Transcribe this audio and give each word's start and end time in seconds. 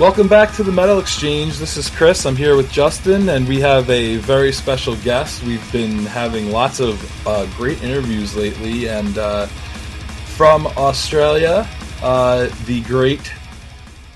Welcome 0.00 0.28
back 0.28 0.54
to 0.54 0.62
the 0.62 0.72
Metal 0.72 0.98
Exchange. 0.98 1.58
This 1.58 1.76
is 1.76 1.90
Chris. 1.90 2.24
I'm 2.24 2.34
here 2.34 2.56
with 2.56 2.72
Justin, 2.72 3.28
and 3.28 3.46
we 3.46 3.60
have 3.60 3.90
a 3.90 4.16
very 4.16 4.50
special 4.50 4.96
guest. 4.96 5.42
We've 5.42 5.72
been 5.72 6.06
having 6.06 6.50
lots 6.50 6.80
of 6.80 7.26
uh, 7.26 7.44
great 7.58 7.82
interviews 7.82 8.34
lately, 8.34 8.88
and 8.88 9.18
uh, 9.18 9.44
from 9.44 10.66
Australia, 10.68 11.68
uh, 12.02 12.48
the 12.64 12.80
great 12.84 13.30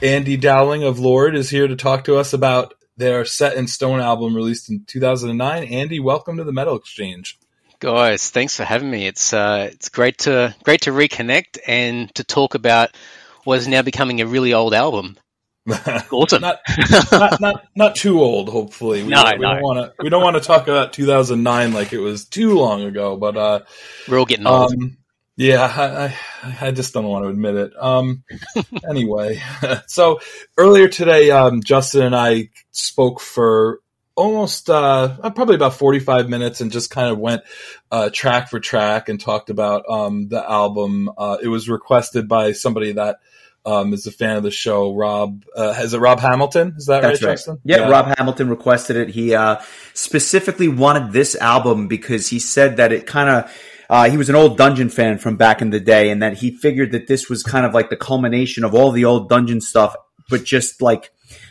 Andy 0.00 0.38
Dowling 0.38 0.84
of 0.84 1.00
Lord 1.00 1.36
is 1.36 1.50
here 1.50 1.68
to 1.68 1.76
talk 1.76 2.04
to 2.04 2.16
us 2.16 2.32
about 2.32 2.72
their 2.96 3.26
Set 3.26 3.54
in 3.54 3.66
Stone 3.66 4.00
album 4.00 4.34
released 4.34 4.70
in 4.70 4.86
2009. 4.86 5.64
Andy, 5.64 6.00
welcome 6.00 6.38
to 6.38 6.44
the 6.44 6.52
Metal 6.52 6.76
Exchange. 6.76 7.38
Guys, 7.80 8.30
thanks 8.30 8.56
for 8.56 8.64
having 8.64 8.90
me. 8.90 9.06
It's 9.06 9.34
uh, 9.34 9.68
it's 9.70 9.90
great 9.90 10.16
to 10.20 10.54
great 10.62 10.80
to 10.82 10.92
reconnect 10.92 11.58
and 11.66 12.12
to 12.14 12.24
talk 12.24 12.54
about 12.54 12.96
what 13.44 13.58
is 13.58 13.68
now 13.68 13.82
becoming 13.82 14.22
a 14.22 14.26
really 14.26 14.54
old 14.54 14.72
album. 14.72 15.18
Awesome. 16.12 16.42
not, 16.42 16.60
not, 17.10 17.40
not 17.40 17.64
not 17.74 17.96
too 17.96 18.20
old. 18.20 18.48
Hopefully, 18.50 19.02
we, 19.02 19.08
No, 19.08 19.24
we 19.24 19.38
no. 19.38 19.54
don't 19.54 19.62
want 19.62 19.78
to 19.78 20.02
we 20.02 20.10
don't 20.10 20.22
want 20.22 20.36
to 20.36 20.42
talk 20.42 20.64
about 20.64 20.92
2009 20.92 21.72
like 21.72 21.92
it 21.92 21.98
was 21.98 22.26
too 22.26 22.54
long 22.54 22.82
ago. 22.82 23.16
But 23.16 23.36
uh, 23.36 23.60
We're 24.08 24.18
all 24.18 24.26
getting 24.26 24.46
old. 24.46 24.72
um, 24.74 24.98
yeah, 25.36 25.62
I, 25.62 26.04
I 26.04 26.68
I 26.68 26.70
just 26.70 26.92
don't 26.92 27.06
want 27.06 27.24
to 27.24 27.30
admit 27.30 27.54
it. 27.56 27.72
Um, 27.80 28.24
anyway, 28.88 29.42
so 29.86 30.20
earlier 30.58 30.88
today, 30.88 31.30
um, 31.30 31.62
Justin 31.62 32.02
and 32.02 32.14
I 32.16 32.50
spoke 32.70 33.20
for 33.20 33.80
almost 34.16 34.70
uh, 34.70 35.16
probably 35.30 35.56
about 35.56 35.74
45 35.74 36.28
minutes 36.28 36.60
and 36.60 36.70
just 36.70 36.90
kind 36.90 37.10
of 37.10 37.18
went 37.18 37.42
uh, 37.90 38.10
track 38.12 38.48
for 38.48 38.60
track 38.60 39.08
and 39.08 39.18
talked 39.20 39.50
about 39.50 39.82
um, 39.88 40.28
the 40.28 40.48
album. 40.48 41.10
Uh, 41.18 41.38
it 41.42 41.48
was 41.48 41.68
requested 41.68 42.28
by 42.28 42.52
somebody 42.52 42.92
that 42.92 43.16
um, 43.66 43.92
is 43.92 44.06
a 44.06 44.12
fan 44.12 44.36
of 44.36 44.42
the 44.42 44.50
show. 44.50 44.94
Rob, 44.94 45.44
uh, 45.56 45.74
is 45.78 45.94
it 45.94 45.98
Rob 45.98 46.20
Hamilton? 46.20 46.74
Is 46.76 46.86
that 46.86 47.02
That's 47.02 47.22
right, 47.22 47.28
right. 47.28 47.34
Justin? 47.34 47.60
Yeah, 47.64 47.88
Rob 47.88 48.16
Hamilton 48.18 48.48
requested 48.48 48.96
it. 48.96 49.08
He 49.08 49.34
uh, 49.34 49.60
specifically 49.94 50.68
wanted 50.68 51.12
this 51.12 51.34
album 51.36 51.88
because 51.88 52.28
he 52.28 52.38
said 52.38 52.76
that 52.76 52.92
it 52.92 53.06
kind 53.06 53.28
of. 53.28 53.60
Uh, 53.90 54.08
he 54.08 54.16
was 54.16 54.30
an 54.30 54.34
old 54.34 54.56
Dungeon 54.56 54.88
fan 54.88 55.18
from 55.18 55.36
back 55.36 55.60
in 55.60 55.68
the 55.68 55.78
day, 55.78 56.08
and 56.10 56.22
that 56.22 56.38
he 56.38 56.50
figured 56.50 56.92
that 56.92 57.06
this 57.06 57.28
was 57.28 57.42
kind 57.42 57.66
of 57.66 57.74
like 57.74 57.90
the 57.90 57.96
culmination 57.96 58.64
of 58.64 58.74
all 58.74 58.90
the 58.90 59.04
old 59.04 59.28
Dungeon 59.28 59.60
stuff, 59.60 59.94
but 60.30 60.42
just 60.42 60.80
like 60.80 61.10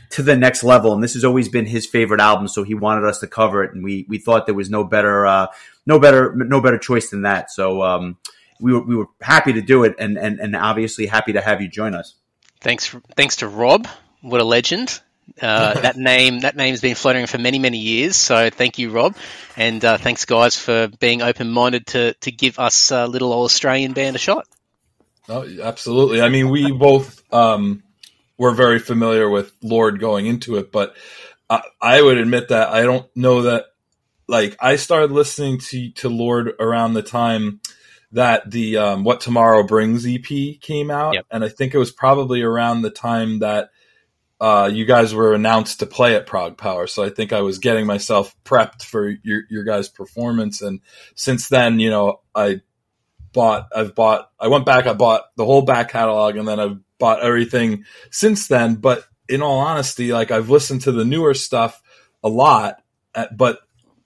to 0.10 0.24
the 0.24 0.36
next 0.36 0.64
level. 0.64 0.94
And 0.94 1.04
this 1.04 1.14
has 1.14 1.24
always 1.24 1.48
been 1.48 1.68
his 1.68 1.86
favorite 1.86 2.20
album, 2.20 2.48
so 2.48 2.64
he 2.64 2.74
wanted 2.74 3.06
us 3.06 3.20
to 3.20 3.28
cover 3.28 3.64
it, 3.64 3.74
and 3.74 3.84
we 3.84 4.06
we 4.10 4.18
thought 4.18 4.46
there 4.48 4.56
was 4.56 4.70
no 4.70 4.84
better 4.84 5.26
uh, 5.26 5.48
no 5.86 6.00
better 6.00 6.34
no 6.36 6.60
better 6.60 6.78
choice 6.78 7.10
than 7.10 7.22
that. 7.24 7.52
So 7.52 7.84
um, 7.84 8.18
we 8.64 8.72
were 8.74 8.80
we 8.80 8.96
were 8.96 9.08
happy 9.22 9.54
to 9.54 9.62
do 9.62 9.84
it, 9.84 9.96
and 10.00 10.18
and 10.18 10.40
and 10.40 10.56
obviously 10.56 11.06
happy 11.06 11.34
to 11.34 11.42
have 11.42 11.62
you 11.62 11.68
join 11.68 11.94
us. 11.94 12.16
Thanks, 12.62 12.96
thanks 13.18 13.38
to 13.38 13.48
Rob. 13.48 13.88
What 14.22 14.40
a 14.40 14.46
legend. 14.46 15.02
Uh, 15.42 15.74
that 15.82 15.98
name, 15.98 16.40
that 16.40 16.56
name's 16.56 16.80
been 16.80 16.96
floating 16.96 17.28
for 17.28 17.38
many, 17.38 17.60
many 17.60 17.78
years. 17.78 18.16
So 18.16 18.50
thank 18.50 18.80
you, 18.80 18.90
Rob, 18.90 19.18
and 19.58 19.84
uh, 19.84 19.98
thanks, 19.98 20.24
guys, 20.24 20.58
for 20.58 20.88
being 20.88 21.22
open-minded 21.22 21.88
to 21.88 22.14
to 22.22 22.32
give 22.32 22.58
us 22.58 22.90
a 22.92 23.06
little 23.06 23.34
old 23.34 23.46
Australian 23.46 23.92
band 23.92 24.16
a 24.16 24.20
shot. 24.20 24.48
Oh, 25.28 25.46
absolutely. 25.62 26.22
I 26.22 26.30
mean, 26.30 26.50
we 26.50 26.72
both 26.72 27.22
um, 27.34 27.84
were 28.38 28.52
very 28.52 28.80
familiar 28.80 29.30
with 29.30 29.52
Lord 29.62 30.00
going 30.00 30.26
into 30.26 30.56
it, 30.56 30.72
but 30.72 30.96
I, 31.50 31.64
I 31.82 32.02
would 32.02 32.18
admit 32.18 32.48
that 32.50 32.70
I 32.70 32.84
don't 32.84 33.06
know 33.16 33.44
that. 33.44 33.66
Like, 34.26 34.56
I 34.62 34.78
started 34.78 35.12
listening 35.12 35.60
to 35.60 35.92
to 35.92 36.08
Lord 36.08 36.54
around 36.58 36.94
the 36.94 37.04
time 37.04 37.60
that 38.14 38.50
the 38.50 38.78
um, 38.78 39.04
"What 39.04 39.22
Tomorrow 39.22 39.64
Brings" 39.64 40.06
EP 40.08 40.60
came 40.62 40.90
out, 40.90 41.16
Yep. 41.16 41.26
and 41.32 41.44
I 41.44 41.50
think 41.50 41.74
it 41.74 41.80
was 41.80 41.92
probably 41.92 42.42
around 42.42 42.82
the 42.82 42.90
time 42.90 43.40
that 43.40 43.70
uh, 44.42 44.70
you 44.72 44.86
guys 44.86 45.14
were 45.14 45.34
announced 45.34 45.80
to 45.80 45.86
play 45.86 46.16
at 46.16 46.28
ProgPower. 46.28 46.90
So 46.90 47.04
I 47.04 47.10
think 47.10 47.32
I 47.34 47.42
was 47.42 47.60
getting 47.60 47.86
myself 47.86 48.36
prepped 48.46 48.84
for 48.84 49.08
your 49.24 49.44
your 49.50 49.64
guys' 49.64 49.90
performance, 49.90 50.62
and 50.62 50.82
since 51.16 51.50
then, 51.50 51.80
you 51.80 51.90
know, 51.90 52.22
I 52.34 52.62
bought 53.34 53.68
I've 53.76 53.96
bought 53.96 54.30
I 54.40 54.48
went 54.48 54.66
back 54.66 54.86
I 54.86 54.94
bought 54.94 55.24
the 55.36 55.46
whole 55.46 55.64
back 55.64 55.90
catalog 55.90 56.36
and 56.38 56.48
then 56.48 56.60
I've 56.60 56.78
bought 57.00 57.24
everything 57.24 57.86
since 58.12 58.48
then 58.48 58.76
but 58.76 59.06
in 59.28 59.42
all 59.42 59.58
honesty 59.60 60.14
like 60.14 60.30
I've 60.32 60.52
listened 60.52 60.82
to 60.84 60.92
the 60.92 61.04
newer 61.04 61.34
stuff 61.34 61.82
a 62.24 62.30
lot 62.30 62.82
uh, 63.16 63.26
but 63.36 63.60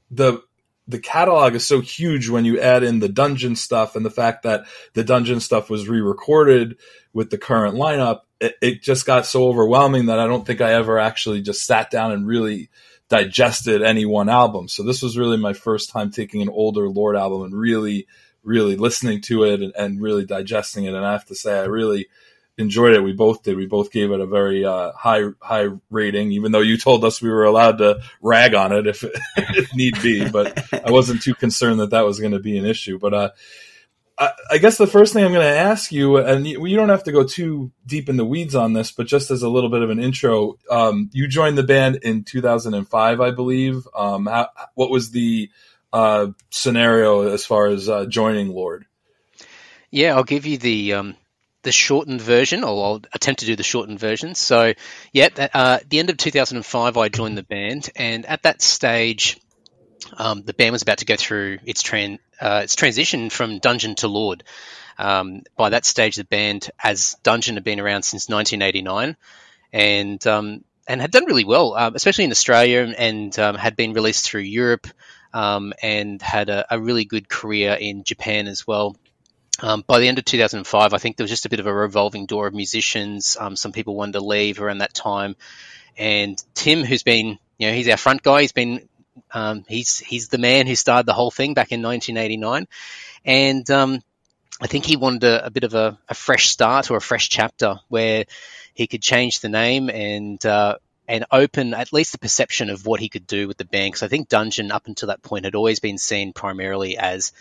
the 0.10 0.42
the 0.88 1.00
catalog 1.00 1.56
is 1.56 1.66
so 1.66 1.82
huge 1.82 2.30
when 2.30 2.46
you 2.46 2.60
add 2.60 2.84
in 2.84 3.00
the 3.00 3.10
dungeon 3.10 3.56
stuff 3.56 3.96
and 3.96 4.06
the 4.06 4.12
fact 4.12 4.44
that 4.44 4.66
the 4.94 5.04
dungeon 5.04 5.40
stuff 5.40 5.70
was 5.70 5.88
re-recorded 5.88 6.78
with 7.14 7.30
the 7.30 7.38
current 7.38 7.76
lineup 7.76 8.22
it, 8.40 8.56
it 8.62 8.82
just 8.82 9.06
got 9.06 9.26
so 9.26 9.48
overwhelming 9.48 10.08
that 10.08 10.20
I 10.20 10.28
don't 10.28 10.46
think 10.46 10.62
I 10.62 10.74
ever 10.74 11.00
actually 11.00 11.42
just 11.42 11.66
sat 11.66 11.90
down 11.90 12.12
and 12.12 12.28
really 12.28 12.70
digested 13.10 13.82
any 13.82 14.06
one 14.06 14.30
album 14.30 14.68
so 14.68 14.84
this 14.84 15.02
was 15.02 15.18
really 15.18 15.38
my 15.38 15.54
first 15.54 15.90
time 15.90 16.12
taking 16.12 16.42
an 16.42 16.50
older 16.50 16.90
lord 16.90 17.16
album 17.16 17.44
and 17.44 17.54
really 17.54 18.08
really 18.48 18.78
listening 18.78 19.20
to 19.20 19.44
it 19.44 19.62
and, 19.62 19.74
and 19.78 20.02
really 20.02 20.26
digesting 20.26 20.86
it. 20.86 20.94
And 20.94 21.06
I 21.06 21.12
have 21.12 21.26
to 21.26 21.36
say, 21.36 21.60
I 21.60 21.66
really 21.66 22.08
enjoyed 22.58 22.94
it. 22.94 23.04
We 23.04 23.14
both 23.14 23.44
did. 23.44 23.56
We 23.56 23.66
both 23.66 23.92
gave 23.92 24.12
it 24.12 24.20
a 24.20 24.26
very 24.26 24.66
uh, 24.66 24.92
high 24.94 25.24
high 25.42 25.68
rating, 25.90 26.32
even 26.32 26.52
though 26.52 26.62
you 26.62 26.78
told 26.78 27.06
us 27.06 27.22
we 27.22 27.30
were 27.30 27.46
allowed 27.46 27.78
to 27.80 28.02
rag 28.22 28.56
on 28.56 28.72
it 28.72 28.88
if 28.88 29.04
if 29.38 29.74
need 29.76 30.02
be. 30.02 30.30
But 30.30 30.74
I 30.74 30.92
wasn't 30.92 31.22
too 31.22 31.36
concerned 31.36 31.80
that 31.80 31.92
that 31.92 32.06
was 32.06 32.20
going 32.20 32.34
to 32.34 32.40
be 32.40 32.58
an 32.58 32.66
issue. 32.66 32.98
But 33.00 33.14
uh, 33.14 33.30
I, 34.18 34.32
I 34.52 34.58
guess 34.58 34.78
the 34.78 34.88
first 34.88 35.14
thing 35.14 35.24
I'm 35.24 35.32
going 35.32 35.46
to 35.46 35.60
ask 35.60 35.92
you, 35.92 36.18
and 36.18 36.48
you, 36.48 36.66
you 36.66 36.76
don't 36.76 36.90
have 36.90 37.04
to 37.04 37.12
go 37.12 37.24
too 37.24 37.72
deep 37.86 38.10
in 38.10 38.18
the 38.18 38.26
weeds 38.26 38.56
on 38.56 38.74
this, 38.74 38.92
but 38.92 39.08
just 39.08 39.30
as 39.30 39.44
a 39.44 39.50
little 39.50 39.70
bit 39.70 39.84
of 39.84 39.90
an 39.90 40.00
intro, 40.00 40.58
um, 40.72 41.10
you 41.14 41.28
joined 41.28 41.58
the 41.58 41.64
band 41.64 41.98
in 41.98 42.24
2005, 42.24 43.22
I 43.22 43.32
believe. 43.32 43.88
Um, 43.96 44.26
how, 44.26 44.50
what 44.74 44.90
was 44.90 45.12
the 45.12 45.52
uh, 45.94 46.28
scenario 46.50 47.32
as 47.32 47.46
far 47.46 47.68
as 47.68 47.88
uh, 47.88 48.06
joining 48.06 48.50
Lord? 48.50 48.86
Yeah, 49.92 50.16
I'll 50.16 50.24
give 50.24 50.46
you 50.46 50.58
the 50.58 50.94
um, 50.94 51.16
the 51.68 51.72
shortened 51.74 52.22
version, 52.22 52.64
or 52.64 52.86
I'll 52.86 53.02
attempt 53.12 53.42
to 53.42 53.46
do 53.46 53.58
the 53.58 53.62
shortened 53.62 54.00
version. 54.00 54.36
So, 54.36 54.74
yeah, 55.12 55.28
uh, 55.54 55.80
the 55.90 56.00
end 56.00 56.10
of 56.10 56.16
2005, 56.16 56.96
I 56.96 57.10
joined 57.10 57.38
the 57.38 57.44
band, 57.44 57.90
and 57.98 58.26
at 58.26 58.44
that 58.44 58.62
stage, 58.62 59.38
um, 60.16 60.44
the 60.44 60.54
band 60.54 60.72
was 60.72 60.82
about 60.82 61.00
to 61.00 61.06
go 61.06 61.18
through 61.18 61.60
its 61.66 61.84
tran- 61.84 62.20
uh, 62.40 62.62
its 62.64 62.78
transition 62.78 63.30
from 63.30 63.60
Dungeon 63.60 63.96
to 63.96 64.08
Lord. 64.08 64.46
Um, 64.98 65.44
by 65.58 65.72
that 65.72 65.84
stage, 65.84 66.16
the 66.16 66.24
band, 66.24 66.72
as 66.82 67.18
Dungeon, 67.22 67.56
had 67.56 67.66
been 67.66 67.82
around 67.82 68.04
since 68.04 68.30
1989, 68.30 69.18
and 69.74 70.26
um, 70.26 70.64
and 70.88 71.02
had 71.02 71.12
done 71.12 71.26
really 71.26 71.44
well, 71.44 71.76
um, 71.76 71.96
especially 71.96 72.24
in 72.24 72.32
Australia, 72.32 72.94
and 72.98 73.38
um, 73.38 73.56
had 73.56 73.76
been 73.76 73.92
released 73.92 74.24
through 74.24 74.42
Europe, 74.42 74.88
um, 75.34 75.74
and 75.84 76.22
had 76.22 76.48
a, 76.48 76.66
a 76.74 76.80
really 76.80 77.04
good 77.04 77.28
career 77.28 77.74
in 77.74 78.06
Japan 78.06 78.48
as 78.48 78.66
well. 78.66 78.96
Um, 79.60 79.84
by 79.88 80.00
the 80.00 80.08
end 80.08 80.20
of 80.20 80.26
2005, 80.26 80.94
I 80.94 80.98
think 80.98 81.18
there 81.18 81.24
was 81.24 81.32
just 81.32 81.46
a 81.46 81.50
bit 81.50 81.60
of 81.60 81.66
a 81.66 81.74
revolving 81.74 82.26
door 82.26 82.48
of 82.48 82.54
musicians. 82.54 83.36
Um, 83.40 83.56
some 83.56 83.72
people 83.72 83.96
wanted 83.96 84.14
to 84.14 84.22
leave 84.22 84.62
around 84.62 84.80
that 84.80 84.94
time, 84.94 85.36
and 85.98 86.42
Tim, 86.54 86.84
who's 86.84 87.04
been, 87.04 87.40
you 87.58 87.68
know, 87.68 87.74
he's 87.74 87.90
our 87.90 87.98
front 87.98 88.22
guy. 88.22 88.42
He's 88.42 88.52
been, 88.52 88.88
um, 89.32 89.66
he's 89.68 89.98
he's 89.98 90.28
the 90.28 90.38
man 90.38 90.68
who 90.68 90.76
started 90.76 91.08
the 91.08 91.14
whole 91.14 91.32
thing 91.32 91.56
back 91.56 91.72
in 91.72 91.82
1989, 91.82 92.68
and 93.26 93.72
um, 93.72 94.02
I 94.62 94.68
think 94.68 94.86
he 94.86 94.96
wanted 94.96 95.24
a, 95.24 95.48
a 95.48 95.50
bit 95.50 95.64
of 95.64 95.74
a, 95.74 95.98
a 96.08 96.14
fresh 96.14 96.50
start 96.50 96.92
or 96.92 96.98
a 96.98 97.02
fresh 97.02 97.30
chapter 97.30 97.80
where 97.88 98.26
he 98.74 98.86
could 98.86 99.02
change 99.02 99.40
the 99.40 99.50
name 99.50 99.90
and 99.90 100.44
uh, 100.46 100.78
and 101.08 101.26
open 101.32 101.74
at 101.74 101.94
least 101.94 102.12
the 102.12 102.20
perception 102.20 102.70
of 102.70 102.86
what 102.86 103.00
he 103.00 103.10
could 103.10 103.26
do 103.26 103.48
with 103.48 103.58
the 103.58 103.66
band. 103.66 103.94
Because 103.94 104.04
I 104.04 104.08
think 104.08 104.30
Dungeon 104.30 104.72
up 104.72 104.88
until 104.88 105.08
that 105.08 105.24
point 105.24 105.46
had 105.46 105.56
always 105.56 105.80
been 105.80 105.98
seen 105.98 106.34
primarily 106.34 106.98
as 106.98 107.32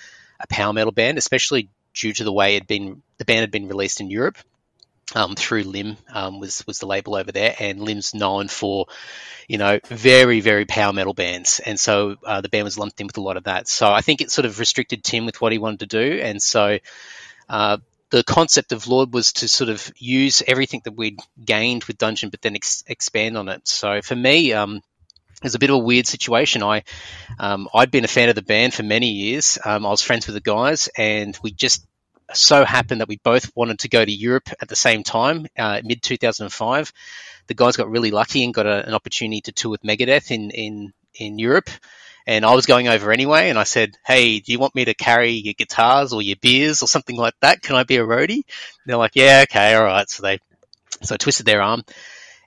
a 0.41 0.47
power 0.47 0.73
metal 0.73 0.93
band, 0.93 1.19
especially 1.19 1.69
due 1.97 2.13
to 2.13 2.23
the 2.23 2.33
way 2.33 2.57
it 2.57 2.69
been 2.69 3.03
the 3.19 3.25
band 3.25 3.41
had 3.41 3.51
been 3.51 3.67
released 3.67 4.01
in 4.01 4.11
Europe 4.11 4.37
um, 5.15 5.35
through 5.35 5.63
Limb 5.63 5.97
um, 6.13 6.41
was 6.41 6.67
was 6.67 6.79
the 6.79 6.87
label 6.87 7.15
over 7.15 7.33
there, 7.33 7.55
and 7.59 7.81
Limb's 7.81 8.15
known 8.15 8.49
for 8.49 8.87
you 9.49 9.59
know 9.59 9.79
very 9.87 10.41
very 10.41 10.65
power 10.65 10.93
metal 10.93 11.15
bands, 11.15 11.61
and 11.65 11.79
so 11.79 12.17
uh, 12.25 12.41
the 12.41 12.49
band 12.49 12.65
was 12.65 12.79
lumped 12.79 13.01
in 13.01 13.07
with 13.07 13.17
a 13.17 13.23
lot 13.23 13.37
of 13.37 13.45
that. 13.45 13.69
So 13.69 13.91
I 13.91 14.01
think 14.01 14.21
it 14.21 14.31
sort 14.31 14.47
of 14.47 14.59
restricted 14.59 15.05
Tim 15.05 15.27
with 15.27 15.41
what 15.41 15.53
he 15.53 15.59
wanted 15.59 15.81
to 15.81 15.87
do, 15.87 16.21
and 16.21 16.43
so. 16.43 16.79
Uh, 17.49 17.79
the 18.11 18.23
concept 18.23 18.71
of 18.71 18.87
Lord 18.87 19.13
was 19.13 19.33
to 19.35 19.49
sort 19.49 19.69
of 19.69 19.93
use 19.97 20.41
everything 20.47 20.81
that 20.85 20.93
we'd 20.93 21.19
gained 21.45 21.83
with 21.85 21.99
Dungeon, 21.99 22.31
but 22.31 22.41
then 22.41 22.55
ex- 22.55 22.85
expand 22.87 23.37
on 23.37 23.49
it. 23.49 23.67
So 23.67 24.01
for 24.01 24.15
me, 24.15 24.53
um, 24.53 24.81
it 25.37 25.45
was 25.45 25.55
a 25.55 25.59
bit 25.59 25.71
of 25.71 25.77
a 25.77 25.81
weird 25.81 26.07
situation. 26.07 26.63
I 26.63 26.83
um, 27.39 27.69
I'd 27.75 27.91
been 27.91 28.05
a 28.05 28.09
fan 28.09 28.29
of 28.29 28.35
the 28.35 28.43
band 28.43 28.75
for 28.75 28.83
many 28.83 29.11
years. 29.11 29.59
Um, 29.65 29.85
I 29.85 29.91
was 29.91 30.03
friends 30.03 30.27
with 30.27 30.35
the 30.35 30.41
guys, 30.41 30.89
and 30.97 31.39
we 31.43 31.53
just 31.53 31.87
so 32.33 32.65
happened 32.65 33.01
that 33.01 33.09
we 33.09 33.19
both 33.23 33.51
wanted 33.55 33.81
to 33.81 33.89
go 33.89 34.05
to 34.05 34.13
Europe 34.13 34.49
at 34.61 34.69
the 34.69 34.77
same 34.77 35.03
time, 35.03 35.47
uh, 35.59 35.81
mid 35.85 36.03
2005. 36.03 36.93
The 37.47 37.55
guys 37.55 37.77
got 37.77 37.91
really 37.91 38.11
lucky 38.11 38.45
and 38.45 38.53
got 38.55 38.67
a, 38.67 38.87
an 38.87 38.95
opportunity 38.95 39.41
to 39.43 39.53
tour 39.53 39.71
with 39.71 39.83
Megadeth 39.83 40.31
in 40.31 40.51
in 40.51 40.93
in 41.15 41.39
Europe. 41.39 41.71
And 42.29 42.45
I 42.45 42.55
was 42.55 42.67
going 42.67 42.89
over 42.89 43.13
anyway, 43.13 43.51
and 43.51 43.59
I 43.59 43.65
said, 43.65 43.97
"Hey, 44.05 44.41
do 44.41 44.51
you 44.51 44.59
want 44.59 44.75
me 44.75 44.87
to 44.87 44.95
carry 44.95 45.33
your 45.33 45.55
guitars 45.55 46.13
or 46.13 46.23
your 46.23 46.37
beers 46.41 46.83
or 46.83 46.89
something 46.89 47.17
like 47.17 47.35
that? 47.41 47.63
Can 47.63 47.77
I 47.77 47.85
be 47.85 47.99
a 47.99 48.05
roadie?" 48.05 48.43
And 48.43 48.87
they're 48.87 48.97
like, 48.97 49.15
"Yeah, 49.15 49.45
okay, 49.49 49.75
all 49.75 49.85
right." 49.85 50.09
So 50.11 50.23
they, 50.23 50.41
so 51.03 51.15
I 51.15 51.19
twisted 51.19 51.47
their 51.47 51.63
arm, 51.63 51.85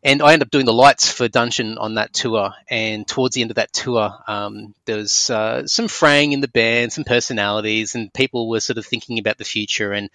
and 0.04 0.22
I 0.22 0.34
ended 0.34 0.48
up 0.48 0.52
doing 0.52 0.66
the 0.66 0.74
lights 0.74 1.12
for 1.12 1.28
Dungeon 1.28 1.78
on 1.78 1.96
that 1.96 2.14
tour. 2.14 2.54
And 2.70 3.08
towards 3.08 3.36
the 3.36 3.42
end 3.42 3.52
of 3.52 3.56
that 3.56 3.74
tour, 3.74 4.12
um, 4.28 4.74
there 4.86 4.98
was 4.98 5.30
uh, 5.30 5.68
some 5.68 5.88
fraying 5.88 6.32
in 6.32 6.42
the 6.42 6.48
band, 6.48 6.94
some 6.94 7.04
personalities, 7.04 7.96
and 7.96 8.14
people 8.14 8.50
were 8.50 8.62
sort 8.62 8.78
of 8.78 8.86
thinking 8.86 9.20
about 9.20 9.38
the 9.38 9.46
future. 9.46 9.92
And 9.92 10.10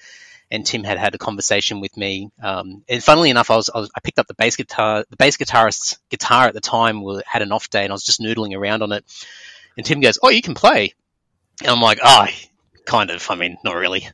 and 0.51 0.65
Tim 0.65 0.85
had 0.85 0.99
had 0.99 1.15
a 1.15 1.19
conversation 1.19 1.81
with 1.81 1.97
me. 1.97 2.31
Um, 2.43 2.85
and 2.89 3.03
funnily 3.03 3.31
enough, 3.31 3.51
I 3.51 3.57
was, 3.57 3.71
I 3.75 3.79
was, 3.79 3.91
I 3.95 4.01
picked 4.01 4.19
up 4.19 4.27
the 4.27 4.35
bass 4.35 4.57
guitar. 4.57 5.05
The 5.09 5.17
bass 5.17 5.37
guitarist's 5.37 5.99
guitar 6.11 6.47
at 6.47 6.55
the 6.55 6.61
time 6.61 7.03
had 7.27 7.43
an 7.43 7.53
off 7.53 7.71
day, 7.71 7.83
and 7.83 7.93
I 7.93 7.95
was 7.95 8.05
just 8.05 8.21
noodling 8.21 8.57
around 8.57 8.83
on 8.83 8.93
it. 8.93 9.05
And 9.77 9.85
Tim 9.85 10.01
goes, 10.01 10.19
"Oh, 10.23 10.29
you 10.29 10.43
can 10.43 10.55
play." 10.55 10.95
And 11.61 11.71
I'm 11.71 11.81
like, 11.81 11.99
"Oh, 12.03 12.27
kind 12.87 13.11
of. 13.11 13.31
I 13.31 13.35
mean, 13.35 13.59
not 13.65 13.77
really. 13.77 14.07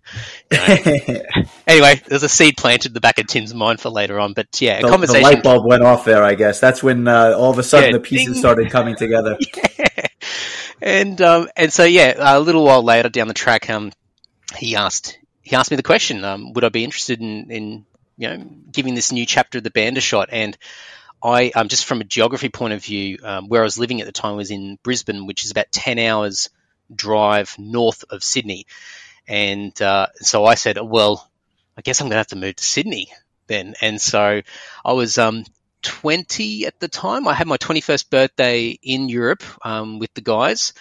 You 0.50 0.56
know. 0.56 1.22
anyway, 1.66 2.00
there's 2.06 2.22
a 2.22 2.28
seed 2.28 2.56
planted 2.56 2.88
in 2.90 2.94
the 2.94 3.00
back 3.00 3.18
of 3.18 3.26
Tim's 3.26 3.54
mind 3.54 3.80
for 3.80 3.90
later 3.90 4.18
on. 4.18 4.32
But 4.32 4.60
yeah, 4.60 4.80
the, 4.80 4.88
conversation. 4.88 5.22
The 5.22 5.34
light 5.34 5.42
bulb 5.42 5.66
went 5.66 5.82
off 5.82 6.04
there. 6.04 6.22
I 6.22 6.34
guess 6.34 6.60
that's 6.60 6.82
when 6.82 7.08
uh, 7.08 7.34
all 7.36 7.50
of 7.50 7.58
a 7.58 7.62
sudden 7.62 7.90
yeah, 7.90 7.96
the 7.96 8.02
pieces 8.02 8.34
ding. 8.34 8.40
started 8.40 8.70
coming 8.70 8.96
together. 8.96 9.36
yeah. 9.78 10.06
And 10.82 11.20
um, 11.20 11.48
and 11.56 11.72
so 11.72 11.84
yeah, 11.84 12.14
a 12.18 12.40
little 12.40 12.64
while 12.64 12.82
later 12.82 13.08
down 13.08 13.28
the 13.28 13.34
track, 13.34 13.68
um, 13.68 13.92
he 14.56 14.76
asked 14.76 15.18
he 15.42 15.56
asked 15.56 15.70
me 15.70 15.76
the 15.76 15.82
question, 15.82 16.24
um, 16.24 16.52
would 16.52 16.64
I 16.64 16.68
be 16.68 16.84
interested 16.84 17.20
in 17.20 17.50
in 17.50 17.86
you 18.16 18.28
know 18.28 18.44
giving 18.70 18.94
this 18.94 19.12
new 19.12 19.26
chapter 19.26 19.58
of 19.58 19.64
the 19.64 19.70
band 19.70 19.98
a 19.98 20.00
shot? 20.00 20.30
And 20.32 20.56
I, 21.22 21.50
um, 21.54 21.68
just 21.68 21.84
from 21.84 22.00
a 22.00 22.04
geography 22.04 22.48
point 22.48 22.72
of 22.72 22.82
view, 22.82 23.18
um, 23.22 23.48
where 23.48 23.60
I 23.60 23.64
was 23.64 23.78
living 23.78 24.00
at 24.00 24.06
the 24.06 24.12
time 24.12 24.36
was 24.36 24.50
in 24.50 24.78
Brisbane, 24.82 25.26
which 25.26 25.44
is 25.44 25.50
about 25.50 25.70
10 25.70 25.98
hours 25.98 26.48
drive 26.94 27.56
north 27.58 28.04
of 28.10 28.22
Sydney. 28.22 28.66
And 29.26 29.80
uh, 29.80 30.08
so 30.16 30.44
I 30.44 30.54
said, 30.54 30.78
well, 30.80 31.28
I 31.76 31.82
guess 31.82 32.00
I'm 32.00 32.06
going 32.06 32.12
to 32.12 32.18
have 32.18 32.26
to 32.28 32.36
move 32.36 32.56
to 32.56 32.64
Sydney 32.64 33.12
then. 33.46 33.74
And 33.80 34.00
so 34.00 34.42
I 34.84 34.92
was 34.92 35.18
um, 35.18 35.44
20 35.82 36.66
at 36.66 36.80
the 36.80 36.88
time. 36.88 37.28
I 37.28 37.34
had 37.34 37.46
my 37.46 37.56
21st 37.56 38.10
birthday 38.10 38.78
in 38.82 39.08
Europe 39.08 39.42
um, 39.64 39.98
with 39.98 40.12
the 40.14 40.20
guys. 40.20 40.72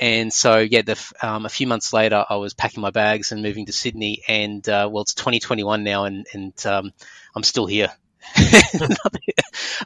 And 0.00 0.32
so, 0.32 0.58
yeah, 0.58 0.82
the, 0.82 1.14
um, 1.22 1.46
a 1.46 1.50
few 1.50 1.66
months 1.66 1.92
later, 1.92 2.24
I 2.28 2.36
was 2.36 2.54
packing 2.54 2.80
my 2.80 2.90
bags 2.90 3.30
and 3.30 3.42
moving 3.42 3.66
to 3.66 3.72
Sydney. 3.72 4.22
And 4.26 4.66
uh, 4.68 4.88
well, 4.90 5.02
it's 5.02 5.14
2021 5.14 5.84
now, 5.84 6.04
and, 6.04 6.26
and 6.32 6.66
um, 6.66 6.92
I'm 7.34 7.42
still 7.42 7.66
here. 7.66 7.90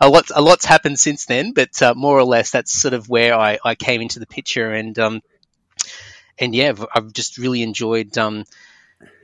a 0.00 0.08
lot, 0.08 0.30
a 0.34 0.40
lot's 0.40 0.64
happened 0.64 0.98
since 0.98 1.26
then, 1.26 1.52
but 1.52 1.82
uh, 1.82 1.94
more 1.94 2.16
or 2.16 2.24
less, 2.24 2.50
that's 2.50 2.72
sort 2.72 2.94
of 2.94 3.08
where 3.08 3.34
I, 3.34 3.58
I 3.64 3.74
came 3.74 4.00
into 4.00 4.20
the 4.20 4.26
picture. 4.26 4.70
And 4.72 4.96
um, 4.98 5.22
and 6.38 6.54
yeah, 6.54 6.72
I've 6.94 7.12
just 7.12 7.38
really 7.38 7.62
enjoyed 7.62 8.16
um, 8.18 8.44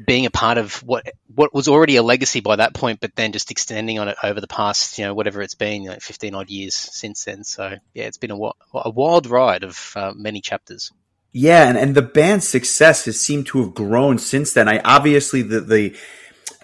being 0.05 0.27
a 0.27 0.31
part 0.31 0.59
of 0.59 0.77
what 0.83 1.07
what 1.35 1.55
was 1.55 1.69
already 1.69 1.97
a 1.97 2.03
legacy 2.03 2.41
by 2.41 2.57
that 2.57 2.75
point, 2.75 3.01
but 3.01 3.15
then 3.17 3.33
just 3.33 3.51
extending 3.51 3.99
on 3.99 4.09
it 4.09 4.17
over 4.23 4.41
the 4.41 4.47
past, 4.47 4.99
you 4.99 5.05
know, 5.05 5.15
whatever 5.15 5.43
it's 5.43 5.55
been, 5.55 5.85
like 5.85 6.03
fifteen 6.03 6.35
odd 6.35 6.51
years 6.51 6.75
since 6.75 7.25
then. 7.25 7.45
So 7.45 7.77
yeah, 7.95 8.05
it's 8.05 8.19
been 8.19 8.31
a, 8.31 8.51
a 8.75 8.91
wild 8.91 9.27
ride 9.27 9.65
of 9.65 9.93
uh, 9.97 10.13
many 10.15 10.41
chapters. 10.41 10.93
Yeah, 11.33 11.67
and, 11.67 11.79
and 11.79 11.95
the 11.95 12.03
band's 12.03 12.47
success 12.47 13.07
has 13.07 13.19
seemed 13.19 13.47
to 13.47 13.63
have 13.63 13.75
grown 13.75 14.19
since 14.19 14.53
then. 14.53 14.69
I 14.69 14.81
obviously 14.85 15.43
the 15.43 15.61
the 15.61 15.97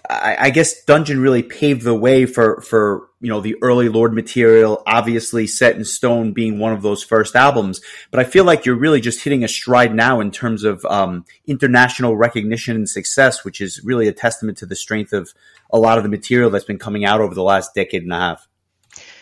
I, 0.09 0.35
I 0.39 0.49
guess 0.49 0.83
Dungeon 0.85 1.21
really 1.21 1.43
paved 1.43 1.83
the 1.83 1.93
way 1.93 2.25
for 2.25 2.61
for 2.61 3.09
you 3.21 3.29
know 3.29 3.41
the 3.41 3.55
early 3.61 3.89
Lord 3.89 4.13
material. 4.13 4.81
Obviously, 4.87 5.45
Set 5.45 5.75
in 5.75 5.85
Stone 5.85 6.33
being 6.33 6.57
one 6.57 6.73
of 6.73 6.81
those 6.81 7.03
first 7.03 7.35
albums, 7.35 7.79
but 8.09 8.19
I 8.19 8.23
feel 8.23 8.43
like 8.43 8.65
you're 8.65 8.75
really 8.75 9.01
just 9.01 9.23
hitting 9.23 9.43
a 9.43 9.47
stride 9.47 9.93
now 9.93 10.19
in 10.19 10.31
terms 10.31 10.63
of 10.63 10.83
um, 10.85 11.25
international 11.45 12.17
recognition 12.17 12.75
and 12.75 12.89
success, 12.89 13.45
which 13.45 13.61
is 13.61 13.83
really 13.83 14.07
a 14.07 14.13
testament 14.13 14.57
to 14.59 14.65
the 14.65 14.75
strength 14.75 15.13
of 15.13 15.31
a 15.69 15.77
lot 15.77 15.99
of 15.99 16.03
the 16.03 16.09
material 16.09 16.49
that's 16.49 16.65
been 16.65 16.79
coming 16.79 17.05
out 17.05 17.21
over 17.21 17.35
the 17.35 17.43
last 17.43 17.75
decade 17.75 18.01
and 18.01 18.13
a 18.13 18.17
half. 18.17 18.47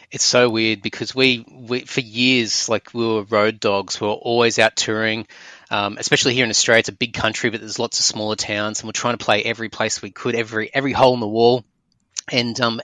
It's 0.09 0.23
so 0.23 0.49
weird 0.49 0.81
because 0.81 1.13
we, 1.13 1.45
we, 1.51 1.81
for 1.81 1.99
years 1.99 2.69
like 2.69 2.93
we 2.93 3.05
were 3.05 3.23
road 3.23 3.59
dogs. 3.59 3.99
We 3.99 4.07
were 4.07 4.13
always 4.13 4.57
out 4.57 4.77
touring 4.77 5.27
um, 5.69 5.97
especially 5.97 6.33
here 6.33 6.43
in 6.43 6.49
Australia, 6.49 6.79
it's 6.79 6.89
a 6.89 6.93
big 6.93 7.13
country, 7.13 7.49
but 7.49 7.59
there's 7.59 7.79
lots 7.79 7.99
of 7.99 8.05
smaller 8.05 8.35
towns, 8.35 8.79
and 8.79 8.87
we're 8.87 8.93
trying 8.93 9.17
to 9.17 9.23
play 9.23 9.43
every 9.43 9.69
place 9.69 10.01
we 10.01 10.11
could, 10.11 10.35
every 10.35 10.73
every 10.73 10.93
hole 10.93 11.13
in 11.13 11.19
the 11.19 11.27
wall, 11.27 11.63
and 12.31 12.59
um, 12.61 12.81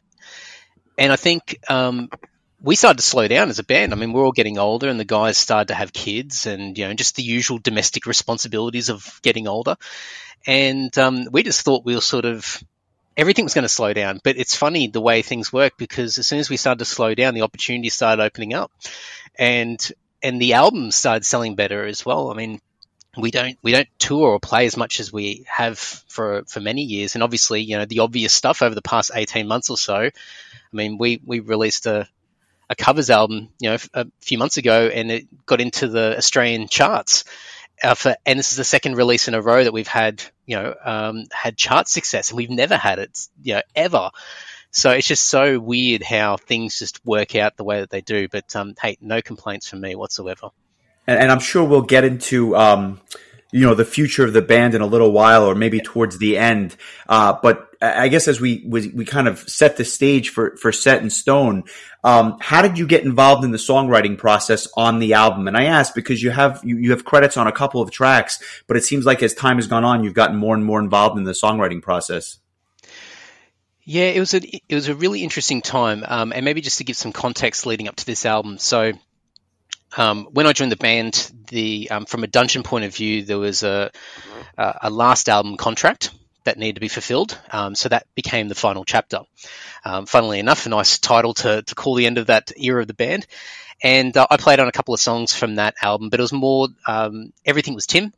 and 0.98 1.12
I 1.12 1.16
think 1.16 1.60
um, 1.70 2.10
we 2.62 2.76
started 2.76 2.98
to 2.98 3.04
slow 3.04 3.28
down 3.28 3.50
as 3.50 3.60
a 3.60 3.64
band. 3.64 3.94
I 3.94 3.96
mean, 3.96 4.14
we're 4.14 4.26
all 4.26 4.32
getting 4.32 4.58
older, 4.58 4.90
and 4.90 5.00
the 5.00 5.06
guys 5.06 5.38
started 5.38 5.70
to 5.70 5.76
have 5.76 5.94
kids, 5.94 6.46
and 6.46 6.78
you 6.78 6.88
know, 6.88 6.94
just 6.94 7.16
the 7.16 7.24
usual 7.24 7.58
domestic 7.58 8.06
responsibilities 8.06 8.90
of 8.90 9.20
getting 9.22 9.48
older, 9.48 9.76
and 10.46 10.98
um, 10.98 11.28
we 11.32 11.44
just 11.44 11.62
thought 11.62 11.86
we 11.86 11.96
were 11.96 12.02
sort 12.02 12.26
of 12.26 12.64
everything 13.16 13.46
was 13.46 13.54
going 13.54 13.64
to 13.64 13.70
slow 13.70 13.94
down. 13.94 14.20
But 14.24 14.38
it's 14.38 14.56
funny 14.56 14.88
the 14.88 15.02
way 15.02 15.22
things 15.22 15.54
work 15.54 15.74
because 15.78 16.18
as 16.18 16.28
soon 16.28 16.40
as 16.40 16.50
we 16.50 16.58
started 16.58 16.80
to 16.80 16.86
slow 16.86 17.14
down, 17.16 17.34
the 17.34 17.42
opportunities 17.42 17.94
started 17.94 18.22
opening 18.22 18.54
up, 18.54 18.72
and 19.38 19.80
and 20.22 20.42
the 20.42 20.54
album 20.54 20.92
started 20.92 21.26
selling 21.26 21.56
better 21.56 21.86
as 21.86 22.06
well. 22.06 22.32
I 22.32 22.36
mean, 22.36 22.62
we 23.18 23.32
don't 23.32 23.58
we 23.62 23.72
don't 23.72 23.88
tour 24.00 24.30
or 24.30 24.40
play 24.40 24.66
as 24.66 24.76
much 24.76 25.00
as 25.00 25.14
we 25.14 25.46
have 25.48 25.78
for 25.78 26.44
for 26.48 26.60
many 26.60 26.82
years. 26.82 27.16
And 27.16 27.24
obviously, 27.24 27.62
you 27.62 27.78
know, 27.78 27.86
the 27.86 28.00
obvious 28.00 28.34
stuff 28.34 28.62
over 28.62 28.74
the 28.74 28.82
past 28.82 29.12
eighteen 29.14 29.48
months 29.48 29.70
or 29.70 29.78
so. 29.78 29.96
I 29.96 30.12
mean, 30.72 30.98
we 30.98 31.22
we 31.24 31.40
released 31.40 31.86
a 31.86 32.08
a 32.70 32.76
covers 32.76 33.10
album, 33.10 33.50
you 33.60 33.70
know, 33.70 33.78
a 33.94 34.08
few 34.22 34.38
months 34.38 34.58
ago, 34.58 34.88
and 34.88 35.12
it 35.12 35.46
got 35.46 35.62
into 35.62 35.88
the 35.88 36.18
Australian 36.18 36.68
charts. 36.68 37.24
Uh, 37.84 37.96
for, 37.96 38.16
and 38.26 38.40
this 38.40 38.52
is 38.52 38.58
the 38.58 38.64
second 38.64 38.96
release 38.96 39.28
in 39.28 39.34
a 39.34 39.42
row 39.42 39.64
that 39.64 39.74
we've 39.74 39.88
had, 39.88 40.24
you 40.46 40.56
know, 40.56 40.74
um, 40.84 41.26
had 41.32 41.58
chart 41.58 41.88
success, 41.88 42.30
and 42.30 42.38
we've 42.38 42.50
never 42.50 42.78
had 42.78 43.00
it, 43.00 43.28
you 43.42 43.56
know, 43.56 43.62
ever. 43.76 44.10
So 44.72 44.92
it's 44.92 45.08
just 45.08 45.26
so 45.26 45.60
weird 45.60 46.02
how 46.02 46.38
things 46.38 46.80
just 46.80 47.06
work 47.06 47.36
out 47.36 47.58
the 47.58 47.64
way 47.64 47.82
that 47.82 47.90
they 47.90 48.02
do. 48.02 48.28
But 48.30 48.56
um, 48.56 48.74
hey, 48.82 48.98
no 49.02 49.22
complaints 49.22 49.68
from 49.68 49.82
me 49.82 49.96
whatsoever 49.96 50.50
and, 51.08 51.20
and 51.20 51.32
I'm 51.32 51.40
sure 51.40 51.64
we'll 51.64 51.82
get 51.82 52.04
into 52.04 52.56
um, 52.56 53.02
you 53.52 53.62
know 53.62 53.76
the 53.76 53.86
future 53.86 54.26
of 54.26 54.34
the 54.34 54.42
band 54.42 54.74
in 54.74 54.82
a 54.82 54.88
little 54.88 55.12
while, 55.12 55.46
or 55.46 55.56
maybe 55.56 55.80
towards 55.80 56.18
the 56.18 56.38
end. 56.38 56.76
Uh, 57.08 57.38
but 57.42 57.70
I 57.82 58.08
guess 58.08 58.28
as 58.28 58.40
we, 58.40 58.64
we, 58.66 58.90
we 58.90 59.06
kind 59.06 59.28
of 59.28 59.48
set 59.48 59.78
the 59.78 59.86
stage 59.86 60.30
for 60.30 60.58
for 60.58 60.72
Set 60.72 61.04
in 61.04 61.10
Stone, 61.10 61.66
um, 62.04 62.38
how 62.40 62.62
did 62.62 62.80
you 62.80 62.88
get 62.88 63.04
involved 63.04 63.44
in 63.44 63.52
the 63.52 63.58
songwriting 63.58 64.18
process 64.18 64.68
on 64.76 65.00
the 65.00 65.14
album? 65.14 65.48
And 65.48 65.56
I 65.56 65.66
ask 65.66 65.94
because 65.94 66.24
you 66.24 66.32
have 66.32 66.62
you, 66.64 66.78
you 66.78 66.92
have 66.92 67.06
credits 67.06 67.38
on 67.38 67.46
a 67.46 67.52
couple 67.52 67.82
of 67.82 67.92
tracks, 67.92 68.42
but 68.68 68.76
it 68.76 68.84
seems 68.84 69.06
like 69.06 69.22
as 69.22 69.34
time 69.34 69.58
has 69.58 69.68
gone 69.68 69.84
on, 69.84 70.04
you've 70.04 70.14
gotten 70.16 70.38
more 70.38 70.56
and 70.56 70.66
more 70.66 70.80
involved 70.80 71.18
in 71.18 71.24
the 71.24 71.32
songwriting 71.32 71.82
process. 71.82 72.40
Yeah, 73.86 74.06
it 74.06 74.20
was 74.20 74.34
a 74.34 74.42
it 74.68 74.76
was 74.76 74.88
a 74.88 74.96
really 74.96 75.22
interesting 75.22 75.62
time, 75.62 76.04
um, 76.08 76.34
and 76.34 76.44
maybe 76.44 76.62
just 76.62 76.80
to 76.80 76.86
give 76.86 76.96
some 76.96 77.12
context 77.12 77.66
leading 77.66 77.88
up 77.88 77.98
to 77.98 78.06
this 78.06 78.26
album. 78.26 78.58
So 78.58 78.94
um, 79.98 80.28
when 80.32 80.48
I 80.48 80.54
joined 80.54 80.72
the 80.72 80.78
band, 80.78 81.32
the 81.48 81.90
um, 81.92 82.06
from 82.06 82.24
a 82.24 82.28
dungeon 82.28 82.64
point 82.64 82.86
of 82.86 82.96
view, 82.96 83.24
there 83.24 83.40
was 83.40 83.64
a, 83.64 83.92
a 84.58 84.90
last 84.90 85.30
album 85.30 85.58
contract 85.58 86.12
that 86.44 86.58
needed 86.58 86.76
to 86.76 86.82
be 86.82 86.88
fulfilled. 86.88 87.38
Um, 87.52 87.76
so 87.76 87.90
that 87.90 88.08
became 88.16 88.48
the 88.48 88.56
final 88.56 88.86
chapter. 88.86 89.20
Um, 89.86 90.06
funnily 90.06 90.40
enough, 90.40 90.66
a 90.66 90.70
nice 90.70 91.00
title 91.00 91.34
to, 91.36 91.62
to 91.62 91.76
call 91.76 91.96
the 91.96 92.06
end 92.06 92.18
of 92.18 92.28
that 92.28 92.52
era 92.58 92.82
of 92.82 92.88
the 92.88 92.94
band. 92.94 93.26
And 93.82 94.16
uh, 94.16 94.28
I 94.30 94.38
played 94.38 94.60
on 94.60 94.68
a 94.68 94.72
couple 94.72 94.94
of 94.94 95.00
songs 95.00 95.34
from 95.34 95.56
that 95.56 95.76
album, 95.82 96.10
but 96.10 96.20
it 96.20 96.24
was 96.24 96.34
more 96.34 96.70
um, 96.88 97.34
everything 97.46 97.76
was 97.76 97.88
Tim. 97.88 98.14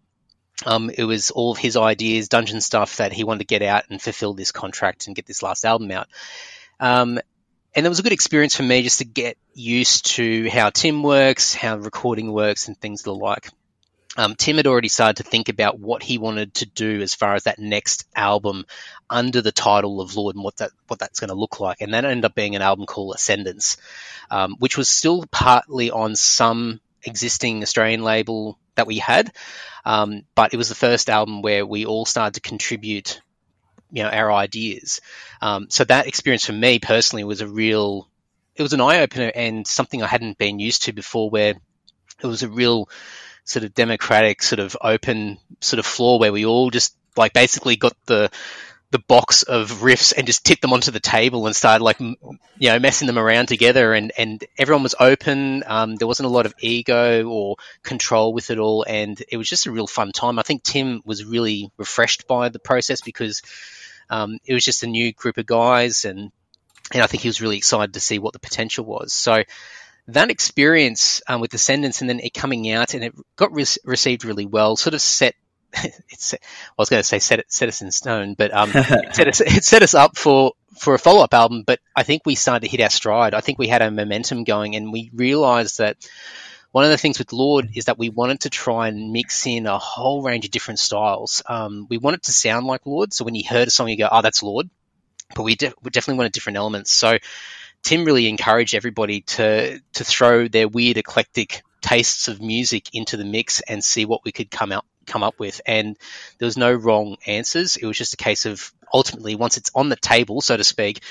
Um, 0.65 0.89
it 0.89 1.03
was 1.03 1.31
all 1.31 1.51
of 1.51 1.57
his 1.57 1.75
ideas, 1.75 2.29
dungeon 2.29 2.61
stuff 2.61 2.97
that 2.97 3.11
he 3.11 3.23
wanted 3.23 3.39
to 3.39 3.45
get 3.45 3.61
out 3.61 3.83
and 3.89 4.01
fulfill 4.01 4.33
this 4.33 4.51
contract 4.51 5.07
and 5.07 5.15
get 5.15 5.25
this 5.25 5.43
last 5.43 5.65
album 5.65 5.91
out. 5.91 6.07
Um, 6.79 7.19
and 7.75 7.85
it 7.85 7.89
was 7.89 7.99
a 7.99 8.03
good 8.03 8.13
experience 8.13 8.55
for 8.55 8.63
me 8.63 8.81
just 8.83 8.99
to 8.99 9.05
get 9.05 9.37
used 9.53 10.05
to 10.15 10.49
how 10.49 10.69
Tim 10.69 11.03
works, 11.03 11.53
how 11.53 11.77
recording 11.77 12.31
works, 12.31 12.67
and 12.67 12.77
things 12.77 13.03
the 13.03 13.13
like. 13.13 13.49
Um, 14.17 14.35
Tim 14.35 14.55
had 14.55 14.67
already 14.67 14.87
started 14.87 15.21
to 15.21 15.29
think 15.29 15.49
about 15.49 15.77
what 15.77 16.01
he 16.01 16.17
wanted 16.17 16.53
to 16.55 16.65
do 16.65 17.01
as 17.01 17.13
far 17.13 17.35
as 17.35 17.43
that 17.43 17.59
next 17.59 18.07
album 18.15 18.65
under 19.09 19.41
the 19.41 19.51
title 19.51 19.99
of 19.99 20.15
Lord 20.15 20.35
and 20.35 20.43
what 20.43 20.55
that 20.57 20.71
what 20.87 20.99
that's 20.99 21.19
going 21.19 21.29
to 21.29 21.35
look 21.35 21.59
like, 21.59 21.81
and 21.81 21.93
that 21.93 22.05
ended 22.05 22.23
up 22.23 22.33
being 22.33 22.55
an 22.55 22.61
album 22.61 22.85
called 22.85 23.13
Ascendence, 23.13 23.75
um, 24.31 24.55
which 24.59 24.77
was 24.77 24.87
still 24.87 25.25
partly 25.29 25.91
on 25.91 26.15
some 26.15 26.79
existing 27.03 27.61
Australian 27.61 28.03
label 28.03 28.57
that 28.75 28.87
we 28.87 28.99
had, 28.99 29.33
um, 29.83 30.23
but 30.33 30.53
it 30.53 30.57
was 30.57 30.69
the 30.69 30.75
first 30.75 31.09
album 31.09 31.41
where 31.41 31.65
we 31.65 31.85
all 31.85 32.05
started 32.05 32.35
to 32.35 32.41
contribute 32.41 33.21
you 33.95 34.03
know 34.03 34.09
our 34.09 34.31
ideas. 34.31 34.99
Um, 35.41 35.67
so 35.69 35.85
that 35.85 36.07
experience 36.07 36.45
for 36.45 36.53
me 36.53 36.79
personally 36.79 37.23
was 37.23 37.41
a 37.41 37.47
real, 37.47 38.09
it 38.55 38.61
was 38.61 38.73
an 38.73 38.81
eye 38.81 38.99
opener 38.99 39.31
and 39.33 39.65
something 39.65 40.03
I 40.03 40.07
hadn't 40.07 40.37
been 40.37 40.59
used 40.59 40.83
to 40.83 40.93
before, 40.93 41.29
where 41.29 41.55
it 42.21 42.27
was 42.27 42.43
a 42.43 42.49
real 42.49 42.89
sort 43.45 43.63
of 43.63 43.73
democratic, 43.73 44.43
sort 44.43 44.59
of 44.59 44.75
open 44.81 45.37
sort 45.61 45.79
of 45.79 45.85
floor 45.85 46.19
where 46.19 46.33
we 46.33 46.45
all 46.45 46.69
just 46.69 46.95
like 47.15 47.31
basically 47.31 47.77
got 47.77 47.95
the 48.05 48.29
the 48.91 48.99
box 48.99 49.43
of 49.43 49.81
riffs 49.81 50.13
and 50.15 50.27
just 50.27 50.45
tipped 50.45 50.61
them 50.61 50.71
onto 50.71 50.91
the 50.91 50.99
table 50.99 51.47
and 51.47 51.55
started 51.55 51.83
like 51.83 51.99
you 51.99 52.15
know 52.61 52.79
messing 52.79 53.07
them 53.07 53.17
around 53.17 53.47
together 53.47 53.93
and 53.93 54.11
and 54.17 54.45
everyone 54.57 54.83
was 54.83 54.95
open 54.99 55.63
um, 55.67 55.95
there 55.95 56.07
wasn't 56.07 56.25
a 56.25 56.31
lot 56.31 56.45
of 56.45 56.53
ego 56.59 57.27
or 57.27 57.55
control 57.83 58.31
with 58.31 58.51
it 58.51 58.59
all 58.59 58.85
and 58.87 59.21
it 59.27 59.37
was 59.37 59.49
just 59.49 59.65
a 59.65 59.71
real 59.71 59.87
fun 59.87 60.11
time 60.11 60.37
i 60.39 60.43
think 60.43 60.63
tim 60.63 61.01
was 61.03 61.25
really 61.25 61.71
refreshed 61.77 62.27
by 62.27 62.47
the 62.47 62.59
process 62.59 63.01
because 63.01 63.41
um, 64.09 64.39
it 64.45 64.53
was 64.53 64.63
just 64.63 64.83
a 64.83 64.87
new 64.87 65.11
group 65.13 65.37
of 65.37 65.45
guys, 65.45 66.05
and 66.05 66.31
and 66.91 67.01
I 67.01 67.07
think 67.07 67.23
he 67.23 67.29
was 67.29 67.41
really 67.41 67.57
excited 67.57 67.93
to 67.93 67.99
see 67.99 68.19
what 68.19 68.33
the 68.33 68.39
potential 68.39 68.85
was. 68.85 69.13
So 69.13 69.43
that 70.09 70.29
experience 70.29 71.21
um, 71.27 71.41
with 71.41 71.53
Ascendence 71.53 72.01
and 72.01 72.09
then 72.09 72.19
it 72.19 72.33
coming 72.33 72.69
out 72.71 72.93
and 72.93 73.03
it 73.03 73.15
got 73.35 73.51
re- 73.53 73.65
received 73.83 74.23
really 74.23 74.45
well, 74.45 74.75
sort 74.75 74.93
of 74.93 75.01
set. 75.01 75.35
It's, 76.09 76.33
I 76.33 76.37
was 76.77 76.89
going 76.89 77.01
to 77.01 77.03
say 77.03 77.19
set 77.19 77.39
it, 77.39 77.51
set 77.51 77.67
us 77.67 77.81
in 77.81 77.91
stone, 77.91 78.35
but 78.35 78.53
um, 78.53 78.71
it, 78.73 79.15
set 79.15 79.27
us, 79.27 79.41
it 79.45 79.63
set 79.63 79.83
us 79.83 79.93
up 79.93 80.15
for 80.15 80.53
for 80.77 80.93
a 80.93 80.99
follow 80.99 81.23
up 81.23 81.33
album. 81.33 81.63
But 81.65 81.79
I 81.95 82.03
think 82.03 82.21
we 82.25 82.35
started 82.35 82.61
to 82.65 82.71
hit 82.71 82.81
our 82.81 82.89
stride. 82.89 83.33
I 83.33 83.41
think 83.41 83.59
we 83.59 83.67
had 83.67 83.81
a 83.81 83.91
momentum 83.91 84.45
going, 84.45 84.75
and 84.75 84.93
we 84.93 85.09
realized 85.13 85.79
that 85.79 85.97
one 86.75 86.83
of 86.83 86.91
the 86.91 86.97
things 86.97 87.19
with 87.19 87.31
Lord 87.31 87.69
is 87.73 87.85
that 87.85 87.97
we 87.97 88.09
wanted 88.09 88.41
to 88.41 88.49
try 88.49 88.89
and 88.89 89.13
mix 89.13 89.47
in 89.47 89.65
a 89.65 89.79
whole 89.79 90.21
range 90.21 90.43
of 90.43 90.51
different 90.51 90.77
styles. 90.77 91.41
Um, 91.47 91.87
we 91.89 91.97
wanted 91.97 92.23
to 92.23 92.33
sound 92.33 92.65
like 92.65 92.85
Lord, 92.85 93.13
so 93.13 93.23
when 93.23 93.33
you 93.33 93.43
heard 93.47 93.69
a 93.69 93.71
song, 93.71 93.87
you 93.87 93.97
go, 93.97 94.09
"Oh, 94.11 94.21
that's 94.21 94.43
Lord," 94.43 94.69
but 95.33 95.43
we, 95.43 95.55
de- 95.55 95.71
we 95.81 95.89
definitely 95.89 96.17
wanted 96.17 96.33
different 96.33 96.57
elements. 96.57 96.91
So 96.91 97.17
Tim 97.81 98.03
really 98.03 98.27
encouraged 98.27 98.75
everybody 98.75 99.21
to 99.21 99.79
to 99.93 100.03
throw 100.03 100.49
their 100.49 100.67
weird 100.67 100.97
eclectic 100.97 101.63
tastes 101.79 102.27
of 102.27 102.41
music 102.41 102.89
into 102.93 103.15
the 103.15 103.23
mix 103.23 103.61
and 103.61 103.81
see 103.81 104.03
what 104.03 104.25
we 104.25 104.33
could 104.33 104.51
come 104.51 104.73
out 104.73 104.83
come 105.05 105.23
up 105.23 105.39
with. 105.39 105.61
And 105.65 105.97
there 106.37 106.45
was 106.45 106.57
no 106.57 106.73
wrong 106.73 107.17
answers. 107.25 107.77
It 107.77 107.85
was 107.85 107.97
just 107.97 108.13
a 108.13 108.17
case 108.17 108.45
of 108.45 108.71
ultimately 108.93 109.35
once 109.35 109.57
it's 109.57 109.71
on 109.75 109.89
the 109.89 109.95
table, 109.95 110.41
so 110.41 110.55
to 110.55 110.63
speak, 110.63 111.01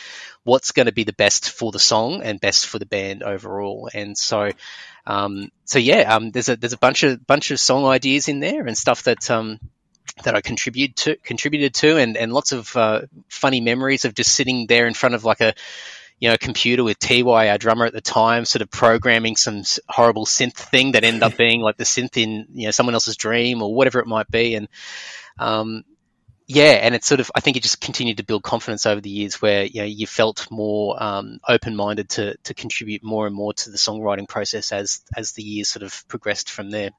what's 0.44 0.72
going 0.72 0.86
to 0.86 0.92
be 0.92 1.04
the 1.04 1.12
best 1.12 1.50
for 1.50 1.72
the 1.72 1.78
song 1.78 2.22
and 2.22 2.40
best 2.40 2.66
for 2.66 2.78
the 2.78 2.86
band 2.86 3.22
overall. 3.22 3.88
And 3.92 4.16
so, 4.16 4.50
um, 5.06 5.50
so 5.64 5.78
yeah, 5.78 6.14
um, 6.14 6.30
there's 6.30 6.48
a 6.48 6.56
there's 6.56 6.72
a 6.72 6.78
bunch 6.78 7.02
of 7.02 7.26
bunch 7.26 7.50
of 7.50 7.60
song 7.60 7.86
ideas 7.86 8.28
in 8.28 8.40
there 8.40 8.66
and 8.66 8.76
stuff 8.76 9.04
that 9.04 9.30
um, 9.30 9.58
that 10.22 10.34
I 10.34 10.40
contributed 10.40 10.96
to 10.96 11.16
contributed 11.16 11.74
to, 11.74 11.96
and 11.96 12.16
and 12.16 12.32
lots 12.32 12.52
of 12.52 12.74
uh, 12.76 13.02
funny 13.28 13.60
memories 13.60 14.04
of 14.04 14.14
just 14.14 14.34
sitting 14.34 14.66
there 14.66 14.86
in 14.86 14.94
front 14.94 15.14
of 15.14 15.24
like 15.24 15.40
a 15.40 15.54
you 16.18 16.30
know, 16.30 16.36
computer 16.38 16.84
with 16.84 16.98
TY, 16.98 17.48
our 17.48 17.58
drummer 17.58 17.86
at 17.86 17.92
the 17.92 18.00
time, 18.00 18.44
sort 18.44 18.62
of 18.62 18.70
programming 18.70 19.36
some 19.36 19.62
horrible 19.88 20.26
synth 20.26 20.54
thing 20.54 20.92
that 20.92 21.04
ended 21.04 21.22
up 21.22 21.36
being 21.38 21.60
like 21.60 21.76
the 21.76 21.84
synth 21.84 22.16
in, 22.16 22.46
you 22.52 22.66
know, 22.66 22.70
someone 22.70 22.94
else's 22.94 23.16
dream 23.16 23.62
or 23.62 23.74
whatever 23.74 24.00
it 24.00 24.06
might 24.06 24.30
be. 24.30 24.54
And, 24.54 24.68
um, 25.38 25.84
yeah, 26.46 26.72
and 26.72 26.94
it's 26.94 27.06
sort 27.06 27.20
of, 27.20 27.30
I 27.34 27.40
think 27.40 27.56
it 27.56 27.62
just 27.62 27.80
continued 27.80 28.18
to 28.18 28.24
build 28.24 28.42
confidence 28.42 28.86
over 28.86 29.00
the 29.00 29.10
years 29.10 29.40
where, 29.40 29.64
you 29.64 29.80
know, 29.80 29.86
you 29.86 30.06
felt 30.06 30.50
more, 30.50 31.02
um, 31.02 31.40
open-minded 31.48 32.10
to, 32.10 32.36
to 32.44 32.54
contribute 32.54 33.02
more 33.02 33.26
and 33.26 33.34
more 33.34 33.52
to 33.54 33.70
the 33.70 33.78
songwriting 33.78 34.28
process 34.28 34.70
as, 34.70 35.00
as 35.16 35.32
the 35.32 35.42
years 35.42 35.68
sort 35.68 35.82
of 35.82 36.06
progressed 36.06 36.50
from 36.50 36.70
there. 36.70 36.90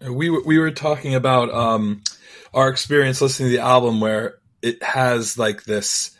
We, 0.00 0.28
we 0.28 0.58
were 0.58 0.70
talking 0.70 1.14
about, 1.14 1.52
um, 1.52 2.02
our 2.52 2.68
experience 2.68 3.20
listening 3.20 3.50
to 3.50 3.56
the 3.56 3.62
album 3.62 4.00
where 4.00 4.38
it 4.62 4.82
has 4.82 5.38
like 5.38 5.64
this, 5.64 6.14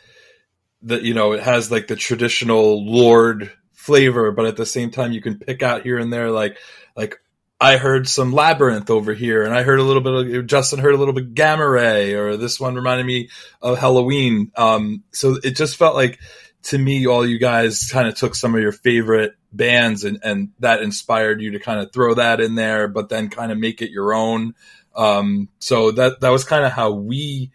that 0.85 1.03
you 1.03 1.13
know 1.13 1.33
it 1.33 1.43
has 1.43 1.71
like 1.71 1.87
the 1.87 1.95
traditional 1.95 2.85
lord 2.85 3.51
flavor 3.73 4.31
but 4.31 4.45
at 4.45 4.55
the 4.55 4.65
same 4.65 4.89
time 4.89 5.11
you 5.11 5.21
can 5.21 5.37
pick 5.37 5.61
out 5.61 5.83
here 5.83 5.97
and 5.97 6.11
there 6.11 6.31
like 6.31 6.57
like 6.95 7.19
I 7.59 7.77
heard 7.77 8.07
some 8.07 8.33
labyrinth 8.33 8.89
over 8.89 9.13
here, 9.13 9.43
and 9.43 9.53
I 9.53 9.63
heard 9.63 9.79
a 9.79 9.83
little 9.83 10.01
bit 10.01 10.35
of 10.35 10.45
Justin 10.45 10.79
heard 10.79 10.93
a 10.93 10.97
little 10.97 11.13
bit 11.13 11.33
gamma 11.33 11.67
ray, 11.67 12.13
or 12.13 12.35
this 12.35 12.59
one 12.59 12.75
reminded 12.75 13.05
me 13.05 13.29
of 13.61 13.77
Helloween. 13.77 14.51
Um, 14.57 15.03
so 15.11 15.37
it 15.41 15.55
just 15.55 15.77
felt 15.77 15.95
like 15.95 16.19
to 16.63 16.77
me, 16.77 17.07
all 17.07 17.25
you 17.25 17.39
guys 17.39 17.89
kind 17.91 18.07
of 18.07 18.15
took 18.15 18.35
some 18.35 18.55
of 18.55 18.61
your 18.61 18.73
favorite 18.73 19.35
bands, 19.53 20.03
and 20.03 20.19
and 20.21 20.49
that 20.59 20.81
inspired 20.81 21.41
you 21.41 21.51
to 21.51 21.59
kind 21.59 21.79
of 21.79 21.93
throw 21.93 22.15
that 22.15 22.41
in 22.41 22.55
there, 22.55 22.89
but 22.89 23.07
then 23.07 23.29
kind 23.29 23.51
of 23.51 23.57
make 23.57 23.81
it 23.81 23.89
your 23.89 24.13
own. 24.13 24.53
Um, 24.93 25.47
so 25.59 25.91
that 25.91 26.19
that 26.21 26.29
was 26.29 26.43
kind 26.43 26.65
of 26.65 26.73
how 26.73 26.91
we 26.91 27.51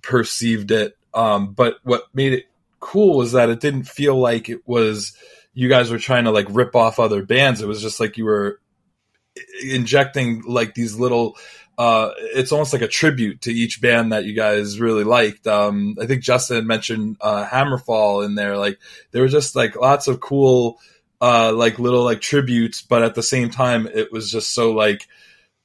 perceived 0.00 0.70
it. 0.70 0.96
Um, 1.12 1.52
but 1.52 1.76
what 1.82 2.04
made 2.14 2.32
it 2.32 2.46
cool 2.84 3.16
was 3.16 3.32
that 3.32 3.48
it 3.48 3.60
didn't 3.60 3.84
feel 3.84 4.14
like 4.14 4.50
it 4.50 4.60
was 4.66 5.16
you 5.54 5.70
guys 5.70 5.90
were 5.90 5.98
trying 5.98 6.24
to 6.24 6.30
like 6.30 6.46
rip 6.50 6.76
off 6.76 7.00
other 7.00 7.24
bands. 7.24 7.62
It 7.62 7.66
was 7.66 7.80
just 7.80 7.98
like 7.98 8.18
you 8.18 8.26
were 8.26 8.60
injecting 9.62 10.42
like 10.42 10.74
these 10.74 10.94
little 10.94 11.36
uh, 11.78 12.10
it's 12.18 12.52
almost 12.52 12.72
like 12.72 12.82
a 12.82 12.88
tribute 12.88 13.40
to 13.40 13.52
each 13.52 13.80
band 13.80 14.12
that 14.12 14.24
you 14.24 14.34
guys 14.34 14.78
really 14.78 15.02
liked. 15.02 15.46
Um, 15.46 15.96
I 16.00 16.06
think 16.06 16.22
Justin 16.22 16.66
mentioned 16.66 17.16
uh, 17.20 17.46
Hammerfall 17.46 18.24
in 18.24 18.34
there. 18.34 18.56
Like 18.56 18.78
there 19.10 19.22
were 19.22 19.28
just 19.28 19.56
like 19.56 19.74
lots 19.74 20.06
of 20.06 20.20
cool, 20.20 20.78
uh, 21.20 21.52
like 21.52 21.78
little 21.78 22.04
like 22.04 22.20
tributes, 22.20 22.82
but 22.82 23.02
at 23.02 23.14
the 23.14 23.24
same 23.24 23.50
time, 23.50 23.88
it 23.88 24.12
was 24.12 24.30
just 24.30 24.52
so 24.54 24.72
like 24.72 25.08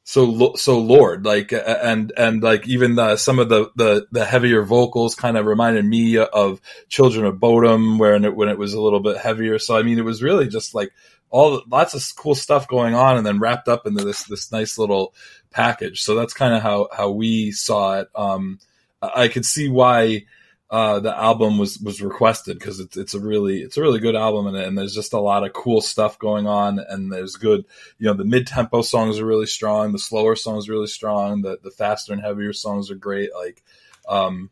so 0.09 0.55
so 0.55 0.79
Lord 0.79 1.23
like 1.23 1.53
and 1.53 2.11
and 2.17 2.41
like 2.41 2.67
even 2.67 2.95
the, 2.95 3.15
some 3.15 3.37
of 3.37 3.47
the, 3.47 3.69
the 3.75 4.07
the 4.11 4.25
heavier 4.25 4.63
vocals 4.63 5.13
kind 5.13 5.37
of 5.37 5.45
reminded 5.45 5.85
me 5.85 6.17
of 6.17 6.59
Children 6.87 7.27
of 7.27 7.35
Bodom 7.35 7.99
when 7.99 8.25
it 8.25 8.35
when 8.35 8.49
it 8.49 8.57
was 8.57 8.73
a 8.73 8.81
little 8.81 9.01
bit 9.01 9.17
heavier. 9.17 9.59
So 9.59 9.77
I 9.77 9.83
mean, 9.83 9.99
it 9.99 10.03
was 10.03 10.23
really 10.23 10.47
just 10.47 10.73
like 10.73 10.91
all 11.29 11.61
lots 11.69 11.93
of 11.93 12.03
cool 12.19 12.33
stuff 12.33 12.67
going 12.67 12.95
on, 12.95 13.17
and 13.17 13.25
then 13.25 13.37
wrapped 13.37 13.67
up 13.67 13.85
into 13.85 14.03
this 14.03 14.23
this 14.23 14.51
nice 14.51 14.79
little 14.79 15.13
package. 15.51 16.01
So 16.01 16.15
that's 16.15 16.33
kind 16.33 16.55
of 16.55 16.63
how 16.63 16.87
how 16.91 17.11
we 17.11 17.51
saw 17.51 17.99
it. 17.99 18.09
Um, 18.15 18.57
I 19.03 19.27
could 19.27 19.45
see 19.45 19.69
why 19.69 20.25
uh, 20.71 20.99
the 20.99 21.15
album 21.15 21.57
was 21.57 21.79
was 21.79 22.01
requested 22.01 22.59
because 22.59 22.79
it's 22.79 22.95
it's 22.95 23.13
a 23.15 23.19
really 23.19 23.61
it's 23.61 23.77
a 23.77 23.81
really 23.81 23.99
good 23.99 24.15
album 24.15 24.47
and, 24.47 24.55
and 24.55 24.77
there's 24.77 24.93
just 24.93 25.13
a 25.13 25.19
lot 25.19 25.43
of 25.43 25.53
cool 25.53 25.81
stuff 25.81 26.19
going 26.19 26.45
on 26.45 26.77
and 26.77 27.11
there's 27.11 27.35
good 27.35 27.65
you 27.97 28.05
know 28.05 28.13
the 28.13 28.23
mid 28.23 28.45
tempo 28.45 28.83
songs 28.83 29.17
are 29.17 29.25
really 29.25 29.47
strong 29.47 29.91
the 29.91 29.99
slower 29.99 30.35
songs 30.35 30.69
really 30.69 30.85
strong 30.85 31.41
the 31.41 31.57
the 31.63 31.71
faster 31.71 32.13
and 32.13 32.21
heavier 32.21 32.53
songs 32.53 32.91
are 32.91 32.95
great 32.95 33.31
like 33.33 33.63
um, 34.07 34.51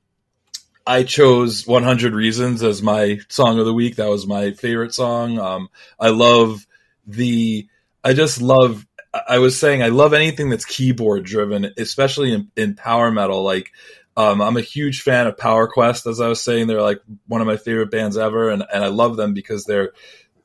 I 0.87 1.03
chose 1.03 1.67
100 1.67 2.13
Reasons 2.13 2.63
as 2.63 2.81
my 2.81 3.19
song 3.27 3.59
of 3.59 3.65
the 3.65 3.73
week. 3.73 3.97
That 3.97 4.09
was 4.09 4.25
my 4.25 4.51
favorite 4.51 4.93
song. 4.93 5.37
Um, 5.37 5.69
I 5.99 6.09
love 6.09 6.65
the, 7.05 7.67
I 8.05 8.13
just 8.13 8.41
love, 8.41 8.87
I 9.27 9.39
was 9.39 9.59
saying, 9.59 9.83
I 9.83 9.89
love 9.89 10.13
anything 10.13 10.49
that's 10.49 10.63
keyboard 10.63 11.25
driven, 11.25 11.73
especially 11.77 12.31
in, 12.31 12.51
in 12.55 12.75
power 12.75 13.11
metal. 13.11 13.43
Like, 13.43 13.73
um, 14.17 14.41
I'm 14.41 14.57
a 14.57 14.61
huge 14.61 15.03
fan 15.03 15.27
of 15.27 15.37
Power 15.37 15.67
Quest, 15.67 16.07
as 16.07 16.19
I 16.19 16.27
was 16.27 16.41
saying. 16.41 16.65
They're 16.65 16.81
like 16.81 17.01
one 17.27 17.39
of 17.39 17.45
my 17.45 17.55
favorite 17.55 17.91
bands 17.91 18.17
ever, 18.17 18.49
and, 18.49 18.63
and 18.73 18.83
I 18.83 18.87
love 18.87 19.15
them 19.15 19.35
because 19.35 19.65
they're 19.65 19.91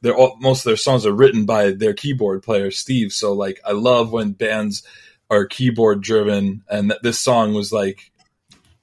they're 0.02 0.14
all, 0.14 0.36
most 0.40 0.60
of 0.60 0.64
their 0.64 0.76
songs 0.76 1.06
are 1.06 1.12
written 1.12 1.46
by 1.46 1.70
their 1.70 1.94
keyboard 1.94 2.42
player 2.42 2.70
Steve. 2.70 3.12
So 3.12 3.32
like 3.32 3.60
I 3.64 3.72
love 3.72 4.12
when 4.12 4.32
bands 4.32 4.82
are 5.30 5.46
keyboard 5.46 6.02
driven, 6.02 6.64
and 6.68 6.90
that 6.90 7.02
this 7.02 7.18
song 7.18 7.54
was 7.54 7.72
like 7.72 8.12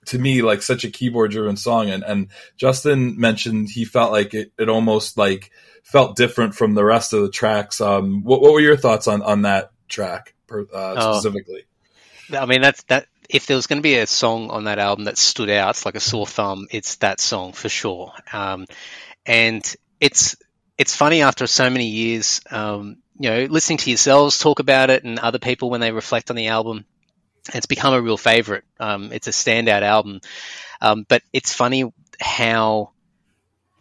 to 0.08 0.18
me 0.18 0.42
like 0.42 0.64
such 0.64 0.84
a 0.84 0.90
keyboard 0.90 1.30
driven 1.30 1.56
song. 1.56 1.92
And 1.92 2.04
and 2.04 2.28
Justin 2.58 3.20
mentioned 3.20 3.70
he 3.70 3.86
felt 3.86 4.12
like 4.12 4.34
it, 4.34 4.52
it 4.58 4.70
almost 4.70 5.20
like 5.20 5.52
felt 5.84 6.18
different 6.18 6.56
from 6.56 6.74
the 6.74 6.84
rest 6.84 7.14
of 7.14 7.22
the 7.22 7.30
tracks. 7.30 7.80
Um, 7.80 8.24
what, 8.24 8.42
what 8.42 8.54
were 8.54 8.60
your 8.60 8.78
thoughts 8.78 9.08
on 9.08 9.22
on 9.22 9.44
that 9.44 9.70
track 9.88 10.34
per, 10.48 10.62
uh, 10.62 10.96
oh. 10.98 11.14
specifically? 11.14 11.66
I 12.36 12.48
mean 12.48 12.62
that's 12.62 12.82
that 12.86 13.06
if 13.30 13.46
there 13.46 13.56
was 13.56 13.68
going 13.68 13.78
to 13.78 13.84
be 13.84 13.96
a 13.96 14.08
song 14.08 14.50
on 14.50 14.64
that 14.64 14.80
album 14.80 15.06
that 15.06 15.18
stood 15.18 15.50
out 15.50 15.86
like 15.86 15.96
a 15.96 16.00
sore 16.00 16.26
thumb, 16.26 16.68
it's 16.72 16.96
that 16.96 17.20
song 17.20 17.54
for 17.54 17.70
sure. 17.70 18.12
Um, 18.34 18.66
and 19.26 19.64
it's 20.02 20.36
it's 20.78 20.96
funny 20.96 21.22
after 21.22 21.46
so 21.46 21.70
many 21.70 21.88
years, 21.88 22.42
um, 22.50 22.98
you 23.20 23.30
know, 23.30 23.44
listening 23.46 23.78
to 23.80 23.90
yourselves 23.92 24.40
talk 24.40 24.60
about 24.60 24.90
it 24.90 25.04
and 25.04 25.20
other 25.20 25.40
people 25.40 25.70
when 25.70 25.82
they 25.82 25.92
reflect 25.92 26.32
on 26.32 26.36
the 26.36 26.48
album. 26.48 26.86
It's 27.54 27.68
become 27.68 27.94
a 27.94 28.02
real 28.02 28.18
favorite. 28.18 28.64
Um, 28.80 29.12
it's 29.12 29.28
a 29.28 29.32
standout 29.32 29.84
album, 29.84 30.22
um, 30.82 31.06
but 31.08 31.22
it's 31.32 31.54
funny 31.54 31.92
how 32.20 32.92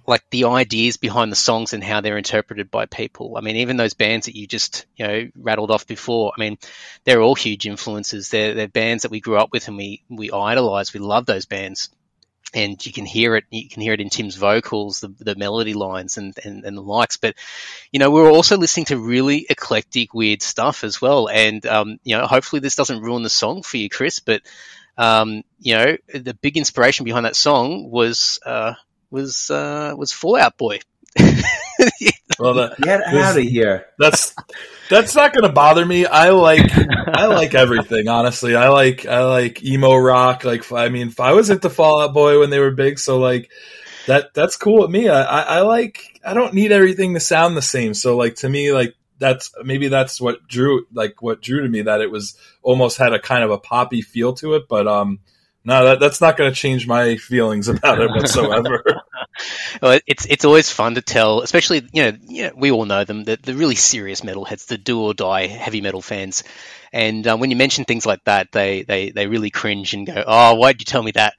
like 0.09 0.25
the 0.31 0.45
ideas 0.45 0.97
behind 0.97 1.31
the 1.31 1.37
songs 1.37 1.75
and 1.75 1.85
how 1.85 2.01
they're 2.01 2.17
interpreted 2.17 2.71
by 2.71 2.87
people. 2.87 3.37
I 3.37 3.43
mean, 3.43 3.57
even 3.57 3.77
those 3.77 3.93
bands 3.93 4.25
that 4.25 4.35
you 4.35 4.47
just 4.47 4.87
you 4.97 5.07
know 5.07 5.29
rattled 5.37 5.71
off 5.71 5.87
before. 5.87 6.33
I 6.35 6.41
mean, 6.41 6.57
they're 7.05 7.21
all 7.21 7.35
huge 7.35 7.67
influences. 7.67 8.31
They're, 8.31 8.55
they're 8.55 8.69
bands 8.69 9.03
that 9.03 9.11
we 9.11 9.21
grew 9.21 9.37
up 9.37 9.53
with 9.53 9.69
and 9.69 9.77
we 9.77 10.03
we 10.09 10.31
idolize. 10.33 10.95
We 10.95 11.01
love 11.01 11.27
those 11.27 11.45
bands, 11.45 11.91
and 12.55 12.85
you 12.87 12.91
can 12.91 13.05
hear 13.05 13.37
it. 13.37 13.45
You 13.51 13.69
can 13.69 13.83
hear 13.83 13.93
it 13.93 14.01
in 14.01 14.09
Tim's 14.09 14.37
vocals, 14.37 15.01
the, 15.01 15.09
the 15.09 15.37
melody 15.37 15.75
lines, 15.75 16.17
and, 16.17 16.33
and 16.43 16.65
and 16.65 16.75
the 16.75 16.83
likes. 16.83 17.19
But 17.19 17.35
you 17.93 17.99
know, 17.99 18.11
we're 18.11 18.33
also 18.33 18.57
listening 18.57 18.87
to 18.87 18.99
really 18.99 19.45
eclectic, 19.51 20.15
weird 20.15 20.41
stuff 20.41 20.85
as 20.85 21.03
well. 21.03 21.29
And 21.29 21.67
um, 21.67 21.99
you 22.03 22.17
know, 22.17 22.27
hopefully 22.27 22.61
this 22.61 22.77
doesn't 22.77 23.03
ruin 23.03 23.25
the 23.25 23.29
song 23.29 23.63
for 23.63 23.77
you, 23.77 23.91
Chris. 23.91 24.21
But 24.21 24.41
um, 24.97 25.43
you 25.61 25.75
know, 25.75 25.99
the 26.15 26.33
big 26.33 26.57
inspiration 26.57 27.05
behind 27.05 27.27
that 27.27 27.37
song 27.37 27.91
was. 27.91 28.39
Uh, 28.43 28.73
was 29.11 29.51
uh, 29.51 29.95
was 29.97 30.13
Fall 30.13 30.37
Out 30.37 30.57
Boy. 30.57 30.81
well, 32.39 32.55
that, 32.55 32.75
get 32.81 33.03
out 33.03 33.39
of 33.39 33.43
here. 33.43 33.87
That's 33.99 34.35
that's 34.91 35.15
not 35.15 35.33
going 35.33 35.45
to 35.45 35.53
bother 35.53 35.85
me. 35.85 36.07
I 36.07 36.31
like 36.31 36.71
I 36.77 37.27
like 37.27 37.55
everything. 37.55 38.09
Honestly, 38.09 38.55
I 38.55 38.69
like 38.69 39.07
I 39.07 39.25
like 39.25 39.65
emo 39.65 39.95
rock. 39.97 40.45
Like 40.45 40.71
I 40.73 40.89
mean, 40.89 41.15
I 41.19 41.33
was 41.33 41.51
at 41.51 41.63
the 41.63 41.71
Fall 41.71 42.01
Out 42.03 42.15
Boy 42.15 42.39
when 42.41 42.51
they 42.51 42.59
were 42.59 42.71
big, 42.71 42.99
so 42.99 43.19
like 43.19 43.51
that 44.07 44.35
that's 44.35 44.57
cool 44.57 44.83
with 44.83 44.91
me. 44.91 45.09
I, 45.09 45.23
I, 45.23 45.41
I 45.41 45.61
like 45.63 46.21
I 46.25 46.35
don't 46.35 46.55
need 46.55 46.73
everything 46.73 47.15
to 47.15 47.21
sound 47.21 47.57
the 47.57 47.63
same. 47.63 47.95
So 47.95 48.17
like 48.17 48.37
to 48.37 48.49
me, 48.49 48.73
like 48.73 48.95
that's 49.19 49.53
maybe 49.65 49.89
that's 49.89 50.21
what 50.21 50.47
drew 50.47 50.87
like 50.93 51.21
what 51.23 51.43
drew 51.43 51.63
to 51.63 51.69
me 51.69 51.83
that 51.83 52.01
it 52.01 52.11
was 52.11 52.37
almost 52.63 52.99
had 52.99 53.13
a 53.13 53.21
kind 53.21 53.43
of 53.43 53.51
a 53.51 53.59
poppy 53.59 54.03
feel 54.03 54.35
to 54.35 54.55
it, 54.55 54.69
but 54.69 54.87
um 54.87 55.21
no, 55.65 55.85
that, 55.85 56.01
that's 56.01 56.21
not 56.21 56.39
going 56.39 56.51
to 56.51 56.59
change 56.59 56.87
my 56.87 57.17
feelings 57.17 57.69
about 57.69 58.01
it 58.01 58.09
whatsoever. 58.09 58.83
it's 60.07 60.27
it's 60.27 60.45
always 60.45 60.71
fun 60.71 60.95
to 60.95 61.03
tell, 61.03 61.43
especially 61.43 61.89
you 61.93 62.03
know, 62.05 62.19
you 62.29 62.43
know 62.45 62.53
we 62.57 62.71
all 62.71 62.85
know 62.85 63.05
them, 63.05 63.25
the, 63.25 63.37
the 63.37 63.55
really 63.55 63.75
serious 63.75 64.21
metalheads, 64.21 64.67
the 64.67 64.79
do 64.79 65.01
or 65.01 65.15
die 65.15 65.47
heavy 65.47 65.81
metal 65.81 66.03
fans, 66.03 66.45
and 66.93 67.27
uh, 67.27 67.37
when 67.37 67.51
you 67.51 67.57
mention 67.57 67.85
things 67.85 68.07
like 68.07 68.25
that, 68.25 68.53
they, 68.53 68.83
they 68.83 69.11
they 69.11 69.27
really 69.27 69.51
cringe 69.51 69.95
and 69.95 70.07
go, 70.07 70.25
"Oh, 70.27 70.55
why'd 70.55 70.81
you 70.81 70.85
tell 70.85 71.03
me 71.03 71.13
that?" 71.13 71.35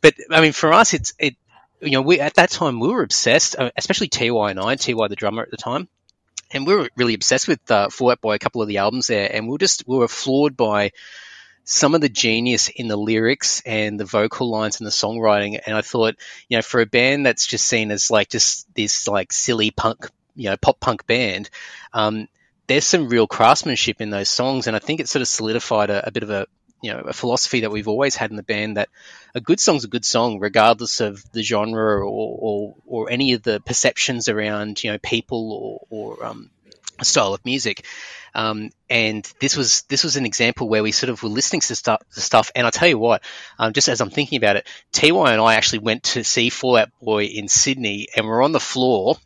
But 0.00 0.14
I 0.30 0.40
mean, 0.40 0.52
for 0.52 0.72
us, 0.72 0.94
it's 0.94 1.14
it. 1.18 1.36
You 1.80 1.90
know, 1.92 2.02
we 2.02 2.20
at 2.20 2.34
that 2.34 2.50
time 2.50 2.78
we 2.78 2.88
were 2.88 3.02
obsessed, 3.02 3.56
uh, 3.58 3.70
especially 3.76 4.08
Ty 4.08 4.26
and 4.50 4.60
I, 4.60 4.76
Ty 4.76 4.92
the 5.08 5.16
drummer 5.16 5.42
at 5.42 5.50
the 5.50 5.56
time, 5.56 5.88
and 6.52 6.66
we 6.66 6.74
were 6.74 6.88
really 6.96 7.14
obsessed 7.14 7.48
with 7.48 7.70
uh, 7.70 7.88
Fall 7.88 8.10
Out 8.12 8.20
Boy, 8.20 8.34
a 8.34 8.38
couple 8.38 8.62
of 8.62 8.68
the 8.68 8.78
albums 8.78 9.08
there, 9.08 9.28
and 9.32 9.46
we 9.46 9.52
were 9.52 9.58
just 9.58 9.86
we 9.86 9.96
were 9.96 10.08
floored 10.08 10.56
by 10.56 10.92
some 11.64 11.94
of 11.94 12.00
the 12.00 12.08
genius 12.08 12.68
in 12.68 12.88
the 12.88 12.96
lyrics 12.96 13.62
and 13.64 13.98
the 13.98 14.04
vocal 14.04 14.50
lines 14.50 14.80
and 14.80 14.86
the 14.86 14.90
songwriting. 14.90 15.60
And 15.64 15.76
I 15.76 15.80
thought, 15.80 16.16
you 16.48 16.58
know, 16.58 16.62
for 16.62 16.80
a 16.80 16.86
band 16.86 17.26
that's 17.26 17.46
just 17.46 17.66
seen 17.66 17.90
as 17.90 18.10
like 18.10 18.28
just 18.28 18.72
this 18.74 19.06
like 19.06 19.32
silly 19.32 19.70
punk, 19.70 20.08
you 20.34 20.50
know, 20.50 20.56
pop 20.56 20.80
punk 20.80 21.06
band, 21.06 21.50
um, 21.92 22.28
there's 22.66 22.86
some 22.86 23.08
real 23.08 23.26
craftsmanship 23.26 24.00
in 24.00 24.10
those 24.10 24.28
songs. 24.28 24.66
And 24.66 24.74
I 24.74 24.80
think 24.80 25.00
it 25.00 25.08
sort 25.08 25.22
of 25.22 25.28
solidified 25.28 25.90
a, 25.90 26.08
a 26.08 26.10
bit 26.10 26.22
of 26.22 26.30
a, 26.30 26.46
you 26.80 26.92
know, 26.92 27.00
a 27.00 27.12
philosophy 27.12 27.60
that 27.60 27.70
we've 27.70 27.86
always 27.86 28.16
had 28.16 28.30
in 28.30 28.36
the 28.36 28.42
band 28.42 28.76
that 28.76 28.88
a 29.34 29.40
good 29.40 29.60
song's 29.60 29.84
a 29.84 29.88
good 29.88 30.04
song, 30.04 30.40
regardless 30.40 31.00
of 31.00 31.22
the 31.30 31.42
genre 31.44 32.00
or, 32.00 32.04
or, 32.04 32.74
or 32.86 33.10
any 33.10 33.34
of 33.34 33.42
the 33.42 33.60
perceptions 33.60 34.28
around, 34.28 34.82
you 34.82 34.90
know, 34.90 34.98
people 34.98 35.52
or, 35.90 36.16
or 36.16 36.26
um, 36.26 36.50
style 37.04 37.34
of 37.34 37.44
music. 37.44 37.84
Um, 38.34 38.70
and 38.88 39.30
this 39.40 39.56
was 39.56 39.82
this 39.82 40.04
was 40.04 40.16
an 40.16 40.24
example 40.24 40.68
where 40.68 40.82
we 40.82 40.92
sort 40.92 41.10
of 41.10 41.22
were 41.22 41.28
listening 41.28 41.60
to 41.60 41.76
stuff, 41.76 42.02
stuff 42.10 42.50
and 42.54 42.66
I'll 42.66 42.72
tell 42.72 42.88
you 42.88 42.98
what, 42.98 43.22
um, 43.58 43.72
just 43.72 43.88
as 43.88 44.00
I'm 44.00 44.10
thinking 44.10 44.38
about 44.38 44.56
it, 44.56 44.66
Ty 44.92 45.08
and 45.08 45.40
I 45.40 45.54
actually 45.54 45.80
went 45.80 46.04
to 46.04 46.24
see 46.24 46.48
Fall 46.48 46.76
Out 46.76 46.88
Boy 47.00 47.24
in 47.24 47.48
Sydney, 47.48 48.08
and 48.16 48.26
we're 48.26 48.42
on 48.42 48.52
the 48.52 48.60
floor, 48.60 49.16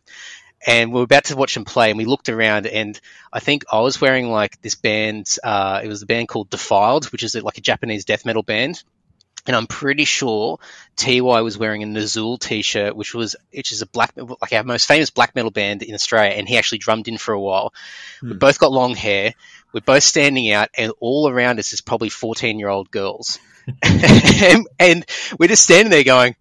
and 0.65 0.91
we 0.91 0.99
are 0.99 1.03
about 1.03 1.25
to 1.25 1.37
watch 1.37 1.53
them 1.53 1.63
play, 1.63 1.89
and 1.89 1.97
we 1.97 2.05
looked 2.05 2.27
around, 2.27 2.67
and 2.67 2.99
I 3.31 3.39
think 3.39 3.63
I 3.71 3.79
was 3.79 4.01
wearing 4.01 4.29
like 4.29 4.61
this 4.61 4.75
band, 4.75 5.37
uh, 5.41 5.79
it 5.83 5.87
was 5.87 6.01
a 6.01 6.05
band 6.05 6.27
called 6.27 6.49
Defiled, 6.49 7.05
which 7.05 7.23
is 7.23 7.33
like 7.35 7.57
a 7.57 7.61
Japanese 7.61 8.03
death 8.03 8.25
metal 8.25 8.43
band, 8.43 8.83
and 9.47 9.55
I'm 9.55 9.67
pretty 9.67 10.03
sure 10.05 10.59
Ty 10.97 11.21
was 11.21 11.57
wearing 11.57 11.83
a 11.83 11.87
Nazxul 11.87 12.39
t-shirt, 12.39 12.95
which 12.95 13.13
was 13.13 13.35
which 13.53 13.71
is 13.71 13.81
a 13.81 13.85
black 13.85 14.11
like 14.15 14.53
our 14.53 14.63
most 14.63 14.87
famous 14.87 15.09
black 15.09 15.35
metal 15.35 15.51
band 15.51 15.83
in 15.83 15.95
Australia, 15.95 16.31
and 16.31 16.47
he 16.47 16.57
actually 16.57 16.79
drummed 16.79 17.07
in 17.07 17.17
for 17.17 17.33
a 17.33 17.39
while. 17.39 17.73
Hmm. 18.19 18.29
We 18.29 18.35
both 18.35 18.59
got 18.59 18.71
long 18.71 18.95
hair. 18.95 19.33
We're 19.73 19.81
both 19.81 20.03
standing 20.03 20.51
out, 20.51 20.69
and 20.77 20.91
all 20.99 21.29
around 21.29 21.59
us 21.59 21.73
is 21.73 21.81
probably 21.81 22.09
14 22.09 22.59
year 22.59 22.69
old 22.69 22.91
girls, 22.91 23.39
and, 23.83 24.67
and, 24.79 25.05
we're 25.39 25.49
just 25.49 25.63
standing 25.63 25.91
there 25.91 26.03
going. 26.03 26.35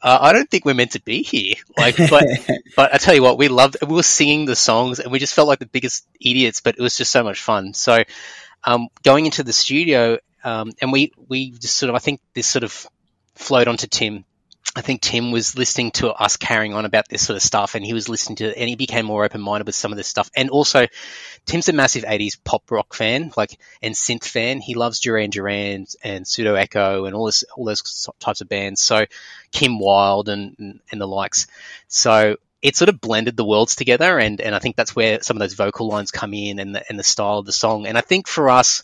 Uh, 0.00 0.18
I 0.20 0.32
don't 0.34 0.50
think 0.50 0.66
we're 0.66 0.74
meant 0.74 0.92
to 0.92 1.00
be 1.00 1.22
here. 1.22 1.54
Like, 1.78 1.96
but, 1.96 2.26
but 2.76 2.92
I 2.92 2.98
tell 2.98 3.14
you 3.14 3.22
what, 3.22 3.38
we 3.38 3.48
loved. 3.48 3.78
We 3.80 3.94
were 3.94 4.02
singing 4.02 4.44
the 4.44 4.54
songs, 4.54 5.00
and 5.00 5.10
we 5.10 5.18
just 5.18 5.34
felt 5.34 5.48
like 5.48 5.60
the 5.60 5.66
biggest 5.66 6.06
idiots. 6.20 6.60
But 6.60 6.76
it 6.78 6.82
was 6.82 6.96
just 6.96 7.10
so 7.10 7.24
much 7.24 7.40
fun. 7.40 7.72
So, 7.72 8.02
um, 8.64 8.88
going 9.02 9.24
into 9.24 9.42
the 9.42 9.52
studio 9.52 10.18
um, 10.44 10.72
and 10.80 10.92
we, 10.92 11.12
we 11.28 11.50
just 11.50 11.76
sort 11.76 11.90
of, 11.90 11.96
I 11.96 11.98
think 11.98 12.20
this 12.34 12.46
sort 12.46 12.64
of 12.64 12.86
flowed 13.34 13.68
onto 13.68 13.86
Tim. 13.86 14.24
I 14.76 14.80
think 14.80 15.02
Tim 15.02 15.30
was 15.30 15.56
listening 15.56 15.92
to 15.92 16.12
us 16.12 16.36
carrying 16.36 16.74
on 16.74 16.84
about 16.84 17.08
this 17.08 17.24
sort 17.24 17.36
of 17.36 17.42
stuff 17.42 17.74
and 17.74 17.84
he 17.84 17.92
was 17.92 18.08
listening 18.08 18.36
to, 18.36 18.58
and 18.58 18.68
he 18.68 18.74
became 18.74 19.06
more 19.06 19.24
open 19.24 19.40
minded 19.40 19.66
with 19.66 19.76
some 19.76 19.92
of 19.92 19.96
this 19.96 20.08
stuff. 20.08 20.30
And 20.34 20.50
also, 20.50 20.86
Tim's 21.46 21.68
a 21.68 21.72
massive 21.72 22.02
80s 22.04 22.38
pop 22.42 22.70
rock 22.70 22.92
fan, 22.94 23.30
like, 23.36 23.58
and 23.82 23.94
synth 23.94 24.24
fan. 24.24 24.60
He 24.60 24.74
loves 24.74 25.00
Duran 25.00 25.30
Duran 25.30 25.86
and 26.02 26.26
Pseudo 26.26 26.54
Echo 26.54 27.04
and 27.04 27.14
all 27.14 27.26
this, 27.26 27.44
all 27.56 27.64
those 27.64 28.08
types 28.18 28.40
of 28.40 28.48
bands. 28.48 28.82
So, 28.82 29.06
Kim 29.52 29.78
Wilde 29.78 30.28
and, 30.28 30.56
and, 30.58 30.80
and 30.90 31.00
the 31.00 31.06
likes. 31.06 31.46
So, 31.86 32.36
it 32.60 32.74
sort 32.74 32.88
of 32.88 33.00
blended 33.00 33.36
the 33.36 33.44
worlds 33.44 33.76
together 33.76 34.18
and, 34.18 34.40
and 34.40 34.54
I 34.54 34.58
think 34.58 34.74
that's 34.74 34.96
where 34.96 35.22
some 35.22 35.36
of 35.36 35.40
those 35.40 35.52
vocal 35.52 35.86
lines 35.86 36.10
come 36.10 36.32
in 36.32 36.58
and 36.58 36.74
the, 36.74 36.84
and 36.88 36.98
the 36.98 37.04
style 37.04 37.38
of 37.38 37.46
the 37.46 37.52
song. 37.52 37.86
And 37.86 37.98
I 37.98 38.00
think 38.00 38.26
for 38.26 38.48
us, 38.48 38.82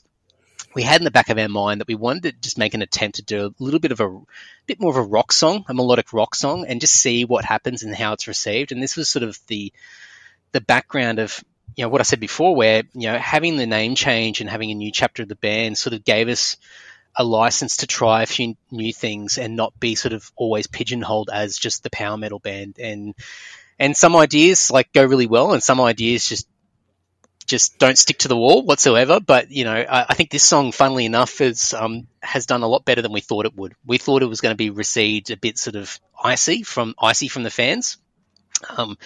we 0.75 0.83
had 0.83 1.01
in 1.01 1.05
the 1.05 1.11
back 1.11 1.29
of 1.29 1.39
our 1.39 1.49
mind 1.49 1.81
that 1.81 1.89
we 1.89 1.95
wanted 1.95 2.23
to 2.23 2.33
just 2.33 2.59
make 2.59 2.75
an 2.75 2.83
attempt 2.83 3.17
to 3.17 3.23
do 3.23 3.47
a 3.47 3.63
little 3.63 3.81
bit 3.81 3.93
of 3.93 4.01
a, 4.01 4.21
bit 4.67 4.81
more 4.81 4.91
of 4.91 4.97
a 4.97 5.03
rock 5.03 5.33
song, 5.33 5.65
a 5.69 5.75
melodic 5.75 6.13
rock 6.13 6.35
song, 6.35 6.65
and 6.67 6.81
just 6.81 6.95
see 6.95 7.25
what 7.25 7.45
happens 7.45 7.83
and 7.83 7.95
how 7.95 8.13
it's 8.13 8.29
received. 8.29 8.73
And 8.73 8.83
this 8.83 8.97
was 8.97 9.09
sort 9.09 9.23
of 9.23 9.39
the 9.49 9.73
the 10.53 10.61
background 10.61 11.19
of 11.19 11.43
you 11.77 11.85
know 11.85 11.89
what 11.89 12.01
I 12.01 12.05
said 12.05 12.21
before, 12.21 12.55
where 12.55 12.85
you 12.95 13.11
know 13.11 13.19
having 13.19 13.57
the 13.57 13.67
name 13.67 13.95
change 13.95 14.41
and 14.41 14.51
having 14.51 14.71
a 14.71 14.75
new 14.75 14.93
chapter 14.93 15.23
of 15.23 15.29
the 15.29 15.37
band 15.37 15.77
sort 15.77 15.95
of 15.95 16.05
gave 16.05 16.29
us 16.29 16.57
a 17.17 17.25
license 17.25 17.79
to 17.79 17.87
try 17.87 18.23
a 18.23 18.27
few 18.27 18.57
new 18.71 18.93
things 18.93 19.39
and 19.39 19.57
not 19.57 19.79
be 19.81 19.97
sort 19.97 20.13
of 20.13 20.31
always 20.37 20.67
pigeonholed 20.69 21.29
as 21.33 21.59
just 21.59 21.83
the 21.83 21.91
power 21.91 22.17
metal 22.17 22.39
band 22.39 22.77
and 22.79 23.15
and 23.79 23.97
some 23.97 24.15
ideas 24.15 24.71
like 24.71 24.93
go 24.93 25.05
really 25.05 25.27
well 25.27 25.53
and 25.53 25.63
some 25.63 25.81
ideas 25.81 26.29
just 26.29 26.47
just 27.51 27.79
don't 27.79 27.99
stick 27.99 28.19
to 28.19 28.29
the 28.29 28.37
wall 28.37 28.63
whatsoever. 28.63 29.21
But 29.21 29.51
you 29.51 29.65
know, 29.65 29.75
I, 29.75 30.07
I 30.09 30.15
think 30.15 30.31
this 30.31 30.45
song, 30.45 30.73
funnily 30.73 31.05
enough, 31.05 31.41
um, 31.75 32.07
has 32.23 32.47
done 32.47 32.63
a 32.63 32.69
lot 32.69 32.85
better 32.85 33.03
than 33.03 33.13
we 33.13 33.21
thought 33.21 33.45
it 33.45 33.57
would. 33.57 33.75
We 33.85 33.99
thought 33.99 34.23
it 34.23 34.27
was 34.27 34.41
going 34.41 34.53
to 34.53 34.57
be 34.57 34.71
received 34.71 35.31
a 35.31 35.37
bit 35.37 35.59
sort 35.59 35.77
of 35.77 35.99
icy 36.23 36.63
from 36.63 36.95
icy 36.99 37.29
from 37.29 37.43
the 37.43 37.51
fans. 37.51 37.99
Um, 38.69 38.97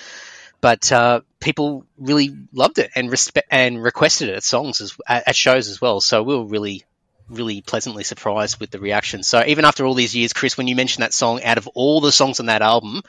but 0.61 0.91
uh, 0.93 1.21
people 1.41 1.87
really 1.99 2.37
loved 2.53 2.79
it 2.79 2.91
and 2.95 3.11
respect 3.11 3.49
and 3.51 3.83
requested 3.83 4.29
it 4.29 4.37
at 4.37 4.43
songs 4.43 4.81
as, 4.81 4.97
at 5.07 5.37
shows 5.37 5.69
as 5.69 5.81
well. 5.81 6.01
So 6.01 6.23
we 6.23 6.37
were 6.37 6.47
really, 6.47 6.85
really 7.29 7.61
pleasantly 7.61 8.05
surprised 8.05 8.61
with 8.61 8.71
the 8.71 8.79
reaction. 8.79 9.23
So 9.23 9.43
even 9.47 9.65
after 9.65 9.85
all 9.85 9.95
these 9.95 10.17
years, 10.17 10.33
Chris, 10.33 10.57
when 10.57 10.67
you 10.67 10.75
mentioned 10.75 11.03
that 11.03 11.13
song, 11.13 11.43
out 11.43 11.59
of 11.59 11.69
all 11.69 12.01
the 12.01 12.13
songs 12.13 12.41
on 12.41 12.47
that 12.47 12.63
album, 12.63 13.03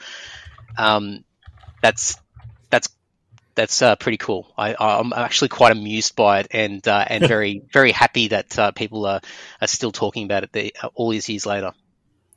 um, 0.76 1.24
that's 1.82 2.18
that's 3.56 3.82
uh, 3.82 3.96
pretty 3.96 4.18
cool. 4.18 4.52
I, 4.56 4.76
am 4.78 5.12
actually 5.12 5.48
quite 5.48 5.72
amused 5.72 6.14
by 6.14 6.40
it, 6.40 6.48
and 6.52 6.86
uh, 6.86 7.04
and 7.08 7.24
very 7.28 7.62
very 7.72 7.90
happy 7.90 8.28
that 8.28 8.56
uh, 8.58 8.70
people 8.70 9.06
are, 9.06 9.20
are 9.60 9.66
still 9.66 9.90
talking 9.90 10.24
about 10.24 10.44
it 10.44 10.52
the, 10.52 10.74
uh, 10.80 10.88
all 10.94 11.10
these 11.10 11.28
years 11.28 11.46
later. 11.46 11.72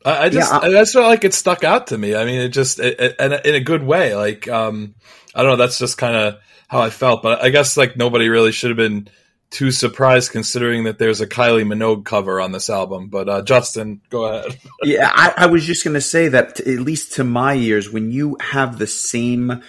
I, 0.03 0.25
I 0.25 0.29
just 0.29 0.51
yeah, 0.51 0.59
I, 0.59 0.71
just 0.71 0.93
felt 0.93 1.05
like 1.05 1.25
it 1.25 1.33
stuck 1.33 1.63
out 1.63 1.87
to 1.87 1.97
me. 1.97 2.15
I 2.15 2.25
mean, 2.25 2.41
it 2.41 2.49
just 2.49 2.79
it, 2.79 2.99
it, 2.99 3.15
in, 3.19 3.33
a, 3.33 3.41
in 3.45 3.55
a 3.55 3.59
good 3.59 3.83
way. 3.83 4.15
Like 4.15 4.47
um, 4.47 4.95
I 5.35 5.43
don't 5.43 5.51
know. 5.51 5.57
That's 5.57 5.77
just 5.77 5.97
kind 5.97 6.15
of 6.15 6.39
how 6.67 6.81
I 6.81 6.89
felt. 6.89 7.21
But 7.21 7.43
I 7.43 7.49
guess 7.49 7.77
like 7.77 7.97
nobody 7.97 8.29
really 8.29 8.51
should 8.51 8.69
have 8.69 8.77
been 8.77 9.09
too 9.49 9.71
surprised 9.71 10.31
considering 10.31 10.83
that 10.83 10.99
there's 10.99 11.21
a 11.21 11.27
Kylie 11.27 11.65
Minogue 11.65 12.05
cover 12.05 12.39
on 12.39 12.51
this 12.51 12.69
album. 12.69 13.09
But 13.09 13.27
uh, 13.27 13.41
Justin, 13.41 14.01
go 14.09 14.25
ahead. 14.25 14.57
yeah, 14.83 15.11
I, 15.13 15.33
I 15.35 15.45
was 15.47 15.65
just 15.65 15.83
going 15.83 15.95
to 15.95 16.01
say 16.01 16.29
that 16.29 16.59
at 16.59 16.79
least 16.79 17.13
to 17.13 17.23
my 17.23 17.55
ears, 17.55 17.91
when 17.91 18.11
you 18.11 18.37
have 18.39 18.77
the 18.77 18.87
same 18.87 19.63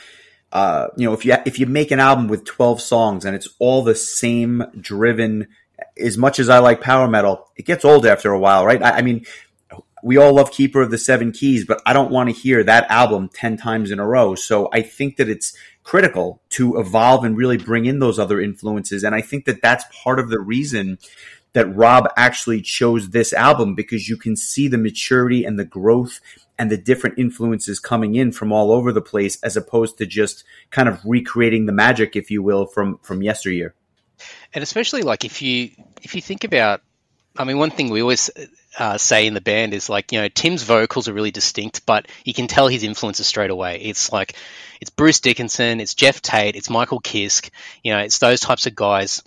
uh, 0.53 0.89
you 0.97 1.07
know, 1.07 1.13
if 1.13 1.25
you 1.25 1.37
if 1.47 1.59
you 1.59 1.67
make 1.67 1.91
an 1.91 2.01
album 2.01 2.29
with 2.29 2.45
twelve 2.45 2.81
songs 2.81 3.25
and 3.25 3.37
it's 3.37 3.49
all 3.59 3.83
the 3.83 3.95
same 3.95 4.65
driven, 4.81 5.49
as 5.97 6.19
much 6.19 6.39
as 6.39 6.49
I 6.49 6.59
like 6.59 6.81
power 6.81 7.09
metal, 7.09 7.49
it 7.57 7.67
gets 7.67 7.85
old 7.85 8.05
after 8.05 8.33
a 8.33 8.39
while, 8.39 8.67
right? 8.67 8.83
I, 8.83 8.99
I 8.99 9.03
mean, 9.03 9.25
we 10.03 10.17
all 10.17 10.35
love 10.35 10.51
Keeper 10.51 10.83
of 10.83 10.91
the 10.91 10.99
Seven 10.99 11.31
Keys, 11.31 11.65
but 11.65 11.81
I 11.87 11.93
don't 11.93 12.11
want 12.11 12.31
to 12.31 12.35
hear 12.35 12.65
that 12.65 12.91
album 12.91 13.31
ten 13.33 13.57
times 13.57 13.91
in 13.91 14.01
a 14.01 14.07
row. 14.07 14.35
So 14.35 14.69
I 14.73 14.83
think 14.83 15.17
that 15.17 15.29
it's 15.29 15.57
critical 15.85 16.43
to 16.51 16.79
evolve 16.79 17.25
and 17.25 17.37
really 17.37 17.57
bring 17.57 17.87
in 17.87 18.01
those 18.01 18.19
other 18.19 18.41
influences, 18.41 19.05
and 19.05 19.15
I 19.15 19.21
think 19.21 19.45
that 19.45 19.63
that's 19.63 19.85
part 20.03 20.19
of 20.19 20.31
the 20.31 20.41
reason 20.41 20.99
that 21.53 21.75
Rob 21.75 22.09
actually 22.17 22.63
chose 22.63 23.11
this 23.11 23.33
album 23.33 23.75
because 23.75 24.09
you 24.09 24.17
can 24.17 24.37
see 24.37 24.69
the 24.69 24.79
maturity 24.79 25.45
and 25.45 25.59
the 25.59 25.65
growth 25.65 26.21
and 26.61 26.71
the 26.71 26.77
different 26.77 27.19
influences 27.19 27.81
coming 27.81 28.17
in 28.17 28.33
from 28.33 28.53
all 28.53 28.71
over 28.71 28.93
the 28.93 29.01
place 29.01 29.43
as 29.43 29.57
opposed 29.57 29.97
to 29.97 30.05
just 30.05 30.45
kind 30.71 30.91
of 30.91 31.01
recreating 31.07 31.65
the 31.65 31.73
magic 31.73 32.17
if 32.17 32.31
you 32.31 32.43
will 32.43 32.67
from 32.67 32.99
from 32.99 33.23
yesteryear. 33.23 33.75
And 34.53 34.63
especially 34.63 35.01
like 35.01 35.25
if 35.25 35.41
you 35.41 35.71
if 36.03 36.15
you 36.15 36.21
think 36.21 36.45
about 36.45 36.83
i 37.39 37.45
mean 37.45 37.57
one 37.57 37.71
thing 37.71 37.89
we 37.89 38.03
always 38.03 38.29
uh, 38.79 38.99
say 38.99 39.27
in 39.27 39.33
the 39.33 39.41
band 39.41 39.73
is 39.73 39.89
like 39.89 40.13
you 40.13 40.21
know 40.21 40.29
tim's 40.29 40.63
vocals 40.63 41.09
are 41.09 41.15
really 41.15 41.31
distinct 41.31 41.87
but 41.87 42.07
you 42.25 42.35
can 42.35 42.47
tell 42.47 42.69
his 42.69 42.85
influences 42.85 43.27
straight 43.27 43.51
away. 43.51 43.81
It's 43.81 44.13
like 44.13 44.35
it's 44.83 44.91
bruce 44.91 45.21
dickinson 45.21 45.81
it's 45.81 45.95
geoff 45.95 46.21
tate 46.21 46.57
it's 46.57 46.69
michael 46.69 47.01
kiske 47.01 47.51
you 47.83 47.93
know 47.93 48.01
it's 48.01 48.19
those 48.19 48.41
types 48.41 48.67
of 48.67 48.75
guys 48.75 49.23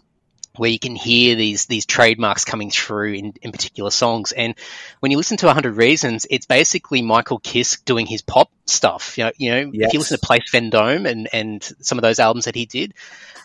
where 0.57 0.69
you 0.69 0.79
can 0.79 0.95
hear 0.95 1.35
these 1.35 1.65
these 1.65 1.85
trademarks 1.85 2.45
coming 2.45 2.69
through 2.69 3.13
in, 3.13 3.33
in 3.41 3.51
particular 3.51 3.89
songs. 3.89 4.31
And 4.31 4.55
when 4.99 5.11
you 5.11 5.17
listen 5.17 5.37
to 5.37 5.47
100 5.47 5.75
Reasons, 5.75 6.27
it's 6.29 6.45
basically 6.45 7.01
Michael 7.01 7.39
Kiske 7.39 7.83
doing 7.85 8.05
his 8.05 8.21
pop 8.21 8.51
stuff. 8.65 9.17
You 9.17 9.25
know, 9.25 9.31
you 9.37 9.51
know 9.51 9.71
yes. 9.73 9.87
if 9.87 9.93
you 9.93 9.99
listen 9.99 10.17
to 10.17 10.25
Place 10.25 10.49
Vendome 10.51 11.05
and, 11.05 11.27
and 11.33 11.63
some 11.81 11.97
of 11.97 12.03
those 12.03 12.19
albums 12.19 12.45
that 12.45 12.55
he 12.55 12.65
did, 12.65 12.93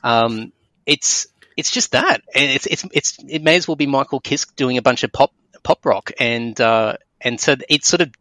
um, 0.05 0.53
it's 0.85 1.29
it's 1.59 1.73
just 1.73 1.91
that. 1.91 2.23
And 2.35 2.53
it's, 2.53 2.67
it's, 2.67 2.85
it's, 2.93 3.19
it 3.29 3.43
may 3.43 3.57
as 3.57 3.67
well 3.67 3.75
be 3.75 3.89
Michael 3.89 4.21
Kiske 4.21 4.55
doing 4.55 4.79
a 4.79 4.83
bunch 4.83 5.03
of 5.03 5.13
pop 5.13 5.33
pop 5.65 5.85
rock. 5.85 6.13
And, 6.21 6.59
uh, 6.61 6.99
and 7.21 7.41
so 7.41 7.57
it 7.69 7.85
sort 7.85 8.01
of 8.01 8.13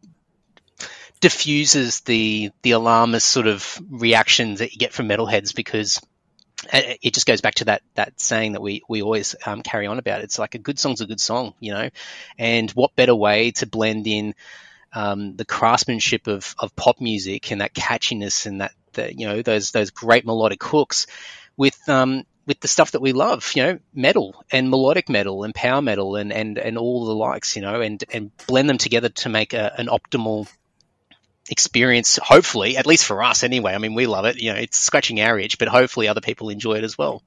diffuses 1.20 2.00
the, 2.00 2.50
the 2.62 2.72
alarmist 2.72 3.28
sort 3.28 3.46
of 3.46 3.80
reactions 3.88 4.58
that 4.58 4.72
you 4.72 4.78
get 4.78 4.92
from 4.92 5.08
metalheads 5.08 5.54
because 5.54 6.00
it 6.72 7.14
just 7.14 7.26
goes 7.26 7.40
back 7.40 7.54
to 7.56 7.66
that 7.66 7.82
that 7.94 8.20
saying 8.20 8.52
that 8.52 8.62
we 8.62 8.82
we 8.88 9.02
always 9.02 9.36
um, 9.46 9.62
carry 9.62 9.86
on 9.86 9.98
about. 9.98 10.22
It's 10.22 10.38
like 10.38 10.54
a 10.54 10.58
good 10.58 10.78
song's 10.78 11.00
a 11.00 11.06
good 11.06 11.20
song, 11.20 11.54
you 11.60 11.72
know. 11.72 11.90
And 12.38 12.70
what 12.72 12.96
better 12.96 13.14
way 13.14 13.52
to 13.52 13.66
blend 13.66 14.06
in 14.06 14.34
um, 14.92 15.36
the 15.36 15.44
craftsmanship 15.44 16.26
of, 16.26 16.54
of 16.58 16.74
pop 16.74 17.00
music 17.00 17.52
and 17.52 17.60
that 17.60 17.74
catchiness 17.74 18.46
and 18.46 18.60
that, 18.60 18.72
the, 18.94 19.14
you 19.14 19.28
know 19.28 19.42
those 19.42 19.70
those 19.70 19.90
great 19.90 20.24
melodic 20.24 20.62
hooks 20.62 21.06
with 21.56 21.88
um, 21.88 22.24
with 22.48 22.60
the 22.60 22.68
stuff 22.68 22.92
that 22.92 23.02
we 23.02 23.12
love, 23.12 23.52
you 23.54 23.62
know, 23.62 23.78
metal 23.94 24.42
and 24.50 24.70
melodic 24.70 25.10
metal 25.10 25.44
and 25.44 25.54
power 25.54 25.82
metal 25.82 26.16
and, 26.16 26.32
and, 26.32 26.58
and 26.58 26.78
all 26.78 27.04
the 27.04 27.14
likes, 27.14 27.54
you 27.54 27.62
know, 27.62 27.82
and, 27.82 28.02
and 28.10 28.34
blend 28.46 28.70
them 28.70 28.78
together 28.78 29.10
to 29.10 29.28
make 29.28 29.52
a, 29.52 29.74
an 29.78 29.88
optimal 29.88 30.48
experience, 31.50 32.18
hopefully, 32.22 32.76
at 32.76 32.86
least 32.86 33.04
for 33.04 33.22
us 33.22 33.42
anyway. 33.42 33.74
I 33.74 33.78
mean, 33.78 33.94
we 33.94 34.06
love 34.06 34.24
it. 34.24 34.40
You 34.40 34.52
know, 34.52 34.58
it's 34.58 34.78
scratching 34.78 35.20
our 35.20 35.38
itch, 35.38 35.58
but 35.58 35.68
hopefully 35.68 36.08
other 36.08 36.20
people 36.20 36.48
enjoy 36.48 36.74
it 36.74 36.84
as 36.84 36.96
well. 36.98 37.22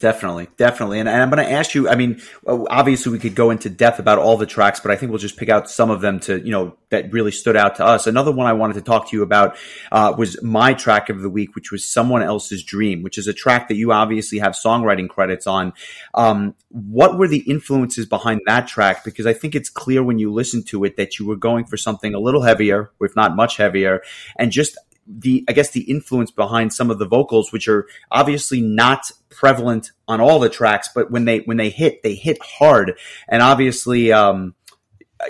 Definitely, 0.00 0.48
definitely. 0.56 0.98
And, 0.98 1.08
and 1.08 1.22
I'm 1.22 1.30
going 1.30 1.44
to 1.44 1.50
ask 1.50 1.74
you, 1.74 1.88
I 1.88 1.94
mean, 1.94 2.20
obviously 2.46 3.12
we 3.12 3.20
could 3.20 3.36
go 3.36 3.50
into 3.50 3.70
depth 3.70 4.00
about 4.00 4.18
all 4.18 4.36
the 4.36 4.44
tracks, 4.44 4.80
but 4.80 4.90
I 4.90 4.96
think 4.96 5.10
we'll 5.10 5.20
just 5.20 5.36
pick 5.36 5.48
out 5.48 5.70
some 5.70 5.88
of 5.88 6.00
them 6.00 6.18
to, 6.20 6.40
you 6.44 6.50
know, 6.50 6.76
that 6.90 7.12
really 7.12 7.30
stood 7.30 7.56
out 7.56 7.76
to 7.76 7.86
us. 7.86 8.06
Another 8.06 8.32
one 8.32 8.46
I 8.46 8.54
wanted 8.54 8.74
to 8.74 8.82
talk 8.82 9.08
to 9.10 9.16
you 9.16 9.22
about 9.22 9.56
uh, 9.92 10.12
was 10.18 10.42
my 10.42 10.74
track 10.74 11.10
of 11.10 11.22
the 11.22 11.30
week, 11.30 11.54
which 11.54 11.70
was 11.70 11.84
Someone 11.84 12.22
Else's 12.22 12.64
Dream, 12.64 13.02
which 13.02 13.18
is 13.18 13.28
a 13.28 13.32
track 13.32 13.68
that 13.68 13.76
you 13.76 13.92
obviously 13.92 14.40
have 14.40 14.52
songwriting 14.52 15.08
credits 15.08 15.46
on. 15.46 15.72
Um, 16.12 16.56
what 16.70 17.16
were 17.16 17.28
the 17.28 17.48
influences 17.48 18.04
behind 18.04 18.40
that 18.46 18.66
track? 18.66 19.04
Because 19.04 19.26
I 19.26 19.32
think 19.32 19.54
it's 19.54 19.70
clear 19.70 20.02
when 20.02 20.18
you 20.18 20.32
listen 20.32 20.64
to 20.64 20.84
it 20.84 20.96
that 20.96 21.20
you 21.20 21.26
were 21.26 21.36
going 21.36 21.66
for 21.66 21.76
something 21.76 22.14
a 22.14 22.20
little 22.20 22.42
heavier, 22.42 22.90
if 23.00 23.14
not 23.14 23.36
much 23.36 23.56
heavier, 23.56 24.02
and 24.36 24.50
just 24.50 24.76
the 25.06 25.44
I 25.48 25.52
guess 25.52 25.70
the 25.70 25.82
influence 25.82 26.30
behind 26.30 26.72
some 26.72 26.90
of 26.90 26.98
the 26.98 27.06
vocals, 27.06 27.52
which 27.52 27.68
are 27.68 27.86
obviously 28.10 28.60
not 28.60 29.10
prevalent 29.30 29.92
on 30.08 30.20
all 30.20 30.38
the 30.38 30.48
tracks, 30.48 30.88
but 30.94 31.10
when 31.10 31.24
they 31.24 31.40
when 31.40 31.56
they 31.56 31.70
hit, 31.70 32.02
they 32.02 32.14
hit 32.14 32.38
hard. 32.42 32.98
And 33.28 33.42
obviously, 33.42 34.12
um, 34.12 34.54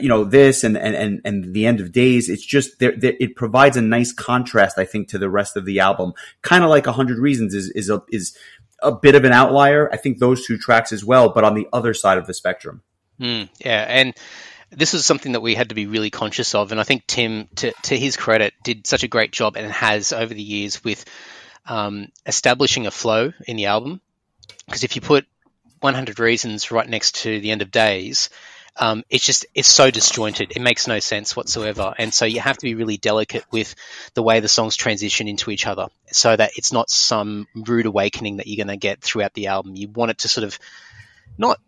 you 0.00 0.08
know 0.08 0.24
this 0.24 0.64
and 0.64 0.76
and 0.76 1.20
and 1.24 1.54
the 1.54 1.66
end 1.66 1.80
of 1.80 1.92
days. 1.92 2.28
It's 2.28 2.44
just 2.44 2.78
there, 2.78 2.94
it 3.00 3.36
provides 3.36 3.76
a 3.76 3.82
nice 3.82 4.12
contrast, 4.12 4.78
I 4.78 4.84
think, 4.84 5.08
to 5.08 5.18
the 5.18 5.30
rest 5.30 5.56
of 5.56 5.64
the 5.64 5.80
album. 5.80 6.12
Kind 6.42 6.64
of 6.64 6.70
like 6.70 6.86
a 6.86 6.92
hundred 6.92 7.18
reasons 7.18 7.54
is 7.54 7.70
is 7.70 7.90
a 7.90 8.02
is 8.10 8.36
a 8.82 8.92
bit 8.92 9.14
of 9.14 9.24
an 9.24 9.32
outlier. 9.32 9.92
I 9.92 9.96
think 9.96 10.18
those 10.18 10.46
two 10.46 10.58
tracks 10.58 10.92
as 10.92 11.04
well, 11.04 11.30
but 11.30 11.44
on 11.44 11.54
the 11.54 11.68
other 11.72 11.94
side 11.94 12.18
of 12.18 12.26
the 12.26 12.34
spectrum. 12.34 12.82
Mm, 13.20 13.48
yeah, 13.64 13.84
and 13.88 14.14
this 14.70 14.92
was 14.92 15.04
something 15.04 15.32
that 15.32 15.40
we 15.40 15.54
had 15.54 15.68
to 15.68 15.74
be 15.74 15.86
really 15.86 16.10
conscious 16.10 16.54
of. 16.54 16.72
And 16.72 16.80
I 16.80 16.84
think 16.84 17.06
Tim, 17.06 17.48
to, 17.56 17.72
to 17.84 17.96
his 17.96 18.16
credit, 18.16 18.54
did 18.62 18.86
such 18.86 19.02
a 19.02 19.08
great 19.08 19.32
job 19.32 19.56
and 19.56 19.70
has 19.72 20.12
over 20.12 20.32
the 20.32 20.42
years 20.42 20.82
with 20.82 21.04
um, 21.66 22.08
establishing 22.26 22.86
a 22.86 22.90
flow 22.90 23.32
in 23.46 23.56
the 23.56 23.66
album. 23.66 24.00
Because 24.66 24.84
if 24.84 24.96
you 24.96 25.02
put 25.02 25.26
100 25.80 26.18
Reasons 26.18 26.70
right 26.70 26.88
next 26.88 27.16
to 27.22 27.40
the 27.40 27.50
end 27.50 27.62
of 27.62 27.70
Days, 27.70 28.30
um, 28.76 29.04
it's 29.08 29.24
just 29.24 29.46
it's 29.54 29.68
so 29.68 29.90
disjointed. 29.90 30.52
It 30.56 30.60
makes 30.60 30.88
no 30.88 30.98
sense 30.98 31.36
whatsoever, 31.36 31.94
and 31.96 32.12
so 32.12 32.24
you 32.24 32.40
have 32.40 32.58
to 32.58 32.64
be 32.64 32.74
really 32.74 32.96
delicate 32.96 33.44
with 33.52 33.74
the 34.14 34.22
way 34.22 34.40
the 34.40 34.48
songs 34.48 34.74
transition 34.74 35.28
into 35.28 35.52
each 35.52 35.66
other, 35.66 35.86
so 36.10 36.34
that 36.34 36.52
it's 36.56 36.72
not 36.72 36.90
some 36.90 37.46
rude 37.54 37.86
awakening 37.86 38.38
that 38.38 38.48
you're 38.48 38.64
going 38.64 38.74
to 38.74 38.80
get 38.80 39.00
throughout 39.00 39.32
the 39.34 39.46
album. 39.46 39.76
You 39.76 39.88
want 39.88 40.10
it 40.10 40.18
to 40.18 40.28
sort 40.28 40.44
of 40.44 40.58
not 41.38 41.60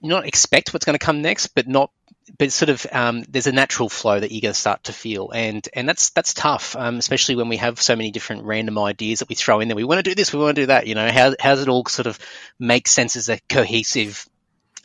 not 0.00 0.26
expect 0.26 0.72
what's 0.72 0.86
going 0.86 0.98
to 0.98 1.04
come 1.04 1.20
next, 1.20 1.48
but 1.48 1.68
not 1.68 1.90
but 2.38 2.52
sort 2.52 2.70
of 2.70 2.86
um, 2.90 3.22
there's 3.28 3.46
a 3.46 3.52
natural 3.52 3.88
flow 3.88 4.18
that 4.18 4.32
you're 4.32 4.40
going 4.40 4.54
to 4.54 4.58
start 4.58 4.84
to 4.84 4.92
feel, 4.92 5.30
and 5.30 5.66
and 5.74 5.88
that's 5.88 6.10
that's 6.10 6.32
tough, 6.32 6.74
um, 6.76 6.96
especially 6.96 7.36
when 7.36 7.48
we 7.48 7.58
have 7.58 7.80
so 7.80 7.96
many 7.96 8.10
different 8.10 8.44
random 8.44 8.78
ideas 8.78 9.18
that 9.18 9.28
we 9.28 9.34
throw 9.34 9.60
in 9.60 9.68
there. 9.68 9.76
We 9.76 9.84
want 9.84 9.98
to 9.98 10.10
do 10.10 10.14
this, 10.14 10.32
we 10.32 10.38
want 10.38 10.56
to 10.56 10.62
do 10.62 10.66
that. 10.66 10.86
You 10.86 10.94
know, 10.94 11.10
how 11.10 11.34
how 11.38 11.54
does 11.54 11.62
it 11.62 11.68
all 11.68 11.84
sort 11.86 12.06
of 12.06 12.18
make 12.58 12.88
sense 12.88 13.16
as 13.16 13.28
a 13.28 13.38
cohesive 13.48 14.26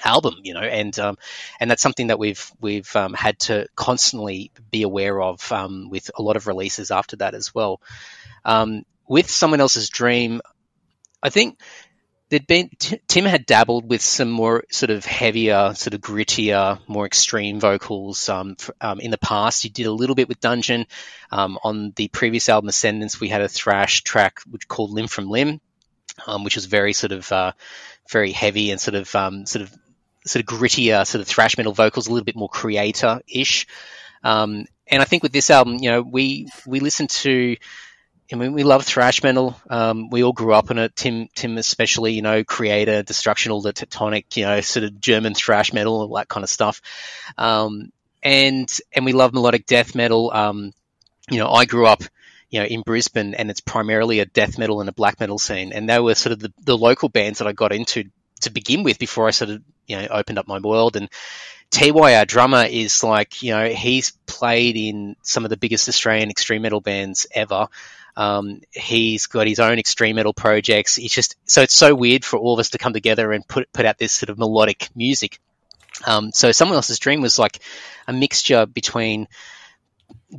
album? 0.03 0.35
You 0.43 0.53
know, 0.53 0.61
and 0.61 0.97
um, 0.99 1.17
and 1.59 1.71
that's 1.71 1.81
something 1.81 2.07
that 2.07 2.19
we've 2.19 2.51
we've 2.59 2.93
um, 2.95 3.13
had 3.13 3.39
to 3.39 3.67
constantly 3.75 4.51
be 4.69 4.83
aware 4.83 5.21
of 5.21 5.51
um, 5.51 5.89
with 5.89 6.11
a 6.15 6.21
lot 6.21 6.35
of 6.35 6.47
releases 6.47 6.91
after 6.91 7.15
that 7.17 7.35
as 7.35 7.55
well. 7.55 7.81
Um, 8.43 8.83
with 9.07 9.29
someone 9.29 9.61
else's 9.61 9.89
dream, 9.89 10.41
I 11.23 11.29
think 11.29 11.59
there'd 12.29 12.47
been 12.47 12.69
Tim 13.07 13.25
had 13.25 13.45
dabbled 13.45 13.89
with 13.89 14.01
some 14.01 14.29
more 14.29 14.63
sort 14.69 14.91
of 14.91 15.03
heavier, 15.03 15.73
sort 15.75 15.93
of 15.93 16.01
grittier, 16.01 16.79
more 16.87 17.05
extreme 17.05 17.59
vocals 17.59 18.29
um, 18.29 18.55
for, 18.55 18.75
um, 18.79 18.99
in 18.99 19.11
the 19.11 19.17
past. 19.17 19.63
He 19.63 19.69
did 19.69 19.87
a 19.87 19.91
little 19.91 20.15
bit 20.15 20.29
with 20.29 20.39
Dungeon. 20.39 20.85
Um, 21.31 21.57
on 21.63 21.91
the 21.95 22.07
previous 22.07 22.47
album, 22.49 22.69
Ascendence, 22.69 23.19
we 23.19 23.29
had 23.29 23.41
a 23.41 23.49
thrash 23.49 24.01
track 24.01 24.39
which 24.49 24.67
called 24.67 24.91
Limb 24.91 25.07
from 25.07 25.29
Limb, 25.29 25.59
um, 26.27 26.43
which 26.43 26.55
was 26.55 26.65
very 26.65 26.93
sort 26.93 27.11
of 27.11 27.31
uh, 27.31 27.51
very 28.09 28.31
heavy 28.31 28.71
and 28.71 28.79
sort 28.79 28.95
of 28.95 29.13
um, 29.15 29.45
sort 29.45 29.63
of 29.63 29.75
sort 30.25 30.43
of 30.43 30.57
grittier, 30.57 31.05
sort 31.05 31.21
of 31.21 31.27
thrash 31.27 31.57
metal 31.57 31.73
vocals, 31.73 32.07
a 32.07 32.11
little 32.11 32.25
bit 32.25 32.35
more 32.35 32.49
Kreator 32.49 33.21
ish. 33.27 33.65
Um, 34.23 34.65
and 34.85 35.01
I 35.01 35.05
think 35.05 35.23
with 35.23 35.31
this 35.31 35.49
album, 35.49 35.77
you 35.81 35.89
know, 35.89 36.01
we 36.01 36.47
we 36.67 36.79
listened 36.79 37.09
to 37.09 37.55
I 38.31 38.35
mean, 38.35 38.53
we 38.53 38.63
love 38.63 38.85
thrash 38.85 39.23
metal. 39.23 39.59
Um, 39.69 40.09
we 40.09 40.23
all 40.23 40.33
grew 40.33 40.53
up 40.53 40.69
in 40.69 40.77
it. 40.77 40.95
Tim, 40.95 41.29
Tim 41.33 41.57
especially, 41.57 42.13
you 42.13 42.21
know, 42.21 42.43
Kreator, 42.43 43.03
Destructional, 43.03 43.61
the 43.61 43.73
Teutonic, 43.73 44.37
you 44.37 44.45
know, 44.45 44.61
sort 44.61 44.83
of 44.83 44.99
German 45.01 45.33
thrash 45.33 45.73
metal, 45.73 46.01
all 46.01 46.15
that 46.15 46.27
kind 46.27 46.43
of 46.43 46.49
stuff. 46.49 46.81
Um, 47.37 47.91
and 48.21 48.69
and 48.93 49.05
we 49.05 49.13
love 49.13 49.33
melodic 49.33 49.65
death 49.65 49.95
metal. 49.95 50.31
Um, 50.31 50.73
you 51.29 51.39
know, 51.39 51.49
I 51.49 51.65
grew 51.65 51.87
up, 51.87 52.03
you 52.49 52.59
know, 52.59 52.65
in 52.65 52.81
Brisbane, 52.81 53.33
and 53.33 53.49
it's 53.49 53.61
primarily 53.61 54.19
a 54.19 54.25
death 54.25 54.57
metal 54.57 54.79
and 54.81 54.89
a 54.89 54.93
black 54.93 55.19
metal 55.19 55.39
scene, 55.39 55.73
and 55.73 55.89
they 55.89 55.99
were 55.99 56.15
sort 56.15 56.33
of 56.33 56.39
the, 56.39 56.53
the 56.63 56.77
local 56.77 57.09
bands 57.09 57.39
that 57.39 57.47
I 57.47 57.53
got 57.53 57.73
into 57.73 58.05
to 58.41 58.51
begin 58.51 58.83
with 58.83 58.99
before 58.99 59.27
I 59.27 59.31
sort 59.31 59.51
of 59.51 59.61
you 59.87 59.97
know 59.97 60.07
opened 60.09 60.37
up 60.39 60.47
my 60.47 60.59
world 60.59 60.95
and. 60.95 61.09
TY, 61.71 62.15
our 62.15 62.25
drummer, 62.25 62.65
is 62.67 63.03
like, 63.03 63.43
you 63.43 63.51
know, 63.51 63.69
he's 63.69 64.09
played 64.25 64.75
in 64.75 65.15
some 65.21 65.43
of 65.43 65.51
the 65.51 65.55
biggest 65.55 65.87
Australian 65.87 66.31
extreme 66.31 66.63
metal 66.63 66.81
bands 66.81 67.27
ever. 67.31 67.67
Um, 68.19 68.59
he's 68.71 69.27
got 69.27 69.47
his 69.47 69.61
own 69.61 69.79
extreme 69.79 70.17
metal 70.17 70.33
projects. 70.33 70.97
It's 70.97 71.13
just 71.13 71.37
so 71.45 71.61
it's 71.61 71.73
so 71.73 71.95
weird 71.95 72.25
for 72.25 72.37
all 72.37 72.53
of 72.53 72.59
us 72.59 72.71
to 72.71 72.77
come 72.77 72.91
together 72.91 73.31
and 73.31 73.47
put 73.47 73.71
put 73.71 73.85
out 73.85 73.97
this 73.97 74.11
sort 74.11 74.29
of 74.29 74.37
melodic 74.37 74.89
music. 74.93 75.39
Um, 76.05 76.33
so 76.33 76.51
someone 76.51 76.75
else's 76.75 76.99
dream 76.99 77.21
was 77.21 77.39
like 77.39 77.59
a 78.09 78.13
mixture 78.13 78.65
between 78.65 79.29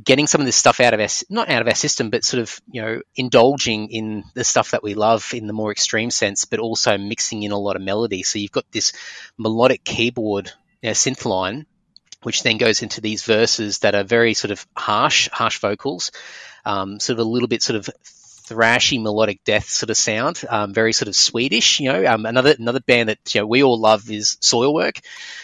getting 0.03 0.27
some 0.27 0.41
of 0.41 0.45
this 0.45 0.55
stuff 0.55 0.79
out 0.79 0.93
of 0.93 0.99
us 0.99 1.23
not 1.27 1.49
out 1.49 1.63
of 1.63 1.67
our 1.67 1.73
system, 1.73 2.11
but 2.11 2.23
sort 2.23 2.43
of 2.43 2.61
you 2.71 2.83
know 2.83 3.01
indulging 3.15 3.89
in 3.89 4.25
the 4.35 4.43
stuff 4.43 4.71
that 4.71 4.83
we 4.83 4.93
love 4.93 5.31
in 5.33 5.47
the 5.47 5.53
more 5.53 5.71
extreme 5.71 6.11
sense, 6.11 6.45
but 6.45 6.59
also 6.59 6.99
mixing 6.99 7.41
in 7.41 7.51
a 7.51 7.57
lot 7.57 7.77
of 7.77 7.81
melody. 7.81 8.21
So 8.21 8.37
you've 8.37 8.51
got 8.51 8.71
this 8.71 8.93
melodic 9.39 9.83
keyboard 9.83 10.51
you 10.83 10.89
know, 10.89 10.93
synth 10.93 11.25
line, 11.25 11.65
which 12.21 12.43
then 12.43 12.59
goes 12.59 12.83
into 12.83 13.01
these 13.01 13.23
verses 13.23 13.79
that 13.79 13.95
are 13.95 14.03
very 14.03 14.35
sort 14.35 14.51
of 14.51 14.67
harsh, 14.77 15.29
harsh 15.31 15.57
vocals, 15.57 16.11
um, 16.65 16.99
sort 16.99 17.19
of 17.19 17.25
a 17.25 17.29
little 17.29 17.47
bit 17.47 17.61
sort 17.61 17.77
of 17.77 17.89
thrashy 18.03 19.01
melodic 19.01 19.43
death 19.43 19.69
sort 19.69 19.89
of 19.89 19.97
sound, 19.97 20.43
um, 20.49 20.73
very 20.73 20.93
sort 20.93 21.07
of 21.07 21.15
Swedish. 21.15 21.79
You 21.79 21.91
know, 21.91 22.05
um, 22.05 22.25
another 22.25 22.55
another 22.57 22.81
band 22.81 23.09
that 23.09 23.33
you 23.33 23.41
know 23.41 23.47
we 23.47 23.63
all 23.63 23.79
love 23.79 24.09
is 24.11 24.37
Soilwork. 24.41 25.03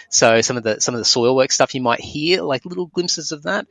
So 0.10 0.41
some 0.41 0.58
of 0.58 0.63
the 0.63 0.82
some 0.82 0.95
of 0.95 0.99
the 0.99 1.06
Soilwork 1.06 1.51
stuff 1.51 1.75
you 1.75 1.82
might 1.82 2.01
hear 2.01 2.41
like 2.41 2.65
little 2.65 2.88
glimpses 2.88 3.32
of 3.32 3.43
that. 3.43 3.67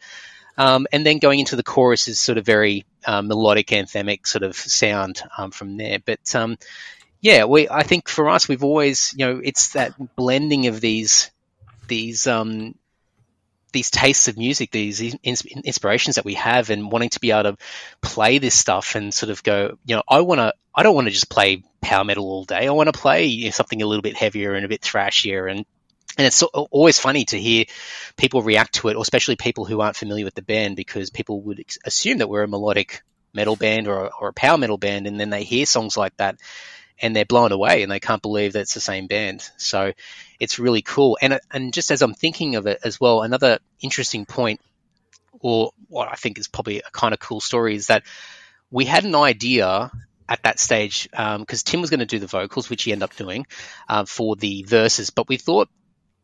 Um, 0.58 0.86
and 0.90 1.04
then 1.04 1.18
going 1.18 1.40
into 1.40 1.56
the 1.56 1.62
chorus 1.62 2.08
is 2.08 2.18
sort 2.18 2.38
of 2.38 2.46
very 2.46 2.86
uh, 3.04 3.20
melodic, 3.20 3.68
anthemic 3.68 4.26
sort 4.26 4.42
of 4.42 4.56
sound 4.56 5.20
um, 5.36 5.50
from 5.50 5.76
there. 5.76 5.98
But 5.98 6.34
um, 6.34 6.56
yeah, 7.20 7.44
we 7.44 7.68
I 7.68 7.82
think 7.82 8.08
for 8.08 8.30
us 8.30 8.48
we've 8.48 8.64
always 8.64 9.14
you 9.16 9.26
know 9.26 9.40
it's 9.42 9.70
that 9.70 9.94
blending 10.16 10.66
of 10.66 10.80
these 10.80 11.30
these 11.88 12.26
um, 12.26 12.74
these 13.76 13.90
tastes 13.90 14.26
of 14.28 14.38
music, 14.38 14.70
these 14.70 15.00
inspirations 15.22 16.16
that 16.16 16.24
we 16.24 16.34
have, 16.34 16.70
and 16.70 16.90
wanting 16.90 17.10
to 17.10 17.20
be 17.20 17.30
able 17.30 17.52
to 17.52 17.56
play 18.00 18.38
this 18.38 18.54
stuff 18.54 18.94
and 18.94 19.12
sort 19.12 19.30
of 19.30 19.42
go, 19.42 19.78
you 19.84 19.94
know, 19.94 20.02
I 20.08 20.22
want 20.22 20.38
to, 20.38 20.54
I 20.74 20.82
don't 20.82 20.94
want 20.94 21.08
to 21.08 21.12
just 21.12 21.28
play 21.28 21.62
power 21.82 22.04
metal 22.04 22.24
all 22.24 22.44
day. 22.44 22.66
I 22.66 22.70
want 22.70 22.92
to 22.92 22.98
play 22.98 23.26
you 23.26 23.44
know, 23.44 23.50
something 23.50 23.82
a 23.82 23.86
little 23.86 24.02
bit 24.02 24.16
heavier 24.16 24.54
and 24.54 24.64
a 24.64 24.68
bit 24.68 24.80
thrashier, 24.80 25.50
and 25.50 25.66
and 26.18 26.26
it's 26.26 26.42
always 26.42 26.98
funny 26.98 27.26
to 27.26 27.38
hear 27.38 27.66
people 28.16 28.40
react 28.40 28.76
to 28.76 28.88
it, 28.88 28.96
or 28.96 29.02
especially 29.02 29.36
people 29.36 29.66
who 29.66 29.82
aren't 29.82 29.96
familiar 29.96 30.24
with 30.24 30.34
the 30.34 30.40
band, 30.40 30.74
because 30.74 31.10
people 31.10 31.42
would 31.42 31.62
assume 31.84 32.18
that 32.18 32.30
we're 32.30 32.44
a 32.44 32.48
melodic 32.48 33.02
metal 33.34 33.56
band 33.56 33.86
or, 33.86 34.10
or 34.18 34.28
a 34.28 34.32
power 34.32 34.56
metal 34.56 34.78
band, 34.78 35.06
and 35.06 35.20
then 35.20 35.28
they 35.28 35.44
hear 35.44 35.66
songs 35.66 35.96
like 35.96 36.16
that 36.16 36.38
and 36.98 37.14
they're 37.14 37.24
blown 37.24 37.52
away 37.52 37.82
and 37.82 37.92
they 37.92 38.00
can't 38.00 38.22
believe 38.22 38.54
that 38.54 38.60
it's 38.60 38.74
the 38.74 38.80
same 38.80 39.06
band. 39.06 39.48
So 39.56 39.92
it's 40.38 40.58
really 40.58 40.82
cool. 40.82 41.18
And 41.20 41.40
and 41.50 41.72
just 41.72 41.90
as 41.90 42.02
I'm 42.02 42.14
thinking 42.14 42.56
of 42.56 42.66
it 42.66 42.80
as 42.84 43.00
well, 43.00 43.22
another 43.22 43.58
interesting 43.80 44.26
point, 44.26 44.60
or 45.40 45.72
what 45.88 46.08
I 46.08 46.14
think 46.14 46.38
is 46.38 46.48
probably 46.48 46.80
a 46.80 46.90
kind 46.92 47.14
of 47.14 47.20
cool 47.20 47.40
story, 47.40 47.76
is 47.76 47.88
that 47.88 48.04
we 48.70 48.84
had 48.84 49.04
an 49.04 49.14
idea 49.14 49.90
at 50.28 50.42
that 50.42 50.58
stage 50.58 51.08
because 51.10 51.60
um, 51.60 51.64
Tim 51.64 51.80
was 51.80 51.90
going 51.90 52.00
to 52.00 52.06
do 52.06 52.18
the 52.18 52.26
vocals, 52.26 52.68
which 52.68 52.82
he 52.82 52.92
ended 52.92 53.04
up 53.04 53.16
doing 53.16 53.46
uh, 53.88 54.04
for 54.04 54.36
the 54.36 54.64
verses, 54.64 55.10
but 55.10 55.28
we 55.28 55.36
thought 55.36 55.68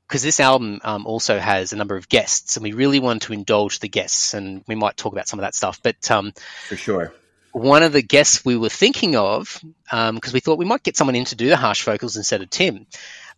because 0.08 0.22
this 0.22 0.40
album 0.40 0.78
um, 0.84 1.06
also 1.06 1.38
has 1.38 1.72
a 1.72 1.76
number 1.76 1.96
of 1.96 2.06
guests, 2.08 2.56
and 2.56 2.64
we 2.64 2.72
really 2.72 3.00
wanted 3.00 3.22
to 3.22 3.32
indulge 3.32 3.78
the 3.78 3.88
guests, 3.88 4.34
and 4.34 4.62
we 4.66 4.74
might 4.74 4.96
talk 4.96 5.12
about 5.12 5.26
some 5.26 5.38
of 5.38 5.42
that 5.42 5.54
stuff. 5.54 5.80
But 5.82 6.10
um, 6.10 6.32
for 6.68 6.76
sure, 6.76 7.14
one 7.52 7.82
of 7.82 7.92
the 7.92 8.02
guests 8.02 8.44
we 8.44 8.56
were 8.56 8.68
thinking 8.68 9.16
of, 9.16 9.58
because 9.84 10.08
um, 10.10 10.20
we 10.34 10.40
thought 10.40 10.58
we 10.58 10.64
might 10.64 10.82
get 10.82 10.96
someone 10.96 11.14
in 11.14 11.24
to 11.26 11.36
do 11.36 11.48
the 11.48 11.56
harsh 11.56 11.84
vocals 11.84 12.16
instead 12.16 12.42
of 12.42 12.50
Tim. 12.50 12.86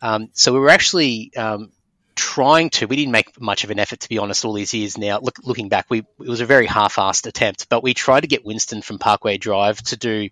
Um, 0.03 0.29
so 0.33 0.53
we 0.53 0.59
were 0.59 0.71
actually 0.71 1.35
um, 1.37 1.71
trying 2.15 2.71
to. 2.71 2.87
We 2.87 2.97
didn't 2.97 3.13
make 3.13 3.41
much 3.41 3.65
of 3.65 3.71
an 3.71 3.79
effort, 3.79 4.01
to 4.01 4.09
be 4.09 4.19
honest, 4.19 4.45
all 4.45 4.53
these 4.53 4.75
years 4.75 4.97
now. 4.97 5.19
Look, 5.21 5.39
looking 5.45 5.69
back, 5.69 5.87
we 5.89 5.99
it 6.01 6.29
was 6.29 6.41
a 6.41 6.47
very 6.47 6.67
half-assed 6.67 7.27
attempt, 7.27 7.69
but 7.69 7.83
we 7.83 7.95
tried 7.95 8.21
to 8.21 8.27
get 8.27 8.45
Winston 8.45 8.83
from 8.83 8.99
Parkway 8.99 9.37
Drive 9.37 9.83
to 9.83 9.97
do 9.97 10.29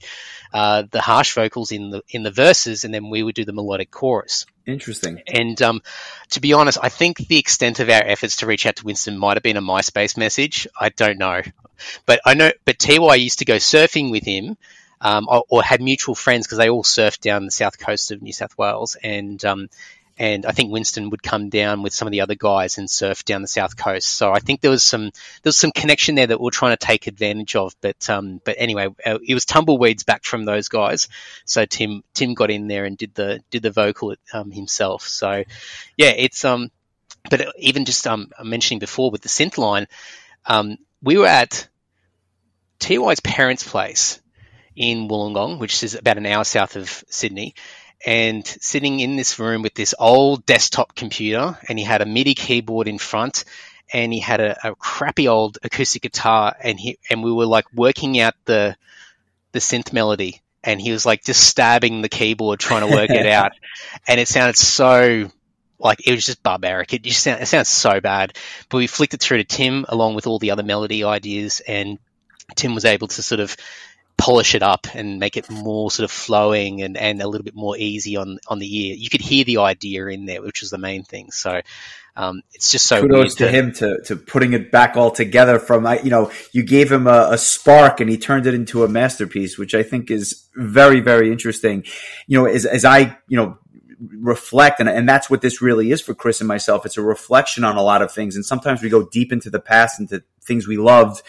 uh, 0.53 0.85
the 0.90 1.01
harsh 1.01 1.35
vocals 1.35 1.72
in 1.72 1.90
the 1.90 2.03
in 2.09 2.22
the 2.22 2.31
verses, 2.31 2.85
and 2.85 2.92
then 2.94 3.11
we 3.11 3.22
would 3.22 3.35
do 3.35 3.44
the 3.44 3.53
melodic 3.53 3.90
chorus. 3.90 4.46
Interesting. 4.66 5.22
And 5.27 5.61
um, 5.61 5.83
to 6.31 6.40
be 6.40 6.53
honest, 6.53 6.79
I 6.81 6.88
think 6.88 7.18
the 7.18 7.38
extent 7.38 7.81
of 7.81 7.88
our 7.88 8.03
efforts 8.05 8.37
to 8.37 8.46
reach 8.46 8.66
out 8.66 8.77
to 8.77 8.85
Winston 8.85 9.18
might 9.18 9.37
have 9.37 9.42
been 9.42 9.57
a 9.57 9.62
MySpace 9.62 10.16
message. 10.16 10.68
I 10.79 10.90
don't 10.90 11.18
know, 11.18 11.42
but 12.07 12.20
I 12.25 12.35
know. 12.35 12.53
But 12.64 12.79
Ty 12.79 13.14
used 13.16 13.40
to 13.40 13.44
go 13.44 13.57
surfing 13.57 14.11
with 14.11 14.25
him. 14.25 14.57
Um, 15.05 15.27
or, 15.29 15.43
or, 15.49 15.62
had 15.65 15.83
mutual 15.83 16.15
friends 16.15 16.47
because 16.47 16.59
they 16.59 16.71
all 16.71 16.85
surfed 16.85 17.19
down 17.19 17.45
the 17.45 17.51
south 17.51 17.77
coast 17.77 18.12
of 18.12 18.23
New 18.23 18.33
South 18.33 18.57
Wales, 18.57 18.97
and 19.03 19.45
um, 19.45 19.69
and 20.19 20.47
I 20.47 20.53
think 20.53 20.71
Winston 20.71 21.11
would 21.11 21.23
come 21.23 21.49
down 21.49 21.83
with 21.83 21.93
some 21.93 22.07
of 22.07 22.12
the 22.12 22.21
other 22.21 22.37
guys 22.37 22.79
and 22.79 22.88
surf 22.88 23.25
down 23.25 23.43
the 23.43 23.49
south 23.49 23.77
coast. 23.77 24.07
So 24.07 24.33
I 24.33 24.38
think 24.38 24.61
there 24.61 24.71
was 24.71 24.85
some 24.85 25.05
there 25.05 25.11
was 25.47 25.57
some 25.57 25.73
connection 25.73 26.15
there 26.15 26.29
that 26.29 26.41
we 26.41 26.47
are 26.47 26.53
trying 26.53 26.77
to 26.77 26.87
take 26.87 27.09
advantage 27.09 27.57
of. 27.57 27.75
But 27.81 28.09
um, 28.09 28.41
but 28.45 28.57
anyway, 28.59 28.88
uh, 29.05 29.19
it 29.27 29.35
was 29.35 29.45
tumbleweeds 29.45 30.05
back 30.05 30.25
from 30.25 30.45
those 30.45 30.69
guys. 30.69 31.09
So 31.45 31.65
Tim 31.65 32.05
Tim 32.15 32.35
got 32.35 32.53
in 32.53 32.69
there 32.69 32.85
and 32.85 32.97
did 32.97 33.15
the 33.15 33.43
did 33.51 33.62
the 33.62 33.73
vocal 33.73 34.15
um, 34.33 34.51
himself. 34.51 35.09
So 35.09 35.43
yeah, 35.97 36.11
it's 36.17 36.45
um, 36.45 36.71
but 37.29 37.55
even 37.59 37.85
just 37.85 38.07
um 38.07 38.31
mentioning 38.43 38.79
before 38.79 39.11
with 39.11 39.23
the 39.23 39.29
synth 39.29 39.59
line, 39.59 39.87
um, 40.47 40.77
we 41.03 41.19
were 41.19 41.27
at 41.27 41.67
Ty's 42.79 43.21
parents' 43.21 43.69
place 43.69 44.21
in 44.77 45.09
Wollongong, 45.09 45.59
which 45.59 45.83
is 45.83 45.95
about 45.95 46.19
an 46.19 46.27
hour 46.27 46.45
south 46.45 46.77
of 46.77 47.05
Sydney 47.09 47.55
and 48.05 48.47
sitting 48.47 49.01
in 49.01 49.17
this 49.17 49.39
room 49.39 49.63
with 49.63 49.75
this 49.75 49.95
old 49.99 50.45
desktop 50.45 50.95
computer, 50.95 51.59
and 51.69 51.79
he 51.79 51.85
had 51.85 52.03
a 52.03 52.07
MIDI 52.07 52.35
keyboard 52.35 52.89
in 52.89 52.99
front, 52.99 53.45
and 53.93 54.13
he 54.13 54.19
had 54.19 54.41
a, 54.41 54.71
a 54.71 54.75
crappy 54.75 55.29
old 55.29 55.59
acoustic 55.63 56.03
guitar, 56.03 56.55
and 56.61 56.79
he 56.81 56.99
and 57.11 57.23
we 57.23 57.33
were 57.33 57.47
like 57.47 57.67
working 57.73 58.19
out 58.19 58.35
the 58.45 58.77
the 59.53 59.61
synth 59.61 59.93
melody, 59.93 60.41
and 60.65 60.81
he 60.81 60.91
was 60.91 61.07
like 61.07 61.25
just 61.25 61.47
stabbing 61.47 62.03
the 62.03 62.09
keyboard 62.09 62.59
trying 62.59 62.89
to 62.89 62.95
work 62.95 63.11
it 63.11 63.27
out, 63.33 63.53
and 64.09 64.19
it 64.19 64.29
sounded 64.29 64.57
so 64.57 65.31
like 65.79 66.07
it 66.07 66.13
was 66.13 66.27
just 66.27 66.43
barbaric. 66.43 66.93
It 66.93 67.03
just 67.03 67.23
sound, 67.23 67.43
it 67.43 67.47
sounds 67.47 67.69
so 67.69 68.01
bad. 68.01 68.37
But 68.69 68.79
we 68.79 68.87
flicked 68.87 69.15
it 69.15 69.21
through 69.21 69.39
to 69.39 69.45
Tim 69.45 69.85
along 69.89 70.15
with 70.15 70.27
all 70.27 70.39
the 70.39 70.51
other 70.51 70.63
melody 70.63 71.05
ideas, 71.05 71.61
and 71.61 71.99
Tim 72.57 72.75
was 72.75 72.85
able 72.85 73.09
to 73.09 73.23
sort 73.23 73.41
of 73.41 73.57
polish 74.23 74.55
it 74.55 74.63
up 74.63 74.87
and 74.95 75.19
make 75.19 75.37
it 75.37 75.51
more 75.51 75.91
sort 75.91 76.05
of 76.05 76.11
flowing 76.13 76.81
and, 76.81 76.97
and 76.97 77.21
a 77.21 77.27
little 77.27 77.45
bit 77.45 77.57
more 77.57 77.77
easy 77.77 78.17
on 78.17 78.39
on 78.47 78.61
the 78.61 78.87
ear. 78.89 78.95
You 78.97 79.11
could 79.11 79.21
hear 79.21 79.45
the 79.45 79.59
idea 79.59 80.07
in 80.07 80.27
there, 80.27 80.43
which 80.43 80.61
was 80.61 80.71
the 80.71 80.79
main 80.79 81.03
thing. 81.03 81.33
So 81.33 81.61
um, 82.15 82.43
it's 82.53 82.71
just 82.71 82.87
so 82.87 83.01
kudos 83.01 83.35
to, 83.37 83.47
to, 83.47 83.51
him 83.51 83.73
to 83.73 84.01
to 84.03 84.17
putting 84.17 84.53
it 84.53 84.71
back 84.71 84.97
all 84.97 85.11
together. 85.11 85.59
From 85.59 85.87
you 86.05 86.11
know, 86.11 86.31
you 86.53 86.63
gave 86.63 86.93
him 86.93 87.09
a, 87.09 87.31
a, 87.33 87.39
spark 87.39 88.01
and 88.01 88.09
he 88.09 88.17
turned 88.17 88.47
it 88.47 88.55
into 88.55 88.85
a 88.85 88.89
masterpiece, 88.89 89.59
which 89.59 89.75
I 89.75 89.83
think 89.83 90.09
is 90.09 90.47
very 90.55 91.01
very 91.01 91.33
interesting. 91.33 91.85
You 92.29 92.39
know, 92.39 92.47
as 92.47 92.65
as 92.65 92.85
I 92.85 93.19
you 93.27 93.37
know 93.37 93.59
reflect 94.21 94.81
and, 94.81 94.89
and 94.89 95.09
that's 95.09 95.31
what 95.31 95.43
this 95.43 95.63
really 95.63 95.93
is 95.93 96.01
for 96.01 96.13
chris 96.13 96.41
and 96.41 96.49
myself 96.49 96.85
it's 96.85 96.97
a 96.97 97.03
reflection 97.03 97.63
on 97.63 97.77
a 97.77 97.83
lot 97.83 98.03
of 98.03 98.11
things 98.11 98.35
and 98.35 98.45
sometimes 98.45 98.83
we 98.83 98.89
go 98.89 99.09
deep 99.13 99.31
into 99.31 99.49
the 99.49 99.61
past 99.61 100.01
into 100.01 100.21
things 100.41 100.67
we 100.67 100.77
loved 100.77 101.23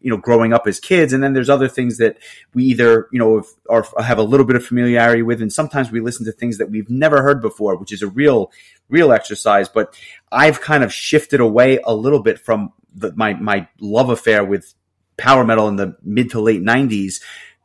you 0.00 0.10
know, 0.10 0.16
growing 0.16 0.52
up 0.52 0.66
as 0.66 0.78
kids. 0.78 1.12
And 1.12 1.22
then 1.22 1.32
there's 1.32 1.50
other 1.50 1.68
things 1.68 1.98
that 1.98 2.18
we 2.54 2.64
either, 2.64 3.08
you 3.12 3.18
know, 3.18 3.42
are, 3.68 3.84
have 4.02 4.18
a 4.18 4.22
little 4.22 4.46
bit 4.46 4.56
of 4.56 4.64
familiarity 4.64 5.22
with. 5.22 5.42
And 5.42 5.52
sometimes 5.52 5.90
we 5.90 6.00
listen 6.00 6.24
to 6.26 6.32
things 6.32 6.58
that 6.58 6.70
we've 6.70 6.88
never 6.88 7.22
heard 7.22 7.42
before, 7.42 7.76
which 7.76 7.92
is 7.92 8.02
a 8.02 8.06
real, 8.06 8.52
real 8.88 9.12
exercise. 9.12 9.68
But 9.68 9.98
I've 10.30 10.60
kind 10.60 10.84
of 10.84 10.92
shifted 10.92 11.40
away 11.40 11.80
a 11.84 11.94
little 11.94 12.22
bit 12.22 12.38
from 12.38 12.72
the, 12.94 13.12
my, 13.16 13.34
my 13.34 13.68
love 13.80 14.10
affair 14.10 14.44
with 14.44 14.72
power 15.16 15.44
metal 15.44 15.68
in 15.68 15.76
the 15.76 15.96
mid 16.02 16.30
to 16.30 16.40
late 16.40 16.62
nineties. 16.62 17.20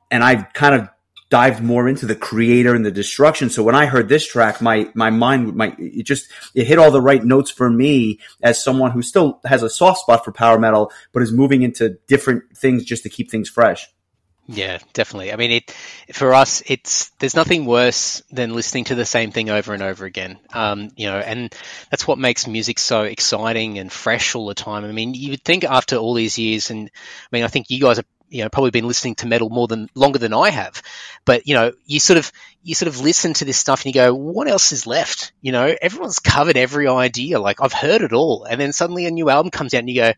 And 0.10 0.24
I've 0.24 0.52
kind 0.54 0.76
of 0.76 0.89
dived 1.34 1.63
more 1.63 1.89
into 1.89 2.06
the 2.06 2.15
Kreator 2.15 2.76
and 2.76 2.86
the 2.86 2.91
destruction. 2.91 3.50
So 3.50 3.63
when 3.63 3.74
I 3.74 3.88
heard 3.88 4.08
this 4.08 4.24
track, 4.24 4.62
my 4.62 4.88
my 4.93 5.10
mind, 5.10 5.56
my 5.56 5.76
it 5.80 6.04
just 6.04 6.28
it 6.54 6.67
hit 6.67 6.78
all 6.78 6.91
the 6.91 7.02
right 7.02 7.26
notes 7.26 7.50
for 7.50 7.72
me 7.72 8.19
as 8.43 8.63
someone 8.63 8.91
who 8.91 9.02
still 9.02 9.39
has 9.43 9.63
a 9.63 9.69
soft 9.69 10.02
spot 10.02 10.24
for 10.24 10.32
power 10.32 10.60
metal, 10.60 10.91
but 11.12 11.24
is 11.24 11.32
moving 11.32 11.63
into 11.63 11.98
different 12.08 12.56
things 12.56 12.84
just 12.84 13.02
to 13.02 13.10
keep 13.10 13.32
things 13.32 13.50
fresh. 13.50 13.89
Yeah, 14.46 14.78
definitely. 14.93 15.34
I 15.34 15.38
mean, 15.38 15.50
it 15.50 15.72
for 16.13 16.36
us, 16.36 16.62
it's 16.67 17.10
there's 17.17 17.36
nothing 17.36 17.65
worse 17.65 18.22
than 18.30 18.54
listening 18.54 18.84
to 18.86 18.96
the 18.96 19.06
same 19.06 19.32
thing 19.32 19.50
over 19.50 19.74
and 19.74 19.82
over 19.82 20.06
again. 20.06 20.38
Um, 20.54 20.91
you 20.96 21.08
know, 21.08 21.17
and 21.17 21.52
that's 21.89 22.06
what 22.08 22.19
makes 22.19 22.46
music 22.46 22.78
so 22.78 23.02
exciting 23.02 23.80
and 23.80 23.91
fresh 23.91 24.36
all 24.36 24.46
the 24.46 24.54
time. 24.54 24.86
I 24.86 24.91
mean, 24.91 25.15
you 25.15 25.32
would 25.32 25.43
think 25.43 25.63
after 25.63 25.96
all 25.96 26.13
these 26.13 26.38
years, 26.38 26.69
and 26.69 26.91
I 26.91 27.28
mean, 27.32 27.43
I 27.43 27.48
think 27.48 27.72
you 27.72 27.80
guys 27.80 27.98
are 27.98 28.06
you 28.34 28.43
know 28.43 28.50
probably 28.50 28.72
been 28.72 28.88
listening 28.88 29.15
to 29.15 29.28
metal 29.28 29.50
more 29.50 29.67
than 29.67 29.89
longer 29.93 30.19
than 30.19 30.34
I 30.34 30.50
have, 30.50 30.82
but 31.24 31.48
you 31.48 31.54
know 31.54 31.72
you 31.86 32.00
sort 32.00 32.17
of 32.17 32.32
you 32.63 32.74
sort 32.76 32.88
of 32.88 33.00
listen 33.00 33.34
to 33.36 33.46
this 33.46 33.58
stuff 33.58 33.86
and 33.86 33.93
you 33.93 34.02
go, 34.02 34.13
what 34.13 34.48
else 34.48 34.72
is 34.72 34.88
left? 34.88 35.34
You 35.41 35.52
know, 35.52 35.76
everyone's 35.82 36.19
covered 36.19 36.58
every 36.58 36.88
idea. 36.88 37.39
Like 37.39 37.62
I've 37.62 37.74
heard 37.74 38.02
it 38.02 38.13
all, 38.13 38.46
and 38.46 38.60
then 38.60 38.74
suddenly 38.74 39.06
a 39.06 39.12
new 39.12 39.30
album 39.30 39.52
comes 39.52 39.74
out 39.74 39.80
and 39.80 39.89
you 39.89 39.96
go, 39.96 40.13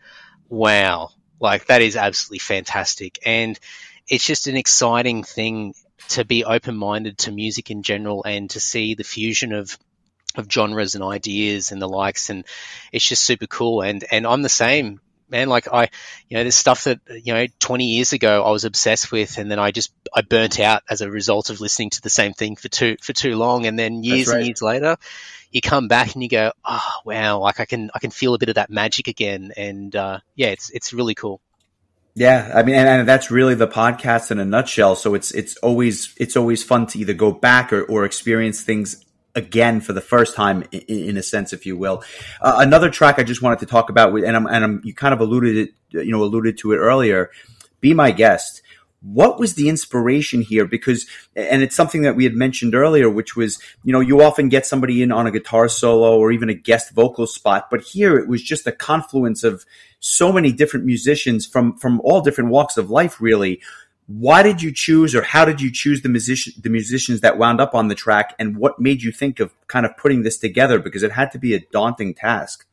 wow, 0.48 1.10
like 1.40 1.66
that 1.66 1.82
is 1.82 1.98
absolutely 1.98 2.40
fantastic, 2.40 3.20
and 3.26 3.60
it's 4.08 4.26
just 4.26 4.48
an 4.48 4.56
exciting 4.56 5.24
thing 5.24 5.74
to 6.10 6.24
be 6.24 6.46
open 6.46 6.76
minded 6.76 7.18
to 7.18 7.32
music 7.32 7.72
in 7.72 7.84
general 7.84 8.24
and 8.24 8.50
to 8.52 8.60
see 8.60 8.94
the 8.94 9.04
fusion 9.04 9.52
of 9.52 9.78
of 10.36 10.52
genres 10.52 10.96
and 10.96 11.04
ideas 11.04 11.72
and 11.72 11.82
the 11.82 11.88
likes. 11.88 12.30
And 12.30 12.46
it's 12.92 13.08
just 13.08 13.24
super 13.24 13.48
cool. 13.48 13.82
And 13.82 14.04
and 14.12 14.26
I'm 14.26 14.42
the 14.42 14.50
same 14.50 15.00
man. 15.30 15.50
Like 15.50 15.68
I, 15.72 15.90
you 16.30 16.38
know, 16.38 16.44
there's 16.44 16.56
stuff 16.56 16.86
that 16.86 17.00
you 17.08 17.34
know 17.34 17.46
20 17.60 17.86
years 17.86 18.14
ago 18.14 18.44
I 18.44 18.52
was 18.52 18.66
obsessed 18.66 19.12
with, 19.12 19.38
and 19.38 19.50
then 19.50 19.60
I 19.60 19.72
just 19.72 19.92
I 20.14 20.22
burnt 20.22 20.60
out 20.60 20.84
as 20.90 21.02
a 21.02 21.10
result 21.10 21.50
of 21.50 21.62
listening 21.62 21.92
to 21.92 22.02
the 22.02 22.10
same 22.10 22.34
thing 22.34 22.56
for 22.56 22.70
too 22.70 22.98
for 23.02 23.14
too 23.14 23.36
long, 23.36 23.66
and 23.66 23.78
then 23.78 24.04
years 24.04 24.28
right. 24.28 24.38
and 24.38 24.46
years 24.46 24.62
later, 24.62 24.98
you 25.52 25.62
come 25.62 25.88
back 25.88 26.14
and 26.14 26.24
you 26.24 26.30
go, 26.30 26.52
oh 26.64 26.92
wow, 27.06 27.40
like 27.40 27.60
I 27.60 27.66
can 27.66 27.90
I 27.94 28.00
can 28.00 28.12
feel 28.12 28.34
a 28.34 28.38
bit 28.38 28.50
of 28.50 28.56
that 28.56 28.70
magic 28.70 29.08
again, 29.08 29.54
and 29.56 29.96
uh, 29.96 30.20
yeah, 30.36 30.48
it's 30.48 30.70
it's 30.70 30.94
really 30.94 31.16
cool. 31.16 31.42
Yeah, 32.18 32.50
I 32.56 32.64
mean, 32.64 32.76
and, 32.76 32.88
and, 32.88 33.08
that's 33.08 33.30
really 33.30 33.56
the 33.56 33.68
podcast 33.68 34.32
in 34.32 34.40
a 34.40 34.46
nutshell. 34.46 34.96
So 34.96 35.16
it's 35.16 35.32
it's 35.32 35.58
always 35.58 36.14
it's 36.18 36.38
always 36.38 36.64
fun 36.64 36.88
to 36.88 37.00
either 37.00 37.14
go 37.14 37.34
back 37.34 37.74
or, 37.74 37.84
or 37.84 38.06
experience 38.06 38.62
things 38.62 39.05
again 39.36 39.82
for 39.82 39.94
the 39.94 40.02
first 40.02 40.36
time 40.36 40.64
in, 40.72 41.18
a 41.18 41.24
sense, 41.24 41.54
if 41.54 41.66
you 41.66 41.78
will. 41.78 42.04
Uh, 42.42 42.56
another 42.60 42.90
track 42.90 43.20
I 43.20 43.24
just 43.24 43.42
wanted 43.42 43.60
to 43.60 43.66
talk 43.66 43.90
about, 43.90 44.14
and 44.16 44.36
I'm, 44.36 44.48
and 44.48 44.64
I'm, 44.64 44.82
you 44.84 44.94
kind 44.94 45.14
of 45.14 45.20
alluded 45.20 45.58
it, 45.58 45.70
you 45.90 46.12
know, 46.12 46.24
alluded 46.24 46.58
to 46.60 46.72
it 46.72 46.78
earlier. 46.78 47.32
Be 47.82 47.94
my 47.94 48.12
guest. 48.12 48.62
What 49.02 49.40
was 49.40 49.54
the 49.54 49.70
inspiration 49.70 50.42
here? 50.42 50.66
Because, 50.66 51.06
and 51.36 51.62
it's 51.62 51.76
something 51.76 52.02
that 52.04 52.16
we 52.16 52.24
had 52.24 52.34
mentioned 52.34 52.74
earlier, 52.74 53.08
which 53.08 53.36
was, 53.36 53.62
you 53.84 53.94
know, 53.94 54.00
you 54.00 54.22
often 54.22 54.50
get 54.50 54.66
somebody 54.66 55.04
in 55.04 55.12
on 55.12 55.28
a 55.28 55.32
guitar 55.32 55.70
solo 55.70 56.18
or 56.18 56.32
even 56.32 56.50
a 56.50 56.56
guest 56.56 56.92
vocal 56.92 57.28
spot, 57.28 57.68
but 57.70 57.82
here 57.82 58.18
it 58.18 58.28
was 58.28 58.42
just 58.42 58.66
a 58.66 58.72
confluence 58.72 59.44
of 59.44 59.64
so 60.00 60.32
many 60.32 60.52
different 60.52 60.86
musicians 60.86 61.46
from, 61.46 61.78
from 61.78 62.02
all 62.04 62.22
different 62.22 62.50
walks 62.50 62.78
of 62.78 62.90
life, 62.90 63.22
really 63.22 63.62
why 64.08 64.44
did 64.44 64.62
you 64.62 64.72
choose 64.72 65.16
or 65.16 65.24
how 65.24 65.46
did 65.46 65.62
you 65.62 65.72
choose 65.72 66.02
the 66.02 66.10
musician 66.10 66.54
the 66.62 66.70
musicians 66.70 67.22
that 67.22 67.38
wound 67.38 67.60
up 67.60 67.74
on 67.74 67.88
the 67.88 67.96
track 67.96 68.36
and 68.38 68.58
what 68.58 68.80
made 68.80 69.02
you 69.02 69.12
think 69.12 69.40
of 69.40 69.52
kind 69.68 69.86
of 69.86 69.98
putting 69.98 70.24
this 70.24 70.38
together? 70.38 70.80
Because 70.80 71.04
it 71.04 71.12
had 71.12 71.32
to 71.32 71.40
be 71.40 71.56
a 71.56 71.60
daunting 71.60 72.14
task. 72.14 72.66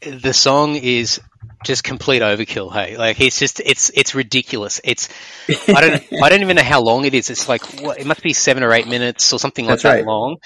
The 0.00 0.32
song 0.32 0.76
is 0.76 1.20
just 1.64 1.82
complete 1.82 2.22
overkill 2.22 2.72
hey? 2.72 2.96
Like 2.96 3.20
it's 3.20 3.38
just 3.38 3.60
it's 3.60 3.90
it's 3.94 4.14
ridiculous. 4.14 4.80
It's 4.84 5.08
i 5.48 5.80
don't 5.80 6.22
i 6.22 6.28
don't 6.28 6.42
even 6.42 6.56
know 6.56 6.62
how 6.62 6.82
long 6.82 7.04
it 7.04 7.14
is. 7.14 7.30
It's 7.30 7.48
like 7.48 7.64
what, 7.80 7.98
it 7.98 8.06
must 8.06 8.22
be 8.22 8.32
seven 8.32 8.62
or 8.62 8.72
eight 8.72 8.86
minutes 8.86 9.32
or 9.32 9.38
something 9.38 9.64
like 9.64 9.72
That's 9.72 9.82
that 9.84 9.90
right. 9.90 10.06
long 10.06 10.36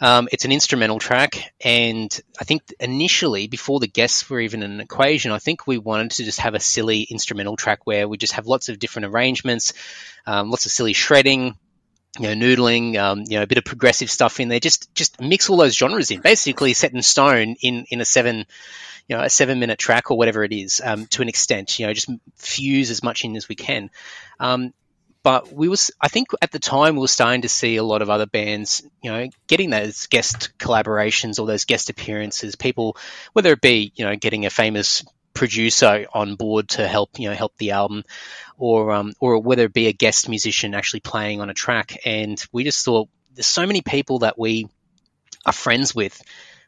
um, 0.00 0.28
it's 0.30 0.44
an 0.44 0.52
instrumental 0.52 0.98
track, 1.00 1.52
and 1.60 2.20
I 2.40 2.44
think 2.44 2.62
initially, 2.78 3.48
before 3.48 3.80
the 3.80 3.88
guests 3.88 4.28
were 4.30 4.40
even 4.40 4.62
an 4.62 4.80
equation, 4.80 5.32
I 5.32 5.38
think 5.38 5.66
we 5.66 5.78
wanted 5.78 6.12
to 6.12 6.24
just 6.24 6.40
have 6.40 6.54
a 6.54 6.60
silly 6.60 7.02
instrumental 7.02 7.56
track 7.56 7.80
where 7.84 8.06
we 8.06 8.16
just 8.16 8.34
have 8.34 8.46
lots 8.46 8.68
of 8.68 8.78
different 8.78 9.06
arrangements, 9.06 9.72
um, 10.24 10.50
lots 10.50 10.66
of 10.66 10.72
silly 10.72 10.92
shredding, 10.92 11.56
you 12.18 12.34
know, 12.34 12.46
noodling, 12.46 12.96
um, 12.96 13.24
you 13.26 13.38
know, 13.38 13.42
a 13.42 13.46
bit 13.48 13.58
of 13.58 13.64
progressive 13.64 14.10
stuff 14.10 14.38
in 14.38 14.48
there. 14.48 14.60
Just 14.60 14.94
just 14.94 15.20
mix 15.20 15.50
all 15.50 15.56
those 15.56 15.76
genres 15.76 16.12
in, 16.12 16.20
basically 16.20 16.74
set 16.74 16.92
in 16.92 17.02
stone 17.02 17.56
in 17.60 17.84
in 17.90 18.00
a 18.00 18.04
seven, 18.04 18.46
you 19.08 19.16
know, 19.16 19.22
a 19.22 19.30
seven 19.30 19.58
minute 19.58 19.80
track 19.80 20.12
or 20.12 20.16
whatever 20.16 20.44
it 20.44 20.52
is, 20.52 20.80
um, 20.84 21.06
to 21.06 21.22
an 21.22 21.28
extent. 21.28 21.78
You 21.78 21.88
know, 21.88 21.92
just 21.92 22.10
fuse 22.36 22.90
as 22.90 23.02
much 23.02 23.24
in 23.24 23.36
as 23.36 23.48
we 23.48 23.56
can. 23.56 23.90
Um, 24.38 24.72
but 25.28 25.52
we 25.52 25.68
was 25.68 25.90
I 26.00 26.08
think 26.08 26.28
at 26.40 26.52
the 26.52 26.58
time 26.58 26.94
we 26.94 27.02
were 27.02 27.06
starting 27.06 27.42
to 27.42 27.50
see 27.50 27.76
a 27.76 27.82
lot 27.82 28.00
of 28.00 28.08
other 28.08 28.24
bands, 28.24 28.82
you 29.02 29.12
know, 29.12 29.28
getting 29.46 29.68
those 29.68 30.06
guest 30.06 30.56
collaborations 30.58 31.38
or 31.38 31.46
those 31.46 31.66
guest 31.66 31.90
appearances. 31.90 32.56
People, 32.56 32.96
whether 33.34 33.52
it 33.52 33.60
be 33.60 33.92
you 33.94 34.06
know 34.06 34.16
getting 34.16 34.46
a 34.46 34.50
famous 34.50 35.04
producer 35.34 36.06
on 36.14 36.36
board 36.36 36.70
to 36.70 36.88
help 36.88 37.18
you 37.18 37.28
know 37.28 37.34
help 37.34 37.54
the 37.58 37.72
album, 37.72 38.04
or 38.56 38.90
um, 38.90 39.12
or 39.20 39.38
whether 39.38 39.64
it 39.64 39.74
be 39.74 39.88
a 39.88 39.92
guest 39.92 40.30
musician 40.30 40.72
actually 40.72 41.00
playing 41.00 41.42
on 41.42 41.50
a 41.50 41.54
track. 41.54 41.98
And 42.06 42.42
we 42.50 42.64
just 42.64 42.82
thought 42.82 43.10
there's 43.34 43.46
so 43.46 43.66
many 43.66 43.82
people 43.82 44.20
that 44.20 44.38
we 44.38 44.66
are 45.44 45.52
friends 45.52 45.94
with 45.94 46.22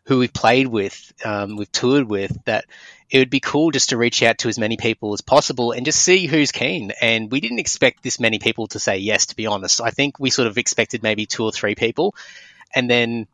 who 0.05 0.18
we've 0.18 0.35
played 0.35 0.66
with, 0.66 1.14
um, 1.25 1.57
we've 1.57 1.73
toured 1.73 2.11
with, 2.11 2.37
that 2.44 2.66
it 3.11 3.18
would 3.18 3.31
be 3.31 3.40
cool 3.40 3.70
just 3.73 3.90
to 3.90 3.96
reach 3.96 4.23
out 4.23 4.38
to 4.38 4.49
as 4.49 4.59
many 4.59 4.77
people 4.77 5.12
as 5.12 5.20
possible 5.20 5.73
and 5.73 5.85
just 5.85 6.01
see 6.01 6.27
who's 6.27 6.53
keen. 6.53 6.92
And 7.01 7.31
we 7.31 7.40
didn't 7.40 7.59
expect 7.59 8.03
this 8.03 8.20
many 8.20 8.38
people 8.38 8.68
to 8.68 8.79
say 8.79 8.99
yes, 8.99 9.27
to 9.27 9.37
be 9.37 9.46
honest. 9.46 9.81
I 9.81 9.90
think 9.90 10.20
we 10.20 10.31
sort 10.31 10.46
of 10.46 10.59
expected 10.59 11.03
maybe 11.03 11.27
two 11.27 11.44
or 11.44 11.51
three 11.51 11.75
people. 11.75 12.14
And 12.73 12.88
then 12.88 13.27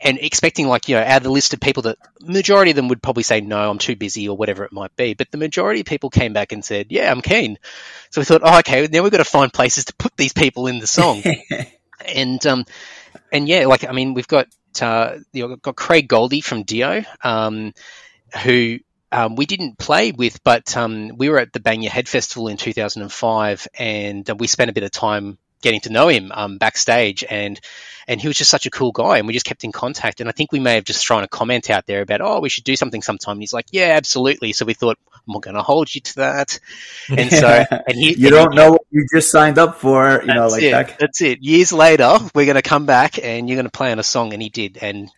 and 0.00 0.18
expecting 0.20 0.68
like 0.68 0.88
you 0.88 0.94
know 0.94 1.02
out 1.02 1.18
of 1.18 1.22
the 1.24 1.30
list 1.30 1.54
of 1.54 1.60
people 1.60 1.82
that 1.82 1.98
majority 2.20 2.70
of 2.70 2.76
them 2.76 2.88
would 2.88 3.02
probably 3.02 3.22
say 3.22 3.40
no 3.40 3.68
i'm 3.68 3.78
too 3.78 3.96
busy 3.96 4.28
or 4.28 4.36
whatever 4.36 4.64
it 4.64 4.72
might 4.72 4.94
be 4.96 5.14
but 5.14 5.30
the 5.30 5.38
majority 5.38 5.80
of 5.80 5.86
people 5.86 6.10
came 6.10 6.32
back 6.32 6.52
and 6.52 6.64
said 6.64 6.86
yeah 6.90 7.10
i'm 7.10 7.20
keen 7.20 7.58
so 8.10 8.20
we 8.20 8.24
thought 8.24 8.42
oh 8.44 8.58
okay 8.60 8.86
now 8.86 9.02
we've 9.02 9.10
got 9.10 9.18
to 9.18 9.24
find 9.24 9.52
places 9.52 9.86
to 9.86 9.94
put 9.94 10.16
these 10.16 10.32
people 10.32 10.66
in 10.66 10.78
the 10.78 10.86
song 10.86 11.22
and 12.14 12.46
um 12.46 12.64
and 13.32 13.48
yeah 13.48 13.66
like 13.66 13.88
i 13.88 13.92
mean 13.92 14.14
we've 14.14 14.28
got 14.28 14.46
uh 14.80 15.16
you 15.32 15.48
know, 15.48 15.56
got 15.56 15.74
craig 15.74 16.06
goldie 16.06 16.40
from 16.40 16.62
dio 16.62 17.02
um 17.22 17.72
who 18.44 18.78
um, 19.10 19.36
we 19.36 19.46
didn't 19.46 19.78
play 19.78 20.12
with, 20.12 20.42
but 20.44 20.76
um, 20.76 21.16
we 21.16 21.28
were 21.28 21.38
at 21.38 21.52
the 21.52 21.60
Bang 21.60 21.82
Your 21.82 21.92
Head 21.92 22.08
Festival 22.08 22.48
in 22.48 22.56
2005, 22.56 23.68
and 23.78 24.28
uh, 24.28 24.34
we 24.34 24.46
spent 24.46 24.70
a 24.70 24.74
bit 24.74 24.84
of 24.84 24.90
time 24.90 25.38
getting 25.60 25.80
to 25.80 25.90
know 25.90 26.08
him 26.08 26.30
um, 26.32 26.58
backstage, 26.58 27.24
and 27.28 27.58
and 28.06 28.20
he 28.20 28.26
was 28.26 28.38
just 28.38 28.50
such 28.50 28.64
a 28.64 28.70
cool 28.70 28.90
guy, 28.90 29.18
and 29.18 29.26
we 29.26 29.34
just 29.34 29.44
kept 29.44 29.64
in 29.64 29.72
contact. 29.72 30.20
And 30.20 30.30
I 30.30 30.32
think 30.32 30.50
we 30.50 30.60
may 30.60 30.76
have 30.76 30.84
just 30.84 31.06
thrown 31.06 31.24
a 31.24 31.28
comment 31.28 31.68
out 31.68 31.84
there 31.86 32.00
about, 32.00 32.22
oh, 32.22 32.40
we 32.40 32.48
should 32.48 32.64
do 32.64 32.74
something 32.74 33.02
sometime. 33.02 33.32
And 33.32 33.42
he's 33.42 33.52
like, 33.52 33.66
yeah, 33.70 33.92
absolutely. 33.96 34.54
So 34.54 34.64
we 34.64 34.72
thought, 34.72 34.96
I'm 35.14 35.20
not 35.34 35.42
going 35.42 35.56
to 35.56 35.62
hold 35.62 35.94
you 35.94 36.00
to 36.00 36.16
that. 36.16 36.58
And 37.10 37.30
so, 37.30 37.46
and 37.70 37.98
he, 37.98 38.14
you 38.14 38.28
and 38.28 38.34
don't 38.34 38.52
he, 38.52 38.56
know 38.56 38.72
what 38.72 38.86
you 38.90 39.06
just 39.14 39.30
signed 39.30 39.58
up 39.58 39.76
for, 39.76 40.22
you 40.22 40.32
know, 40.32 40.48
like 40.48 40.62
it, 40.62 40.70
that. 40.70 40.98
That's 40.98 41.20
it. 41.20 41.42
Years 41.42 41.70
later, 41.70 42.18
we're 42.34 42.46
going 42.46 42.54
to 42.54 42.62
come 42.62 42.86
back, 42.86 43.22
and 43.22 43.46
you're 43.46 43.56
going 43.56 43.66
to 43.66 43.70
play 43.70 43.92
on 43.92 43.98
a 43.98 44.02
song, 44.02 44.32
and 44.32 44.40
he 44.40 44.48
did, 44.48 44.78
and 44.80 45.10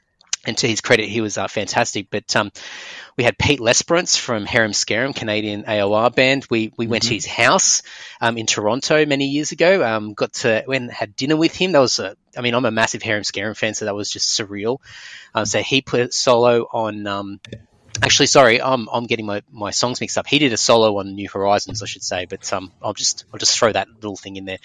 and 0.46 0.56
to 0.58 0.68
his 0.68 0.80
credit, 0.80 1.08
he 1.08 1.20
was 1.20 1.36
uh, 1.36 1.48
fantastic. 1.48 2.08
But 2.10 2.34
um, 2.34 2.50
we 3.16 3.24
had 3.24 3.36
Pete 3.36 3.60
Lesperance 3.60 4.16
from 4.16 4.46
Harem 4.46 4.72
Scarum, 4.72 5.12
Canadian 5.12 5.64
AOR 5.64 6.14
band. 6.14 6.46
We 6.50 6.72
we 6.76 6.86
went 6.86 7.04
mm-hmm. 7.04 7.08
to 7.10 7.14
his 7.14 7.26
house 7.26 7.82
um, 8.20 8.38
in 8.38 8.46
Toronto 8.46 9.04
many 9.04 9.26
years 9.26 9.52
ago. 9.52 9.84
Um, 9.84 10.14
got 10.14 10.32
to 10.34 10.64
went 10.66 10.84
and 10.84 10.92
had 10.92 11.16
dinner 11.16 11.36
with 11.36 11.54
him. 11.54 11.72
That 11.72 11.80
was 11.80 11.98
a, 11.98 12.16
I 12.36 12.40
mean, 12.40 12.54
I'm 12.54 12.64
a 12.64 12.70
massive 12.70 13.02
Harem 13.02 13.24
Scarum 13.24 13.54
fan, 13.54 13.74
so 13.74 13.84
that 13.84 13.94
was 13.94 14.10
just 14.10 14.38
surreal. 14.38 14.78
Um, 15.34 15.44
so 15.44 15.60
he 15.60 15.82
put 15.82 16.14
solo 16.14 16.66
on. 16.72 17.06
Actually, 18.02 18.26
sorry, 18.26 18.62
I'm 18.62 18.88
I'm 18.88 19.04
getting 19.04 19.26
my, 19.26 19.42
my 19.50 19.70
songs 19.70 20.00
mixed 20.00 20.16
up. 20.16 20.26
He 20.26 20.38
did 20.38 20.52
a 20.52 20.56
solo 20.56 20.98
on 20.98 21.14
New 21.14 21.28
Horizons, 21.28 21.82
I 21.82 21.86
should 21.86 22.02
say, 22.02 22.26
but 22.26 22.50
um, 22.52 22.72
I'll 22.82 22.94
just 22.94 23.24
I'll 23.32 23.38
just 23.38 23.58
throw 23.58 23.72
that 23.72 23.88
little 23.94 24.16
thing 24.16 24.36
in 24.36 24.44
there. 24.44 24.58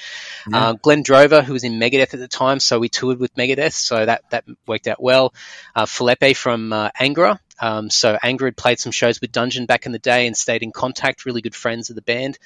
Yeah. 0.50 0.70
Uh, 0.70 0.74
Glenn 0.74 1.04
Drover, 1.04 1.42
who 1.42 1.54
was 1.54 1.64
in 1.64 1.74
Megadeth 1.74 2.14
at 2.14 2.20
the 2.20 2.28
time, 2.28 2.60
so 2.60 2.80
we 2.80 2.90
toured 2.90 3.20
with 3.20 3.36
Megadeth, 3.36 3.74
so 3.74 4.06
that 4.06 4.30
that 4.30 4.46
worked 4.66 4.88
out 4.88 5.02
well. 5.02 5.34
Uh, 5.76 5.86
Felipe 5.86 6.36
from 6.36 6.72
uh, 6.72 6.92
Angra, 7.00 7.40
um, 7.60 7.90
so 7.90 8.18
Angra 8.22 8.46
had 8.46 8.58
played 8.58 8.80
some 8.80 8.92
shows 8.92 9.22
with 9.22 9.32
Dungeon 9.32 9.66
back 9.66 9.86
in 9.86 9.92
the 9.92 10.00
day 10.00 10.28
and 10.28 10.36
stayed 10.36 10.64
in 10.64 10.72
contact. 10.72 11.26
Really 11.26 11.42
good 11.42 11.56
friends 11.56 11.90
of 11.90 11.96
the 11.96 12.02
band. 12.02 12.38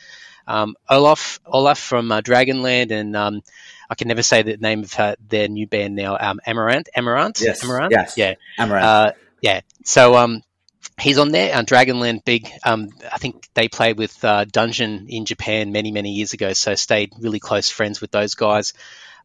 Um, 0.48 0.76
Olaf 0.90 1.40
Olaf 1.46 1.78
from 1.78 2.12
uh, 2.12 2.22
Dragonland 2.22 2.92
and 2.92 3.16
um, 3.16 3.42
I 3.90 3.96
can 3.96 4.08
never 4.08 4.24
say 4.24 4.42
the 4.42 4.58
name 4.58 4.84
of 4.84 5.00
uh, 5.00 5.16
their 5.28 5.48
new 5.48 5.68
band 5.68 5.96
now. 5.96 6.18
Um, 6.20 6.40
Amarant, 6.46 6.88
Amarant, 6.96 7.42
yes, 7.42 7.64
Amarant, 7.64 7.92
yes, 7.92 8.18
yeah, 8.18 8.36
Amarant, 8.58 8.82
uh, 8.82 9.12
yeah. 9.42 9.62
So 9.84 10.16
um, 10.16 10.42
he's 11.00 11.18
on 11.18 11.30
there. 11.30 11.56
Uh, 11.56 11.64
Dragonland, 11.64 12.24
big. 12.26 12.50
Um, 12.64 12.90
I 13.12 13.18
think 13.18 13.48
they 13.54 13.68
played 13.68 13.98
with 13.98 14.24
uh, 14.24 14.46
Dungeon 14.46 15.08
in 15.10 15.26
Japan 15.26 15.72
many, 15.72 15.92
many 15.92 16.12
years 16.12 16.34
ago. 16.34 16.54
So 16.54 16.76
stayed 16.76 17.14
really 17.20 17.40
close 17.40 17.70
friends 17.70 18.02
with 18.02 18.12
those 18.12 18.36
guys. 18.36 18.74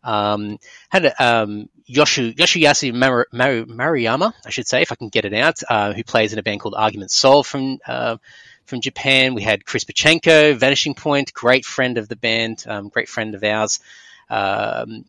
Um, 0.03 0.59
had 0.91 1.15
um, 1.19 1.69
Yoshu, 1.89 2.35
Yoshiyasu 2.37 2.95
Mar- 2.95 3.27
Mar- 3.33 3.65
Maruyama, 3.65 4.35
I 4.45 4.51
should 4.51 4.67
say, 4.67 4.83
if 4.83 4.93
I 4.93 4.97
can 4.97 5.09
get 5.09 5.25
it 5.25 5.35
out, 5.35 5.61
uh, 5.69 5.93
who 5.93 6.05
plays 6.05 6.33
in 6.33 6.39
a 6.39 6.43
band 6.43 6.61
called 6.61 6.75
Argument 6.77 7.11
Soul 7.11 7.43
from 7.43 7.79
uh, 7.87 8.19
from 8.67 8.81
Japan. 8.81 9.35
We 9.35 9.43
had 9.43 9.65
Chris 9.65 9.85
Porcianko, 9.85 10.57
Vanishing 10.57 10.95
Point, 10.95 11.33
great 11.33 11.65
friend 11.65 11.99
of 11.99 12.09
the 12.09 12.17
band, 12.17 12.65
um, 12.67 12.89
great 12.89 13.09
friend 13.09 13.35
of 13.35 13.45
ours. 13.45 13.81
Um, 14.29 15.05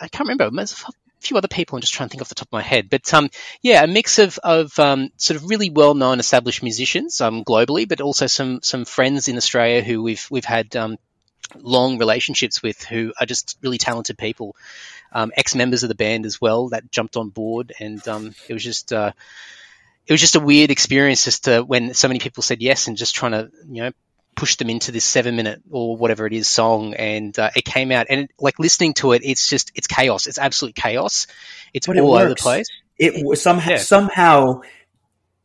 I 0.00 0.08
can't 0.08 0.28
remember 0.28 0.50
few 1.28 1.36
other 1.36 1.48
people. 1.48 1.76
I'm 1.76 1.80
just 1.80 1.94
trying 1.94 2.08
to 2.08 2.10
think 2.12 2.22
off 2.22 2.28
the 2.28 2.34
top 2.34 2.48
of 2.48 2.52
my 2.52 2.62
head, 2.62 2.88
but 2.90 3.12
um, 3.14 3.30
yeah, 3.62 3.82
a 3.82 3.86
mix 3.86 4.18
of 4.18 4.38
of 4.42 4.78
um, 4.78 5.10
sort 5.16 5.36
of 5.36 5.48
really 5.48 5.70
well 5.70 5.94
known, 5.94 6.20
established 6.20 6.62
musicians 6.62 7.20
um, 7.20 7.44
globally, 7.44 7.88
but 7.88 8.00
also 8.00 8.26
some 8.26 8.60
some 8.62 8.84
friends 8.84 9.28
in 9.28 9.36
Australia 9.36 9.82
who 9.82 10.02
we've 10.02 10.26
we've 10.30 10.44
had 10.44 10.74
um, 10.76 10.96
long 11.56 11.98
relationships 11.98 12.62
with, 12.62 12.82
who 12.84 13.12
are 13.20 13.26
just 13.26 13.58
really 13.62 13.78
talented 13.78 14.18
people. 14.18 14.56
Um, 15.12 15.32
Ex 15.36 15.54
members 15.54 15.84
of 15.84 15.88
the 15.88 15.94
band 15.94 16.26
as 16.26 16.40
well 16.40 16.70
that 16.70 16.90
jumped 16.90 17.16
on 17.16 17.28
board, 17.28 17.72
and 17.78 18.06
um, 18.08 18.34
it 18.48 18.52
was 18.52 18.64
just. 18.64 18.92
Uh, 18.92 19.12
it 20.06 20.12
was 20.12 20.20
just 20.20 20.36
a 20.36 20.40
weird 20.40 20.70
experience 20.70 21.24
just 21.24 21.44
to 21.44 21.62
when 21.62 21.94
so 21.94 22.08
many 22.08 22.20
people 22.20 22.42
said 22.42 22.60
yes 22.60 22.88
and 22.88 22.96
just 22.98 23.14
trying 23.14 23.32
to 23.32 23.50
you 23.70 23.84
know 23.84 23.90
push 24.34 24.56
them 24.56 24.70
into 24.70 24.92
this 24.92 25.04
seven 25.04 25.36
minute 25.36 25.62
or 25.70 25.96
whatever 25.96 26.26
it 26.26 26.32
is 26.32 26.48
song 26.48 26.94
and 26.94 27.38
uh, 27.38 27.50
it 27.56 27.64
came 27.64 27.92
out 27.92 28.06
and 28.10 28.22
it, 28.22 28.30
like 28.38 28.58
listening 28.58 28.94
to 28.94 29.12
it 29.12 29.22
it's 29.24 29.48
just 29.48 29.72
it's 29.74 29.86
chaos. 29.86 30.26
It's 30.26 30.38
absolute 30.38 30.74
chaos. 30.74 31.26
It's 31.72 31.86
but 31.86 31.98
all 31.98 32.16
it 32.16 32.20
over 32.20 32.28
the 32.30 32.36
place. 32.36 32.66
It, 32.98 33.14
it 33.16 33.38
somehow 33.38 33.70
yeah. 33.72 33.76
somehow 33.78 34.60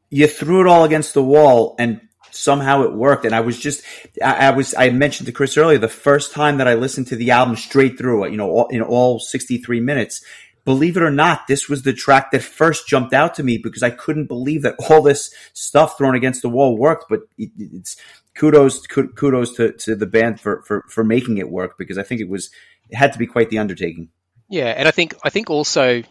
you 0.09 0.27
threw 0.27 0.61
it 0.61 0.67
all 0.67 0.83
against 0.83 1.13
the 1.13 1.23
wall 1.23 1.75
and 1.79 2.01
somehow 2.31 2.83
it 2.83 2.93
worked. 2.93 3.25
And 3.25 3.33
i 3.33 3.41
was 3.41 3.59
just 3.59 3.83
I, 4.23 4.47
I, 4.47 4.51
was 4.51 4.75
i 4.77 4.89
mentioned 4.89 5.27
to 5.27 5.31
chris 5.31 5.57
earlier 5.57 5.77
the 5.77 5.87
first 5.87 6.31
time 6.33 6.57
that 6.57 6.67
i 6.67 6.75
listened 6.75 7.07
to 7.07 7.15
the 7.15 7.31
album 7.31 7.55
straight 7.55 7.97
through 7.97 8.25
it 8.25 8.31
you 8.31 8.37
know 8.37 8.49
all, 8.49 8.67
in 8.67 8.81
all 8.81 9.19
63 9.19 9.79
minutes. 9.79 10.23
Believe 10.65 10.97
it 10.97 11.03
or 11.03 11.09
not, 11.09 11.47
this 11.47 11.67
was 11.67 11.81
the 11.81 11.93
track 11.93 12.29
that 12.31 12.43
first 12.43 12.87
jumped 12.87 13.13
out 13.13 13.33
to 13.35 13.43
me 13.43 13.57
because 13.57 13.81
I 13.81 13.89
couldn't 13.89 14.27
believe 14.27 14.61
that 14.61 14.75
all 14.89 15.01
this 15.01 15.33
stuff 15.53 15.97
thrown 15.97 16.13
against 16.13 16.43
the 16.43 16.49
wall 16.49 16.77
worked. 16.77 17.05
But 17.09 17.21
it, 17.39 17.49
it's 17.57 17.95
kudos 18.39 18.87
kudos 18.87 19.55
to, 19.55 19.73
to 19.73 19.95
the 19.95 20.05
band 20.05 20.39
for, 20.39 20.63
for, 20.63 20.85
for 20.87 21.03
making 21.03 21.37
it 21.37 21.49
work 21.49 21.77
because 21.77 21.97
I 21.97 22.03
think 22.03 22.21
it 22.21 22.29
was 22.29 22.49
it 22.89 22.95
had 22.95 23.13
to 23.13 23.19
be 23.19 23.27
quite 23.27 23.49
the 23.49 23.59
undertaking. 23.59 24.09
Yeah, 24.47 24.73
and 24.75 24.87
I 24.87 24.91
think 24.91 25.15
I 25.23 25.29
think 25.29 25.49
also, 25.49 26.01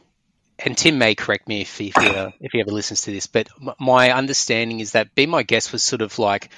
and 0.58 0.78
Tim 0.78 0.98
may 0.98 1.14
correct 1.14 1.48
me 1.48 1.62
if 1.62 1.80
if 1.80 1.94
he, 1.96 2.06
uh, 2.06 2.30
if 2.40 2.52
he 2.52 2.60
ever 2.60 2.70
listens 2.70 3.02
to 3.02 3.10
this, 3.10 3.26
but 3.26 3.48
my 3.80 4.12
understanding 4.12 4.80
is 4.80 4.92
that 4.92 5.14
"Be 5.14 5.26
My 5.26 5.42
Guest" 5.42 5.72
was 5.72 5.82
sort 5.82 6.02
of 6.02 6.18
like 6.18 6.50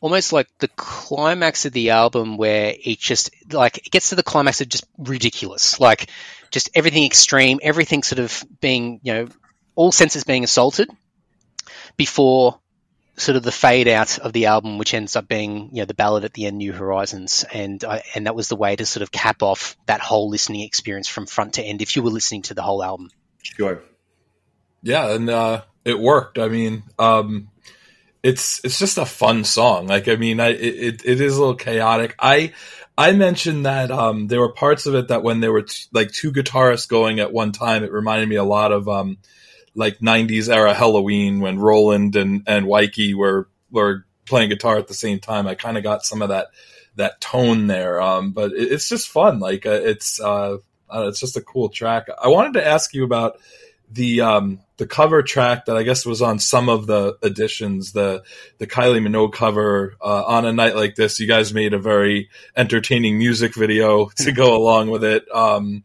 almost 0.00 0.32
like 0.32 0.48
the 0.58 0.68
climax 0.68 1.66
of 1.66 1.72
the 1.72 1.90
album 1.90 2.36
where 2.36 2.74
it 2.82 2.98
just 2.98 3.30
like 3.52 3.78
it 3.78 3.90
gets 3.90 4.10
to 4.10 4.14
the 4.14 4.22
climax 4.22 4.60
of 4.60 4.68
just 4.68 4.86
ridiculous, 4.96 5.80
like 5.80 6.08
just 6.50 6.70
everything 6.74 7.04
extreme, 7.04 7.58
everything 7.60 8.02
sort 8.04 8.20
of 8.20 8.42
being 8.60 9.00
you 9.02 9.12
know 9.12 9.28
all 9.74 9.90
senses 9.90 10.24
being 10.24 10.44
assaulted 10.44 10.88
before 11.96 12.58
sort 13.16 13.36
of 13.36 13.42
the 13.42 13.52
fade 13.52 13.88
out 13.88 14.18
of 14.18 14.32
the 14.32 14.46
album, 14.46 14.78
which 14.78 14.94
ends 14.94 15.16
up 15.16 15.28
being 15.28 15.70
you 15.72 15.82
know 15.82 15.84
the 15.84 15.94
ballad 15.94 16.24
at 16.24 16.32
the 16.32 16.46
end, 16.46 16.58
New 16.58 16.72
Horizons, 16.72 17.44
and 17.52 17.82
uh, 17.84 18.00
and 18.14 18.26
that 18.26 18.34
was 18.34 18.48
the 18.48 18.56
way 18.56 18.74
to 18.74 18.86
sort 18.86 19.02
of 19.02 19.12
cap 19.12 19.42
off 19.42 19.76
that 19.86 20.00
whole 20.00 20.28
listening 20.30 20.62
experience 20.62 21.08
from 21.08 21.26
front 21.26 21.54
to 21.54 21.62
end 21.62 21.82
if 21.82 21.96
you 21.96 22.02
were 22.02 22.10
listening 22.10 22.42
to 22.42 22.54
the 22.54 22.62
whole 22.62 22.82
album. 22.82 23.10
Sure. 23.42 23.82
Yeah, 24.82 25.12
and 25.14 25.30
uh, 25.30 25.62
it 25.84 25.98
worked. 25.98 26.38
I 26.38 26.48
mean, 26.48 26.82
um, 26.98 27.50
it's 28.22 28.64
it's 28.64 28.78
just 28.78 28.98
a 28.98 29.06
fun 29.06 29.44
song. 29.44 29.86
Like, 29.86 30.08
I 30.08 30.16
mean, 30.16 30.40
I, 30.40 30.48
it 30.48 31.02
it 31.04 31.20
is 31.20 31.36
a 31.36 31.40
little 31.40 31.54
chaotic. 31.54 32.14
I 32.18 32.52
I 32.96 33.12
mentioned 33.12 33.66
that 33.66 33.90
um, 33.90 34.26
there 34.28 34.40
were 34.40 34.52
parts 34.52 34.86
of 34.86 34.94
it 34.94 35.08
that 35.08 35.22
when 35.22 35.40
there 35.40 35.52
were 35.52 35.62
t- 35.62 35.84
like 35.92 36.12
two 36.12 36.32
guitarists 36.32 36.88
going 36.88 37.20
at 37.20 37.32
one 37.32 37.52
time, 37.52 37.84
it 37.84 37.92
reminded 37.92 38.28
me 38.28 38.36
a 38.36 38.44
lot 38.44 38.72
of 38.72 38.88
um, 38.88 39.18
like 39.74 39.98
'90s 39.98 40.52
era 40.52 40.74
Helloween 40.74 41.40
when 41.40 41.58
Roland 41.58 42.16
and 42.16 42.42
and 42.46 42.66
Weiki 42.66 43.14
were 43.14 43.48
were 43.70 44.04
playing 44.26 44.50
guitar 44.50 44.78
at 44.78 44.88
the 44.88 44.94
same 44.94 45.18
time. 45.18 45.46
I 45.46 45.54
kind 45.54 45.76
of 45.76 45.82
got 45.82 46.04
some 46.04 46.22
of 46.22 46.28
that 46.28 46.48
that 46.96 47.20
tone 47.20 47.66
there. 47.66 48.00
Um, 48.00 48.32
but 48.32 48.52
it, 48.52 48.72
it's 48.72 48.88
just 48.88 49.08
fun. 49.08 49.38
Like 49.38 49.66
uh, 49.66 49.80
it's 49.82 50.20
uh, 50.20 50.58
uh, 50.92 51.08
it's 51.08 51.20
just 51.20 51.36
a 51.36 51.42
cool 51.42 51.68
track. 51.68 52.08
I 52.22 52.28
wanted 52.28 52.54
to 52.54 52.66
ask 52.66 52.94
you 52.94 53.04
about 53.04 53.38
the 53.90 54.20
um, 54.22 54.60
the 54.76 54.86
cover 54.86 55.22
track 55.22 55.66
that 55.66 55.76
I 55.76 55.82
guess 55.82 56.06
was 56.06 56.22
on 56.22 56.38
some 56.38 56.68
of 56.68 56.86
the 56.86 57.16
editions, 57.22 57.92
the 57.92 58.22
the 58.58 58.66
Kylie 58.66 59.06
Minogue 59.06 59.32
cover 59.32 59.94
uh, 60.00 60.24
on 60.24 60.44
a 60.44 60.52
night 60.52 60.76
like 60.76 60.94
this. 60.94 61.20
You 61.20 61.26
guys 61.26 61.54
made 61.54 61.74
a 61.74 61.78
very 61.78 62.30
entertaining 62.56 63.18
music 63.18 63.54
video 63.54 64.08
to 64.16 64.32
go 64.32 64.56
along 64.60 64.90
with 64.90 65.04
it. 65.04 65.24
Um, 65.34 65.84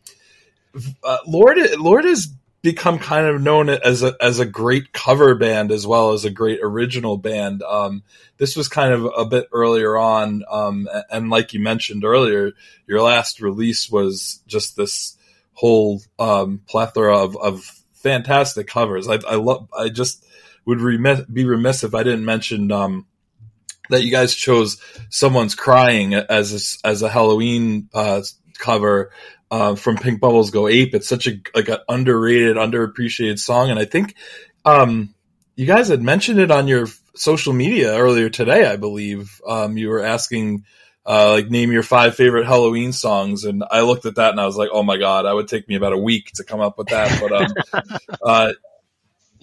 uh, 1.04 1.18
Lord 1.26 1.58
Lord 1.78 2.06
is 2.06 2.30
become 2.68 3.00
kind 3.00 3.26
of 3.28 3.42
known 3.42 3.70
as 3.70 4.04
a 4.04 4.14
as 4.20 4.40
a 4.40 4.46
great 4.46 4.92
cover 4.92 5.36
band 5.36 5.72
as 5.72 5.88
well 5.88 6.12
as 6.12 6.26
a 6.26 6.30
great 6.30 6.60
original 6.62 7.16
band. 7.16 7.64
Um, 7.64 8.04
this 8.40 8.58
was 8.58 8.68
kind 8.68 8.94
of 8.94 9.10
a 9.18 9.24
bit 9.24 9.48
earlier 9.54 9.98
on, 9.98 10.44
um, 10.52 10.90
and 11.10 11.30
like 11.30 11.54
you 11.54 11.62
mentioned 11.62 12.04
earlier, 12.04 12.52
your 12.86 13.02
last 13.02 13.40
release 13.40 13.90
was 13.90 14.42
just 14.48 14.76
this 14.76 15.18
whole 15.54 16.02
um, 16.20 16.62
plethora 16.68 17.18
of, 17.18 17.38
of 17.38 17.64
fantastic 17.94 18.68
covers. 18.68 19.08
I, 19.08 19.20
I 19.26 19.36
love. 19.36 19.70
I 19.72 19.88
just 19.88 20.26
would 20.66 20.80
be 21.34 21.46
remiss 21.46 21.86
if 21.86 21.96
I 21.96 22.04
didn't 22.04 22.26
mention 22.26 22.70
um, 22.74 23.06
that 23.90 24.04
you 24.04 24.12
guys 24.12 24.36
chose 24.36 24.82
"Someone's 25.10 25.56
Crying" 25.56 26.16
as 26.16 26.80
a, 26.84 26.88
as 26.88 27.02
a 27.02 27.10
Helloween 27.10 27.88
uh, 27.94 28.24
cover 28.60 29.12
uh, 29.52 29.76
from 29.76 29.98
Pink 29.98 30.20
Bubbles 30.20 30.52
Go 30.52 30.68
Ape. 30.68 30.94
It's 30.94 31.08
such 31.08 31.28
a 31.28 31.40
like 31.56 31.70
an 31.70 31.80
underrated, 31.88 32.58
underappreciated 32.58 33.40
song, 33.40 33.70
and 33.70 33.80
I 33.80 33.86
think 33.86 34.16
um, 34.66 35.14
you 35.56 35.66
guys 35.66 35.88
had 35.88 36.02
mentioned 36.02 36.40
it 36.40 36.52
on 36.52 36.68
your 36.68 36.88
social 37.16 37.54
media 37.54 37.98
earlier 37.98 38.30
today. 38.30 38.66
I 38.66 38.76
believe 38.76 39.42
um, 39.48 39.78
you 39.78 39.90
were 39.90 40.04
asking. 40.04 40.66
Uh, 41.10 41.32
like 41.32 41.50
name 41.50 41.72
your 41.72 41.84
five 41.84 42.16
favorite 42.16 42.46
Helloween 42.46 42.94
songs, 42.94 43.46
and 43.46 43.64
I 43.72 43.80
looked 43.80 44.06
at 44.06 44.16
that 44.16 44.32
and 44.32 44.42
I 44.42 44.46
was 44.46 44.58
like, 44.58 44.68
"Oh 44.74 44.84
my 44.84 44.98
god, 44.98 45.24
that 45.24 45.34
would 45.34 45.48
take 45.48 45.66
me 45.70 45.76
about 45.76 45.94
a 45.94 45.98
week 45.98 46.32
to 46.34 46.44
come 46.44 46.60
up 46.60 46.78
with 46.78 46.88
that." 46.88 47.22
But 47.22 47.32
um, 47.32 47.98
uh, 48.22 48.52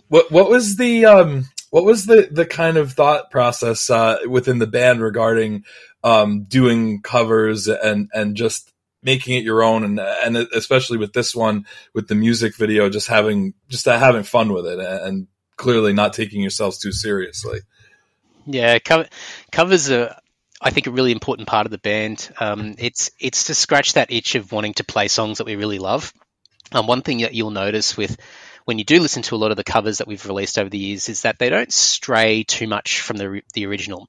what 0.09 0.31
what 0.31 0.51
was 0.51 0.77
the 0.77 1.07
um, 1.07 1.47
what 1.71 1.87
was 1.87 2.05
the 2.05 2.29
the 2.31 2.45
kind 2.45 2.77
of 2.77 2.93
thought 2.93 3.31
process 3.31 3.89
uh, 3.89 4.19
within 4.29 4.59
the 4.59 4.67
band 4.67 5.01
regarding 5.01 5.65
um, 6.03 6.45
doing 6.45 7.01
covers 7.01 7.67
and 7.67 8.11
and 8.13 8.37
just 8.37 8.74
making 9.05 9.37
it 9.37 9.45
your 9.45 9.63
own. 9.63 9.85
And 9.85 10.01
and 10.01 10.37
especially 10.37 10.99
with 10.99 11.13
this 11.13 11.35
one 11.35 11.67
with 11.93 12.09
the 12.09 12.15
music 12.15 12.57
video 12.57 12.89
just 12.89 13.09
having 13.09 13.55
just 13.69 13.85
having 13.85 14.25
fun 14.25 14.53
with 14.53 14.67
it 14.67 14.81
and 14.81 15.29
clearly 15.57 15.93
not 15.93 16.13
taking 16.13 16.41
yourselves 16.41 16.79
too 16.79 16.93
seriously. 16.93 17.61
Yeah 18.47 18.79
cover, 18.79 19.07
covers 19.53 19.91
are 19.91 20.17
I 20.61 20.71
think 20.71 20.87
a 20.87 20.93
really 20.93 21.13
important 21.13 21.47
part 21.47 21.67
of 21.67 21.71
the 21.71 21.79
band. 21.79 22.31
Um, 22.41 22.75
it's 22.79 23.11
it's 23.21 23.45
to 23.45 23.55
scratch 23.55 23.93
that 23.93 24.11
itch 24.11 24.35
of 24.35 24.51
wanting 24.51 24.75
to 24.75 24.85
play 24.85 25.09
songs 25.09 25.39
that 25.39 25.45
we 25.45 25.57
really 25.57 25.79
love. 25.79 26.13
Um, 26.73 26.87
one 26.87 27.03
thing 27.03 27.19
that 27.19 27.35
you'll 27.35 27.51
notice 27.51 27.97
with 27.97 28.17
when 28.65 28.79
you 28.79 28.85
do 28.85 29.01
listen 29.01 29.23
to 29.23 29.35
a 29.35 29.37
lot 29.37 29.51
of 29.51 29.59
the 29.59 29.65
covers 29.65 29.99
that 29.99 30.07
we've 30.09 30.25
released 30.27 30.59
over 30.59 30.71
the 30.71 30.79
years 30.79 31.11
is 31.11 31.23
that 31.23 31.39
they 31.39 31.51
don't 31.51 31.73
stray 31.73 32.45
too 32.45 32.67
much 32.67 33.01
from 33.01 33.19
the 33.19 33.43
the 33.53 33.67
original. 33.67 34.09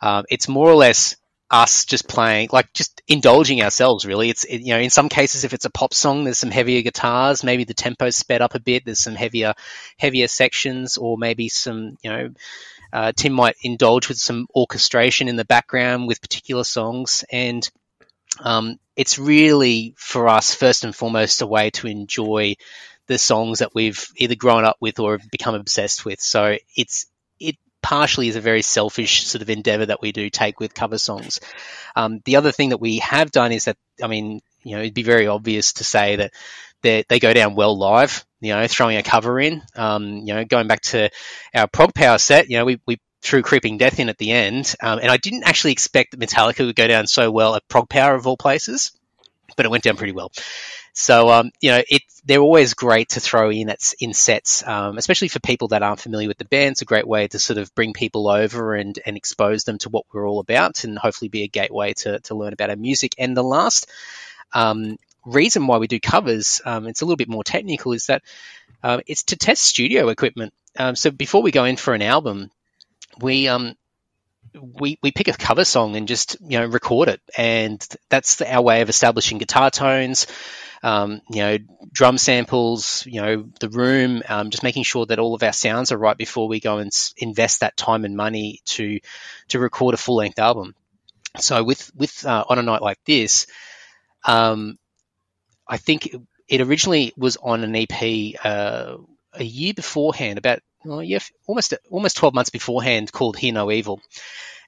Um, 0.00 0.24
it's 0.30 0.48
more 0.48 0.68
or 0.68 0.76
less 0.76 1.16
us 1.50 1.84
just 1.84 2.08
playing, 2.08 2.50
like 2.52 2.72
just 2.72 2.95
indulging 3.08 3.62
ourselves. 3.62 4.04
Really, 4.04 4.30
it's 4.30 4.44
it, 4.44 4.60
you 4.60 4.74
know 4.74 4.80
in 4.80 4.90
some 4.90 5.08
cases 5.08 5.44
if 5.44 5.54
it's 5.54 5.64
a 5.64 5.70
pop 5.70 5.94
song, 5.94 6.24
there's 6.24 6.38
some 6.38 6.50
heavier 6.50 6.82
guitars, 6.82 7.44
maybe 7.44 7.64
the 7.64 7.74
tempo's 7.74 8.16
sped 8.16 8.42
up 8.42 8.54
a 8.54 8.60
bit. 8.60 8.84
There's 8.84 8.98
some 8.98 9.14
heavier 9.14 9.54
heavier 9.98 10.28
sections, 10.28 10.96
or 10.96 11.18
maybe 11.18 11.48
some 11.48 11.96
you 12.02 12.10
know. 12.10 12.30
Uh, 12.92 13.12
Tim 13.14 13.32
might 13.32 13.56
indulge 13.62 14.08
with 14.08 14.16
some 14.16 14.46
orchestration 14.54 15.28
in 15.28 15.34
the 15.36 15.44
background 15.44 16.06
with 16.06 16.22
particular 16.22 16.62
songs, 16.62 17.24
and 17.30 17.68
um, 18.40 18.78
it's 18.94 19.18
really 19.18 19.94
for 19.98 20.28
us 20.28 20.54
first 20.54 20.84
and 20.84 20.94
foremost 20.94 21.42
a 21.42 21.46
way 21.46 21.70
to 21.70 21.88
enjoy 21.88 22.54
the 23.06 23.18
songs 23.18 23.60
that 23.60 23.74
we've 23.74 24.08
either 24.16 24.34
grown 24.34 24.64
up 24.64 24.76
with 24.80 24.98
or 24.98 25.18
have 25.18 25.30
become 25.30 25.54
obsessed 25.54 26.04
with. 26.04 26.20
So 26.20 26.56
it's 26.76 27.06
it 27.06 27.08
partially 27.86 28.26
is 28.26 28.34
a 28.34 28.40
very 28.40 28.62
selfish 28.62 29.26
sort 29.26 29.42
of 29.42 29.48
endeavor 29.48 29.86
that 29.86 30.02
we 30.02 30.10
do 30.10 30.28
take 30.28 30.58
with 30.58 30.74
cover 30.74 30.98
songs. 30.98 31.38
Um, 31.94 32.20
the 32.24 32.34
other 32.34 32.50
thing 32.50 32.70
that 32.70 32.80
we 32.80 32.98
have 32.98 33.30
done 33.30 33.52
is 33.52 33.66
that 33.66 33.76
I 34.02 34.08
mean, 34.08 34.40
you 34.64 34.74
know, 34.74 34.82
it'd 34.82 34.92
be 34.92 35.04
very 35.04 35.28
obvious 35.28 35.74
to 35.74 35.84
say 35.84 36.16
that 36.16 36.32
they 36.82 37.20
go 37.20 37.32
down 37.32 37.54
well 37.54 37.78
live. 37.78 38.26
You 38.40 38.54
know, 38.54 38.66
throwing 38.66 38.96
a 38.96 39.04
cover 39.04 39.38
in. 39.38 39.62
Um, 39.76 40.04
you 40.26 40.34
know, 40.34 40.44
going 40.44 40.66
back 40.66 40.80
to 40.82 41.10
our 41.54 41.68
ProgPower 41.68 42.20
set. 42.20 42.50
You 42.50 42.58
know, 42.58 42.64
we 42.64 42.80
we 42.86 42.98
threw 43.22 43.42
Creeping 43.42 43.78
Death 43.78 44.00
in 44.00 44.08
at 44.08 44.18
the 44.18 44.32
end, 44.32 44.74
um, 44.82 44.98
and 44.98 45.08
I 45.08 45.16
didn't 45.16 45.44
actually 45.44 45.70
expect 45.70 46.10
that 46.10 46.18
Metallica 46.18 46.66
would 46.66 46.74
go 46.74 46.88
down 46.88 47.06
so 47.06 47.30
well 47.30 47.54
at 47.54 47.68
ProgPower 47.68 48.16
of 48.16 48.26
all 48.26 48.36
places, 48.36 48.98
but 49.56 49.64
it 49.64 49.70
went 49.70 49.84
down 49.84 49.96
pretty 49.96 50.12
well. 50.12 50.32
So 50.98 51.28
um, 51.28 51.50
you 51.60 51.72
know, 51.72 51.82
it 51.86 52.02
they're 52.24 52.40
always 52.40 52.72
great 52.72 53.10
to 53.10 53.20
throw 53.20 53.50
in 53.50 53.68
at, 53.68 53.92
in 54.00 54.14
sets, 54.14 54.66
um, 54.66 54.96
especially 54.96 55.28
for 55.28 55.40
people 55.40 55.68
that 55.68 55.82
aren't 55.82 56.00
familiar 56.00 56.26
with 56.26 56.38
the 56.38 56.46
band. 56.46 56.72
It's 56.72 56.82
a 56.82 56.86
great 56.86 57.06
way 57.06 57.28
to 57.28 57.38
sort 57.38 57.58
of 57.58 57.72
bring 57.74 57.92
people 57.92 58.28
over 58.28 58.74
and 58.74 58.98
and 59.04 59.14
expose 59.14 59.64
them 59.64 59.76
to 59.78 59.90
what 59.90 60.06
we're 60.10 60.26
all 60.26 60.40
about, 60.40 60.84
and 60.84 60.98
hopefully 60.98 61.28
be 61.28 61.42
a 61.42 61.48
gateway 61.48 61.92
to 61.92 62.18
to 62.20 62.34
learn 62.34 62.54
about 62.54 62.70
our 62.70 62.76
music. 62.76 63.14
And 63.18 63.36
the 63.36 63.44
last 63.44 63.90
um, 64.54 64.96
reason 65.26 65.66
why 65.66 65.76
we 65.76 65.86
do 65.86 66.00
covers, 66.00 66.62
um, 66.64 66.86
it's 66.86 67.02
a 67.02 67.04
little 67.04 67.18
bit 67.18 67.28
more 67.28 67.44
technical, 67.44 67.92
is 67.92 68.06
that 68.06 68.22
uh, 68.82 69.00
it's 69.06 69.24
to 69.24 69.36
test 69.36 69.62
studio 69.62 70.08
equipment. 70.08 70.54
Um, 70.78 70.96
so 70.96 71.10
before 71.10 71.42
we 71.42 71.50
go 71.50 71.64
in 71.66 71.76
for 71.76 71.92
an 71.92 72.02
album, 72.02 72.50
we 73.20 73.48
um 73.48 73.74
we, 74.60 74.98
we 75.02 75.12
pick 75.12 75.28
a 75.28 75.32
cover 75.32 75.64
song 75.64 75.96
and 75.96 76.08
just 76.08 76.36
you 76.40 76.58
know 76.58 76.66
record 76.66 77.08
it 77.08 77.20
and 77.36 77.84
that's 78.08 78.40
our 78.40 78.62
way 78.62 78.80
of 78.80 78.88
establishing 78.88 79.38
guitar 79.38 79.70
tones 79.70 80.26
um, 80.82 81.20
you 81.30 81.40
know, 81.40 81.58
drum 81.92 82.18
samples, 82.18 83.04
you 83.06 83.20
know, 83.20 83.48
the 83.60 83.68
room, 83.68 84.22
um, 84.28 84.50
just 84.50 84.62
making 84.62 84.84
sure 84.84 85.06
that 85.06 85.18
all 85.18 85.34
of 85.34 85.42
our 85.42 85.52
sounds 85.52 85.92
are 85.92 85.98
right 85.98 86.16
before 86.16 86.48
we 86.48 86.60
go 86.60 86.78
and 86.78 86.92
invest 87.16 87.60
that 87.60 87.76
time 87.76 88.04
and 88.04 88.16
money 88.16 88.60
to 88.66 89.00
to 89.48 89.58
record 89.58 89.94
a 89.94 89.98
full 89.98 90.16
length 90.16 90.38
album. 90.38 90.74
So 91.38 91.64
with 91.64 91.90
with 91.96 92.24
uh, 92.24 92.44
on 92.48 92.58
a 92.58 92.62
night 92.62 92.82
like 92.82 93.02
this, 93.04 93.46
um, 94.24 94.78
I 95.66 95.76
think 95.76 96.14
it 96.48 96.60
originally 96.60 97.12
was 97.16 97.36
on 97.36 97.64
an 97.64 97.74
EP 97.74 98.34
uh, 98.44 98.96
a 99.32 99.44
year 99.44 99.74
beforehand, 99.74 100.38
about 100.38 100.60
well, 100.86 101.02
yeah, 101.02 101.18
almost 101.46 101.74
almost 101.90 102.16
twelve 102.16 102.34
months 102.34 102.50
beforehand, 102.50 103.12
called 103.12 103.36
"Hear 103.36 103.52
No 103.52 103.70
Evil," 103.70 104.00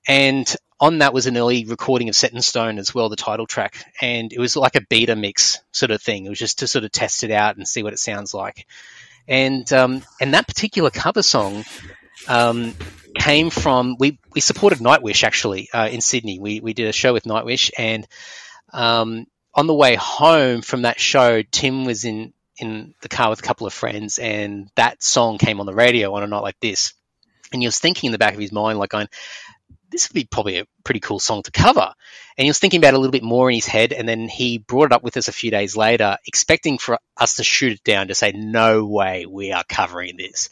and 0.07 0.53
on 0.81 0.99
that 0.99 1.13
was 1.13 1.27
an 1.27 1.37
early 1.37 1.65
recording 1.65 2.09
of 2.09 2.15
Set 2.15 2.33
in 2.33 2.41
Stone 2.43 2.79
as 2.79 2.95
well, 2.95 3.09
the 3.09 3.17
title 3.17 3.47
track, 3.47 3.85
and 4.01 4.33
it 4.33 4.39
was 4.39 4.57
like 4.57 4.77
a 4.77 4.81
beta 4.81 5.17
mix 5.17 5.59
sort 5.73 5.91
of 5.91 6.01
thing. 6.01 6.25
It 6.25 6.29
was 6.29 6.39
just 6.39 6.61
to 6.61 6.67
sort 6.67 6.85
of 6.85 6.93
test 6.93 7.25
it 7.25 7.31
out 7.31 7.57
and 7.57 7.67
see 7.67 7.83
what 7.83 7.93
it 7.93 7.99
sounds 7.99 8.33
like. 8.33 8.67
And 9.27 9.71
um, 9.73 10.03
and 10.21 10.35
that 10.35 10.47
particular 10.47 10.91
cover 10.91 11.23
song 11.23 11.65
um, 12.29 12.75
came 13.15 13.51
from 13.51 13.97
we 13.99 14.19
we 14.35 14.41
supported 14.41 14.79
Nightwish 14.79 15.25
actually 15.25 15.69
uh, 15.73 15.89
in 15.91 16.01
Sydney. 16.01 16.39
We 16.39 16.61
we 16.61 16.75
did 16.75 16.89
a 16.89 16.93
show 16.93 17.13
with 17.13 17.25
Nightwish, 17.25 17.71
and 17.77 18.07
um, 18.73 19.27
on 19.55 19.67
the 19.67 19.75
way 19.75 19.97
home 19.97 20.63
from 20.63 20.83
that 20.83 21.01
show, 21.01 21.43
Tim 21.43 21.85
was 21.85 22.05
in 22.05 22.33
in 22.59 22.95
the 23.01 23.09
car 23.09 23.31
with 23.31 23.41
a 23.41 23.43
couple 23.43 23.67
of 23.67 23.73
friends, 23.73 24.19
and 24.19 24.71
that 24.77 25.03
song 25.03 25.39
came 25.39 25.61
on 25.61 25.67
the 25.67 25.75
radio 25.75 26.15
on 26.15 26.23
a 26.23 26.27
night 26.27 26.43
like 26.43 26.61
this. 26.61 26.95
And 27.53 27.63
he 27.63 27.69
was 27.69 27.79
thinking 27.79 28.09
in 28.09 28.13
the 28.13 28.19
back 28.19 28.35
of 28.35 28.41
his 28.41 28.53
mind, 28.53 28.79
like 28.79 28.91
going, 28.91 29.09
this 29.91 30.09
would 30.09 30.15
be 30.15 30.25
probably 30.25 30.59
a 30.59 30.67
pretty 30.85 31.01
cool 31.01 31.19
song 31.19 31.43
to 31.43 31.51
cover. 31.51 31.95
And 32.37 32.45
he 32.45 32.51
was 32.51 32.59
thinking 32.59 32.79
about 32.79 32.95
it 32.95 32.97
a 32.97 32.99
little 32.99 33.13
bit 33.13 33.23
more 33.23 33.49
in 33.51 33.55
his 33.55 33.67
head, 33.67 33.93
and 33.93 34.09
then 34.09 34.29
he 34.29 34.59
brought 34.59 34.87
it 34.87 34.93
up 34.93 35.03
with 35.03 35.17
us 35.17 35.29
a 35.29 35.33
few 35.33 35.51
days 35.51 35.77
later, 35.77 36.19
expecting 36.27 36.79
for 36.79 36.99
us 37.17 37.37
to 37.37 37.45
shoot 37.45 37.73
it 37.73 37.85
down 37.85 38.09
to 38.09 38.15
say, 38.15 38.33
"No 38.33 38.85
way, 38.85 39.27
we 39.27 39.53
are 39.53 39.65
covering 39.65 40.17
this." 40.17 40.51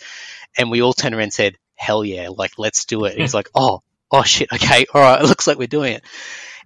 And 0.57 0.71
we 0.71 0.83
all 0.83 0.93
turned 0.93 1.15
around 1.15 1.25
and 1.25 1.33
said, 1.33 1.59
"Hell 1.75 2.05
yeah! 2.05 2.29
Like 2.31 2.53
let's 2.59 2.87
do 2.87 3.05
it." 3.05 3.13
And 3.13 3.21
he's 3.21 3.35
like, 3.35 3.51
"Oh, 3.55 3.83
oh 4.11 4.23
shit, 4.23 4.53
okay, 4.53 4.87
all 4.93 5.01
right, 5.01 5.21
it 5.23 5.27
looks 5.27 5.47
like 5.47 5.59
we're 5.59 5.67
doing 5.67 5.95
it." 5.95 6.05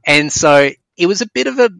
And 0.06 0.32
so 0.32 0.70
it 0.96 1.06
was 1.06 1.20
a 1.20 1.30
bit 1.34 1.46
of 1.46 1.58
a, 1.58 1.70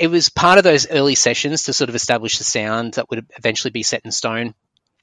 it 0.00 0.08
was 0.10 0.30
part 0.30 0.56
of 0.56 0.64
those 0.64 0.90
early 0.90 1.14
sessions 1.14 1.64
to 1.64 1.74
sort 1.74 1.90
of 1.90 1.94
establish 1.94 2.38
the 2.38 2.44
sound 2.44 2.94
that 2.94 3.10
would 3.10 3.26
eventually 3.36 3.70
be 3.70 3.82
set 3.82 4.00
in 4.06 4.10
stone. 4.10 4.54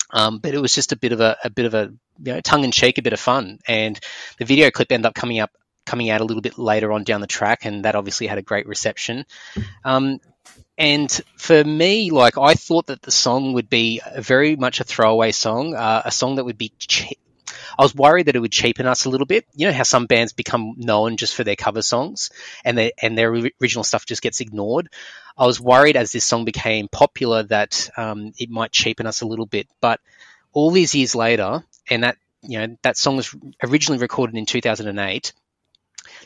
Um, 0.10 0.40
but 0.40 0.56
it 0.56 0.60
was 0.60 0.74
just 0.74 0.92
a 0.92 0.98
bit 0.98 1.12
of 1.12 1.22
a, 1.22 1.38
a 1.44 1.52
bit 1.52 1.68
of 1.68 1.76
a 1.76 1.94
you 2.24 2.34
know, 2.34 2.42
tongue 2.42 2.64
in 2.64 2.72
cheek, 2.72 2.98
a 2.98 3.04
bit 3.04 3.14
of 3.14 3.20
fun. 3.20 3.60
And 3.68 4.00
the 4.40 4.46
video 4.46 4.72
clip 4.72 4.92
ended 4.92 5.06
up 5.06 5.14
coming 5.14 5.40
up, 5.40 5.52
coming 5.86 6.10
out 6.10 6.22
a 6.22 6.24
little 6.24 6.42
bit 6.42 6.58
later 6.58 6.92
on 6.92 7.04
down 7.04 7.22
the 7.22 7.28
track, 7.28 7.64
and 7.64 7.86
that 7.86 7.94
obviously 7.94 8.26
had 8.26 8.40
a 8.40 8.42
great 8.42 8.66
reception. 8.66 9.26
Um, 9.86 10.20
and 10.80 11.12
for 11.38 11.64
me, 11.64 12.10
like 12.10 12.40
I 12.40 12.56
thought 12.56 12.88
that 12.88 13.04
the 13.04 13.12
song 13.12 13.54
would 13.54 13.70
be 13.70 14.02
very 14.18 14.56
much 14.56 14.80
a 14.80 14.84
throwaway 14.84 15.32
song, 15.32 15.76
uh, 15.76 16.02
a 16.06 16.12
song 16.12 16.38
that 16.38 16.46
would 16.46 16.58
be. 16.58 16.72
I 17.78 17.84
was 17.84 17.96
worried 17.96 18.28
that 18.28 18.36
it 18.36 18.40
would 18.40 18.52
cheapen 18.52 18.86
us 18.86 19.06
a 19.06 19.10
little 19.10 19.26
bit. 19.26 19.46
You 19.56 19.68
know 19.68 19.74
how 19.74 19.84
some 19.84 20.06
bands 20.06 20.34
become 20.34 20.74
known 20.78 21.18
just 21.18 21.36
for 21.36 21.44
their 21.44 21.56
cover 21.56 21.82
songs, 21.82 22.30
and 22.64 22.78
they, 22.78 22.92
and 23.02 23.18
their 23.18 23.32
original 23.62 23.84
stuff 23.84 24.06
just 24.06 24.22
gets 24.22 24.42
ignored. 24.42 24.90
I 25.38 25.46
was 25.46 25.62
worried 25.62 25.98
as 25.98 26.12
this 26.12 26.26
song 26.26 26.46
became 26.46 26.88
popular 26.88 27.44
that 27.44 27.90
um, 27.96 28.34
it 28.38 28.50
might 28.50 28.72
cheapen 28.72 29.06
us 29.06 29.22
a 29.22 29.28
little 29.28 29.46
bit, 29.46 29.68
but 29.82 30.00
all 30.54 30.72
these 30.72 30.96
years 30.96 31.14
later, 31.14 31.64
and 31.90 32.04
that 32.04 32.18
you 32.42 32.60
know 32.60 32.78
that 32.82 32.98
song 32.98 33.18
was 33.18 33.36
originally 33.64 34.00
recorded 34.00 34.36
in 34.36 34.46
2008. 34.46 35.34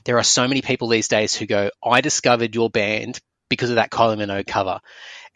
There 0.06 0.18
are 0.18 0.24
so 0.24 0.48
many 0.48 0.62
people 0.62 0.88
these 0.88 1.08
days 1.08 1.36
who 1.36 1.46
go, 1.46 1.72
"I 1.84 2.02
discovered 2.02 2.56
your 2.56 2.70
band 2.70 3.20
because 3.50 3.70
of 3.70 3.76
that 3.76 3.92
Kylie 3.92 4.18
Minogue 4.18 4.48
cover," 4.48 4.80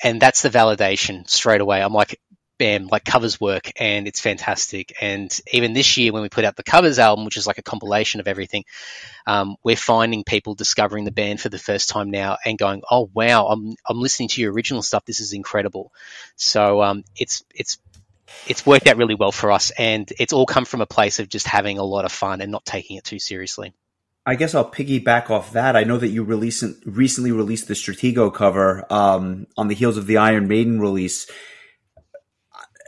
and 0.01 0.21
that's 0.21 0.41
the 0.41 0.49
validation 0.49 1.29
straight 1.29 1.61
away. 1.61 1.81
I'm 1.81 1.93
like, 1.93 2.19
bam, 2.57 2.87
like 2.87 3.03
covers 3.03 3.39
work 3.39 3.71
and 3.75 4.07
it's 4.07 4.19
fantastic. 4.19 4.93
And 5.01 5.37
even 5.51 5.73
this 5.73 5.97
year, 5.97 6.13
when 6.13 6.21
we 6.21 6.29
put 6.29 6.45
out 6.45 6.55
the 6.55 6.63
covers 6.63 6.99
album, 6.99 7.25
which 7.25 7.37
is 7.37 7.47
like 7.47 7.57
a 7.57 7.63
compilation 7.63 8.19
of 8.19 8.27
everything, 8.27 8.65
um, 9.27 9.55
we're 9.63 9.75
finding 9.75 10.23
people 10.23 10.55
discovering 10.55 11.05
the 11.05 11.11
band 11.11 11.41
for 11.41 11.49
the 11.49 11.59
first 11.59 11.89
time 11.89 12.11
now 12.11 12.37
and 12.45 12.57
going, 12.57 12.81
"Oh 12.89 13.09
wow, 13.13 13.47
I'm 13.47 13.75
I'm 13.87 13.99
listening 13.99 14.29
to 14.29 14.41
your 14.41 14.53
original 14.53 14.81
stuff. 14.81 15.05
This 15.05 15.19
is 15.19 15.33
incredible." 15.33 15.91
So 16.35 16.81
um, 16.81 17.03
it's 17.15 17.43
it's 17.53 17.77
it's 18.47 18.65
worked 18.65 18.87
out 18.87 18.97
really 18.97 19.15
well 19.15 19.31
for 19.31 19.51
us, 19.51 19.71
and 19.77 20.11
it's 20.19 20.33
all 20.33 20.45
come 20.45 20.65
from 20.65 20.81
a 20.81 20.85
place 20.85 21.19
of 21.19 21.29
just 21.29 21.47
having 21.47 21.77
a 21.77 21.83
lot 21.83 22.05
of 22.05 22.11
fun 22.11 22.41
and 22.41 22.51
not 22.51 22.65
taking 22.65 22.97
it 22.97 23.03
too 23.03 23.19
seriously. 23.19 23.73
I 24.27 24.35
guess 24.35 24.55
I'll 24.55 24.69
piggyback 24.69 25.29
off 25.29 25.51
that. 25.51 25.75
I 25.75 25.83
know 25.83 25.97
that 25.97 26.07
you 26.07 26.23
recent, 26.23 26.77
recently 26.83 27.31
released 27.31 27.67
the 27.67 27.75
Stratego 27.75 28.33
cover 28.33 28.91
um, 28.91 29.45
on 29.55 29.67
the 29.67 29.75
heels 29.75 29.97
of 29.97 30.07
the 30.07 30.17
Iron 30.17 30.47
Maiden 30.47 30.79
release. 30.79 31.29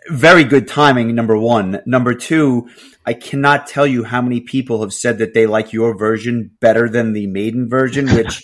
Very 0.09 0.43
good 0.43 0.67
timing, 0.67 1.13
number 1.15 1.37
one. 1.37 1.81
Number 1.85 2.13
two, 2.13 2.69
I 3.05 3.13
cannot 3.13 3.67
tell 3.67 3.87
you 3.87 4.03
how 4.03 4.21
many 4.21 4.41
people 4.41 4.81
have 4.81 4.93
said 4.93 5.19
that 5.19 5.33
they 5.33 5.47
like 5.47 5.73
your 5.73 5.97
version 5.97 6.51
better 6.59 6.89
than 6.89 7.13
the 7.13 7.27
Maiden 7.27 7.69
version, 7.69 8.07
which 8.15 8.43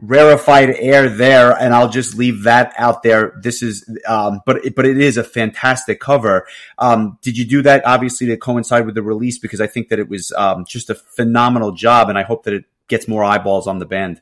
rarefied 0.00 0.70
air 0.70 1.08
there, 1.08 1.52
and 1.52 1.74
I'll 1.74 1.88
just 1.88 2.16
leave 2.16 2.44
that 2.44 2.72
out 2.76 3.02
there. 3.02 3.38
This 3.42 3.62
is, 3.62 3.88
um, 4.06 4.40
but 4.46 4.62
but 4.74 4.86
it 4.86 4.98
is 4.98 5.16
a 5.16 5.24
fantastic 5.24 6.00
cover. 6.00 6.46
Um, 6.78 7.18
did 7.22 7.38
you 7.38 7.44
do 7.44 7.62
that 7.62 7.86
obviously 7.86 8.26
to 8.28 8.36
coincide 8.36 8.86
with 8.86 8.94
the 8.94 9.02
release? 9.02 9.38
Because 9.38 9.60
I 9.60 9.66
think 9.66 9.88
that 9.88 9.98
it 9.98 10.08
was 10.08 10.32
um, 10.36 10.64
just 10.66 10.90
a 10.90 10.94
phenomenal 10.94 11.72
job, 11.72 12.08
and 12.08 12.18
I 12.18 12.22
hope 12.22 12.44
that 12.44 12.54
it 12.54 12.64
gets 12.88 13.08
more 13.08 13.24
eyeballs 13.24 13.66
on 13.66 13.78
the 13.78 13.86
band. 13.86 14.20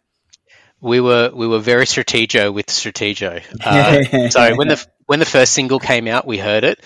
We 0.81 1.01
were 1.01 1.31
we 1.33 1.47
were 1.47 1.61
very 1.61 1.85
stratego 1.85 2.53
with 2.53 2.67
stratego. 2.67 3.43
Uh, 3.65 4.29
so 4.31 4.57
when 4.57 4.69
the 4.69 4.85
when 5.07 5.19
the 5.19 5.27
first 5.27 5.53
single 5.53 5.79
came 5.79 6.09
out, 6.09 6.27
we 6.27 6.39
heard 6.39 6.65
it. 6.65 6.81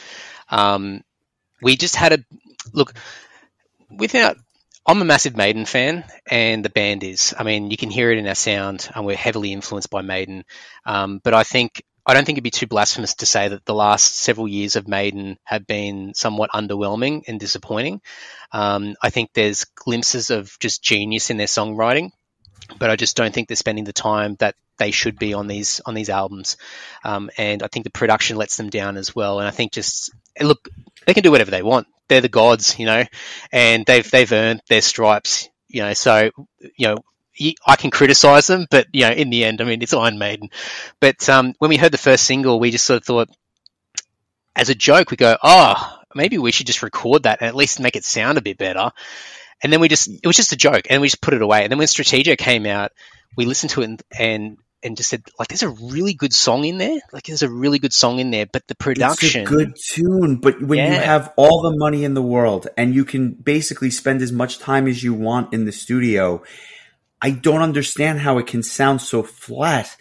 Um, 0.51 1.03
we 1.63 1.77
just 1.77 1.97
had 1.97 2.13
a 2.13 2.19
look 2.73 2.95
without 3.91 4.37
I'm 4.89 5.03
a 5.03 5.05
massive 5.05 5.37
Maiden 5.37 5.65
fan, 5.65 6.05
and 6.31 6.65
the 6.65 6.71
band 6.71 7.03
is. 7.03 7.35
I 7.37 7.43
mean, 7.43 7.73
you 7.73 7.77
can 7.77 7.91
hear 7.91 8.13
it 8.13 8.19
in 8.19 8.29
our 8.29 8.37
sound, 8.37 8.89
and 8.95 9.05
we're 9.05 9.17
heavily 9.17 9.53
influenced 9.53 9.91
by 9.91 10.03
Maiden. 10.03 10.45
Um, 10.85 11.21
but 11.25 11.35
I 11.35 11.43
think 11.43 11.83
I 12.07 12.15
don't 12.15 12.25
think 12.25 12.37
it'd 12.37 12.45
be 12.45 12.53
too 12.53 12.69
blasphemous 12.69 13.15
to 13.17 13.27
say 13.27 13.49
that 13.49 13.65
the 13.65 13.75
last 13.75 14.15
several 14.15 14.47
years 14.47 14.77
of 14.77 14.87
Maiden 14.87 15.39
have 15.43 15.67
been 15.67 16.15
somewhat 16.15 16.51
underwhelming 16.53 17.25
and 17.27 17.41
disappointing. 17.41 18.01
Um, 18.53 18.95
I 19.03 19.11
think 19.11 19.31
there's 19.35 19.65
glimpses 19.65 20.31
of 20.31 20.57
just 20.61 20.85
genius 20.85 21.31
in 21.31 21.37
their 21.37 21.49
songwriting, 21.49 22.13
but 22.79 22.91
I 22.91 22.97
just 22.97 23.17
don't 23.17 23.33
think 23.33 23.49
they're 23.49 23.57
spending 23.57 23.85
the 23.85 23.93
time 23.93 24.37
that 24.41 24.55
they 24.79 24.91
should 24.91 25.19
be 25.19 25.35
on 25.35 25.47
these 25.47 25.81
on 25.87 25.95
these 25.95 26.11
albums. 26.11 26.57
Um, 27.05 27.31
and 27.39 27.63
I 27.63 27.69
think 27.69 27.85
the 27.85 27.91
production 27.91 28.37
lets 28.37 28.57
them 28.57 28.71
down 28.71 28.97
as 28.97 29.15
well. 29.15 29.39
And 29.39 29.49
I 29.49 29.51
think 29.51 29.73
just 29.73 30.11
look, 30.41 30.69
they 31.07 31.15
can 31.15 31.23
do 31.23 31.31
whatever 31.31 31.51
they 31.51 31.63
want 31.63 31.87
they're 32.09 32.21
the 32.21 32.29
gods, 32.29 32.79
you 32.79 32.87
know, 32.87 33.05
and 33.53 33.85
they've 33.87 34.09
they've 34.11 34.33
earned 34.33 34.63
their 34.69 34.83
stripes, 34.83 35.49
you 35.69 35.83
know. 35.83 35.93
So 35.95 36.31
you 36.77 36.89
know, 36.89 37.57
I 37.67 37.77
can 37.77 37.91
criticize 37.91 38.47
them, 38.47 38.67
but 38.71 38.87
you 38.93 39.03
know, 39.03 39.13
in 39.13 39.31
the 39.31 39.45
end, 39.45 39.61
I 39.61 39.65
mean, 39.65 39.83
it's 39.83 39.95
Iron 39.95 40.19
Maiden. 40.19 40.51
But 41.01 41.29
um, 41.29 41.55
when 41.59 41.69
we 41.69 41.77
heard 41.77 41.93
the 41.93 41.99
first 41.99 42.25
single, 42.25 42.61
we 42.61 42.71
just 42.71 42.87
sort 42.87 42.99
of 42.99 43.05
thought, 43.05 43.29
as 44.55 44.71
a 44.71 44.75
joke, 44.75 45.11
we 45.11 45.17
go, 45.17 45.37
oh, 45.43 45.99
maybe 46.15 46.39
we 46.39 46.53
should 46.53 46.67
just 46.67 46.83
record 46.83 47.25
that 47.25 47.41
and 47.41 47.49
at 47.49 47.57
least 47.57 47.81
make 47.81 47.97
it 47.97 48.05
sound 48.05 48.39
a 48.39 48.43
bit 48.43 48.59
better. 48.59 48.91
And 49.63 49.73
then 49.73 49.81
we 49.81 49.89
just, 49.89 50.09
it 50.09 50.27
was 50.27 50.37
just 50.37 50.53
a 50.53 50.57
joke, 50.57 50.87
and 50.91 51.01
we 51.01 51.09
just 51.09 51.23
put 51.23 51.35
it 51.35 51.43
away. 51.43 51.63
And 51.63 51.71
then 51.71 51.79
when 51.79 51.87
Stratego 51.87 52.37
came 52.37 52.67
out, 52.67 52.93
we 53.37 53.47
listened 53.47 53.71
to 53.71 53.83
it 53.83 53.85
and, 53.85 54.03
and 54.19 54.59
and 54.83 54.97
just 54.97 55.11
said 55.11 55.23
like 55.39 55.49
there's 55.49 55.63
a 55.63 55.69
really 55.69 56.15
good 56.15 56.33
song 56.33 56.65
in 56.65 56.79
there 56.79 57.01
like 57.13 57.25
there's 57.25 57.43
a 57.43 57.51
really 57.51 57.79
good 57.79 57.93
song 57.93 58.19
in 58.19 58.31
there 58.31 58.47
but 58.47 58.67
the 58.69 58.75
production 58.75 59.43
it's 59.43 59.51
a 59.51 59.55
good 59.55 59.75
tune 59.77 60.37
but 60.37 60.63
when 60.63 60.79
yeah. 60.79 60.93
you 60.93 61.01
have 61.01 61.33
all 61.37 61.63
the 61.63 61.77
money 61.77 62.05
in 62.05 62.15
the 62.15 62.23
world 62.23 62.69
and 62.77 62.95
you 62.95 63.05
can 63.05 63.33
basically 63.33 63.91
spend 63.91 64.23
as 64.23 64.33
much 64.33 64.59
time 64.59 64.87
as 64.87 65.03
you 65.03 65.15
want 65.15 65.53
in 65.53 65.65
the 65.65 65.73
studio 65.73 66.43
i 67.21 67.31
don't 67.31 67.63
understand 67.63 68.21
how 68.21 68.39
it 68.39 68.47
can 68.47 68.63
sound 68.63 69.01
so 69.01 69.23
flat 69.23 69.97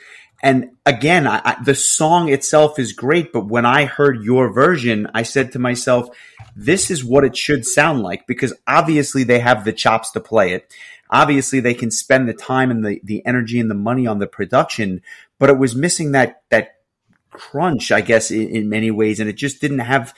and 0.46 0.72
again 0.86 1.28
I, 1.28 1.42
I, 1.44 1.58
the 1.62 1.76
song 1.76 2.30
itself 2.30 2.80
is 2.80 2.94
great 2.94 3.34
but 3.34 3.48
when 3.48 3.66
i 3.66 3.84
heard 3.84 4.24
your 4.24 4.54
version 4.54 5.08
i 5.14 5.24
said 5.24 5.52
to 5.52 5.60
myself 5.60 6.08
this 6.56 6.90
is 6.90 7.04
what 7.04 7.26
it 7.26 7.36
should 7.36 7.66
sound 7.66 8.02
like 8.02 8.26
because 8.28 8.54
obviously 8.66 9.24
they 9.24 9.40
have 9.40 9.66
the 9.66 9.74
chops 9.74 10.12
to 10.12 10.22
play 10.22 10.54
it 10.54 10.72
obviously 11.10 11.60
they 11.60 11.74
can 11.74 11.92
spend 11.92 12.28
the 12.28 12.34
time 12.34 12.72
and 12.72 12.86
the, 12.86 13.00
the 13.04 13.26
energy 13.26 13.60
and 13.60 13.70
the 13.70 13.76
money 13.76 14.08
on 14.08 14.20
the 14.20 14.28
production, 14.28 15.02
but 15.40 15.50
it 15.50 15.58
was 15.58 15.76
missing 15.76 16.12
that, 16.12 16.42
that 16.50 16.76
crunch, 17.32 17.92
I 17.92 18.02
guess, 18.02 18.32
in, 18.32 18.50
in 18.50 18.70
many 18.70 18.92
ways. 18.92 19.20
And 19.20 19.30
it 19.30 19.36
just 19.36 19.62
didn't 19.62 19.80
have, 19.80 20.14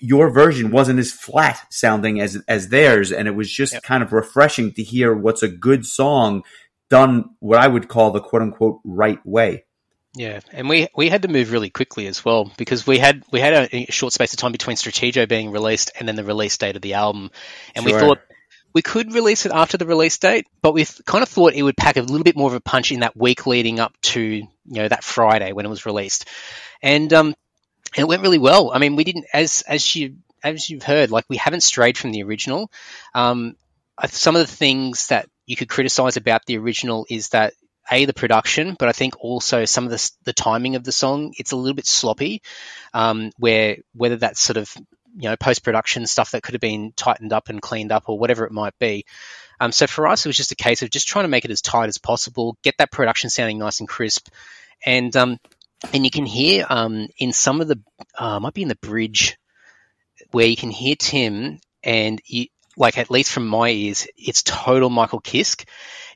your 0.00 0.30
version 0.30 0.70
wasn't 0.70 0.98
as 0.98 1.12
flat 1.12 1.60
sounding 1.72 2.20
as, 2.20 2.42
as 2.48 2.68
theirs. 2.68 3.12
And 3.12 3.28
it 3.28 3.32
was 3.32 3.50
just 3.50 3.74
yep. 3.74 3.82
kind 3.82 4.02
of 4.02 4.12
refreshing 4.12 4.72
to 4.72 4.82
hear 4.82 5.14
what's 5.14 5.42
a 5.42 5.48
good 5.48 5.86
song 5.86 6.42
done 6.90 7.30
what 7.40 7.58
I 7.58 7.68
would 7.68 7.88
call 7.88 8.10
the 8.10 8.20
quote 8.20 8.42
unquote 8.42 8.80
right 8.84 9.24
way. 9.24 9.64
Yeah, 10.14 10.40
and 10.52 10.68
we 10.68 10.88
we 10.96 11.08
had 11.08 11.22
to 11.22 11.28
move 11.28 11.52
really 11.52 11.70
quickly 11.70 12.06
as 12.06 12.24
well 12.24 12.50
because 12.56 12.86
we 12.86 12.98
had 12.98 13.22
we 13.30 13.40
had 13.40 13.68
a, 13.72 13.86
short 13.90 14.12
space 14.12 14.32
of 14.32 14.38
time 14.38 14.52
between 14.52 14.76
Stratego 14.76 15.28
being 15.28 15.50
released 15.50 15.92
and 15.98 16.08
then 16.08 16.16
the 16.16 16.24
release 16.24 16.56
date 16.56 16.76
of 16.76 16.82
the 16.82 16.94
album, 16.94 17.30
and 17.74 17.86
sure. 17.86 17.94
we 17.94 18.00
thought 18.00 18.18
we 18.72 18.82
could 18.82 19.12
release 19.12 19.46
it 19.46 19.52
after 19.52 19.76
the 19.76 19.86
release 19.86 20.18
date, 20.18 20.46
but 20.62 20.72
we 20.72 20.86
kind 21.04 21.22
of 21.22 21.28
thought 21.28 21.54
it 21.54 21.62
would 21.62 21.76
pack 21.76 21.96
a 21.96 22.02
little 22.02 22.24
bit 22.24 22.36
more 22.36 22.48
of 22.48 22.54
a 22.54 22.60
punch 22.60 22.90
in 22.90 23.00
that 23.00 23.16
week 23.16 23.46
leading 23.46 23.80
up 23.80 23.94
to 24.02 24.20
you 24.20 24.48
know 24.66 24.88
that 24.88 25.04
Friday 25.04 25.52
when 25.52 25.66
it 25.66 25.70
was 25.70 25.86
released, 25.86 26.26
and 26.82 27.12
um, 27.12 27.34
it 27.96 28.08
went 28.08 28.22
really 28.22 28.38
well. 28.38 28.72
I 28.72 28.78
mean, 28.78 28.96
we 28.96 29.04
didn't 29.04 29.26
as 29.32 29.62
as 29.68 29.94
you 29.94 30.16
as 30.42 30.68
you've 30.70 30.82
heard, 30.82 31.10
like 31.10 31.26
we 31.28 31.36
haven't 31.36 31.62
strayed 31.62 31.98
from 31.98 32.12
the 32.12 32.22
original. 32.22 32.70
Um, 33.14 33.56
some 34.06 34.36
of 34.36 34.46
the 34.46 34.52
things 34.52 35.08
that 35.08 35.28
you 35.46 35.56
could 35.56 35.68
criticize 35.68 36.16
about 36.16 36.44
the 36.46 36.58
original 36.58 37.06
is 37.08 37.30
that 37.30 37.54
a 37.90 38.04
the 38.04 38.12
production, 38.12 38.76
but 38.78 38.88
I 38.88 38.92
think 38.92 39.14
also 39.20 39.64
some 39.64 39.84
of 39.84 39.90
the 39.90 40.10
the 40.24 40.32
timing 40.32 40.76
of 40.76 40.84
the 40.84 40.92
song 40.92 41.32
it's 41.38 41.52
a 41.52 41.56
little 41.56 41.74
bit 41.74 41.86
sloppy. 41.86 42.42
Um, 42.92 43.30
where 43.38 43.78
whether 43.94 44.16
that's 44.16 44.40
sort 44.40 44.56
of 44.56 44.72
you 45.16 45.28
know 45.28 45.36
post 45.36 45.64
production 45.64 46.06
stuff 46.06 46.32
that 46.32 46.42
could 46.42 46.54
have 46.54 46.60
been 46.60 46.92
tightened 46.96 47.32
up 47.32 47.48
and 47.48 47.62
cleaned 47.62 47.92
up 47.92 48.04
or 48.06 48.18
whatever 48.18 48.44
it 48.44 48.52
might 48.52 48.78
be. 48.78 49.04
Um, 49.60 49.72
so 49.72 49.86
for 49.86 50.06
us, 50.06 50.24
it 50.24 50.28
was 50.28 50.36
just 50.36 50.52
a 50.52 50.56
case 50.56 50.82
of 50.82 50.90
just 50.90 51.08
trying 51.08 51.24
to 51.24 51.28
make 51.28 51.44
it 51.44 51.50
as 51.50 51.62
tight 51.62 51.88
as 51.88 51.98
possible, 51.98 52.56
get 52.62 52.76
that 52.78 52.92
production 52.92 53.30
sounding 53.30 53.58
nice 53.58 53.80
and 53.80 53.88
crisp, 53.88 54.28
and 54.84 55.16
um, 55.16 55.38
and 55.92 56.04
you 56.04 56.10
can 56.10 56.26
hear 56.26 56.66
um, 56.68 57.08
in 57.18 57.32
some 57.32 57.60
of 57.60 57.68
the 57.68 57.80
uh, 58.18 58.38
might 58.38 58.54
be 58.54 58.62
in 58.62 58.68
the 58.68 58.76
bridge 58.76 59.36
where 60.30 60.46
you 60.46 60.56
can 60.56 60.70
hear 60.70 60.94
Tim 60.96 61.58
and 61.82 62.20
you, 62.26 62.46
like 62.78 62.96
at 62.96 63.10
least 63.10 63.32
from 63.32 63.46
my 63.46 63.68
ears, 63.68 64.06
it's 64.16 64.42
total 64.42 64.88
Michael 64.88 65.20
Kiske. 65.20 65.66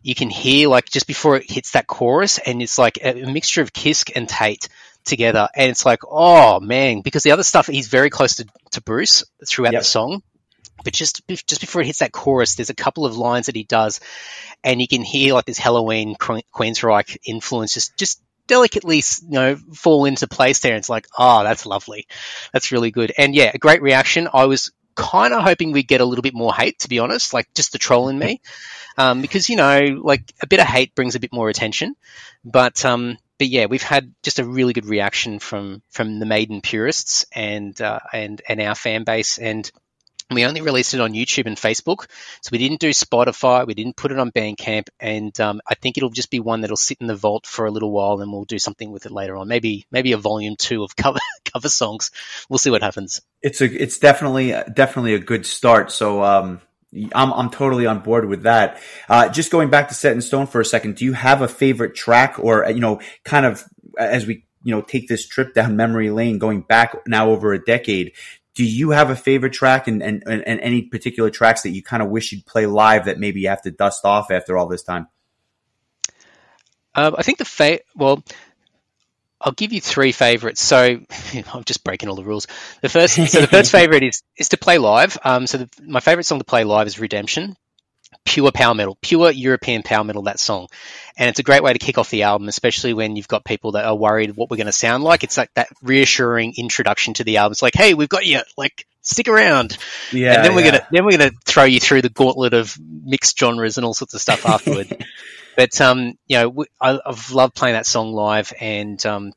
You 0.03 0.15
can 0.15 0.31
hear 0.31 0.69
like 0.69 0.89
just 0.89 1.07
before 1.07 1.37
it 1.37 1.51
hits 1.51 1.73
that 1.73 1.87
chorus, 1.87 2.39
and 2.39 2.63
it's 2.63 2.79
like 2.79 2.99
a 3.03 3.15
mixture 3.15 3.63
of 3.63 3.73
Kiske 3.73 4.13
and 4.15 4.29
Tate 4.29 4.69
together, 5.05 5.49
and 5.55 5.71
it's 5.71 5.85
like, 5.85 6.01
oh 6.09 6.61
man, 6.61 7.01
because 7.03 7.23
the 7.23 7.33
other 7.33 7.43
stuff 7.43 7.67
he's 7.67 7.89
very 7.89 8.11
close 8.11 8.37
to, 8.37 8.47
to 8.73 8.81
Bruce 8.81 9.25
throughout 9.47 9.73
yep. 9.73 9.83
the 9.83 9.87
song. 9.87 10.23
But 10.85 10.93
just 10.95 11.23
just 11.29 11.61
before 11.61 11.83
it 11.83 11.87
hits 11.87 12.01
that 12.01 12.13
chorus, 12.13 12.55
there's 12.55 12.71
a 12.71 12.75
couple 12.75 13.07
of 13.07 13.17
lines 13.17 13.47
that 13.47 13.57
he 13.57 13.65
does, 13.65 14.01
and 14.65 14.81
you 14.81 14.89
can 14.89 15.03
hear 15.03 15.35
like 15.35 15.45
this 15.45 15.59
Helloween 15.59 16.17
Queensryche 16.17 17.19
influence 17.25 17.75
just 17.75 17.97
just 17.97 18.21
delicately 18.49 18.97
you 18.97 19.31
know 19.31 19.57
fall 19.75 20.05
into 20.07 20.27
place 20.27 20.59
there. 20.59 20.73
And 20.73 20.79
it's 20.79 20.89
like, 20.89 21.07
oh, 21.17 21.45
that's 21.45 21.67
lovely, 21.67 22.09
that's 22.53 22.73
really 22.73 22.91
good, 22.91 23.13
and 23.17 23.35
yeah, 23.35 23.53
a 23.55 23.59
great 23.59 23.83
reaction. 23.83 24.29
I 24.33 24.47
was 24.47 24.73
kind 24.95 25.32
of 25.32 25.43
hoping 25.43 25.72
we'd 25.72 25.88
get 25.88 26.01
a 26.01 26.05
little 26.05 26.22
bit 26.22 26.34
more 26.34 26.55
hate, 26.55 26.80
to 26.80 26.88
be 26.88 26.99
honest, 26.99 27.32
like 27.32 27.53
just 27.55 27.72
the 27.72 27.78
troll 27.78 28.09
in 28.09 28.18
me, 28.18 28.40
um, 28.97 29.22
because 29.22 29.49
you 29.49 29.57
know, 29.57 30.01
like 30.03 30.32
a 30.40 30.47
bit 30.47 30.61
of 30.61 30.66
hate 30.66 30.95
brings 30.95 31.14
a 31.14 31.20
bit 31.20 31.32
more 31.32 31.49
attention, 31.49 31.97
but 32.45 32.84
um, 32.84 33.18
but 33.38 33.49
yeah, 33.49 33.66
we've 33.66 33.82
had 33.82 34.12
just 34.22 34.38
a 34.38 34.45
really 34.45 34.72
good 34.72 34.86
reaction 34.86 35.38
from 35.38 35.82
from 35.90 36.18
the 36.18 36.26
Maiden 36.26 36.61
purists 36.61 37.26
and 37.32 37.80
uh, 37.80 38.01
and 38.12 38.40
and 38.49 38.61
our 38.61 38.74
fan 38.74 39.05
base, 39.05 39.38
and 39.38 39.70
we 40.31 40.45
only 40.45 40.61
released 40.61 40.95
it 40.95 41.01
on 41.01 41.12
YouTube 41.12 41.47
and 41.47 41.57
Facebook, 41.57 42.07
so 42.41 42.51
we 42.53 42.59
didn't 42.59 42.81
do 42.81 42.91
Spotify, 42.91 43.66
we 43.66 43.75
didn't 43.75 43.97
put 43.97 44.12
it 44.12 44.18
on 44.18 44.31
Bandcamp, 44.31 44.89
and 45.01 45.39
um, 45.41 45.61
I 45.68 45.75
think 45.75 45.97
it'll 45.97 46.11
just 46.11 46.31
be 46.31 46.41
one 46.41 46.61
that'll 46.61 46.77
sit 46.77 46.99
in 47.01 47.07
the 47.07 47.16
vault 47.16 47.47
for 47.47 47.66
a 47.66 47.70
little 47.70 47.91
while, 47.91 48.20
and 48.20 48.31
we'll 48.33 48.45
do 48.45 48.59
something 48.59 48.91
with 48.91 49.07
it 49.07 49.12
later 49.12 49.37
on. 49.37 49.49
Maybe 49.49 49.87
maybe 49.91 50.12
a 50.12 50.18
volume 50.18 50.57
two 50.57 50.83
of 50.85 50.97
cover 50.97 51.20
cover 51.53 51.68
songs. 51.68 52.11
We'll 52.49 52.59
see 52.59 52.70
what 52.70 52.83
happens. 52.83 53.20
It's 53.43 53.61
a 53.61 53.64
it's 53.64 53.99
definitely 53.99 54.55
definitely 54.73 55.14
a 55.14 55.18
good 55.18 55.47
start. 55.47 55.93
So 55.93 56.23
um, 56.23 56.61
I'm 57.14 57.33
I'm 57.33 57.51
totally 57.51 57.87
on 57.87 58.01
board 58.01 58.27
with 58.27 58.43
that. 58.43 58.81
Uh, 59.09 59.29
just 59.29 59.51
going 59.51 59.70
back 59.70 59.89
to 59.89 59.95
Set 59.95 60.12
in 60.12 60.20
Stone 60.20 60.49
for 60.49 60.61
a 60.61 60.64
second, 60.64 60.97
do 60.97 61.05
you 61.05 61.14
have 61.14 61.43
a 61.43 61.49
favorite 61.49 61.95
track, 61.95 62.39
or 62.39 62.68
you 62.68 62.81
know, 62.81 63.01
kind 63.25 63.47
of 63.47 63.64
as 63.99 64.27
we 64.27 64.45
you 64.62 64.75
know 64.75 64.83
take 64.83 65.09
this 65.09 65.27
trip 65.27 65.55
down 65.55 65.77
memory 65.77 66.11
lane, 66.11 66.39
going 66.39 66.61
back 66.61 66.97
now 67.07 67.31
over 67.31 67.53
a 67.53 67.64
decade? 67.64 68.12
Do 68.55 68.64
you 68.64 68.90
have 68.90 69.11
a 69.11 69.16
favorite 69.16 69.53
track, 69.53 69.88
and 69.88 70.03
and, 70.03 70.22
and 70.26 70.61
any 70.61 70.82
particular 70.82 71.30
tracks 71.30 71.62
that 71.62 71.70
you 71.70 71.82
kind 71.82 72.03
of 72.03 72.11
wish 72.11 72.32
you'd 72.32 72.44
play 72.44 72.66
live 72.66 73.07
that 73.07 73.18
maybe 73.18 73.40
you 73.40 73.48
have 73.48 73.62
to 73.62 73.70
dust 73.70 74.05
off 74.05 74.30
after 74.30 74.59
all 74.59 74.66
this 74.66 74.82
time? 74.82 75.09
Uh, 76.94 77.12
I 77.16 77.22
think 77.22 77.38
the 77.38 77.44
fa- 77.44 77.80
well, 77.96 78.22
I'll 79.40 79.53
give 79.53 79.72
you 79.72 79.80
three 79.80 80.12
favorites. 80.12 80.62
So 80.62 80.76
I'm 81.53 81.64
just 81.64 81.84
breaking 81.84 82.09
all 82.09 82.14
the 82.14 82.24
rules. 82.24 82.46
The 82.80 82.88
first, 82.88 83.14
so 83.14 83.40
the 83.40 83.46
first 83.46 83.72
favorite 83.72 84.03
is 84.03 84.22
is 84.36 84.50
to 84.50 84.57
play 84.57 84.78
live. 84.78 85.18
Um, 85.24 85.46
so 85.46 85.59
the, 85.59 85.70
my 85.82 86.00
favorite 86.00 86.24
song 86.24 86.38
to 86.38 86.44
play 86.44 86.64
live 86.64 86.86
is 86.86 86.98
Redemption. 86.98 87.57
Pure 88.25 88.53
power 88.53 88.75
metal, 88.75 88.97
pure 89.03 89.31
European 89.31 89.83
power 89.83 90.05
metal. 90.05 90.23
That 90.23 90.39
song, 90.39 90.68
and 91.16 91.29
it's 91.29 91.39
a 91.39 91.43
great 91.43 91.62
way 91.62 91.73
to 91.73 91.79
kick 91.79 91.99
off 91.99 92.11
the 92.11 92.23
album, 92.23 92.49
especially 92.49 92.95
when 92.95 93.16
you've 93.16 93.29
got 93.29 93.45
people 93.45 93.73
that 93.73 93.85
are 93.85 93.97
worried 93.97 94.37
what 94.37 94.51
we're 94.51 94.57
going 94.57 94.66
to 94.66 94.73
sound 94.73 95.05
like. 95.05 95.25
It's 95.25 95.37
like 95.37 95.53
that 95.55 95.68
reassuring 95.83 96.55
introduction 96.57 97.14
to 97.14 97.25
the 97.25 97.39
album. 97.39 97.53
It's 97.53 97.62
like, 97.62 97.75
hey, 97.75 97.95
we've 97.95 98.09
got 98.09 98.25
you. 98.25 98.41
Like, 98.57 98.87
stick 99.03 99.29
around. 99.29 99.77
Yeah. 100.12 100.35
And 100.35 100.45
then 100.45 100.55
we're 100.55 100.64
gonna 100.64 100.87
then 100.91 101.05
we're 101.05 101.18
gonna 101.18 101.33
throw 101.45 101.64
you 101.64 101.81
through 101.81 102.03
the 102.03 102.09
gauntlet 102.09 102.55
of 102.55 102.79
mixed 102.81 103.39
genres 103.39 103.77
and 103.77 103.85
all 103.85 103.95
sorts 103.95 104.14
of 104.14 104.20
stuff 104.20 104.47
afterward. 104.47 105.05
But 105.57 105.79
um, 105.81 106.18
you 106.27 106.39
know, 106.39 106.64
I, 106.81 106.99
have 107.05 107.31
loved 107.33 107.55
playing 107.55 107.75
that 107.75 107.87
song 107.87 108.12
live, 108.12 108.53
and 108.59 109.05
um, 109.05 109.33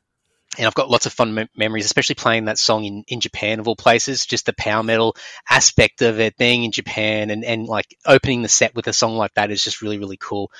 and 0.56 0.66
I've 0.66 0.74
got 0.74 0.90
lots 0.90 1.06
of 1.06 1.12
fun 1.12 1.34
me- 1.34 1.48
memories, 1.56 1.84
especially 1.84 2.14
playing 2.14 2.46
that 2.46 2.58
song 2.58 2.84
in, 2.84 3.04
in 3.08 3.20
Japan 3.20 3.60
of 3.60 3.68
all 3.68 3.76
places. 3.76 4.26
Just 4.26 4.46
the 4.46 4.52
power 4.52 4.82
metal 4.82 5.16
aspect 5.48 6.02
of 6.02 6.20
it, 6.20 6.36
being 6.36 6.64
in 6.64 6.72
Japan, 6.72 7.30
and 7.30 7.44
and 7.44 7.66
like 7.66 7.96
opening 8.04 8.42
the 8.42 8.48
set 8.48 8.74
with 8.74 8.86
a 8.86 8.92
song 8.92 9.16
like 9.16 9.34
that 9.34 9.50
is 9.50 9.62
just 9.62 9.82
really 9.82 9.98
really 9.98 10.16
cool. 10.16 10.50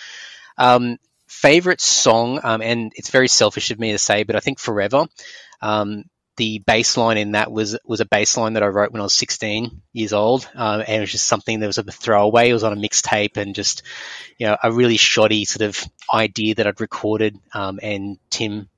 Um, 0.58 0.98
favorite 1.26 1.80
song, 1.80 2.40
um, 2.42 2.62
and 2.62 2.92
it's 2.96 3.10
very 3.10 3.28
selfish 3.28 3.70
of 3.70 3.78
me 3.78 3.92
to 3.92 3.98
say, 3.98 4.22
but 4.22 4.36
I 4.36 4.40
think 4.40 4.58
Forever. 4.58 5.06
Um, 5.60 6.04
the 6.36 6.58
bass 6.58 6.96
line 6.98 7.16
in 7.16 7.32
that 7.32 7.50
was 7.50 7.78
was 7.84 8.00
a 8.00 8.04
bass 8.04 8.36
line 8.36 8.54
that 8.54 8.62
I 8.62 8.66
wrote 8.66 8.92
when 8.92 9.00
I 9.00 9.04
was 9.04 9.14
16 9.14 9.82
years 9.92 10.12
old, 10.12 10.48
um, 10.54 10.80
and 10.80 10.96
it 10.96 11.00
was 11.00 11.12
just 11.12 11.26
something 11.26 11.60
that 11.60 11.66
was 11.66 11.78
a 11.78 11.84
throwaway. 11.84 12.50
It 12.50 12.52
was 12.52 12.64
on 12.64 12.72
a 12.72 12.80
mixtape, 12.80 13.36
and 13.36 13.54
just 13.54 13.82
you 14.38 14.46
know 14.46 14.56
a 14.62 14.70
really 14.70 14.98
shoddy 14.98 15.44
sort 15.46 15.62
of 15.62 15.82
idea 16.12 16.56
that 16.56 16.66
I'd 16.66 16.80
recorded, 16.80 17.38
um, 17.54 17.80
and 17.82 18.18
Tim 18.28 18.68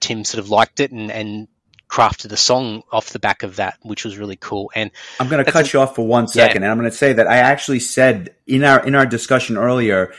Tim 0.00 0.24
sort 0.24 0.42
of 0.42 0.50
liked 0.50 0.80
it 0.80 0.90
and, 0.90 1.10
and 1.10 1.48
crafted 1.88 2.32
a 2.32 2.36
song 2.36 2.82
off 2.90 3.10
the 3.10 3.18
back 3.18 3.42
of 3.42 3.56
that, 3.56 3.78
which 3.82 4.04
was 4.04 4.18
really 4.18 4.36
cool. 4.36 4.70
And 4.74 4.90
I'm 5.20 5.28
going 5.28 5.44
to 5.44 5.50
cut 5.50 5.68
a, 5.68 5.72
you 5.72 5.80
off 5.80 5.94
for 5.94 6.06
one 6.06 6.26
second, 6.26 6.62
yeah. 6.62 6.66
and 6.66 6.72
I'm 6.72 6.78
going 6.78 6.90
to 6.90 6.96
say 6.96 7.12
that 7.12 7.26
I 7.26 7.36
actually 7.36 7.80
said 7.80 8.34
in 8.46 8.64
our 8.64 8.84
in 8.84 8.94
our 8.94 9.06
discussion 9.06 9.56
earlier, 9.56 10.12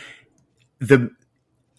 the 0.80 1.12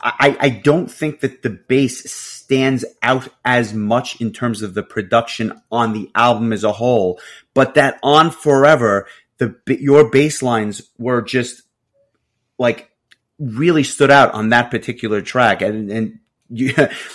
I, 0.00 0.36
I 0.38 0.48
don't 0.50 0.90
think 0.90 1.20
that 1.20 1.42
the 1.42 1.50
bass 1.50 2.10
stands 2.12 2.84
out 3.02 3.28
as 3.44 3.72
much 3.72 4.20
in 4.20 4.32
terms 4.32 4.62
of 4.62 4.74
the 4.74 4.82
production 4.82 5.62
on 5.72 5.94
the 5.94 6.10
album 6.14 6.52
as 6.52 6.62
a 6.62 6.72
whole, 6.72 7.18
but 7.54 7.74
that 7.74 7.98
on 8.02 8.30
Forever, 8.30 9.08
the 9.38 9.56
your 9.66 10.10
bass 10.10 10.42
lines 10.42 10.82
were 10.98 11.22
just 11.22 11.62
like 12.58 12.90
really 13.38 13.82
stood 13.82 14.10
out 14.10 14.32
on 14.34 14.50
that 14.50 14.70
particular 14.70 15.22
track, 15.22 15.62
and 15.62 15.90
and 15.90 16.18
you, 16.50 16.74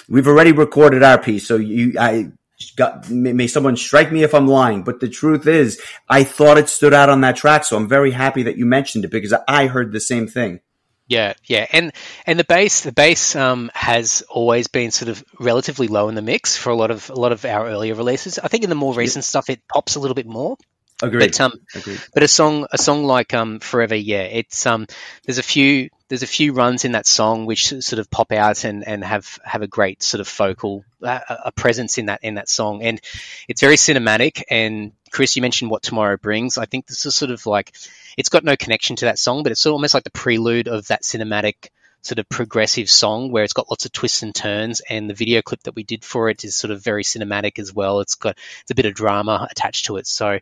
we've 0.09 0.27
already 0.27 0.51
recorded 0.51 1.03
our 1.03 1.17
piece, 1.17 1.47
so 1.47 1.57
you 1.57 1.93
I 1.99 2.31
got 2.75 3.09
may 3.09 3.47
someone 3.47 3.75
strike 3.75 4.11
me 4.11 4.23
if 4.23 4.33
I'm 4.33 4.47
lying, 4.47 4.83
but 4.83 4.99
the 4.99 5.09
truth 5.09 5.47
is, 5.47 5.81
I 6.09 6.23
thought 6.23 6.57
it 6.57 6.69
stood 6.69 6.93
out 6.93 7.09
on 7.09 7.21
that 7.21 7.35
track, 7.35 7.63
so 7.63 7.77
I'm 7.77 7.87
very 7.87 8.11
happy 8.11 8.43
that 8.43 8.57
you 8.57 8.65
mentioned 8.65 9.05
it 9.05 9.11
because 9.11 9.33
I 9.47 9.67
heard 9.67 9.91
the 9.91 9.99
same 9.99 10.27
thing. 10.27 10.59
Yeah, 11.07 11.33
yeah, 11.45 11.67
and 11.71 11.91
and 12.25 12.39
the 12.39 12.45
bass, 12.45 12.81
the 12.81 12.93
bass 12.93 13.35
um, 13.35 13.69
has 13.73 14.23
always 14.29 14.67
been 14.67 14.91
sort 14.91 15.09
of 15.09 15.23
relatively 15.39 15.87
low 15.87 16.07
in 16.07 16.15
the 16.15 16.21
mix 16.21 16.55
for 16.55 16.69
a 16.69 16.75
lot 16.75 16.89
of 16.89 17.09
a 17.09 17.15
lot 17.15 17.33
of 17.33 17.43
our 17.43 17.67
earlier 17.67 17.95
releases. 17.95 18.39
I 18.39 18.47
think 18.47 18.63
in 18.63 18.69
the 18.69 18.75
more 18.75 18.93
recent 18.93 19.25
stuff, 19.25 19.49
it 19.49 19.61
pops 19.67 19.95
a 19.95 19.99
little 19.99 20.15
bit 20.15 20.27
more. 20.27 20.57
Agreed. 21.01 21.31
But, 21.31 21.41
um, 21.41 21.53
Agreed. 21.75 21.99
but 22.13 22.23
a 22.23 22.27
song, 22.27 22.67
a 22.71 22.77
song 22.77 23.03
like 23.03 23.33
um, 23.33 23.59
"Forever," 23.59 23.95
yeah, 23.95 24.21
it's 24.21 24.65
um, 24.65 24.87
there's 25.25 25.39
a 25.39 25.43
few 25.43 25.89
there's 26.11 26.23
a 26.23 26.27
few 26.27 26.51
runs 26.51 26.83
in 26.83 26.91
that 26.91 27.07
song 27.07 27.45
which 27.45 27.69
sort 27.69 27.97
of 27.99 28.11
pop 28.11 28.33
out 28.33 28.65
and, 28.65 28.85
and 28.85 29.01
have, 29.01 29.39
have 29.45 29.61
a 29.61 29.67
great 29.67 30.03
sort 30.03 30.19
of 30.19 30.27
focal 30.27 30.83
uh, 31.01 31.21
a 31.45 31.53
presence 31.53 31.97
in 31.97 32.07
that 32.07 32.19
in 32.21 32.33
that 32.33 32.49
song. 32.49 32.83
And 32.83 32.99
it's 33.47 33.61
very 33.61 33.77
cinematic. 33.77 34.43
And 34.51 34.91
Chris 35.09 35.37
you 35.37 35.41
mentioned 35.41 35.71
what 35.71 35.83
tomorrow 35.83 36.17
brings. 36.17 36.57
I 36.57 36.65
think 36.65 36.85
this 36.85 37.05
is 37.05 37.15
sort 37.15 37.31
of 37.31 37.45
like 37.45 37.73
it's 38.17 38.27
got 38.27 38.43
no 38.43 38.57
connection 38.57 38.97
to 38.97 39.05
that 39.05 39.19
song 39.19 39.43
but 39.43 39.53
it's 39.53 39.61
sort 39.61 39.71
of 39.71 39.75
almost 39.75 39.93
like 39.93 40.03
the 40.03 40.09
prelude 40.09 40.67
of 40.67 40.85
that 40.87 41.03
cinematic 41.03 41.69
sort 42.01 42.19
of 42.19 42.27
progressive 42.27 42.89
song 42.89 43.31
where 43.31 43.45
it's 43.45 43.53
got 43.53 43.69
lots 43.69 43.85
of 43.85 43.93
twists 43.93 44.21
and 44.21 44.35
turns. 44.35 44.81
And 44.81 45.09
the 45.09 45.13
video 45.13 45.41
clip 45.41 45.63
that 45.63 45.75
we 45.75 45.83
did 45.83 46.03
for 46.03 46.27
it 46.27 46.43
is 46.43 46.57
sort 46.57 46.71
of 46.71 46.83
very 46.83 47.05
cinematic 47.05 47.57
as 47.57 47.73
well. 47.73 48.01
It's 48.01 48.15
got 48.15 48.37
it's 48.63 48.71
a 48.71 48.75
bit 48.75 48.85
of 48.85 48.95
drama 48.95 49.47
attached 49.49 49.85
to 49.85 49.95
it. 49.95 50.07
So 50.07 50.39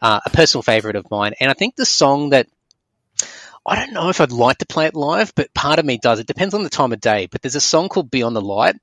uh, 0.00 0.20
a 0.24 0.30
personal 0.30 0.62
favorite 0.62 0.94
of 0.94 1.10
mine. 1.10 1.34
And 1.40 1.50
I 1.50 1.54
think 1.54 1.74
the 1.74 1.84
song 1.84 2.28
that 2.28 2.46
I 3.68 3.76
don't 3.76 3.92
know 3.92 4.08
if 4.08 4.20
I'd 4.20 4.32
like 4.32 4.58
to 4.58 4.66
play 4.66 4.86
it 4.86 4.94
live, 4.94 5.34
but 5.34 5.52
part 5.54 5.78
of 5.78 5.84
me 5.84 5.98
does. 5.98 6.20
It 6.20 6.26
depends 6.26 6.54
on 6.54 6.62
the 6.62 6.70
time 6.70 6.92
of 6.92 7.00
day. 7.00 7.28
But 7.30 7.42
there's 7.42 7.54
a 7.54 7.60
song 7.60 7.88
called 7.88 8.10
Beyond 8.10 8.34
the 8.34 8.40
Light, 8.40 8.76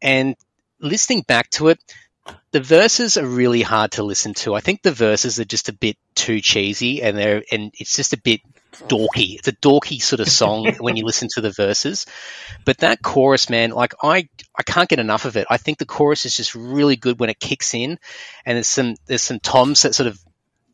and 0.00 0.36
listening 0.80 1.22
back 1.26 1.50
to 1.50 1.68
it, 1.68 1.78
the 2.52 2.60
verses 2.60 3.16
are 3.16 3.26
really 3.26 3.62
hard 3.62 3.92
to 3.92 4.02
listen 4.02 4.34
to. 4.34 4.54
I 4.54 4.60
think 4.60 4.82
the 4.82 4.92
verses 4.92 5.40
are 5.40 5.44
just 5.44 5.68
a 5.68 5.72
bit 5.72 5.96
too 6.14 6.40
cheesy, 6.40 7.02
and 7.02 7.16
they're 7.16 7.42
and 7.50 7.72
it's 7.78 7.96
just 7.96 8.12
a 8.12 8.20
bit 8.20 8.40
dorky. 8.88 9.36
It's 9.36 9.48
a 9.48 9.52
dorky 9.52 10.00
sort 10.00 10.20
of 10.20 10.28
song 10.28 10.74
when 10.80 10.96
you 10.96 11.04
listen 11.04 11.28
to 11.34 11.40
the 11.40 11.50
verses. 11.50 12.06
But 12.64 12.78
that 12.78 13.02
chorus, 13.02 13.50
man, 13.50 13.70
like 13.70 13.94
I 14.02 14.28
I 14.56 14.62
can't 14.62 14.88
get 14.88 14.98
enough 14.98 15.24
of 15.24 15.36
it. 15.36 15.46
I 15.50 15.56
think 15.56 15.78
the 15.78 15.86
chorus 15.86 16.26
is 16.26 16.36
just 16.36 16.54
really 16.54 16.96
good 16.96 17.18
when 17.18 17.30
it 17.30 17.40
kicks 17.40 17.74
in, 17.74 17.98
and 18.44 18.56
there's 18.56 18.68
some 18.68 18.96
there's 19.06 19.22
some 19.22 19.40
toms 19.40 19.82
that 19.82 19.94
sort 19.94 20.06
of 20.06 20.18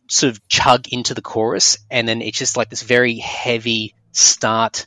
sort 0.09 0.33
of 0.33 0.49
chug 0.49 0.89
into 0.93 1.15
the 1.15 1.23
chorus, 1.23 1.79
and 1.91 2.09
then 2.09 2.23
it's 2.23 2.39
just 2.39 2.57
like 2.57 2.71
this 2.71 2.83
very 2.83 3.17
heavy 3.17 3.95
start 4.13 4.87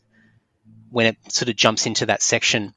when 0.90 1.06
it 1.06 1.18
sort 1.32 1.50
of 1.50 1.56
jumps 1.56 1.86
into 1.86 2.08
that 2.08 2.22
section. 2.22 2.74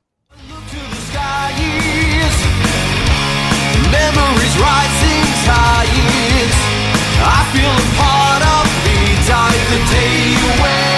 I 7.24 7.44
feel 7.54 7.70
a 7.70 7.88
part 8.00 8.42
of 8.42 8.66
me 8.84 8.98
died 9.28 9.62
the 9.70 9.78
day 9.92 10.14
you 10.32 10.48
went. 10.60 10.91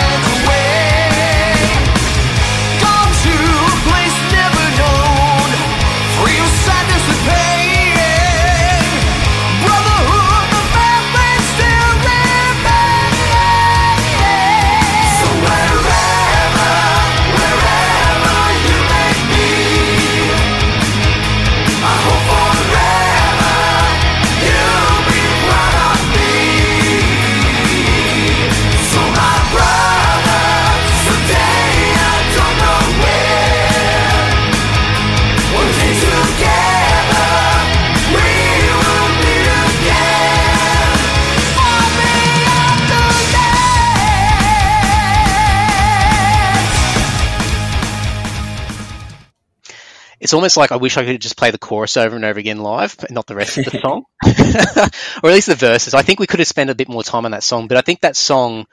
It's 50.35 50.37
almost 50.37 50.57
like 50.57 50.73
I 50.73 50.77
wish 50.77 50.97
I 50.97 51.05
could 51.05 51.21
just 51.21 51.37
play 51.37 51.53
the 51.53 51.59
chorus 51.59 51.97
over 51.97 52.17
and 52.17 52.25
over 52.25 52.41
again 52.41 52.59
live, 52.59 52.97
but 52.99 53.13
not 53.13 53.29
the 53.29 53.37
rest 53.37 53.57
of 53.57 53.67
the 53.67 53.79
song, 53.79 54.05
or 55.23 55.31
at 55.31 55.35
least 55.35 55.47
the 55.47 55.55
verses. 55.55 55.95
I 55.95 56.03
think 56.03 56.19
we 56.19 56.27
could 56.27 56.41
have 56.41 56.49
spent 56.49 56.71
a 56.71 56.75
bit 56.75 56.89
more 56.89 57.05
time 57.05 57.25
on 57.25 57.31
that 57.31 57.45
song, 57.45 57.69
but 57.69 57.77
I 57.77 57.83
think 57.83 58.01
that 58.01 58.17
song, 58.17 58.67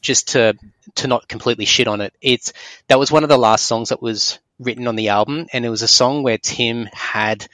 just 0.00 0.28
to 0.28 0.56
to 0.94 1.06
not 1.06 1.28
completely 1.28 1.66
shit 1.66 1.88
on 1.88 2.00
it, 2.00 2.14
it's 2.22 2.54
that 2.88 2.98
was 2.98 3.12
one 3.12 3.22
of 3.22 3.28
the 3.28 3.36
last 3.36 3.66
songs 3.66 3.90
that 3.90 4.00
was 4.00 4.38
written 4.58 4.86
on 4.86 4.96
the 4.96 5.10
album, 5.10 5.46
and 5.52 5.66
it 5.66 5.68
was 5.68 5.82
a 5.82 5.88
song 5.88 6.22
where 6.22 6.38
Tim 6.38 6.88
had 6.94 7.46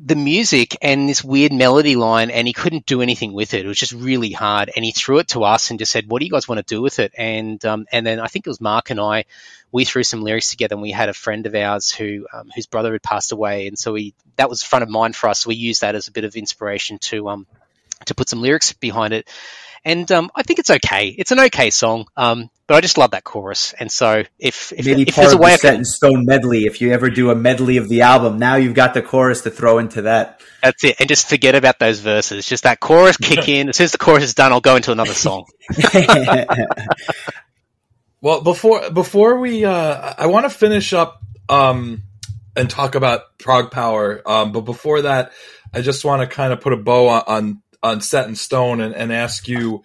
the 0.00 0.14
music 0.14 0.76
and 0.80 1.08
this 1.08 1.24
weird 1.24 1.52
melody 1.52 1.96
line 1.96 2.30
and 2.30 2.46
he 2.46 2.52
couldn't 2.52 2.86
do 2.86 3.02
anything 3.02 3.32
with 3.32 3.52
it. 3.52 3.64
It 3.64 3.68
was 3.68 3.78
just 3.78 3.92
really 3.92 4.30
hard. 4.30 4.70
And 4.74 4.84
he 4.84 4.92
threw 4.92 5.18
it 5.18 5.28
to 5.28 5.42
us 5.42 5.70
and 5.70 5.78
just 5.78 5.90
said, 5.90 6.08
what 6.08 6.20
do 6.20 6.26
you 6.26 6.30
guys 6.30 6.46
want 6.46 6.58
to 6.64 6.74
do 6.74 6.80
with 6.80 7.00
it? 7.00 7.12
And, 7.18 7.64
um, 7.64 7.86
and 7.90 8.06
then 8.06 8.20
I 8.20 8.28
think 8.28 8.46
it 8.46 8.50
was 8.50 8.60
Mark 8.60 8.90
and 8.90 9.00
I, 9.00 9.24
we 9.72 9.84
threw 9.84 10.04
some 10.04 10.22
lyrics 10.22 10.50
together 10.50 10.74
and 10.74 10.82
we 10.82 10.92
had 10.92 11.08
a 11.08 11.14
friend 11.14 11.46
of 11.46 11.54
ours 11.54 11.90
who, 11.90 12.26
um, 12.32 12.50
whose 12.54 12.66
brother 12.66 12.92
had 12.92 13.02
passed 13.02 13.32
away. 13.32 13.66
And 13.66 13.78
so 13.78 13.92
we, 13.92 14.14
that 14.36 14.48
was 14.48 14.62
front 14.62 14.84
of 14.84 14.88
mind 14.88 15.16
for 15.16 15.28
us. 15.28 15.40
So 15.40 15.48
we 15.48 15.56
used 15.56 15.80
that 15.80 15.96
as 15.96 16.06
a 16.06 16.12
bit 16.12 16.24
of 16.24 16.36
inspiration 16.36 16.98
to, 16.98 17.28
um, 17.28 17.46
to 18.06 18.14
put 18.14 18.28
some 18.28 18.40
lyrics 18.40 18.72
behind 18.72 19.14
it 19.14 19.28
and 19.88 20.12
um, 20.12 20.30
I 20.34 20.42
think 20.42 20.58
it's 20.58 20.68
okay. 20.68 21.08
It's 21.08 21.32
an 21.32 21.40
okay 21.40 21.70
song, 21.70 22.08
um, 22.14 22.50
but 22.66 22.74
I 22.74 22.82
just 22.82 22.98
love 22.98 23.12
that 23.12 23.24
chorus. 23.24 23.72
And 23.80 23.90
so, 23.90 24.22
if 24.38 24.70
if, 24.72 24.84
maybe 24.84 25.02
if 25.02 25.14
part 25.14 25.24
there's 25.24 25.32
a 25.32 25.38
way 25.38 25.54
of 25.54 25.62
the 25.62 25.68
Set 25.68 25.74
in 25.76 25.84
Stone 25.86 26.26
medley, 26.26 26.66
if 26.66 26.82
you 26.82 26.92
ever 26.92 27.08
do 27.08 27.30
a 27.30 27.34
medley 27.34 27.78
of 27.78 27.88
the 27.88 28.02
album, 28.02 28.38
now 28.38 28.56
you've 28.56 28.74
got 28.74 28.92
the 28.92 29.00
chorus 29.00 29.40
to 29.42 29.50
throw 29.50 29.78
into 29.78 30.02
that. 30.02 30.42
That's 30.62 30.84
it, 30.84 30.96
and 31.00 31.08
just 31.08 31.26
forget 31.26 31.54
about 31.54 31.78
those 31.78 32.00
verses. 32.00 32.46
Just 32.46 32.64
that 32.64 32.80
chorus 32.80 33.16
kick 33.16 33.48
in. 33.48 33.70
As 33.70 33.78
soon 33.78 33.86
as 33.86 33.92
the 33.92 33.98
chorus 33.98 34.24
is 34.24 34.34
done, 34.34 34.52
I'll 34.52 34.60
go 34.60 34.76
into 34.76 34.92
another 34.92 35.14
song. 35.14 35.46
well, 38.20 38.42
before 38.42 38.90
before 38.90 39.38
we, 39.38 39.64
uh, 39.64 40.14
I 40.18 40.26
want 40.26 40.44
to 40.44 40.50
finish 40.50 40.92
up 40.92 41.22
um, 41.48 42.02
and 42.54 42.68
talk 42.68 42.94
about 42.94 43.38
ProgPower, 43.38 44.20
um, 44.26 44.52
but 44.52 44.62
before 44.66 45.00
that, 45.02 45.32
I 45.72 45.80
just 45.80 46.04
want 46.04 46.20
to 46.20 46.26
kind 46.26 46.52
of 46.52 46.60
put 46.60 46.74
a 46.74 46.76
bow 46.76 47.08
on, 47.08 47.22
on 47.26 47.62
on 47.82 48.00
Set 48.00 48.28
in 48.28 48.34
Stone 48.36 48.80
and, 48.80 48.94
and 48.94 49.12
ask 49.12 49.48
you 49.48 49.84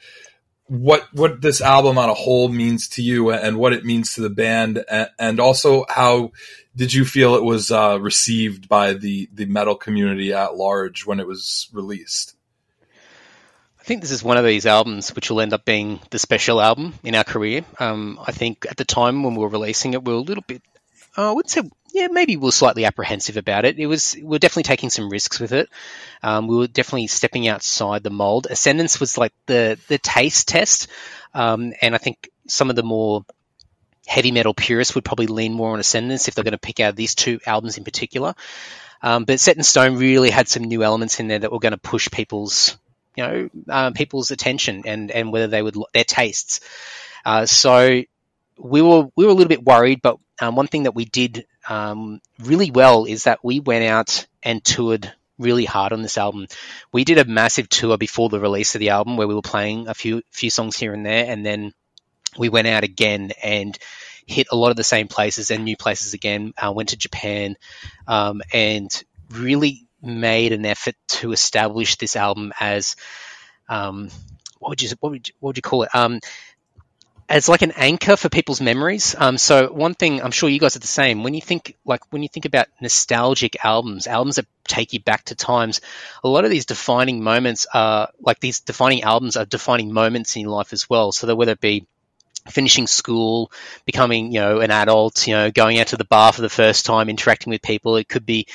what 0.68 1.08
what 1.14 1.42
this 1.42 1.62
album 1.62 1.98
on 1.98 2.10
a 2.10 2.14
whole 2.14 2.48
means 2.48 2.88
to 2.88 3.02
you 3.02 3.32
and 3.32 3.58
what 3.58 3.74
it 3.74 3.84
means 3.84 4.16
to 4.16 4.22
the 4.22 4.30
band 4.30 4.84
and, 4.90 5.10
and 5.20 5.40
also 5.40 5.86
how 5.90 6.32
did 6.76 6.94
you 6.94 7.06
feel 7.06 7.36
it 7.36 7.44
was 7.44 7.70
uh, 7.70 7.98
received 8.00 8.70
by 8.70 8.94
the 8.94 9.30
the 9.34 9.46
metal 9.46 9.76
community 9.76 10.34
at 10.34 10.56
large 10.56 11.06
when 11.06 11.20
it 11.20 11.28
was 11.28 11.70
released 11.74 12.36
I 13.84 13.86
think 13.86 14.00
this 14.00 14.12
is 14.12 14.24
one 14.24 14.38
of 14.38 14.46
these 14.46 14.66
albums 14.66 15.14
which 15.14 15.30
will 15.30 15.42
end 15.42 15.52
up 15.52 15.66
being 15.66 16.00
the 16.10 16.18
special 16.18 16.62
album 16.62 16.94
in 17.04 17.16
our 17.16 17.26
career. 17.26 17.66
Um, 17.80 18.18
I 18.26 18.32
think 18.32 18.66
at 18.70 18.78
the 18.78 18.86
time 18.86 19.24
when 19.24 19.36
we 19.36 19.42
were 19.42 19.50
releasing 19.50 19.94
it, 19.94 20.06
we 20.06 20.14
were 20.14 20.20
a 20.20 20.22
little 20.22 20.46
bit, 20.48 20.62
uh, 21.18 21.32
I 21.32 21.34
wouldn't 21.34 21.52
say 21.52 21.64
yeah, 21.94 22.08
maybe 22.10 22.38
we 22.38 22.50
are 22.50 22.52
slightly 22.52 22.86
apprehensive 22.86 23.38
about 23.38 23.66
it. 23.66 23.78
It 23.78 23.86
was 23.86 24.18
we 24.22 24.36
are 24.36 24.40
definitely 24.40 24.64
taking 24.64 24.90
some 24.90 25.10
risks 25.10 25.40
with 25.40 25.54
it. 25.54 25.70
Um, 26.24 26.48
we 26.48 26.58
were 26.58 26.68
definitely 26.68 27.08
stepping 27.08 27.48
outside 27.48 28.02
the 28.02 28.10
mold. 28.10 28.48
Ascendence 28.50 29.00
was 29.00 29.16
like 29.16 29.32
the 29.46 29.80
the 29.88 30.00
taste 30.00 30.48
test, 30.48 30.88
um, 31.36 31.72
and 31.82 31.94
I 31.94 32.00
think 32.00 32.30
some 32.48 32.72
of 32.72 32.76
the 32.76 32.84
more 32.84 33.24
heavy 34.08 34.32
metal 34.32 34.56
purists 34.56 34.96
would 34.96 35.06
probably 35.06 35.28
lean 35.28 35.54
more 35.54 35.72
on 35.72 35.80
Ascendence 35.80 36.28
if 36.28 36.34
they're 36.34 36.44
going 36.44 36.54
to 36.54 36.58
pick 36.58 36.80
out 36.80 36.96
these 36.96 37.14
two 37.14 37.40
albums 37.46 37.78
in 37.78 37.84
particular. 37.84 38.34
Um, 39.04 39.26
but 39.26 39.40
Set 39.40 39.56
in 39.56 39.64
Stone 39.64 39.98
really 39.98 40.32
had 40.32 40.48
some 40.48 40.64
new 40.64 40.84
elements 40.84 41.20
in 41.20 41.28
there 41.28 41.40
that 41.40 41.52
were 41.52 41.60
going 41.60 41.74
to 41.74 41.78
push 41.78 42.10
people's, 42.10 42.76
you 43.16 43.24
know, 43.24 43.50
uh, 43.70 43.92
people's 43.92 44.32
attention 44.32 44.84
and 44.88 45.12
and 45.12 45.32
whether 45.32 45.48
they 45.48 45.62
would 45.62 45.78
their 45.94 46.04
tastes. 46.04 46.60
Uh, 47.24 47.46
so 47.46 48.02
we 48.58 48.82
were 48.82 49.10
we 49.16 49.26
were 49.26 49.32
a 49.32 49.36
little 49.36 49.50
bit 49.50 49.64
worried, 49.64 50.02
but 50.02 50.18
um, 50.42 50.56
one 50.56 50.68
thing 50.68 50.84
that 50.84 50.96
we 50.96 51.06
did 51.06 51.46
um, 51.70 52.22
really 52.40 52.72
well 52.72 53.06
is 53.06 53.24
that 53.24 53.44
we 53.44 53.60
went 53.60 53.86
out 53.86 54.26
and 54.42 54.64
toured 54.64 55.12
really 55.38 55.66
hard 55.66 55.94
on 55.94 56.02
this 56.02 56.18
album. 56.18 56.48
We 56.92 57.04
did 57.04 57.18
a 57.18 57.26
massive 57.26 57.70
tour 57.70 57.98
before 57.98 58.30
the 58.30 58.40
release 58.40 58.76
of 58.76 58.80
the 58.80 58.90
album 58.90 59.18
where 59.18 59.28
we 59.28 59.36
were 59.36 59.42
playing 59.42 59.88
a 59.88 59.94
few 59.94 60.22
few 60.32 60.50
songs 60.50 60.78
here 60.78 60.94
and 60.94 61.06
there, 61.06 61.26
and 61.30 61.46
then 61.46 61.74
we 62.38 62.50
went 62.50 62.68
out 62.68 62.84
again 62.84 63.32
and 63.42 63.78
hit 64.26 64.48
a 64.52 64.56
lot 64.56 64.72
of 64.72 64.78
the 64.78 64.84
same 64.84 65.08
places 65.08 65.52
and 65.52 65.64
new 65.64 65.78
places 65.78 66.14
again. 66.14 66.54
Uh, 66.58 66.72
went 66.72 66.90
to 66.90 66.98
Japan 66.98 67.58
um, 68.08 68.42
and 68.54 69.04
really 69.32 69.88
made 70.02 70.52
an 70.52 70.66
effort 70.66 70.96
to 71.08 71.32
establish 71.32 71.98
this 71.98 72.16
album 72.16 72.52
as 72.60 72.96
um, 73.70 74.10
what 74.60 74.70
would 74.70 74.82
you 74.82 74.90
what 75.00 75.12
would 75.12 75.28
you, 75.28 75.34
what 75.40 75.50
would 75.50 75.58
you 75.58 75.62
call 75.62 75.84
it? 75.84 75.94
Um, 75.94 76.20
as 77.34 77.50
like 77.50 77.64
an 77.64 77.72
anchor 77.76 78.16
for 78.16 78.30
people's 78.30 78.62
memories. 78.62 79.16
Um, 79.18 79.40
so 79.40 79.74
one 79.74 79.96
thing 79.96 80.22
I'm 80.22 80.30
sure 80.30 80.50
you 80.50 80.60
guys 80.60 80.76
are 80.76 80.80
the 80.80 80.86
same. 80.86 81.24
When 81.24 81.34
you 81.34 81.42
think 81.42 81.76
like 81.84 82.14
when 82.14 82.22
you 82.22 82.30
think 82.30 82.46
about 82.46 82.68
nostalgic 82.80 83.66
albums, 83.66 84.06
albums 84.06 84.36
that 84.36 84.46
take 84.66 84.94
you 84.94 85.00
back 85.00 85.26
to 85.26 85.36
times, 85.36 85.82
a 86.24 86.30
lot 86.30 86.46
of 86.46 86.52
these 86.52 86.68
defining 86.68 87.24
moments 87.24 87.66
are 87.74 88.10
like 88.22 88.40
these 88.40 88.60
defining 88.60 89.02
albums 89.02 89.36
are 89.36 89.46
defining 89.46 89.92
moments 89.92 90.36
in 90.36 90.44
your 90.44 90.52
life 90.52 90.74
as 90.74 90.88
well. 90.88 91.12
So 91.12 91.26
that 91.26 91.36
whether 91.36 91.54
it 91.54 91.60
be 91.60 91.88
finishing 92.50 92.86
school, 92.86 93.52
becoming, 93.86 94.32
you 94.32 94.40
know, 94.40 94.60
an 94.60 94.70
adult, 94.70 95.26
you 95.26 95.34
know, 95.34 95.50
going 95.50 95.80
out 95.80 95.88
to 95.88 95.98
the 95.98 96.06
bar 96.06 96.34
for 96.34 96.42
the 96.42 96.50
first 96.50 96.86
time, 96.86 97.10
interacting 97.10 97.50
with 97.50 97.64
people. 97.64 97.96
It 97.96 98.08
could 98.08 98.28
be, 98.28 98.46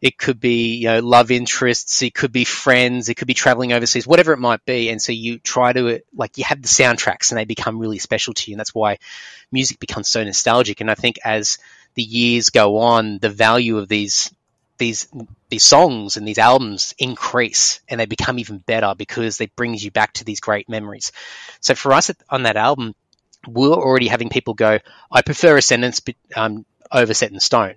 it 0.00 0.16
could 0.16 0.40
be, 0.40 0.76
you 0.76 0.88
know, 0.88 1.00
love 1.00 1.30
interests. 1.30 2.02
It 2.02 2.14
could 2.14 2.32
be 2.32 2.44
friends. 2.44 3.08
It 3.08 3.14
could 3.14 3.26
be 3.26 3.34
traveling 3.34 3.72
overseas, 3.72 4.06
whatever 4.06 4.32
it 4.32 4.38
might 4.38 4.64
be. 4.64 4.90
And 4.90 5.02
so 5.02 5.12
you 5.12 5.38
try 5.38 5.72
to, 5.72 6.00
like, 6.14 6.38
you 6.38 6.44
have 6.44 6.62
the 6.62 6.68
soundtracks 6.68 7.30
and 7.30 7.38
they 7.38 7.44
become 7.44 7.78
really 7.78 7.98
special 7.98 8.34
to 8.34 8.50
you. 8.50 8.54
And 8.54 8.60
that's 8.60 8.74
why 8.74 8.98
music 9.50 9.80
becomes 9.80 10.08
so 10.08 10.22
nostalgic. 10.22 10.80
And 10.80 10.90
I 10.90 10.94
think 10.94 11.18
as 11.24 11.58
the 11.94 12.02
years 12.02 12.50
go 12.50 12.78
on, 12.78 13.18
the 13.18 13.30
value 13.30 13.78
of 13.78 13.88
these 13.88 14.32
these 14.78 15.08
these 15.48 15.64
songs 15.64 16.16
and 16.16 16.28
these 16.28 16.38
albums 16.38 16.94
increase 16.98 17.80
and 17.88 17.98
they 17.98 18.06
become 18.06 18.38
even 18.38 18.58
better 18.58 18.94
because 18.96 19.36
they 19.36 19.46
brings 19.46 19.84
you 19.84 19.90
back 19.90 20.12
to 20.12 20.24
these 20.24 20.38
great 20.38 20.68
memories. 20.68 21.10
So 21.60 21.74
for 21.74 21.92
us 21.92 22.12
on 22.30 22.44
that 22.44 22.56
album, 22.56 22.94
we're 23.46 23.72
already 23.72 24.08
having 24.08 24.28
people 24.28 24.54
go, 24.54 24.78
I 25.10 25.22
prefer 25.22 25.56
Ascendence 25.56 26.00
um, 26.36 26.64
over 26.92 27.14
Set 27.14 27.32
in 27.32 27.40
Stone. 27.40 27.74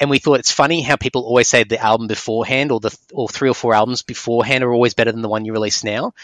And 0.00 0.08
we 0.08 0.18
thought 0.18 0.40
it's 0.40 0.50
funny 0.50 0.80
how 0.80 0.96
people 0.96 1.22
always 1.22 1.46
say 1.46 1.62
the 1.62 1.78
album 1.78 2.06
beforehand 2.06 2.72
or 2.72 2.80
the 2.80 2.96
or 3.12 3.28
three 3.28 3.50
or 3.50 3.54
four 3.54 3.74
albums 3.74 4.00
beforehand 4.00 4.64
are 4.64 4.72
always 4.72 4.94
better 4.94 5.12
than 5.12 5.20
the 5.20 5.28
one 5.28 5.44
you 5.44 5.52
release 5.52 5.84
now. 5.84 6.14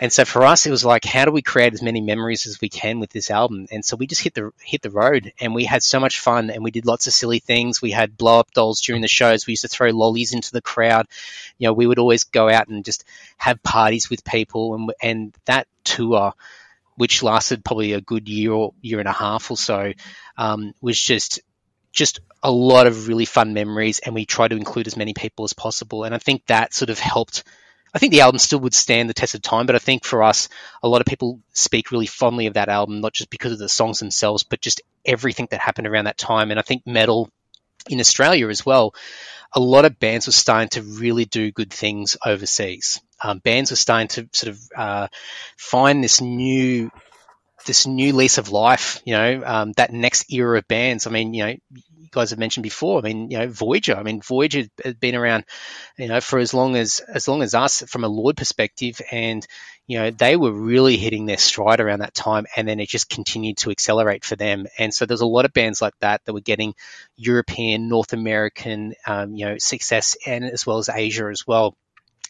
And 0.00 0.10
so 0.10 0.24
for 0.24 0.46
us, 0.46 0.64
it 0.64 0.70
was 0.70 0.86
like, 0.86 1.04
how 1.04 1.26
do 1.26 1.32
we 1.32 1.42
create 1.42 1.74
as 1.74 1.82
many 1.82 2.00
memories 2.00 2.46
as 2.46 2.62
we 2.62 2.70
can 2.70 2.98
with 2.98 3.10
this 3.10 3.30
album? 3.30 3.66
And 3.70 3.84
so 3.84 3.96
we 3.96 4.06
just 4.06 4.22
hit 4.22 4.32
the 4.32 4.52
hit 4.62 4.80
the 4.80 4.90
road, 4.90 5.34
and 5.38 5.54
we 5.54 5.64
had 5.64 5.82
so 5.82 6.00
much 6.00 6.18
fun, 6.18 6.48
and 6.48 6.64
we 6.64 6.70
did 6.70 6.86
lots 6.86 7.06
of 7.06 7.12
silly 7.12 7.38
things. 7.38 7.82
We 7.82 7.90
had 7.90 8.16
blow 8.16 8.40
up 8.40 8.52
dolls 8.52 8.80
during 8.80 9.02
the 9.02 9.08
shows. 9.08 9.46
We 9.46 9.52
used 9.52 9.62
to 9.62 9.68
throw 9.68 9.90
lollies 9.90 10.32
into 10.32 10.52
the 10.52 10.62
crowd. 10.62 11.06
You 11.58 11.68
know, 11.68 11.74
we 11.74 11.86
would 11.86 11.98
always 11.98 12.24
go 12.24 12.48
out 12.48 12.68
and 12.68 12.86
just 12.86 13.04
have 13.36 13.62
parties 13.62 14.08
with 14.08 14.24
people, 14.24 14.74
and 14.74 14.92
and 15.02 15.34
that 15.44 15.68
tour 15.84 16.32
which 16.96 17.22
lasted 17.22 17.62
probably 17.62 17.92
a 17.92 18.00
good 18.00 18.26
year 18.26 18.52
or 18.52 18.72
year 18.80 18.98
and 18.98 19.08
a 19.08 19.12
half 19.12 19.50
or 19.50 19.56
so, 19.58 19.92
um, 20.38 20.72
was 20.80 20.98
just 20.98 21.40
just 21.92 22.20
a 22.46 22.50
lot 22.50 22.86
of 22.86 23.08
really 23.08 23.24
fun 23.24 23.54
memories, 23.54 23.98
and 23.98 24.14
we 24.14 24.24
try 24.24 24.46
to 24.46 24.56
include 24.56 24.86
as 24.86 24.96
many 24.96 25.14
people 25.14 25.44
as 25.44 25.52
possible. 25.52 26.04
And 26.04 26.14
I 26.14 26.18
think 26.18 26.46
that 26.46 26.72
sort 26.72 26.90
of 26.90 26.98
helped. 26.98 27.42
I 27.92 27.98
think 27.98 28.12
the 28.12 28.20
album 28.20 28.38
still 28.38 28.60
would 28.60 28.74
stand 28.74 29.08
the 29.08 29.14
test 29.14 29.34
of 29.34 29.42
time, 29.42 29.66
but 29.66 29.74
I 29.74 29.80
think 29.80 30.04
for 30.04 30.22
us, 30.22 30.48
a 30.82 30.88
lot 30.88 31.00
of 31.00 31.06
people 31.06 31.40
speak 31.52 31.90
really 31.90 32.06
fondly 32.06 32.46
of 32.46 32.54
that 32.54 32.68
album, 32.68 33.00
not 33.00 33.14
just 33.14 33.30
because 33.30 33.52
of 33.52 33.58
the 33.58 33.68
songs 33.68 33.98
themselves, 33.98 34.44
but 34.44 34.60
just 34.60 34.80
everything 35.04 35.48
that 35.50 35.60
happened 35.60 35.88
around 35.88 36.04
that 36.04 36.18
time. 36.18 36.50
And 36.50 36.60
I 36.60 36.62
think 36.62 36.86
metal 36.86 37.30
in 37.88 38.00
Australia 38.00 38.48
as 38.48 38.64
well, 38.64 38.94
a 39.52 39.60
lot 39.60 39.84
of 39.84 39.98
bands 39.98 40.26
were 40.26 40.32
starting 40.32 40.68
to 40.70 40.82
really 40.82 41.24
do 41.24 41.50
good 41.50 41.72
things 41.72 42.16
overseas 42.24 43.00
um, 43.22 43.38
bands 43.38 43.70
were 43.70 43.76
starting 43.76 44.08
to 44.08 44.28
sort 44.32 44.50
of 44.54 44.60
uh, 44.76 45.08
find 45.56 46.02
this 46.02 46.20
new 46.20 46.90
this 47.64 47.86
new 47.86 48.12
lease 48.12 48.38
of 48.38 48.50
life. 48.50 49.00
You 49.04 49.14
know, 49.14 49.42
um, 49.44 49.72
that 49.72 49.92
next 49.92 50.32
era 50.32 50.58
of 50.58 50.68
bands. 50.68 51.06
I 51.06 51.10
mean, 51.10 51.34
you 51.34 51.44
know, 51.44 51.54
you 51.72 52.08
guys 52.10 52.30
have 52.30 52.38
mentioned 52.38 52.62
before. 52.62 52.98
I 52.98 53.02
mean, 53.02 53.30
you 53.30 53.38
know, 53.38 53.48
Voyager. 53.48 53.96
I 53.96 54.02
mean, 54.02 54.20
Voyager 54.20 54.64
has 54.84 54.94
been 54.94 55.14
around, 55.14 55.44
you 55.98 56.08
know, 56.08 56.20
for 56.20 56.38
as 56.38 56.54
long 56.54 56.76
as 56.76 57.00
as 57.00 57.28
long 57.28 57.42
as 57.42 57.54
us 57.54 57.82
from 57.82 58.04
a 58.04 58.08
Lord 58.08 58.36
perspective, 58.36 59.00
and 59.10 59.46
you 59.86 59.98
know, 59.98 60.10
they 60.10 60.36
were 60.36 60.52
really 60.52 60.96
hitting 60.96 61.26
their 61.26 61.38
stride 61.38 61.80
around 61.80 62.00
that 62.00 62.14
time, 62.14 62.46
and 62.56 62.66
then 62.66 62.80
it 62.80 62.88
just 62.88 63.08
continued 63.08 63.58
to 63.58 63.70
accelerate 63.70 64.24
for 64.24 64.34
them. 64.34 64.66
And 64.78 64.92
so 64.92 65.06
there's 65.06 65.20
a 65.20 65.26
lot 65.26 65.44
of 65.44 65.52
bands 65.52 65.80
like 65.80 65.94
that 66.00 66.24
that 66.24 66.32
were 66.32 66.40
getting 66.40 66.74
European, 67.16 67.88
North 67.88 68.12
American, 68.12 68.94
um, 69.06 69.34
you 69.36 69.46
know, 69.46 69.58
success, 69.58 70.16
and 70.26 70.44
as 70.44 70.66
well 70.66 70.78
as 70.78 70.88
Asia 70.88 71.28
as 71.30 71.46
well. 71.46 71.76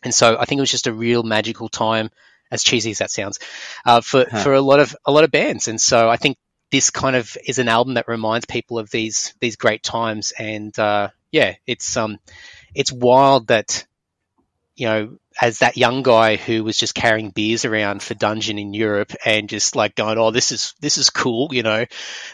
And 0.03 0.15
so 0.15 0.37
I 0.39 0.45
think 0.45 0.59
it 0.59 0.63
was 0.63 0.71
just 0.71 0.87
a 0.87 0.93
real 0.93 1.23
magical 1.23 1.69
time, 1.69 2.11
as 2.51 2.63
cheesy 2.63 2.91
as 2.91 2.99
that 2.99 3.11
sounds, 3.11 3.39
uh, 3.85 4.01
for 4.01 4.27
huh. 4.31 4.43
for 4.43 4.55
a 4.55 4.61
lot 4.61 4.81
of 4.81 4.97
a 5.05 5.13
lot 5.13 5.25
of 5.25 5.31
bands. 5.31 5.69
And 5.69 5.81
so 5.81 6.09
I 6.09 6.17
think 6.17 6.39
this 6.71 6.91
kind 6.91 7.17
of 7.17 7.37
is 7.45 7.59
an 7.59 7.69
album 7.69 7.95
that 7.95 8.09
reminds 8.09 8.47
people 8.47 8.79
of 8.79 8.91
these 8.91 9.35
these 9.41 9.57
great 9.57 9.83
times. 9.83 10.33
And 10.39 10.77
uh, 10.79 11.11
yeah, 11.31 11.55
it's 11.67 11.97
um 11.97 12.19
it's 12.75 12.93
wild 12.93 13.49
that 13.49 13.87
you 14.75 14.87
know 14.87 15.19
as 15.41 15.59
that 15.59 15.77
young 15.77 16.03
guy 16.03 16.37
who 16.37 16.65
was 16.65 16.79
just 16.79 16.95
carrying 16.95 17.31
beers 17.31 17.65
around 17.65 18.03
for 18.03 18.15
Dungeon 18.15 18.59
in 18.59 18.73
Europe 18.73 19.13
and 19.25 19.49
just 19.49 19.77
like 19.77 19.95
going, 19.95 20.19
oh, 20.19 20.31
this 20.31 20.51
is 20.51 20.75
this 20.81 20.97
is 20.97 21.11
cool, 21.11 21.49
you 21.53 21.63
know, 21.63 21.85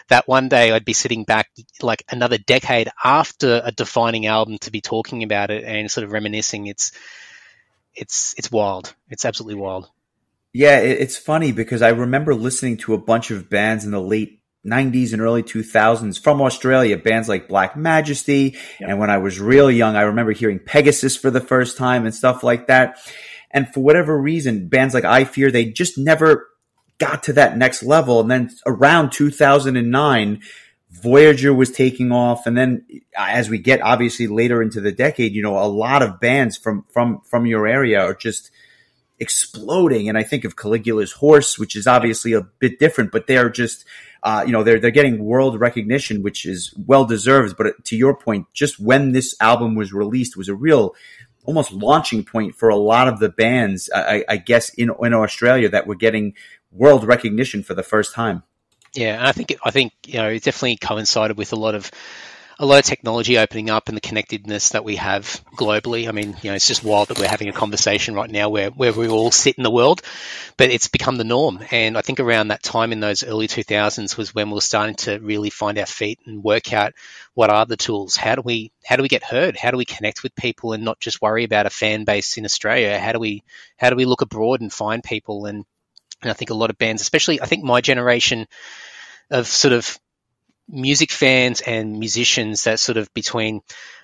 that 0.07 0.27
one 0.27 0.47
day 0.47 0.71
I'd 0.71 0.85
be 0.85 0.93
sitting 0.93 1.25
back 1.25 1.49
like 1.81 2.03
another 2.09 2.37
decade 2.37 2.89
after 3.03 3.61
a 3.63 3.71
defining 3.71 4.25
album 4.25 4.57
to 4.59 4.71
be 4.71 4.81
talking 4.81 5.23
about 5.23 5.51
it 5.51 5.63
and 5.65 5.91
sort 5.91 6.05
of 6.05 6.11
reminiscing. 6.13 6.67
It's 6.67 6.93
it's 7.93 8.35
it's 8.37 8.51
wild. 8.51 8.93
It's 9.09 9.25
absolutely 9.25 9.61
wild. 9.61 9.89
Yeah, 10.53 10.77
it's 10.77 11.17
funny 11.17 11.51
because 11.51 11.81
I 11.81 11.89
remember 11.89 12.35
listening 12.35 12.77
to 12.77 12.93
a 12.93 12.99
bunch 12.99 13.31
of 13.31 13.49
bands 13.49 13.85
in 13.85 13.91
the 13.91 13.99
late 13.99 14.39
90s 14.65 15.11
and 15.11 15.21
early 15.21 15.41
2000s 15.41 16.21
from 16.21 16.41
Australia, 16.41 16.95
bands 16.95 17.27
like 17.27 17.47
Black 17.47 17.75
Majesty. 17.75 18.55
And 18.79 18.99
when 18.99 19.09
I 19.09 19.17
was 19.17 19.39
real 19.39 19.71
young, 19.71 19.95
I 19.95 20.03
remember 20.03 20.31
hearing 20.31 20.59
Pegazus 20.59 21.19
for 21.19 21.31
the 21.31 21.41
first 21.41 21.75
time 21.75 22.05
and 22.05 22.13
stuff 22.13 22.43
like 22.43 22.67
that. 22.67 22.97
And 23.49 23.67
for 23.73 23.81
whatever 23.81 24.17
reason, 24.17 24.67
bands 24.69 24.93
like 24.93 25.03
Eyefear, 25.03 25.51
they 25.51 25.65
just 25.65 25.97
never 25.97 26.47
got 26.99 27.23
to 27.23 27.33
that 27.33 27.57
next 27.57 27.81
level. 27.81 28.19
And 28.19 28.29
then 28.29 28.51
around 28.65 29.11
2009, 29.11 30.39
Voyager 30.91 31.53
was 31.53 31.71
taking 31.71 32.11
off, 32.11 32.45
and 32.45 32.55
then 32.55 32.85
uh, 33.17 33.25
as 33.27 33.49
we 33.49 33.57
get 33.57 33.81
obviously 33.81 34.27
later 34.27 34.61
into 34.61 34.79
the 34.79 34.91
decade, 34.91 35.33
you 35.33 35.41
know, 35.41 35.57
a 35.57 35.65
lot 35.65 36.03
of 36.03 36.19
bands 36.19 36.55
from 36.55 36.85
from 36.93 37.19
from 37.21 37.47
your 37.47 37.65
area 37.65 37.99
are 37.99 38.13
just 38.13 38.51
exploding. 39.19 40.09
And 40.09 40.17
I 40.17 40.23
think 40.23 40.43
of 40.43 40.55
Caligula's 40.55 41.13
Horse, 41.13 41.57
which 41.57 41.75
is 41.75 41.87
obviously 41.87 42.33
a 42.33 42.41
bit 42.41 42.79
different, 42.79 43.11
but 43.11 43.27
they're 43.27 43.49
just 43.49 43.85
uh, 44.23 44.43
you 44.45 44.51
know 44.51 44.63
they're 44.63 44.79
they're 44.79 44.91
getting 44.91 45.23
world 45.23 45.59
recognition, 45.59 46.23
which 46.23 46.45
is 46.45 46.73
well 46.85 47.05
deserved. 47.05 47.55
But 47.57 47.83
to 47.85 47.95
your 47.95 48.15
point, 48.15 48.47
just 48.53 48.79
when 48.79 49.11
this 49.11 49.35
album 49.39 49.75
was 49.75 49.93
released 49.93 50.37
was 50.37 50.49
a 50.49 50.55
real 50.55 50.95
almost 51.45 51.73
launching 51.73 52.23
point 52.23 52.55
for 52.55 52.69
a 52.69 52.75
lot 52.75 53.07
of 53.07 53.19
the 53.19 53.29
bands, 53.29 53.89
I, 53.93 54.23
I 54.27 54.37
guess 54.37 54.69
in 54.69 54.91
in 55.01 55.13
Australia 55.13 55.69
that 55.69 55.87
were 55.87 55.95
getting 55.95 56.35
world 56.71 57.03
recognition 57.03 57.63
for 57.63 57.73
the 57.73 57.83
first 57.83 58.13
time. 58.13 58.43
Yeah, 58.93 59.17
and 59.17 59.27
I 59.27 59.31
think 59.31 59.55
I 59.63 59.71
think 59.71 59.93
you 60.05 60.15
know 60.15 60.29
it 60.29 60.43
definitely 60.43 60.77
coincided 60.77 61.37
with 61.37 61.51
a 61.51 61.57
lot 61.57 61.75
of 61.75 61.91
a 62.59 62.65
lot 62.65 62.79
of 62.79 62.85
technology 62.85 63.37
opening 63.37 63.69
up 63.69 63.87
and 63.87 63.97
the 63.97 64.01
connectedness 64.01 64.69
that 64.69 64.83
we 64.83 64.97
have 64.97 65.43
globally. 65.55 66.07
I 66.07 66.11
mean, 66.11 66.35
you 66.41 66.49
know, 66.49 66.55
it's 66.55 66.67
just 66.67 66.83
wild 66.83 67.07
that 67.07 67.19
we're 67.19 67.27
having 67.27 67.49
a 67.49 67.53
conversation 67.53 68.15
right 68.15 68.29
now 68.29 68.49
where, 68.49 68.69
where 68.69 68.93
we 68.93 69.07
all 69.07 69.31
sit 69.31 69.55
in 69.55 69.63
the 69.63 69.71
world, 69.71 70.01
but 70.57 70.69
it's 70.69 70.87
become 70.87 71.15
the 71.15 71.23
norm. 71.23 71.59
And 71.71 71.97
I 71.97 72.01
think 72.01 72.19
around 72.19 72.49
that 72.49 72.63
time 72.63 72.91
in 72.91 72.99
those 72.99 73.23
early 73.23 73.47
2000s 73.47 74.17
was 74.17 74.35
when 74.35 74.49
we 74.49 74.55
were 74.55 74.61
starting 74.61 74.95
to 74.95 75.19
really 75.19 75.49
find 75.49 75.77
our 75.79 75.85
feet 75.85 76.19
and 76.25 76.43
work 76.43 76.73
out 76.73 76.93
what 77.33 77.49
are 77.49 77.65
the 77.65 77.77
tools? 77.77 78.15
How 78.15 78.35
do 78.35 78.41
we, 78.41 78.71
how 78.85 78.95
do 78.95 79.01
we 79.01 79.09
get 79.09 79.23
heard? 79.23 79.57
How 79.57 79.71
do 79.71 79.77
we 79.77 79.85
connect 79.85 80.21
with 80.21 80.35
people 80.35 80.73
and 80.73 80.85
not 80.85 80.99
just 80.99 81.21
worry 81.21 81.43
about 81.43 81.65
a 81.65 81.71
fan 81.71 82.03
base 82.03 82.37
in 82.37 82.45
Australia? 82.45 82.99
How 82.99 83.11
do 83.11 83.19
we, 83.19 83.43
how 83.77 83.89
do 83.89 83.95
we 83.95 84.05
look 84.05 84.21
abroad 84.21 84.61
and 84.61 84.71
find 84.71 85.03
people? 85.03 85.45
And 85.45 85.65
and 86.23 86.31
I 86.31 86.33
think 86.33 86.51
a 86.51 86.55
lot 86.55 86.69
of 86.69 86.77
bands, 86.77 87.01
especially 87.01 87.41
I 87.41 87.45
think 87.45 87.63
my 87.63 87.81
generation 87.81 88.47
of 89.29 89.45
sort 89.45 89.73
of 89.73 89.99
music 90.67 91.11
fans 91.11 91.61
and 91.61 91.99
musicians 91.99 92.63
that 92.63 92.79
sort 92.79 92.97
of 92.97 93.13
between 93.13 93.61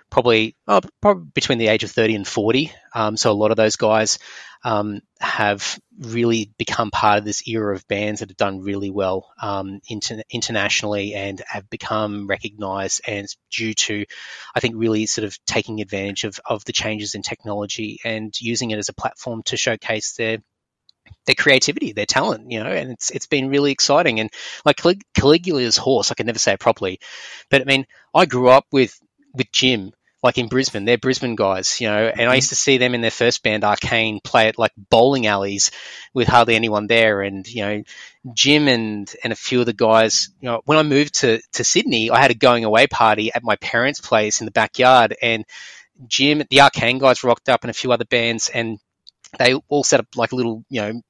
probably, 0.10 0.56
oh, 0.68 0.82
probably 1.02 1.26
between 1.34 1.58
the 1.58 1.68
age 1.68 1.84
of 1.84 1.92
30 1.92 2.16
and 2.16 2.28
40. 2.28 2.72
Um, 2.94 3.18
so 3.18 3.32
a 3.32 3.34
lot 3.34 3.52
of 3.52 3.58
those 3.58 3.76
guys 3.76 4.20
um, 4.64 5.02
have 5.20 5.80
really 6.00 6.52
become 6.58 6.92
part 6.92 7.20
of 7.20 7.26
this 7.26 7.48
era 7.48 7.76
of 7.76 7.88
bands 7.88 8.20
that 8.20 8.30
have 8.30 8.38
done 8.38 8.62
really 8.62 8.90
well 8.90 9.32
um, 9.42 9.80
inter- 9.88 10.24
internationally 10.30 11.14
and 11.14 11.42
have 11.48 11.70
become 11.70 12.28
recognized 12.28 13.02
and 13.08 13.28
due 13.52 13.74
to, 13.74 14.06
I 14.54 14.60
think, 14.60 14.76
really 14.78 15.06
sort 15.06 15.26
of 15.26 15.38
taking 15.46 15.82
advantage 15.82 16.24
of, 16.24 16.40
of 16.46 16.66
the 16.66 16.74
changes 16.74 17.16
in 17.16 17.22
technology 17.22 18.00
and 18.04 18.34
using 18.40 18.72
it 18.72 18.80
as 18.80 18.90
a 18.90 18.94
platform 18.94 19.44
to 19.44 19.58
showcase 19.58 20.14
their 20.14 20.40
their 21.26 21.36
creativity, 21.36 21.92
their 21.94 22.06
talent, 22.06 22.52
you 22.52 22.64
know, 22.64 22.70
and 22.70 22.92
it's 22.92 23.10
it's 23.10 23.28
been 23.28 23.50
really 23.50 23.72
exciting. 23.72 24.20
And 24.20 24.30
like 24.66 24.78
Calig- 24.78 25.02
Caligula's 25.18 25.78
horse, 25.78 26.12
I 26.12 26.16
can 26.16 26.26
never 26.26 26.40
say 26.40 26.54
it 26.54 26.60
properly, 26.60 27.00
but 27.50 27.62
I 27.62 27.66
mean, 27.66 27.86
I 28.14 28.26
grew 28.26 28.50
up 28.50 28.66
with 28.72 29.00
with 29.34 29.52
Jim 29.52 29.94
like 30.22 30.38
in 30.38 30.48
Brisbane, 30.48 30.84
they're 30.84 30.98
Brisbane 30.98 31.36
guys, 31.36 31.80
you 31.80 31.88
know, 31.88 32.08
and 32.08 32.22
I 32.22 32.24
mm-hmm. 32.24 32.36
used 32.36 32.50
to 32.50 32.56
see 32.56 32.78
them 32.78 32.94
in 32.94 33.02
their 33.02 33.12
first 33.12 33.42
band, 33.42 33.64
Arcane, 33.64 34.20
play 34.22 34.50
at 34.50 34.58
like 34.58 34.74
bowling 34.90 35.28
alleys 35.28 35.72
with 36.14 36.28
hardly 36.28 36.56
anyone 36.56 36.88
there. 36.88 37.22
And, 37.22 37.48
you 37.48 37.62
know, 37.64 37.84
Jim 38.34 38.68
and, 38.68 39.10
and 39.24 39.32
a 39.32 39.36
few 39.38 39.62
of 39.62 39.66
the 39.66 39.74
guys, 39.74 40.30
you 40.42 40.50
know, 40.50 40.62
when 40.66 40.78
I 40.78 40.84
moved 40.84 41.16
to, 41.22 41.42
to 41.54 41.64
Sydney, 41.64 42.12
I 42.12 42.20
had 42.20 42.32
a 42.32 42.36
going 42.36 42.66
away 42.66 42.88
party 42.88 43.32
at 43.34 43.44
my 43.44 43.56
parents' 43.58 44.02
place 44.02 44.42
in 44.42 44.46
the 44.46 44.52
backyard 44.52 45.16
and 45.22 45.46
Jim, 46.08 46.44
the 46.50 46.62
Arcane 46.62 47.00
guys 47.00 47.24
rocked 47.24 47.50
up 47.50 47.64
and 47.64 47.72
a 47.72 47.74
few 47.74 47.92
other 47.92 48.06
bands 48.06 48.50
and 48.50 48.80
they 49.38 49.54
all 49.68 49.84
set 49.84 50.00
up 50.00 50.08
like 50.16 50.32
a 50.32 50.36
little, 50.36 50.64
you 50.70 50.82
know, 50.82 51.02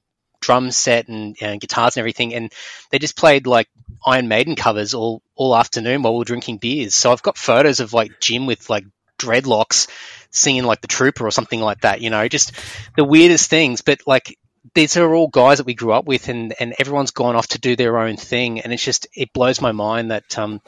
drum 0.41 0.71
set 0.71 1.07
and, 1.07 1.35
and 1.41 1.59
guitars 1.59 1.95
and 1.95 2.01
everything. 2.01 2.33
And 2.33 2.51
they 2.91 2.99
just 2.99 3.17
played 3.17 3.47
like 3.47 3.67
Iron 4.05 4.27
Maiden 4.27 4.55
covers 4.55 4.93
all, 4.93 5.21
all 5.35 5.55
afternoon 5.55 6.01
while 6.01 6.13
we 6.13 6.19
were 6.19 6.25
drinking 6.25 6.57
beers. 6.57 6.95
So 6.95 7.11
I've 7.11 7.21
got 7.21 7.37
photos 7.37 7.79
of 7.79 7.93
like 7.93 8.19
Jim 8.19 8.45
with 8.45 8.69
like 8.69 8.85
dreadlocks 9.19 9.87
singing 10.31 10.63
like 10.63 10.81
the 10.81 10.87
trooper 10.87 11.25
or 11.25 11.31
something 11.31 11.59
like 11.59 11.81
that 11.81 12.01
you 12.01 12.09
know 12.09 12.27
just 12.27 12.53
the 12.95 13.03
weirdest 13.03 13.49
things 13.49 13.81
but 13.81 13.99
like 14.07 14.37
these 14.73 14.97
are 14.97 15.13
all 15.13 15.27
guys 15.27 15.57
that 15.57 15.65
we 15.65 15.73
grew 15.73 15.91
up 15.91 16.05
with 16.05 16.29
and, 16.29 16.53
and 16.59 16.75
everyone's 16.79 17.11
gone 17.11 17.35
off 17.35 17.47
to 17.47 17.59
do 17.59 17.75
their 17.75 17.97
own 17.97 18.17
thing 18.17 18.61
and 18.61 18.71
it's 18.71 18.83
just 18.83 19.07
it 19.13 19.33
blows 19.33 19.61
my 19.61 19.71
mind 19.71 20.11
that 20.11 20.37
um 20.37 20.61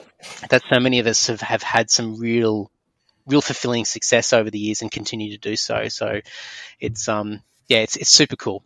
that 0.49 0.61
so 0.71 0.79
many 0.79 0.99
of 0.99 1.07
us 1.07 1.27
have, 1.27 1.41
have 1.41 1.63
had 1.63 1.89
some 1.89 2.19
real 2.19 2.71
real 3.27 3.41
fulfilling 3.41 3.85
success 3.85 4.33
over 4.33 4.49
the 4.49 4.59
years 4.59 4.81
and 4.81 4.91
continue 4.91 5.31
to 5.31 5.37
do 5.37 5.55
so 5.55 5.87
so 5.87 6.21
it's 6.79 7.07
um 7.07 7.41
yeah 7.67 7.79
it's 7.79 7.95
it's 7.95 8.11
super 8.11 8.35
cool 8.35 8.63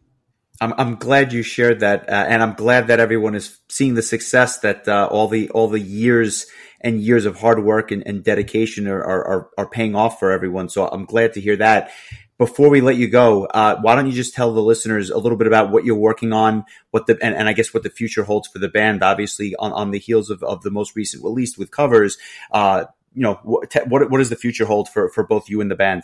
I'm, 0.61 0.73
I'm 0.77 0.95
glad 0.95 1.33
you 1.33 1.43
shared 1.43 1.81
that, 1.81 2.07
uh, 2.07 2.13
and 2.13 2.41
I'm 2.41 2.53
glad 2.53 2.87
that 2.87 2.99
everyone 2.99 3.35
is 3.35 3.59
seeing 3.67 3.95
the 3.95 4.01
success 4.01 4.59
that 4.59 4.87
uh, 4.87 5.07
all 5.11 5.27
the 5.27 5.49
all 5.49 5.67
the 5.67 5.79
years 5.79 6.45
and 6.81 7.01
years 7.01 7.25
of 7.25 7.39
hard 7.39 7.63
work 7.63 7.91
and, 7.91 8.05
and 8.05 8.23
dedication 8.23 8.87
are, 8.87 9.03
are, 9.03 9.49
are 9.57 9.67
paying 9.67 9.95
off 9.95 10.19
for 10.19 10.31
everyone. 10.31 10.69
So 10.69 10.87
I'm 10.87 11.05
glad 11.05 11.33
to 11.33 11.41
hear 11.41 11.57
that. 11.57 11.91
Before 12.37 12.69
we 12.69 12.81
let 12.81 12.97
you 12.97 13.07
go, 13.07 13.45
uh, 13.45 13.77
why 13.81 13.95
don't 13.95 14.07
you 14.07 14.11
just 14.11 14.35
tell 14.35 14.53
the 14.53 14.61
listeners 14.61 15.09
a 15.09 15.17
little 15.17 15.37
bit 15.37 15.47
about 15.47 15.71
what 15.71 15.85
you're 15.85 15.95
working 15.95 16.33
on, 16.33 16.65
what 16.91 17.07
the 17.07 17.17
and, 17.21 17.33
and 17.33 17.49
I 17.49 17.53
guess 17.53 17.73
what 17.73 17.83
the 17.83 17.89
future 17.89 18.23
holds 18.23 18.47
for 18.47 18.59
the 18.59 18.67
band. 18.67 19.03
Obviously, 19.03 19.55
on, 19.55 19.71
on 19.71 19.91
the 19.91 19.99
heels 19.99 20.29
of, 20.29 20.43
of 20.43 20.61
the 20.61 20.71
most 20.71 20.95
recent 20.95 21.23
release 21.23 21.57
with 21.57 21.71
covers, 21.71 22.17
uh, 22.51 22.85
you 23.15 23.21
know, 23.21 23.39
what, 23.43 23.73
what 23.87 24.09
what 24.11 24.17
does 24.19 24.29
the 24.29 24.35
future 24.35 24.65
hold 24.65 24.89
for 24.89 25.09
for 25.09 25.25
both 25.25 25.49
you 25.49 25.61
and 25.61 25.71
the 25.71 25.75
band? 25.75 26.03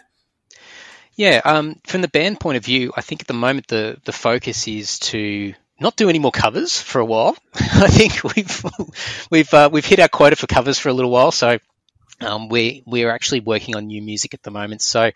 Yeah, 1.16 1.42
um, 1.44 1.76
from 1.86 2.02
the 2.02 2.08
band 2.08 2.40
point 2.40 2.58
of 2.58 2.66
view, 2.66 2.94
I 2.96 3.02
think 3.02 3.22
at 3.22 3.28
the 3.28 3.34
moment 3.34 3.68
the 3.68 3.98
the 4.06 4.14
focus 4.14 4.68
is 4.68 5.00
to 5.00 5.54
not 5.80 5.96
do 5.96 6.10
any 6.10 6.20
more 6.20 6.32
covers 6.32 6.80
for 6.80 7.00
a 7.00 7.06
while. 7.06 7.36
I 7.54 7.88
think 7.88 8.24
we've 8.24 8.66
we've 9.30 9.54
uh, 9.54 9.70
we've 9.72 9.86
hit 9.86 10.00
our 10.00 10.08
quota 10.08 10.36
for 10.36 10.48
covers 10.48 10.80
for 10.80 10.90
a 10.90 10.94
little 10.94 11.12
while, 11.12 11.32
so 11.32 11.60
um, 12.22 12.50
we 12.50 12.84
we're 12.86 13.10
actually 13.10 13.40
working 13.40 13.76
on 13.76 13.88
new 13.88 14.02
music 14.02 14.34
at 14.34 14.44
the 14.44 14.52
moment. 14.52 14.82
So 14.82 15.12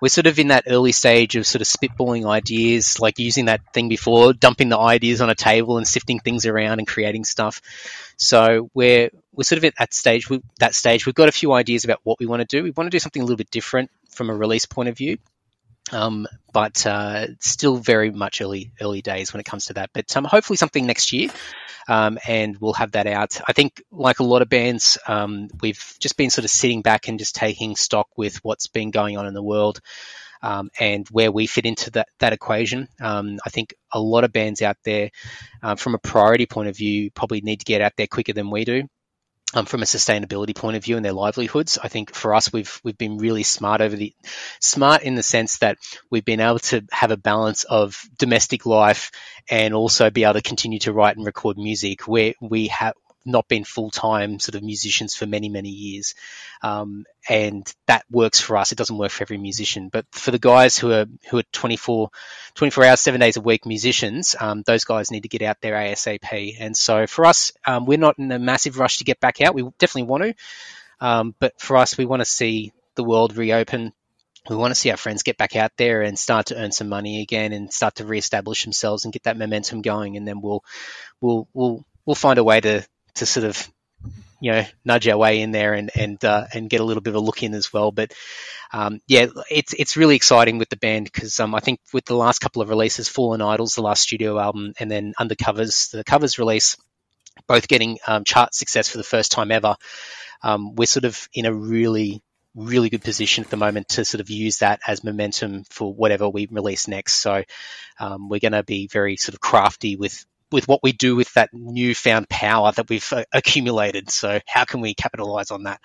we're 0.00 0.08
sort 0.08 0.26
of 0.26 0.38
in 0.38 0.48
that 0.48 0.64
early 0.66 0.92
stage 0.92 1.36
of 1.36 1.46
sort 1.46 1.62
of 1.62 1.68
spitballing 1.68 2.26
ideas, 2.26 2.98
like 2.98 3.18
using 3.18 3.44
that 3.46 3.60
thing 3.72 3.88
before, 3.88 4.32
dumping 4.32 4.68
the 4.68 4.78
ideas 4.78 5.20
on 5.20 5.30
a 5.30 5.34
table 5.34 5.76
and 5.76 5.86
sifting 5.86 6.18
things 6.18 6.46
around 6.46 6.78
and 6.78 6.88
creating 6.88 7.24
stuff. 7.24 7.60
So 8.16 8.70
we're 8.74 9.10
we're 9.36 9.44
sort 9.44 9.58
of 9.58 9.64
at 9.64 9.74
that 9.78 9.94
stage. 9.94 10.28
We, 10.28 10.42
that 10.58 10.74
stage, 10.74 11.06
we've 11.06 11.14
got 11.14 11.28
a 11.28 11.32
few 11.32 11.52
ideas 11.52 11.84
about 11.84 12.00
what 12.02 12.18
we 12.18 12.26
want 12.26 12.40
to 12.40 12.56
do. 12.56 12.62
We 12.62 12.70
want 12.70 12.86
to 12.86 12.94
do 12.94 12.98
something 12.98 13.20
a 13.20 13.24
little 13.24 13.36
bit 13.36 13.50
different 13.50 13.90
from 14.10 14.30
a 14.30 14.34
release 14.34 14.66
point 14.66 14.88
of 14.88 14.96
view. 14.96 15.18
Um, 15.92 16.26
but 16.52 16.84
uh, 16.84 17.28
still 17.38 17.76
very 17.76 18.10
much 18.10 18.40
early 18.40 18.72
early 18.80 19.02
days 19.02 19.32
when 19.32 19.40
it 19.40 19.46
comes 19.46 19.66
to 19.66 19.74
that. 19.74 19.90
But 19.92 20.16
um, 20.16 20.24
hopefully 20.24 20.56
something 20.56 20.84
next 20.84 21.12
year, 21.12 21.30
um, 21.86 22.18
and 22.26 22.56
we'll 22.58 22.72
have 22.72 22.92
that 22.92 23.06
out. 23.06 23.40
I 23.46 23.52
think, 23.52 23.82
like 23.92 24.18
a 24.18 24.24
lot 24.24 24.42
of 24.42 24.48
bands, 24.48 24.98
um, 25.06 25.48
we've 25.60 25.94
just 26.00 26.16
been 26.16 26.30
sort 26.30 26.44
of 26.44 26.50
sitting 26.50 26.82
back 26.82 27.06
and 27.06 27.20
just 27.20 27.36
taking 27.36 27.76
stock 27.76 28.08
with 28.16 28.38
what's 28.44 28.66
been 28.66 28.90
going 28.90 29.16
on 29.16 29.26
in 29.26 29.34
the 29.34 29.42
world. 29.42 29.80
Um, 30.42 30.70
and 30.78 31.08
where 31.08 31.32
we 31.32 31.46
fit 31.46 31.64
into 31.64 31.90
that, 31.92 32.08
that 32.18 32.34
equation. 32.34 32.88
Um, 33.00 33.38
I 33.44 33.48
think 33.48 33.74
a 33.90 33.98
lot 33.98 34.22
of 34.22 34.34
bands 34.34 34.60
out 34.60 34.76
there, 34.84 35.10
uh, 35.62 35.76
from 35.76 35.94
a 35.94 35.98
priority 35.98 36.44
point 36.44 36.68
of 36.68 36.76
view, 36.76 37.10
probably 37.10 37.40
need 37.40 37.60
to 37.60 37.64
get 37.64 37.80
out 37.80 37.94
there 37.96 38.06
quicker 38.06 38.34
than 38.34 38.50
we 38.50 38.66
do 38.66 38.86
um, 39.54 39.66
from 39.66 39.82
a 39.82 39.86
sustainability 39.86 40.54
point 40.54 40.76
of 40.76 40.84
view 40.84 40.96
and 40.96 41.04
their 41.04 41.12
livelihoods. 41.12 41.78
I 41.82 41.88
think 41.88 42.14
for 42.14 42.34
us, 42.34 42.52
we've 42.52 42.80
we've 42.82 42.98
been 42.98 43.18
really 43.18 43.42
smart 43.42 43.80
over 43.80 43.96
the 43.96 44.14
smart 44.60 45.02
in 45.02 45.14
the 45.14 45.22
sense 45.22 45.58
that 45.58 45.78
we've 46.10 46.24
been 46.24 46.40
able 46.40 46.58
to 46.58 46.84
have 46.90 47.10
a 47.10 47.16
balance 47.16 47.64
of 47.64 48.02
domestic 48.18 48.66
life 48.66 49.10
and 49.48 49.74
also 49.74 50.10
be 50.10 50.24
able 50.24 50.34
to 50.34 50.42
continue 50.42 50.80
to 50.80 50.92
write 50.92 51.16
and 51.16 51.24
record 51.24 51.56
music 51.56 52.08
where 52.08 52.34
we 52.40 52.68
have 52.68 52.94
not 53.26 53.48
been 53.48 53.64
full 53.64 53.90
time 53.90 54.38
sort 54.38 54.54
of 54.54 54.62
musicians 54.62 55.14
for 55.14 55.26
many, 55.26 55.48
many 55.48 55.68
years. 55.70 56.14
Um, 56.62 57.04
and 57.28 57.70
that 57.86 58.04
works 58.10 58.40
for 58.40 58.56
us. 58.56 58.72
It 58.72 58.78
doesn't 58.78 58.96
work 58.96 59.10
for 59.10 59.24
every 59.24 59.38
musician, 59.38 59.88
but 59.88 60.06
for 60.12 60.30
the 60.30 60.38
guys 60.38 60.78
who 60.78 60.92
are, 60.92 61.06
who 61.30 61.38
are 61.38 61.44
24, 61.52 62.10
24 62.54 62.84
hours, 62.84 63.00
seven 63.00 63.20
days 63.20 63.36
a 63.36 63.40
week 63.40 63.66
musicians, 63.66 64.36
um, 64.38 64.62
those 64.66 64.84
guys 64.84 65.10
need 65.10 65.22
to 65.24 65.28
get 65.28 65.42
out 65.42 65.60
there 65.60 65.74
ASAP. 65.74 66.56
And 66.58 66.76
so 66.76 67.06
for 67.06 67.24
us, 67.24 67.52
um, 67.66 67.86
we're 67.86 67.98
not 67.98 68.18
in 68.18 68.30
a 68.32 68.38
massive 68.38 68.78
rush 68.78 68.98
to 68.98 69.04
get 69.04 69.20
back 69.20 69.40
out. 69.40 69.54
We 69.54 69.62
definitely 69.78 70.04
want 70.04 70.22
to. 70.22 70.34
Um, 71.00 71.34
but 71.38 71.60
for 71.60 71.76
us, 71.76 71.98
we 71.98 72.06
want 72.06 72.20
to 72.20 72.26
see 72.26 72.72
the 72.94 73.04
world 73.04 73.36
reopen 73.36 73.92
we 74.48 74.56
want 74.56 74.70
to 74.70 74.76
see 74.76 74.90
our 74.90 74.96
friends 74.96 75.22
get 75.22 75.36
back 75.36 75.56
out 75.56 75.72
there 75.76 76.02
and 76.02 76.18
start 76.18 76.46
to 76.46 76.56
earn 76.56 76.72
some 76.72 76.88
money 76.88 77.22
again 77.22 77.52
and 77.52 77.72
start 77.72 77.96
to 77.96 78.04
reestablish 78.04 78.64
themselves 78.64 79.04
and 79.04 79.12
get 79.12 79.24
that 79.24 79.38
momentum 79.38 79.82
going 79.82 80.16
and 80.16 80.26
then 80.26 80.40
we'll 80.40 80.62
we'll 81.20 81.48
we'll 81.52 81.84
we'll 82.04 82.14
find 82.14 82.38
a 82.38 82.44
way 82.44 82.60
to 82.60 82.86
to 83.16 83.26
sort 83.26 83.44
of 83.44 83.68
you 84.40 84.52
know 84.52 84.64
nudge 84.84 85.08
our 85.08 85.16
way 85.16 85.40
in 85.40 85.50
there 85.50 85.74
and 85.74 85.90
and 85.94 86.24
uh, 86.24 86.46
and 86.52 86.70
get 86.70 86.80
a 86.80 86.84
little 86.84 87.00
bit 87.02 87.10
of 87.10 87.16
a 87.16 87.24
look 87.24 87.42
in 87.42 87.54
as 87.54 87.72
well. 87.72 87.90
But 87.90 88.12
um, 88.72 89.00
yeah, 89.06 89.26
it's 89.50 89.72
it's 89.72 89.96
really 89.96 90.16
exciting 90.16 90.58
with 90.58 90.68
the 90.68 90.76
band 90.76 91.06
because 91.12 91.38
um, 91.40 91.54
I 91.54 91.60
think 91.60 91.80
with 91.92 92.04
the 92.04 92.16
last 92.16 92.40
couple 92.40 92.62
of 92.62 92.68
releases, 92.68 93.08
Fallen 93.08 93.42
Idols, 93.42 93.74
the 93.74 93.82
last 93.82 94.02
studio 94.02 94.38
album, 94.38 94.74
and 94.78 94.90
then 94.90 95.14
Undercovers, 95.18 95.90
the 95.90 96.04
covers 96.04 96.38
release, 96.38 96.76
both 97.46 97.68
getting 97.68 97.98
um, 98.06 98.24
chart 98.24 98.54
success 98.54 98.88
for 98.88 98.98
the 98.98 99.04
first 99.04 99.32
time 99.32 99.50
ever. 99.50 99.76
Um, 100.42 100.74
we're 100.74 100.86
sort 100.86 101.04
of 101.04 101.28
in 101.32 101.46
a 101.46 101.52
really 101.52 102.22
really 102.56 102.88
good 102.88 103.02
position 103.02 103.44
at 103.44 103.50
the 103.50 103.56
moment 103.56 103.86
to 103.86 104.04
sort 104.04 104.22
of 104.22 104.30
use 104.30 104.58
that 104.58 104.80
as 104.86 105.04
momentum 105.04 105.62
for 105.68 105.92
whatever 105.92 106.26
we 106.26 106.48
release 106.50 106.88
next. 106.88 107.16
So 107.16 107.42
um, 108.00 108.30
we're 108.30 108.40
going 108.40 108.52
to 108.52 108.62
be 108.62 108.88
very 108.88 109.18
sort 109.18 109.34
of 109.34 109.40
crafty 109.40 109.96
with 109.96 110.24
with 110.52 110.68
what 110.68 110.80
we 110.82 110.92
do 110.92 111.16
with 111.16 111.32
that 111.34 111.50
newfound 111.52 112.28
power 112.28 112.72
that 112.72 112.88
we've 112.88 113.12
uh, 113.12 113.24
accumulated. 113.32 114.10
So 114.10 114.40
how 114.46 114.64
can 114.64 114.80
we 114.80 114.94
capitalize 114.94 115.50
on 115.50 115.64
that? 115.64 115.80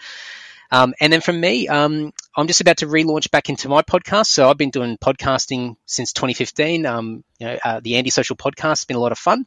Um, 0.72 0.94
and 1.02 1.12
then 1.12 1.20
from 1.20 1.40
me, 1.40 1.68
um, 1.68 2.14
I'm 2.36 2.48
just 2.48 2.62
about 2.62 2.78
to 2.78 2.88
relaunch 2.88 3.30
back 3.30 3.50
into 3.50 3.68
my 3.68 3.82
podcast. 3.82 4.28
So 4.28 4.50
I've 4.50 4.58
been 4.58 4.70
doing 4.70 4.98
podcasting 4.98 5.76
since 5.86 6.14
2015. 6.14 6.86
Um, 6.86 7.24
you 7.40 7.48
know, 7.48 7.58
uh, 7.64 7.82
the 7.84 7.98
Anti-Social 7.98 8.38
podcast 8.38 8.70
has 8.70 8.86
been 8.86 8.96
a 8.96 9.02
lot 9.02 9.12
of 9.12 9.18
fun. 9.18 9.46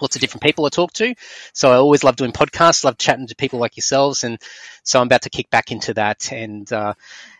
Lots 0.00 0.14
of 0.14 0.20
different 0.20 0.42
people 0.42 0.64
I 0.64 0.68
talk 0.68 0.92
to. 0.94 1.14
So 1.52 1.72
I 1.72 1.76
always 1.76 2.04
love 2.04 2.14
doing 2.14 2.30
podcasts, 2.30 2.84
love 2.84 2.96
chatting 2.96 3.26
to 3.26 3.34
people 3.34 3.58
like 3.58 3.76
yourselves. 3.76 4.22
And 4.22 4.40
so 4.84 5.00
I'm 5.00 5.08
about 5.08 5.22
to 5.22 5.30
kick 5.30 5.50
back 5.50 5.72
into 5.72 5.94
that. 5.94 6.30
And, 6.32 6.72
uh, 6.72 6.94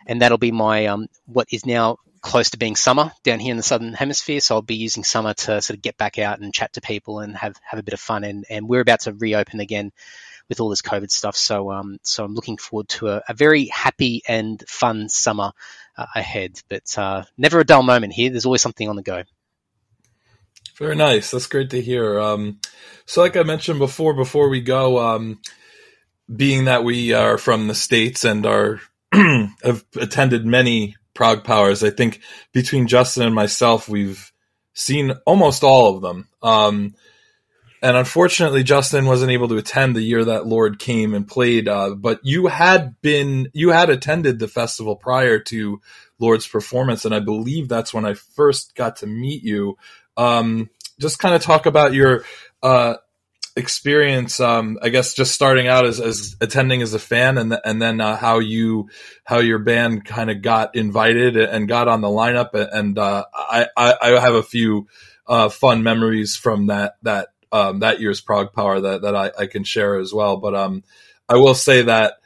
and 0.05 0.21
that'll 0.21 0.37
be 0.37 0.51
my, 0.51 0.87
um, 0.87 1.07
what 1.25 1.47
is 1.51 1.65
now 1.65 1.97
close 2.23 2.51
to 2.51 2.57
being 2.57 2.75
summer 2.75 3.11
down 3.23 3.39
here 3.39 3.51
in 3.51 3.57
the 3.57 3.63
southern 3.63 3.93
hemisphere, 3.93 4.39
so 4.39 4.55
I'll 4.55 4.61
be 4.63 4.75
using 4.75 5.03
summer 5.03 5.33
to 5.33 5.61
sort 5.61 5.77
of 5.77 5.81
get 5.81 5.97
back 5.97 6.17
out 6.17 6.39
and 6.39 6.53
chat 6.53 6.73
to 6.73 6.81
people 6.81 7.19
and 7.19 7.35
have 7.37 7.55
have 7.63 7.79
a 7.79 7.83
bit 7.83 7.93
of 7.93 7.99
fun. 7.99 8.23
And, 8.23 8.45
and 8.49 8.67
we're 8.67 8.81
about 8.81 9.01
to 9.01 9.13
reopen 9.13 9.59
again 9.59 9.91
with 10.49 10.59
all 10.59 10.69
this 10.69 10.81
COVID 10.81 11.11
stuff, 11.11 11.35
so 11.35 11.71
um, 11.71 11.99
so 12.01 12.23
I'm 12.23 12.33
looking 12.33 12.57
forward 12.57 12.89
to 12.89 13.09
a, 13.09 13.21
a 13.29 13.33
very 13.33 13.65
happy 13.65 14.23
and 14.27 14.63
fun 14.67 15.09
summer 15.09 15.51
uh, 15.97 16.05
ahead. 16.15 16.59
But 16.69 16.97
uh, 16.97 17.23
never 17.37 17.59
a 17.59 17.65
dull 17.65 17.83
moment 17.83 18.13
here. 18.13 18.29
There's 18.29 18.45
always 18.45 18.61
something 18.61 18.89
on 18.89 18.95
the 18.95 19.03
go. 19.03 19.23
Very 20.77 20.95
nice. 20.95 21.29
That's 21.29 21.47
great 21.47 21.69
to 21.71 21.81
hear. 21.81 22.19
Um, 22.19 22.59
so, 23.05 23.21
like 23.21 23.37
I 23.37 23.43
mentioned 23.43 23.79
before, 23.79 24.13
before 24.13 24.49
we 24.49 24.61
go, 24.61 24.97
um, 24.97 25.39
being 26.33 26.65
that 26.65 26.83
we 26.83 27.13
are 27.13 27.37
from 27.37 27.67
the 27.67 27.75
states 27.75 28.23
and 28.23 28.45
are 28.45 28.81
have 29.13 29.83
attended 29.95 30.45
many 30.45 30.95
ProgPowers. 31.15 31.85
I 31.85 31.89
think 31.89 32.21
between 32.51 32.87
Justin 32.87 33.23
and 33.23 33.35
myself, 33.35 33.87
we've 33.87 34.31
seen 34.73 35.13
almost 35.25 35.63
all 35.63 35.95
of 35.95 36.01
them. 36.01 36.27
Um, 36.41 36.95
and 37.81 37.97
unfortunately, 37.97 38.63
Justin 38.63 39.05
wasn't 39.05 39.31
able 39.31 39.49
to 39.49 39.57
attend 39.57 39.95
the 39.95 40.01
year 40.01 40.23
that 40.23 40.47
Lord 40.47 40.79
came 40.79 41.13
and 41.13 41.27
played. 41.27 41.67
Uh, 41.67 41.95
but 41.95 42.21
you 42.23 42.47
had 42.47 42.95
been, 43.01 43.49
you 43.53 43.69
had 43.69 43.89
attended 43.89 44.39
the 44.39 44.47
festival 44.47 44.95
prior 44.95 45.37
to 45.39 45.81
Lord's 46.17 46.47
performance, 46.47 47.03
and 47.03 47.13
I 47.13 47.19
believe 47.19 47.67
that's 47.67 47.93
when 47.93 48.05
I 48.05 48.13
first 48.13 48.75
got 48.75 48.97
to 48.97 49.07
meet 49.07 49.43
you. 49.43 49.77
Um, 50.15 50.69
just 50.99 51.19
kind 51.19 51.35
of 51.35 51.41
talk 51.41 51.65
about 51.65 51.93
your 51.93 52.23
uh, 52.61 52.95
experience. 53.55 54.39
Um, 54.39 54.79
I 54.81 54.89
guess 54.89 55.13
just 55.13 55.33
starting 55.33 55.67
out 55.67 55.85
as, 55.85 55.99
as 55.99 56.35
attending 56.41 56.81
as 56.81 56.93
a 56.93 56.99
fan, 56.99 57.37
and 57.37 57.57
and 57.63 57.81
then 57.81 58.01
uh, 58.01 58.15
how 58.17 58.39
you 58.39 58.89
how 59.23 59.39
your 59.39 59.59
band 59.59 60.05
kind 60.05 60.29
of 60.29 60.41
got 60.41 60.75
invited 60.75 61.37
and 61.37 61.67
got 61.67 61.87
on 61.87 62.01
the 62.01 62.07
lineup. 62.07 62.53
And 62.53 62.97
uh, 62.97 63.25
I, 63.33 63.67
I, 63.77 64.19
have 64.19 64.35
a 64.35 64.43
few 64.43 64.87
uh, 65.27 65.49
fun 65.49 65.83
memories 65.83 66.35
from 66.35 66.67
that 66.67 66.95
that 67.03 67.29
um, 67.51 67.79
that 67.79 68.01
year's 68.01 68.21
ProgPower 68.21 68.81
that 68.83 69.01
that 69.03 69.15
I, 69.15 69.31
I, 69.37 69.47
can 69.47 69.63
share 69.63 69.99
as 69.99 70.13
well. 70.13 70.37
But 70.37 70.55
um, 70.55 70.83
I 71.29 71.35
will 71.35 71.55
say 71.55 71.83
that 71.83 72.19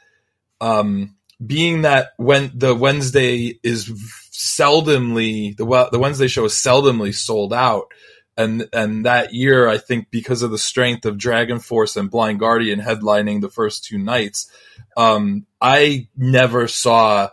um, 0.60 1.16
being 1.44 1.82
that 1.82 2.12
when 2.16 2.50
the 2.54 2.74
Wednesday 2.74 3.58
is 3.62 3.88
seldomly 4.32 5.56
the 5.56 5.88
the 5.90 5.98
Wednesday 5.98 6.28
show 6.28 6.44
is 6.44 6.54
seldomly 6.54 7.14
sold 7.14 7.52
out 7.52 7.92
and 8.38 8.68
and 8.72 9.04
that 9.04 9.34
year 9.34 9.68
I 9.68 9.76
think 9.76 10.10
because 10.10 10.42
of 10.42 10.52
the 10.52 10.58
strength 10.58 11.04
of 11.04 11.16
DragonForce 11.16 11.96
and 11.96 12.10
Blind 12.10 12.38
Guardian 12.38 12.80
headlining 12.80 13.40
the 13.40 13.50
first 13.50 13.84
two 13.84 13.98
nights, 13.98 14.50
um, 14.96 15.44
I 15.60 16.08
never 16.16 16.68
saw 16.68 17.30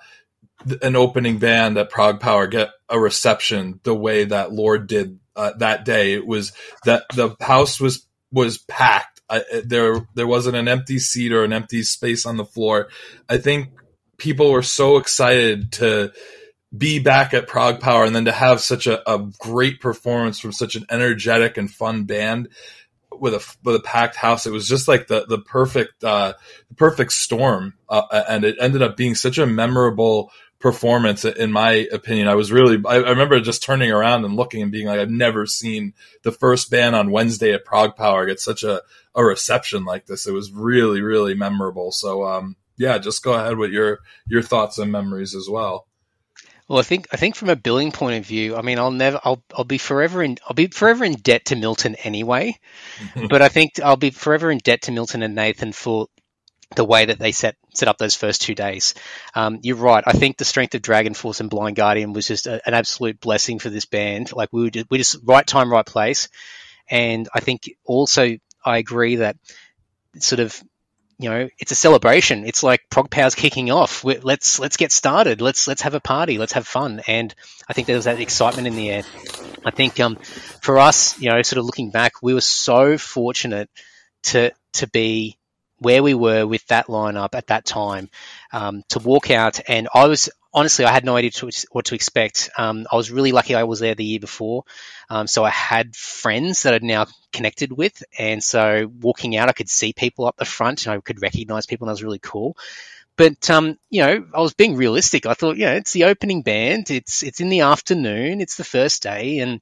an 0.82 0.96
opening 0.96 1.38
band 1.38 1.78
at 1.78 1.92
ProgPower 1.92 2.50
get 2.50 2.72
a 2.90 3.00
reception 3.00 3.80
the 3.84 3.96
way 3.96 4.26
that 4.26 4.52
Lord 4.52 4.88
did 4.88 5.20
uh, 5.36 5.54
that 5.60 5.86
day. 5.86 6.14
It 6.14 6.26
was 6.26 6.54
that 6.86 7.04
the 7.14 7.36
house 7.40 7.80
was 7.80 8.06
was 8.32 8.58
packed. 8.58 9.22
I, 9.30 9.44
there 9.64 10.08
there 10.16 10.28
wasn't 10.28 10.56
an 10.56 10.68
empty 10.68 10.98
seat 10.98 11.32
or 11.32 11.44
an 11.44 11.54
empty 11.54 11.84
space 11.84 12.26
on 12.26 12.38
the 12.38 12.46
floor. 12.46 12.90
I 13.30 13.38
think 13.38 13.70
people 14.18 14.52
were 14.52 14.64
so 14.64 14.98
excited 14.98 15.74
to 15.74 16.12
be 16.78 17.00
back 17.00 17.34
at 17.34 17.48
ProgPower 17.48 18.06
and 18.06 18.16
then 18.16 18.26
to 18.26 18.32
have 18.32 18.62
such 18.62 18.88
a, 18.88 19.10
a 19.10 19.20
great 19.40 19.80
performance 19.80 20.40
from 20.40 20.52
such 20.52 20.76
an 20.76 20.86
energetic 20.90 21.58
and 21.58 21.72
fun 21.72 22.06
band 22.06 22.50
with 23.12 23.34
a 23.34 23.56
with 23.64 23.76
a 23.76 23.80
packed 23.80 24.16
house. 24.16 24.46
It 24.46 24.52
was 24.52 24.68
just 24.68 24.88
like 24.88 25.08
the 25.08 25.26
the 25.26 25.40
perfect 25.40 26.04
uh, 26.04 26.34
perfect 26.76 27.14
storm, 27.14 27.74
uh, 27.90 28.24
and 28.28 28.44
it 28.44 28.58
ended 28.60 28.82
up 28.82 28.98
being 28.98 29.16
such 29.16 29.38
a 29.38 29.46
memorable 29.46 30.32
performance. 30.60 31.26
In 31.26 31.52
my 31.52 31.88
opinion, 31.92 32.28
I 32.28 32.36
was 32.36 32.52
really 32.52 32.82
I, 32.86 32.96
I, 32.96 33.10
remember 33.10 33.40
just 33.40 33.64
turning 33.64 33.92
around 33.92 34.26
and 34.26 34.36
looking 34.36 34.62
and 34.62 34.72
being 34.72 34.88
like, 34.88 35.00
I've 35.00 35.10
never 35.10 35.46
seen 35.46 35.94
the 36.24 36.32
first 36.32 36.70
band 36.70 36.96
on 36.96 37.12
Wednesday 37.12 37.54
at 37.54 37.66
ProgPower 37.66 38.28
get 38.28 38.40
such 38.40 38.64
a 38.64 38.82
a 39.14 39.24
reception 39.24 39.86
like 39.86 40.06
this. 40.06 40.28
It 40.28 40.34
was 40.34 40.52
really 40.52 41.02
really 41.02 41.36
memorable. 41.36 41.92
So 41.92 42.26
um, 42.26 42.56
yeah, 42.78 42.98
just 42.98 43.24
go 43.24 43.34
ahead 43.34 43.58
with 43.58 43.72
your 43.72 44.00
your 44.28 44.42
thoughts 44.42 44.78
and 44.78 44.92
memories 44.92 45.36
as 45.36 45.48
well. 45.50 45.88
Well, 46.68 46.80
I 46.80 46.84
think 46.84 47.08
I 47.12 47.18
think 47.18 47.36
from 47.36 47.50
a 47.50 47.56
billing 47.56 47.92
point 47.92 48.18
of 48.18 48.26
view, 48.26 48.56
I 48.56 48.62
mean, 48.62 48.80
I'll 48.80 48.92
never, 48.92 49.20
I'll, 49.24 49.44
I'll 49.56 49.66
be 49.66 49.78
forever 49.78 50.24
in, 50.24 50.38
I'll 50.48 50.56
be 50.56 50.68
forever 50.68 51.06
in 51.06 51.14
debt 51.14 51.46
to 51.46 51.56
Milton 51.56 51.96
anyway. 51.96 52.58
but 53.30 53.42
I 53.42 53.50
think 53.50 53.80
I'll 53.84 53.98
be 53.98 54.10
forever 54.10 54.50
in 54.50 54.58
debt 54.58 54.84
to 54.84 54.92
Milton 54.92 55.22
and 55.22 55.36
Nathan 55.36 55.74
for 55.74 56.08
the 56.76 56.86
way 56.86 57.06
that 57.06 57.20
they 57.20 57.32
set 57.32 57.56
set 57.76 57.88
up 57.88 58.00
those 58.00 58.16
first 58.16 58.42
two 58.42 58.56
days. 58.56 58.96
Um, 59.36 59.60
you're 59.62 59.76
right. 59.76 60.04
I 60.08 60.14
think 60.14 60.38
the 60.38 60.46
strength 60.46 60.74
of 60.74 60.82
DragonForce 60.82 61.40
and 61.40 61.50
Blind 61.50 61.76
Guardian 61.76 62.14
was 62.14 62.28
just 62.28 62.48
a, 62.48 62.62
an 62.68 62.74
absolute 62.74 63.20
blessing 63.20 63.60
for 63.60 63.70
this 63.70 63.86
band. 63.86 64.34
Like 64.34 64.50
we 64.52 64.64
were 64.64 64.70
just, 64.72 64.90
we 64.90 64.98
just 64.98 65.18
right 65.24 65.46
time, 65.46 65.72
right 65.72 65.86
place. 65.86 66.30
And 66.90 67.30
I 67.34 67.42
think 67.42 67.70
also 67.86 68.38
I 68.64 68.78
agree 68.78 69.18
that 69.18 69.38
sort 70.20 70.40
of 70.40 70.62
you 71.18 71.30
know, 71.30 71.50
it's 71.60 71.72
a 71.72 71.76
celebration. 71.76 72.46
It's 72.46 72.64
like 72.64 72.90
ProgPower's 72.90 73.36
kicking 73.36 73.72
off. 73.72 74.04
We're, 74.04 74.20
let's 74.22 74.60
let's 74.60 74.78
get 74.78 74.92
started. 74.92 75.42
Let's 75.42 75.68
let's 75.68 75.82
have 75.84 75.94
a 75.94 76.00
party. 76.00 76.38
Let's 76.38 76.54
have 76.54 76.68
fun. 76.68 77.02
And 77.08 77.34
I 77.68 77.74
think 77.74 77.88
there 77.88 77.96
was 77.96 78.06
that 78.06 78.20
excitement 78.20 78.68
in 78.68 78.76
the 78.76 78.90
air. 78.90 79.04
I 79.64 79.72
think 79.72 80.00
um, 80.00 80.18
for 80.62 80.78
us, 80.78 81.20
you 81.20 81.30
know, 81.30 81.42
sort 81.42 81.60
of 81.60 81.66
looking 81.66 81.90
back, 81.90 82.22
we 82.22 82.34
were 82.34 82.42
so 82.42 82.98
fortunate 82.98 83.70
to 84.24 84.52
to 84.74 84.88
be 84.88 85.38
where 85.80 86.04
we 86.04 86.14
were 86.14 86.46
with 86.46 86.66
that 86.68 86.88
lineup 86.88 87.36
at 87.36 87.48
that 87.48 87.66
time 87.66 88.10
um, 88.52 88.84
to 88.90 89.00
walk 89.00 89.32
out. 89.32 89.60
And 89.68 89.88
I 89.94 90.08
was 90.08 90.30
honestly, 90.56 90.86
I 90.86 90.92
had 90.92 91.06
no 91.06 91.18
idea 91.18 91.32
to, 91.32 91.52
what 91.72 91.86
to 91.86 91.96
expect. 91.96 92.50
Um, 92.58 92.88
I 92.92 92.96
was 92.96 93.12
really 93.12 93.34
lucky 93.34 93.54
I 93.54 93.66
was 93.66 93.82
there 93.82 93.94
the 93.94 94.06
year 94.06 94.22
before. 94.22 94.64
Um, 95.10 95.28
so 95.28 95.44
I 95.44 95.50
had 95.50 95.96
friends 95.96 96.64
that 96.64 96.74
I'd 96.74 96.82
now 96.82 97.06
connected 97.34 97.72
with. 97.72 98.02
And 98.18 98.42
so 98.42 98.90
walking 99.02 99.36
out, 99.36 99.50
I 99.50 99.54
could 99.54 99.70
see 99.70 99.94
people 99.94 100.26
up 100.26 100.38
the 100.38 100.46
front 100.46 100.86
and 100.86 100.96
I 100.96 101.00
could 101.02 101.22
recognize 101.22 101.66
people, 101.66 101.86
and 101.86 101.90
that 101.90 102.00
was 102.00 102.04
really 102.04 102.20
cool. 102.20 102.58
But 103.18 103.50
um, 103.50 103.78
you 103.90 104.02
know, 104.02 104.26
I 104.34 104.42
was 104.42 104.54
being 104.54 104.76
realistic. 104.76 105.26
I 105.26 105.36
thought, 105.36 105.58
you 105.58 105.66
know, 105.66 105.74
it's 105.74 105.94
the 105.94 106.06
opening 106.06 106.42
band. 106.42 106.90
It's 106.90 107.24
it's 107.24 107.40
in 107.40 107.50
the 107.50 107.62
afternoon. 107.62 108.42
It's 108.42 108.58
the 108.58 108.66
first 108.66 109.04
day, 109.04 109.40
and 109.40 109.62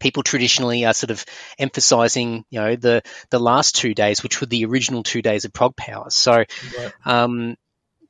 people 0.00 0.22
traditionally 0.22 0.84
are 0.84 0.92
sort 0.92 1.10
of 1.10 1.24
emphasizing, 1.58 2.44
you 2.50 2.60
know, 2.60 2.76
the 2.76 3.02
the 3.30 3.38
last 3.38 3.76
two 3.76 3.94
days, 3.94 4.22
which 4.22 4.40
were 4.40 4.48
the 4.48 4.66
original 4.66 5.02
two 5.02 5.22
days 5.22 5.46
of 5.46 5.52
ProgPower. 5.52 6.12
So, 6.12 6.32
right. 6.32 6.92
um, 7.06 7.56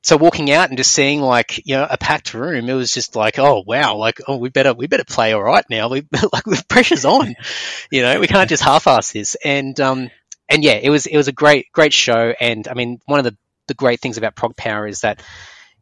so 0.02 0.16
walking 0.16 0.50
out 0.50 0.68
and 0.68 0.78
just 0.78 0.92
seeing 0.92 1.20
like 1.20 1.58
you 1.66 1.76
know 1.76 1.86
a 1.88 1.98
packed 1.98 2.32
room, 2.32 2.68
it 2.68 2.74
was 2.74 2.92
just 2.92 3.16
like, 3.16 3.38
oh 3.38 3.62
wow, 3.66 3.96
like 3.96 4.20
oh 4.26 4.36
we 4.36 4.48
better 4.48 4.72
we 4.72 4.86
better 4.86 5.04
play 5.04 5.32
all 5.32 5.42
right 5.42 5.64
now. 5.68 5.88
We 5.88 6.00
like 6.32 6.44
the 6.44 6.64
pressure's 6.68 7.04
on, 7.04 7.34
you 7.90 8.02
know, 8.02 8.18
we 8.20 8.26
can't 8.26 8.48
just 8.48 8.62
half-ass 8.62 9.12
this. 9.12 9.36
And 9.44 9.78
um 9.80 10.10
and 10.48 10.64
yeah, 10.64 10.74
it 10.82 10.90
was 10.90 11.06
it 11.06 11.16
was 11.16 11.28
a 11.28 11.32
great 11.32 11.70
great 11.72 11.92
show. 11.92 12.34
And 12.40 12.66
I 12.66 12.74
mean, 12.74 13.00
one 13.06 13.18
of 13.18 13.24
the 13.24 13.36
the 13.68 13.74
great 13.74 14.00
things 14.00 14.18
about 14.18 14.34
ProgPower 14.34 14.88
is 14.88 15.02
that 15.02 15.22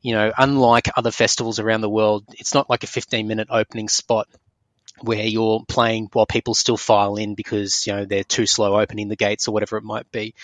you 0.00 0.14
know, 0.14 0.32
unlike 0.36 0.88
other 0.96 1.10
festivals 1.10 1.58
around 1.58 1.80
the 1.80 1.88
world, 1.88 2.24
it's 2.38 2.54
not 2.54 2.70
like 2.70 2.84
a 2.84 2.88
15 2.88 3.26
minute 3.26 3.48
opening 3.50 3.88
spot 3.88 4.28
where 5.00 5.24
you're 5.24 5.64
playing 5.68 6.08
while 6.12 6.26
people 6.26 6.54
still 6.54 6.76
file 6.76 7.16
in 7.16 7.36
because 7.36 7.86
you 7.86 7.92
know 7.92 8.04
they're 8.04 8.24
too 8.24 8.46
slow 8.46 8.80
opening 8.80 9.08
the 9.08 9.16
gates 9.16 9.46
or 9.46 9.52
whatever 9.52 9.76
it 9.76 9.84
might 9.84 10.10
be. 10.10 10.34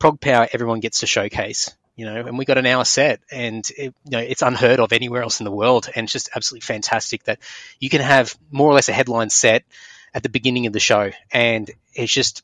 ProgPower, 0.00 0.48
everyone 0.52 0.80
gets 0.80 1.00
to 1.00 1.06
showcase 1.06 1.70
you 2.00 2.06
know, 2.06 2.16
and 2.16 2.38
we 2.38 2.46
got 2.46 2.56
an 2.56 2.64
hour 2.64 2.82
set, 2.82 3.20
and 3.30 3.70
it, 3.76 3.94
you 4.06 4.10
know 4.10 4.20
it's 4.20 4.40
unheard 4.40 4.80
of 4.80 4.94
anywhere 4.94 5.22
else 5.22 5.38
in 5.40 5.44
the 5.44 5.50
world, 5.50 5.86
and 5.94 6.04
it's 6.04 6.14
just 6.14 6.30
absolutely 6.34 6.64
fantastic 6.64 7.24
that 7.24 7.40
you 7.78 7.90
can 7.90 8.00
have 8.00 8.34
more 8.50 8.70
or 8.70 8.72
less 8.72 8.88
a 8.88 8.92
headline 8.94 9.28
set 9.28 9.64
at 10.14 10.22
the 10.22 10.30
beginning 10.30 10.66
of 10.66 10.72
the 10.72 10.80
show, 10.80 11.10
and 11.30 11.70
it's 11.92 12.10
just, 12.10 12.42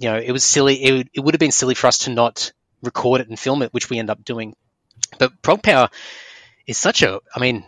you 0.00 0.10
know, 0.10 0.18
it 0.18 0.32
was 0.32 0.42
silly. 0.42 0.82
It 0.82 0.92
would, 0.92 1.10
it 1.14 1.20
would 1.20 1.34
have 1.34 1.38
been 1.38 1.52
silly 1.52 1.76
for 1.76 1.86
us 1.86 1.98
to 1.98 2.10
not 2.10 2.50
record 2.82 3.20
it 3.20 3.28
and 3.28 3.38
film 3.38 3.62
it, 3.62 3.72
which 3.72 3.88
we 3.88 4.00
end 4.00 4.10
up 4.10 4.24
doing. 4.24 4.56
But 5.20 5.40
ProgPower 5.40 5.88
is 6.66 6.76
such 6.76 7.02
a, 7.02 7.20
I 7.32 7.38
mean, 7.38 7.64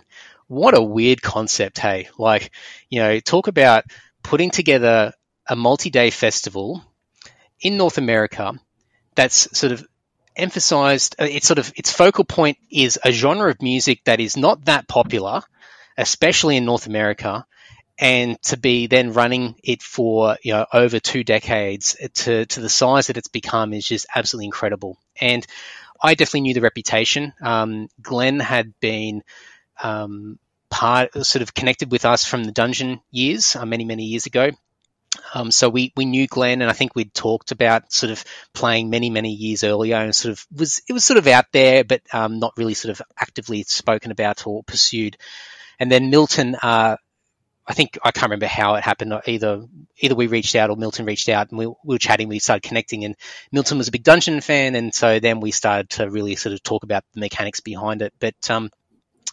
what 0.49 0.77
a 0.77 0.83
weird 0.83 1.23
concept, 1.23 1.79
hey? 1.79 2.09
Like, 2.19 2.51
you 2.91 2.99
know, 2.99 3.21
talk 3.21 3.47
about 3.47 3.85
putting 4.25 4.51
together 4.51 5.13
a 5.47 5.55
multi-day 5.55 6.11
festival 6.11 6.83
in 7.61 7.77
North 7.77 7.97
America 7.97 8.59
that's 9.15 9.57
sort 9.57 9.71
of 9.71 9.87
emphasized 10.39 11.17
uh, 11.19 11.25
it's 11.25 11.47
sort 11.47 11.59
of 11.59 11.73
its 11.77 11.93
focal 11.93 12.25
point 12.25 12.59
is 12.71 12.99
a 13.05 13.13
genre 13.13 13.51
of 13.51 13.61
music 13.61 14.05
that 14.05 14.21
is 14.21 14.37
not 14.37 14.65
that 14.67 14.89
popular, 14.89 15.43
especially 15.97 16.57
in 16.57 16.65
North 16.65 16.87
America, 16.87 17.45
and 17.99 18.41
to 18.43 18.57
be 18.57 18.87
then 18.87 19.13
running 19.13 19.57
it 19.63 19.83
for 19.83 20.37
you 20.43 20.53
know 20.53 20.67
over 20.73 21.01
two 21.01 21.25
decades 21.25 21.97
to 22.15 22.47
to 22.47 22.61
the 22.61 22.69
size 22.69 23.09
that 23.09 23.17
it's 23.17 23.29
become 23.29 23.73
is 23.73 23.87
just 23.87 24.07
absolutely 24.15 24.47
incredible. 24.47 24.99
And 25.21 25.47
I 26.01 26.15
definitely 26.15 26.43
knew 26.43 26.55
the 26.55 26.61
reputation. 26.61 27.33
Um, 27.43 27.89
Glenn 28.01 28.39
had 28.39 28.79
been 28.81 29.23
um, 29.83 30.39
part 30.71 31.13
sort 31.27 31.43
of 31.43 31.55
connected 31.55 31.91
with 31.91 32.05
us 32.05 32.25
from 32.25 32.45
the 32.45 32.53
dungeon 32.53 33.01
years, 33.11 33.57
uh, 33.57 33.67
many 33.67 33.85
many 33.85 34.05
years 34.05 34.27
ago. 34.27 34.51
Um, 35.35 35.51
so 35.51 35.69
we, 35.69 35.93
we 35.97 36.05
knew 36.05 36.27
Glenn, 36.27 36.63
and 36.63 36.71
I 36.71 36.75
think 36.75 36.95
we'd 36.95 37.15
talked 37.15 37.53
about 37.53 37.93
sort 37.93 38.11
of 38.11 38.25
playing 38.55 38.91
many 38.91 39.11
many 39.11 39.33
years 39.33 39.65
earlier, 39.65 39.97
and 39.97 40.15
sort 40.15 40.33
of 40.33 40.47
was 40.55 40.81
it 40.89 40.93
was 40.93 41.05
sort 41.05 41.19
of 41.19 41.27
out 41.27 41.47
there, 41.53 41.85
but 41.85 42.03
um, 42.13 42.39
not 42.39 42.55
really 42.57 42.75
sort 42.75 42.91
of 42.91 43.03
actively 43.19 43.63
spoken 43.65 44.11
about 44.11 44.47
or 44.47 44.63
pursued. 44.63 45.17
And 45.79 45.93
then 45.93 46.11
Milton, 46.11 46.57
uh, 46.57 46.97
I 47.67 47.75
think 47.75 47.99
I 48.03 48.11
can't 48.11 48.31
remember 48.31 48.47
how 48.47 48.77
it 48.77 48.85
happened. 48.85 49.13
Either 49.27 49.65
either 49.99 50.15
we 50.15 50.27
reached 50.27 50.57
out 50.57 50.71
or 50.71 50.77
Milton 50.77 51.05
reached 51.05 51.29
out, 51.29 51.51
and 51.51 51.59
we, 51.59 51.67
we 51.67 51.75
were 51.85 51.99
chatting. 51.99 52.29
We 52.29 52.39
started 52.39 52.67
connecting, 52.67 53.05
and 53.05 53.15
Milton 53.53 53.77
was 53.77 53.89
a 53.89 53.93
big 53.93 54.05
Dungeon 54.05 54.41
fan, 54.41 54.75
and 54.75 54.95
so 54.95 55.21
then 55.21 55.41
we 55.41 55.51
started 55.51 55.91
to 55.91 56.11
really 56.11 56.37
sort 56.37 56.55
of 56.55 56.63
talk 56.63 56.83
about 56.83 57.05
the 57.13 57.21
mechanics 57.21 57.61
behind 57.61 58.01
it. 58.01 58.15
But 58.19 58.51
um, 58.51 58.71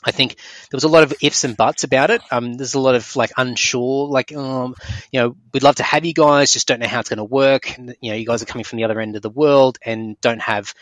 I 0.06 0.12
think 0.12 0.36
there 0.36 0.78
was 0.78 0.84
a 0.84 0.89
lot 0.89 1.03
of 1.03 1.14
ifs 1.22 1.43
and 1.43 1.58
buts 1.58 1.84
about 1.84 2.12
it. 2.12 2.22
Um, 2.32 2.53
there's 2.53 2.76
a 2.76 2.80
lot 2.80 2.95
of 2.95 3.16
like 3.16 3.32
unsure, 3.38 4.08
like, 4.08 4.36
um, 4.36 4.76
you 5.12 5.20
know, 5.20 5.36
we'd 5.51 5.64
love 5.64 5.78
to 5.78 5.84
have 5.84 6.06
you 6.06 6.14
guys, 6.14 6.53
just 6.53 6.68
don't 6.68 6.80
know 6.80 6.88
how 6.88 6.99
it's 6.99 7.10
going 7.10 7.18
to 7.18 7.24
work. 7.24 7.78
And, 7.78 7.95
you 8.01 8.12
know, 8.12 8.18
you 8.18 8.26
guys 8.26 8.43
are 8.43 8.45
coming 8.45 8.64
from 8.64 8.78
the 8.78 8.84
other 8.84 8.99
end 8.99 9.16
of 9.16 9.22
the 9.22 9.30
world 9.30 9.80
and 9.84 10.20
don't 10.22 10.41
have, 10.41 10.74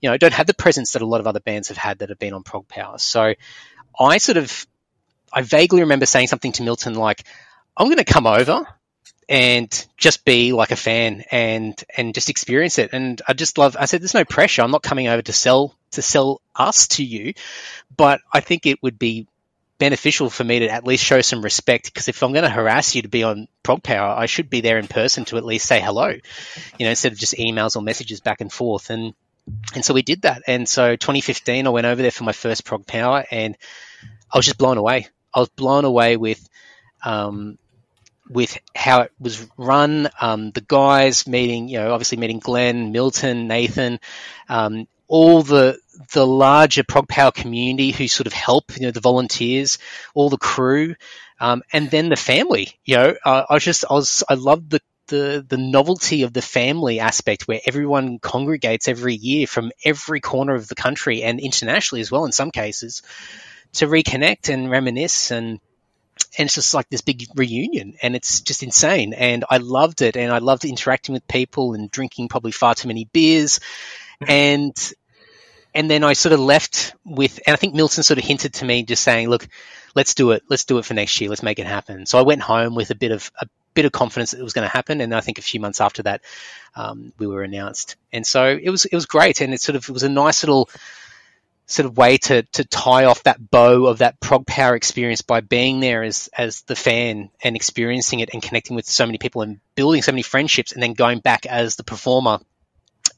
you 0.00 0.10
know, 0.10 0.18
don't 0.18 0.34
have 0.34 0.46
the 0.46 0.54
presence 0.54 0.92
that 0.92 1.02
a 1.02 1.06
lot 1.06 1.20
of 1.20 1.26
other 1.26 1.40
bands 1.40 1.68
have 1.68 1.78
had 1.78 2.00
that 2.00 2.10
have 2.10 2.18
been 2.18 2.34
on 2.34 2.44
ProgPower. 2.44 3.00
So 3.00 3.34
I 3.98 4.18
sort 4.18 4.36
of, 4.36 4.66
I 5.32 5.42
vaguely 5.42 5.80
remember 5.80 6.06
saying 6.06 6.28
something 6.28 6.52
to 6.52 6.62
Milton 6.62 6.94
like, 6.94 7.24
I'm 7.76 7.86
going 7.86 7.98
to 7.98 8.04
come 8.04 8.26
over 8.26 8.66
and 9.28 9.86
just 9.96 10.24
be 10.24 10.52
like 10.52 10.70
a 10.70 10.76
fan 10.76 11.22
and 11.30 11.82
and 11.96 12.14
just 12.14 12.30
experience 12.30 12.78
it. 12.78 12.90
And 12.92 13.20
I 13.28 13.34
just 13.34 13.58
love. 13.58 13.76
I 13.78 13.84
said, 13.84 14.00
"There's 14.00 14.14
no 14.14 14.24
pressure. 14.24 14.62
I'm 14.62 14.70
not 14.70 14.82
coming 14.82 15.06
over 15.06 15.22
to 15.22 15.32
sell 15.32 15.76
to 15.92 16.02
sell 16.02 16.40
us 16.54 16.88
to 16.88 17.04
you, 17.04 17.34
but 17.96 18.20
I 18.32 18.40
think 18.40 18.66
it 18.66 18.82
would 18.82 18.98
be 18.98 19.26
beneficial 19.78 20.28
for 20.28 20.42
me 20.44 20.60
to 20.60 20.68
at 20.68 20.84
least 20.84 21.04
show 21.04 21.20
some 21.20 21.42
respect 21.42 21.86
because 21.86 22.08
if 22.08 22.22
I'm 22.22 22.32
going 22.32 22.44
to 22.44 22.50
harass 22.50 22.94
you 22.94 23.02
to 23.02 23.08
be 23.08 23.22
on 23.22 23.48
ProgPower, 23.62 24.16
I 24.16 24.26
should 24.26 24.50
be 24.50 24.60
there 24.60 24.78
in 24.78 24.88
person 24.88 25.24
to 25.26 25.36
at 25.36 25.44
least 25.44 25.66
say 25.66 25.80
hello, 25.80 26.08
you 26.08 26.20
know, 26.80 26.90
instead 26.90 27.12
of 27.12 27.18
just 27.18 27.34
emails 27.34 27.76
or 27.76 27.82
messages 27.82 28.20
back 28.20 28.40
and 28.40 28.52
forth. 28.52 28.90
And 28.90 29.14
and 29.74 29.84
so 29.84 29.94
we 29.94 30.02
did 30.02 30.22
that. 30.22 30.42
And 30.46 30.68
so 30.68 30.96
2015, 30.96 31.66
I 31.66 31.70
went 31.70 31.86
over 31.86 32.02
there 32.02 32.10
for 32.10 32.24
my 32.24 32.32
first 32.32 32.66
ProgPower, 32.66 33.24
and 33.30 33.56
I 34.30 34.36
was 34.36 34.44
just 34.44 34.58
blown 34.58 34.76
away. 34.76 35.08
I 35.32 35.40
was 35.40 35.48
blown 35.48 35.84
away 35.84 36.16
with. 36.16 36.46
Um, 37.04 37.58
with 38.30 38.58
how 38.74 39.00
it 39.02 39.12
was 39.18 39.46
run, 39.56 40.06
um, 40.20 40.50
the 40.50 40.60
guys 40.60 41.26
meeting, 41.26 41.68
you 41.68 41.78
know, 41.78 41.94
obviously 41.94 42.18
meeting 42.18 42.40
Glenn, 42.40 42.92
Milton, 42.92 43.48
Nathan, 43.48 44.00
um, 44.50 44.86
all 45.08 45.42
the 45.42 45.78
the 46.12 46.26
larger 46.26 46.84
ProgPower 46.84 47.34
community 47.34 47.90
who 47.90 48.06
sort 48.06 48.28
of 48.28 48.32
help, 48.32 48.76
you 48.76 48.82
know, 48.82 48.92
the 48.92 49.00
volunteers, 49.00 49.78
all 50.14 50.30
the 50.30 50.38
crew, 50.38 50.94
um, 51.40 51.62
and 51.72 51.90
then 51.90 52.08
the 52.08 52.16
family. 52.16 52.78
You 52.84 52.96
know, 52.96 53.14
uh, 53.24 53.44
I 53.50 53.58
just 53.58 53.84
I 53.90 53.94
was 53.94 54.22
I 54.28 54.34
loved 54.34 54.70
the 54.70 54.80
the 55.08 55.44
the 55.48 55.56
novelty 55.56 56.22
of 56.22 56.32
the 56.32 56.42
family 56.42 57.00
aspect 57.00 57.48
where 57.48 57.60
everyone 57.66 58.18
congregates 58.18 58.88
every 58.88 59.14
year 59.14 59.46
from 59.46 59.72
every 59.84 60.20
corner 60.20 60.54
of 60.54 60.68
the 60.68 60.74
country 60.74 61.22
and 61.22 61.40
internationally 61.40 62.00
as 62.00 62.10
well 62.10 62.24
in 62.24 62.32
some 62.32 62.50
cases 62.50 63.02
to 63.72 63.86
reconnect 63.86 64.52
and 64.52 64.70
reminisce 64.70 65.30
and 65.30 65.60
and 66.36 66.46
it's 66.46 66.56
just 66.56 66.74
like 66.74 66.88
this 66.90 67.00
big 67.00 67.24
reunion 67.34 67.94
and 68.02 68.14
it's 68.14 68.40
just 68.40 68.62
insane 68.62 69.14
and 69.14 69.44
i 69.48 69.56
loved 69.56 70.02
it 70.02 70.16
and 70.16 70.32
i 70.32 70.38
loved 70.38 70.64
interacting 70.64 71.12
with 71.12 71.26
people 71.26 71.74
and 71.74 71.90
drinking 71.90 72.28
probably 72.28 72.52
far 72.52 72.74
too 72.74 72.88
many 72.88 73.08
beers 73.12 73.60
and 74.26 74.76
and 75.74 75.90
then 75.90 76.02
I 76.02 76.14
sort 76.14 76.32
of 76.32 76.40
left 76.40 76.94
with, 77.04 77.40
and 77.46 77.52
I 77.52 77.56
think 77.56 77.74
Milton 77.74 78.02
sort 78.02 78.18
of 78.18 78.24
hinted 78.24 78.54
to 78.54 78.64
me, 78.64 78.82
just 78.82 79.02
saying, 79.02 79.28
"Look, 79.28 79.46
let's 79.94 80.14
do 80.14 80.32
it. 80.32 80.42
Let's 80.48 80.64
do 80.64 80.78
it 80.78 80.84
for 80.84 80.94
next 80.94 81.20
year. 81.20 81.30
Let's 81.30 81.42
make 81.42 81.58
it 81.58 81.66
happen." 81.66 82.06
So 82.06 82.18
I 82.18 82.22
went 82.22 82.42
home 82.42 82.74
with 82.74 82.90
a 82.90 82.94
bit 82.94 83.12
of 83.12 83.30
a 83.40 83.46
bit 83.74 83.84
of 83.84 83.92
confidence 83.92 84.32
that 84.32 84.40
it 84.40 84.44
was 84.44 84.54
going 84.54 84.66
to 84.66 84.72
happen, 84.72 85.00
and 85.00 85.14
I 85.14 85.20
think 85.20 85.38
a 85.38 85.42
few 85.42 85.60
months 85.60 85.80
after 85.80 86.02
that, 86.04 86.22
um, 86.74 87.12
we 87.18 87.26
were 87.26 87.42
announced, 87.42 87.96
and 88.12 88.26
so 88.26 88.58
it 88.60 88.70
was 88.70 88.86
it 88.86 88.94
was 88.94 89.06
great, 89.06 89.40
and 89.40 89.54
it 89.54 89.60
sort 89.60 89.76
of 89.76 89.88
it 89.88 89.92
was 89.92 90.02
a 90.02 90.08
nice 90.08 90.42
little 90.42 90.68
sort 91.66 91.84
of 91.84 91.98
way 91.98 92.16
to 92.16 92.42
to 92.42 92.64
tie 92.64 93.04
off 93.04 93.22
that 93.24 93.50
bow 93.50 93.86
of 93.86 93.98
that 93.98 94.18
ProgPower 94.20 94.74
experience 94.74 95.20
by 95.20 95.40
being 95.40 95.80
there 95.80 96.02
as 96.02 96.30
as 96.36 96.62
the 96.62 96.74
fan 96.74 97.30
and 97.44 97.54
experiencing 97.56 98.20
it 98.20 98.30
and 98.32 98.42
connecting 98.42 98.74
with 98.74 98.86
so 98.86 99.04
many 99.04 99.18
people 99.18 99.42
and 99.42 99.60
building 99.74 100.00
so 100.00 100.10
many 100.10 100.22
friendships 100.22 100.72
and 100.72 100.82
then 100.82 100.94
going 100.94 101.20
back 101.20 101.44
as 101.44 101.76
the 101.76 101.84
performer 101.84 102.38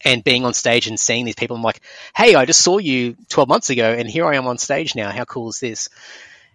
and 0.04 0.24
being 0.24 0.44
on 0.44 0.54
stage 0.54 0.86
and 0.86 0.98
seeing 0.98 1.24
these 1.24 1.34
people, 1.34 1.56
I'm 1.56 1.62
like, 1.62 1.80
hey, 2.14 2.34
I 2.34 2.44
just 2.44 2.60
saw 2.60 2.78
you 2.78 3.16
12 3.28 3.48
months 3.48 3.70
ago, 3.70 3.92
and 3.92 4.08
here 4.08 4.26
I 4.26 4.36
am 4.36 4.46
on 4.46 4.58
stage 4.58 4.94
now. 4.94 5.10
How 5.10 5.24
cool 5.24 5.50
is 5.50 5.60
this? 5.60 5.88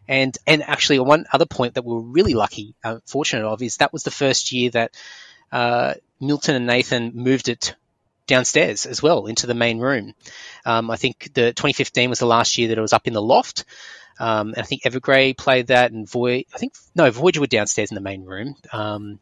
And 0.07 0.37
and 0.45 0.63
actually, 0.63 0.99
one 0.99 1.25
other 1.31 1.45
point 1.45 1.75
that 1.75 1.85
we 1.85 1.95
are 1.95 1.99
really 1.99 2.35
lucky, 2.35 2.75
uh, 2.83 2.99
fortunate 3.05 3.45
of, 3.45 3.61
is 3.61 3.77
that 3.77 3.93
was 3.93 4.03
the 4.03 4.11
first 4.11 4.51
year 4.51 4.69
that 4.71 4.91
uh, 5.51 5.95
Milton 6.19 6.55
and 6.55 6.67
Nathan 6.67 7.11
moved 7.15 7.49
it 7.49 7.75
downstairs 8.27 8.85
as 8.85 9.01
well 9.01 9.27
into 9.27 9.47
the 9.47 9.53
main 9.53 9.79
room. 9.79 10.13
Um, 10.65 10.89
I 10.91 10.95
think 10.95 11.33
the 11.33 11.53
2015 11.53 12.09
was 12.09 12.19
the 12.19 12.25
last 12.25 12.57
year 12.57 12.69
that 12.69 12.77
it 12.77 12.81
was 12.81 12.93
up 12.93 13.07
in 13.07 13.13
the 13.13 13.21
loft. 13.21 13.65
Um, 14.19 14.49
and 14.49 14.59
I 14.59 14.63
think 14.63 14.83
Evergrey 14.83 15.35
played 15.35 15.67
that, 15.67 15.91
and 15.91 16.09
Voy. 16.09 16.45
I 16.53 16.57
think 16.57 16.73
no, 16.95 17.11
Voyager 17.11 17.41
were 17.41 17.47
downstairs 17.47 17.91
in 17.91 17.95
the 17.95 18.01
main 18.01 18.23
room. 18.23 18.55
Um, 18.71 19.19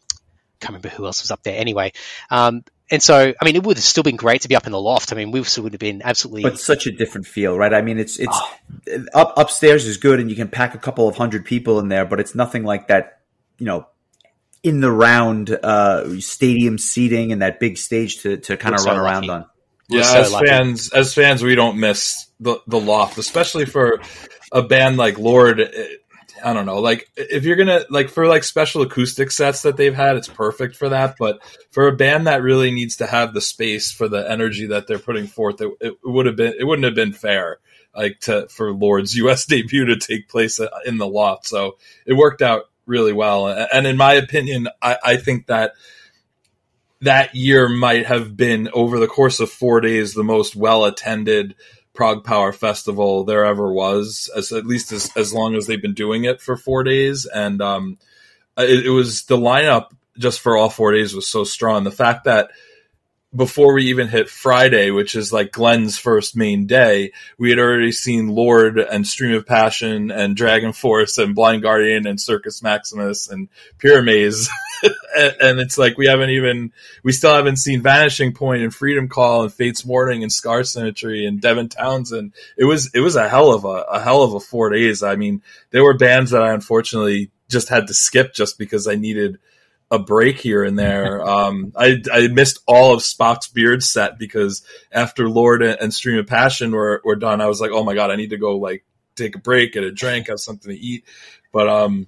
can't 0.59 0.75
remember 0.75 0.89
who 0.89 1.05
else 1.05 1.23
was 1.23 1.31
up 1.31 1.43
there. 1.43 1.59
Anyway, 1.59 1.93
um, 2.29 2.63
and 2.91 3.01
so, 3.01 3.33
I 3.39 3.45
mean, 3.45 3.55
it 3.55 3.63
would 3.63 3.77
have 3.77 3.83
still 3.83 4.03
been 4.03 4.17
great 4.17 4.41
to 4.41 4.47
be 4.47 4.55
up 4.55 4.65
in 4.65 4.71
the 4.71 4.79
loft. 4.79 5.13
I 5.13 5.15
mean, 5.15 5.31
we 5.31 5.43
still 5.43 5.63
would 5.63 5.73
have 5.73 5.79
been 5.79 6.01
absolutely. 6.03 6.43
But 6.43 6.59
such 6.59 6.85
a 6.85 6.91
different 6.91 7.27
feel, 7.27 7.57
right? 7.57 7.73
I 7.73 7.81
mean, 7.81 7.97
it's 7.97 8.19
it's 8.19 8.37
oh. 8.39 9.05
up 9.13 9.33
upstairs 9.37 9.85
is 9.85 9.97
good, 9.97 10.19
and 10.19 10.29
you 10.29 10.35
can 10.35 10.49
pack 10.49 10.75
a 10.75 10.77
couple 10.77 11.07
of 11.07 11.15
hundred 11.15 11.45
people 11.45 11.79
in 11.79 11.87
there, 11.87 12.05
but 12.05 12.19
it's 12.19 12.35
nothing 12.35 12.63
like 12.63 12.89
that. 12.89 13.21
You 13.57 13.65
know, 13.65 13.87
in 14.63 14.81
the 14.81 14.91
round 14.91 15.51
uh, 15.51 16.19
stadium 16.19 16.77
seating 16.77 17.31
and 17.31 17.41
that 17.41 17.59
big 17.59 17.77
stage 17.77 18.21
to 18.23 18.37
to 18.37 18.57
kind 18.57 18.75
of 18.75 18.81
so 18.81 18.91
run 18.91 18.97
lucky. 18.97 19.13
around 19.13 19.29
on. 19.29 19.45
Yeah, 19.89 20.03
so 20.03 20.19
as 20.19 20.31
lucky. 20.31 20.47
fans, 20.47 20.93
as 20.93 21.13
fans, 21.13 21.43
we 21.43 21.55
don't 21.55 21.79
miss 21.79 22.27
the 22.39 22.59
the 22.67 22.79
loft, 22.79 23.17
especially 23.17 23.65
for 23.65 24.01
a 24.51 24.61
band 24.61 24.97
like 24.97 25.17
Lord. 25.17 25.59
I 26.43 26.53
don't 26.53 26.65
know, 26.65 26.79
like 26.79 27.09
if 27.15 27.45
you're 27.45 27.55
gonna 27.55 27.85
like 27.89 28.09
for 28.09 28.27
like 28.27 28.43
special 28.43 28.81
acoustic 28.81 29.31
sets 29.31 29.61
that 29.61 29.77
they've 29.77 29.95
had, 29.95 30.17
it's 30.17 30.27
perfect 30.27 30.75
for 30.75 30.89
that. 30.89 31.15
But 31.17 31.39
for 31.71 31.87
a 31.87 31.95
band 31.95 32.27
that 32.27 32.41
really 32.41 32.71
needs 32.71 32.97
to 32.97 33.07
have 33.07 33.33
the 33.33 33.41
space 33.41 33.91
for 33.91 34.07
the 34.07 34.29
energy 34.29 34.67
that 34.67 34.87
they're 34.87 34.99
putting 34.99 35.27
forth, 35.27 35.61
it, 35.61 35.71
it 35.79 35.97
would 36.03 36.25
have 36.25 36.35
been 36.35 36.53
it 36.59 36.65
wouldn't 36.65 36.85
have 36.85 36.95
been 36.95 37.13
fair 37.13 37.59
like 37.95 38.19
to 38.21 38.47
for 38.49 38.73
Lord's 38.73 39.15
U.S. 39.17 39.45
debut 39.45 39.85
to 39.85 39.97
take 39.97 40.27
place 40.27 40.59
uh, 40.59 40.67
in 40.85 40.97
the 40.97 41.07
loft. 41.07 41.47
So 41.47 41.77
it 42.05 42.13
worked 42.13 42.41
out 42.41 42.63
really 42.85 43.13
well. 43.13 43.47
And 43.47 43.87
in 43.87 43.97
my 43.97 44.13
opinion, 44.13 44.67
I, 44.81 44.97
I 45.03 45.17
think 45.17 45.47
that 45.47 45.73
that 47.01 47.35
year 47.35 47.67
might 47.67 48.05
have 48.05 48.35
been 48.35 48.69
over 48.73 48.99
the 48.99 49.07
course 49.07 49.39
of 49.39 49.49
four 49.49 49.81
days 49.81 50.13
the 50.13 50.23
most 50.23 50.55
well 50.55 50.85
attended 50.85 51.55
ProgPower 51.93 52.53
Festival 52.53 53.23
there 53.23 53.45
ever 53.45 53.71
was, 53.71 54.29
as 54.35 54.51
at 54.51 54.65
least 54.65 54.91
as, 54.91 55.11
as 55.15 55.33
long 55.33 55.55
as 55.55 55.67
they've 55.67 55.81
been 55.81 55.93
doing 55.93 56.25
it 56.25 56.41
for 56.41 56.57
four 56.57 56.83
days. 56.83 57.25
And 57.25 57.61
um, 57.61 57.97
it, 58.57 58.87
it 58.87 58.89
was 58.89 59.23
the 59.23 59.37
lineup 59.37 59.91
just 60.17 60.39
for 60.39 60.57
all 60.57 60.69
four 60.69 60.91
days 60.91 61.13
was 61.13 61.27
so 61.27 61.43
strong. 61.43 61.83
The 61.83 61.91
fact 61.91 62.25
that 62.25 62.51
before 63.35 63.73
we 63.73 63.85
even 63.85 64.07
hit 64.07 64.29
Friday, 64.29 64.91
which 64.91 65.15
is 65.15 65.33
like 65.33 65.51
Glenn's 65.51 65.97
first 65.97 66.35
main 66.35 66.67
day, 66.67 67.11
we 67.37 67.49
had 67.49 67.59
already 67.59 67.91
seen 67.91 68.27
Lord 68.27 68.77
and 68.77 69.07
Stream 69.07 69.33
of 69.33 69.47
Passion 69.47 70.11
and 70.11 70.37
DragonForce 70.37 71.21
and 71.21 71.33
Blind 71.33 71.63
Guardian 71.63 72.05
and 72.05 72.21
Circus 72.21 72.61
Maximus 72.61 73.29
and 73.29 73.49
Pyramaze. 73.79 74.47
and 74.83 75.59
it's 75.59 75.77
like 75.77 75.97
we 75.97 76.05
haven't 76.05 76.29
even, 76.29 76.73
we 77.03 77.11
still 77.11 77.33
haven't 77.33 77.57
seen 77.57 77.81
Vanishing 77.81 78.33
Point 78.33 78.61
and 78.61 78.73
Freedom 78.73 79.07
Call 79.07 79.43
and 79.43 79.53
Fates 79.53 79.83
Warning 79.83 80.21
and 80.21 80.31
Scar 80.31 80.63
Symmetry 80.63 81.25
and 81.25 81.41
Devin 81.41 81.69
Townsend. 81.69 82.33
It 82.55 82.65
was, 82.65 82.91
it 82.93 82.99
was 82.99 83.15
a 83.15 83.27
hell 83.27 83.51
of 83.51 83.65
a, 83.65 83.83
a 83.89 83.99
hell 83.99 84.21
of 84.21 84.35
a 84.35 84.39
four 84.39 84.69
days. 84.69 85.01
I 85.01 85.15
mean, 85.15 85.41
there 85.71 85.83
were 85.83 85.97
bands 85.97 86.31
that 86.31 86.43
I 86.43 86.53
unfortunately 86.53 87.31
just 87.49 87.69
had 87.69 87.87
to 87.87 87.93
skip 87.93 88.33
just 88.33 88.59
because 88.59 88.87
I 88.87 88.95
needed– 88.95 89.39
a 89.93 89.99
break 89.99 90.39
here 90.39 90.63
and 90.63 90.77
there. 90.77 91.21
Um, 91.33 91.71
I, 91.75 92.01
I 92.11 92.27
missed 92.27 92.59
all 92.67 92.93
of 92.93 93.01
Spock's 93.01 93.47
Beard 93.47 93.81
set 93.81 94.19
because 94.19 94.61
after 94.91 95.29
Lord 95.29 95.63
and 95.63 95.93
Stream 95.93 96.19
of 96.19 96.27
Passion 96.27 96.71
were, 96.71 97.01
were 97.03 97.15
done, 97.15 97.41
I 97.41 97.47
was 97.47 97.61
like, 97.61 97.71
oh 97.71 97.83
my 97.83 97.93
god, 97.93 98.11
I 98.11 98.15
need 98.15 98.31
to 98.31 98.37
go 98.37 98.57
like 98.57 98.83
take 99.15 99.35
a 99.35 99.39
break, 99.39 99.73
get 99.73 99.83
a 99.83 99.91
drink, 99.91 100.27
have 100.27 100.39
something 100.39 100.71
to 100.71 100.79
eat. 100.79 101.05
But 101.51 101.69
um, 101.69 102.07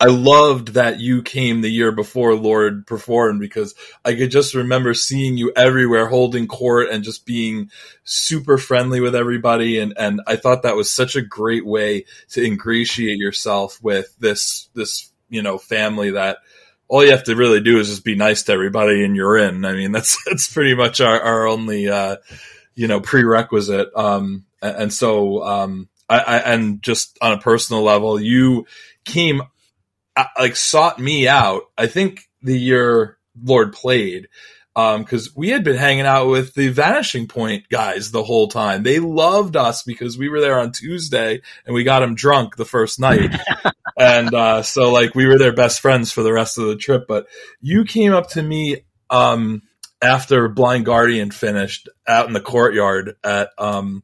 I 0.00 0.06
loved 0.06 0.74
that 0.74 1.00
you 1.00 1.22
came 1.22 1.60
the 1.60 1.70
year 1.70 1.92
before 1.92 2.34
Lord 2.34 2.86
performed 2.86 3.40
because 3.40 3.74
I 4.04 4.14
could 4.14 4.30
just 4.30 4.54
remember 4.54 4.92
seeing 4.92 5.36
you 5.36 5.52
everywhere 5.56 6.08
holding 6.08 6.46
court 6.46 6.88
and 6.90 7.04
just 7.04 7.24
being 7.24 7.70
super 8.02 8.58
friendly 8.58 9.00
with 9.00 9.14
everybody 9.14 9.78
and 9.78 9.94
and 9.96 10.20
I 10.26 10.36
thought 10.36 10.62
that 10.62 10.76
was 10.76 10.90
such 10.90 11.16
a 11.16 11.22
great 11.22 11.64
way 11.64 12.04
to 12.30 12.44
ingratiate 12.44 13.18
yourself 13.18 13.82
with 13.82 14.14
this 14.18 14.68
this 14.74 15.10
you 15.30 15.42
know 15.42 15.58
family 15.58 16.10
that 16.10 16.38
all 16.88 17.04
you 17.04 17.10
have 17.10 17.24
to 17.24 17.36
really 17.36 17.60
do 17.60 17.78
is 17.78 17.88
just 17.88 18.04
be 18.04 18.14
nice 18.14 18.44
to 18.44 18.52
everybody 18.52 19.04
and 19.04 19.16
you're 19.16 19.36
in. 19.36 19.64
I 19.64 19.72
mean, 19.72 19.92
that's, 19.92 20.22
that's 20.24 20.52
pretty 20.52 20.74
much 20.74 21.00
our, 21.00 21.20
our 21.20 21.46
only, 21.46 21.88
uh, 21.88 22.16
you 22.74 22.88
know, 22.88 23.00
prerequisite. 23.00 23.88
Um, 23.94 24.44
and 24.62 24.92
so, 24.92 25.42
um, 25.42 25.88
I, 26.08 26.18
I, 26.18 26.36
and 26.38 26.82
just 26.82 27.18
on 27.20 27.32
a 27.32 27.40
personal 27.40 27.82
level, 27.82 28.20
you 28.20 28.66
came, 29.04 29.42
uh, 30.16 30.24
like, 30.38 30.56
sought 30.56 30.98
me 30.98 31.28
out. 31.28 31.62
I 31.78 31.86
think 31.86 32.28
the 32.42 32.58
year 32.58 33.18
Lord 33.42 33.72
played, 33.72 34.28
um, 34.76 35.06
we 35.36 35.50
had 35.50 35.62
been 35.62 35.76
hanging 35.76 36.06
out 36.06 36.28
with 36.28 36.54
the 36.54 36.68
Vanishing 36.68 37.28
Point 37.28 37.68
guys 37.68 38.10
the 38.10 38.24
whole 38.24 38.48
time. 38.48 38.82
They 38.82 38.98
loved 38.98 39.56
us 39.56 39.84
because 39.84 40.18
we 40.18 40.28
were 40.28 40.40
there 40.40 40.58
on 40.58 40.72
Tuesday 40.72 41.42
and 41.64 41.74
we 41.74 41.84
got 41.84 42.00
them 42.00 42.16
drunk 42.16 42.56
the 42.56 42.64
first 42.64 42.98
night, 42.98 43.36
and 43.96 44.34
uh, 44.34 44.62
so 44.62 44.92
like 44.92 45.14
we 45.14 45.26
were 45.26 45.38
their 45.38 45.52
best 45.54 45.80
friends 45.80 46.10
for 46.10 46.22
the 46.22 46.32
rest 46.32 46.58
of 46.58 46.66
the 46.66 46.76
trip. 46.76 47.04
But 47.06 47.26
you 47.60 47.84
came 47.84 48.12
up 48.12 48.30
to 48.30 48.42
me 48.42 48.84
um, 49.10 49.62
after 50.02 50.48
Blind 50.48 50.84
Guardian 50.84 51.30
finished 51.30 51.88
out 52.06 52.26
in 52.26 52.32
the 52.32 52.40
courtyard 52.40 53.16
at 53.22 53.50
um, 53.58 54.02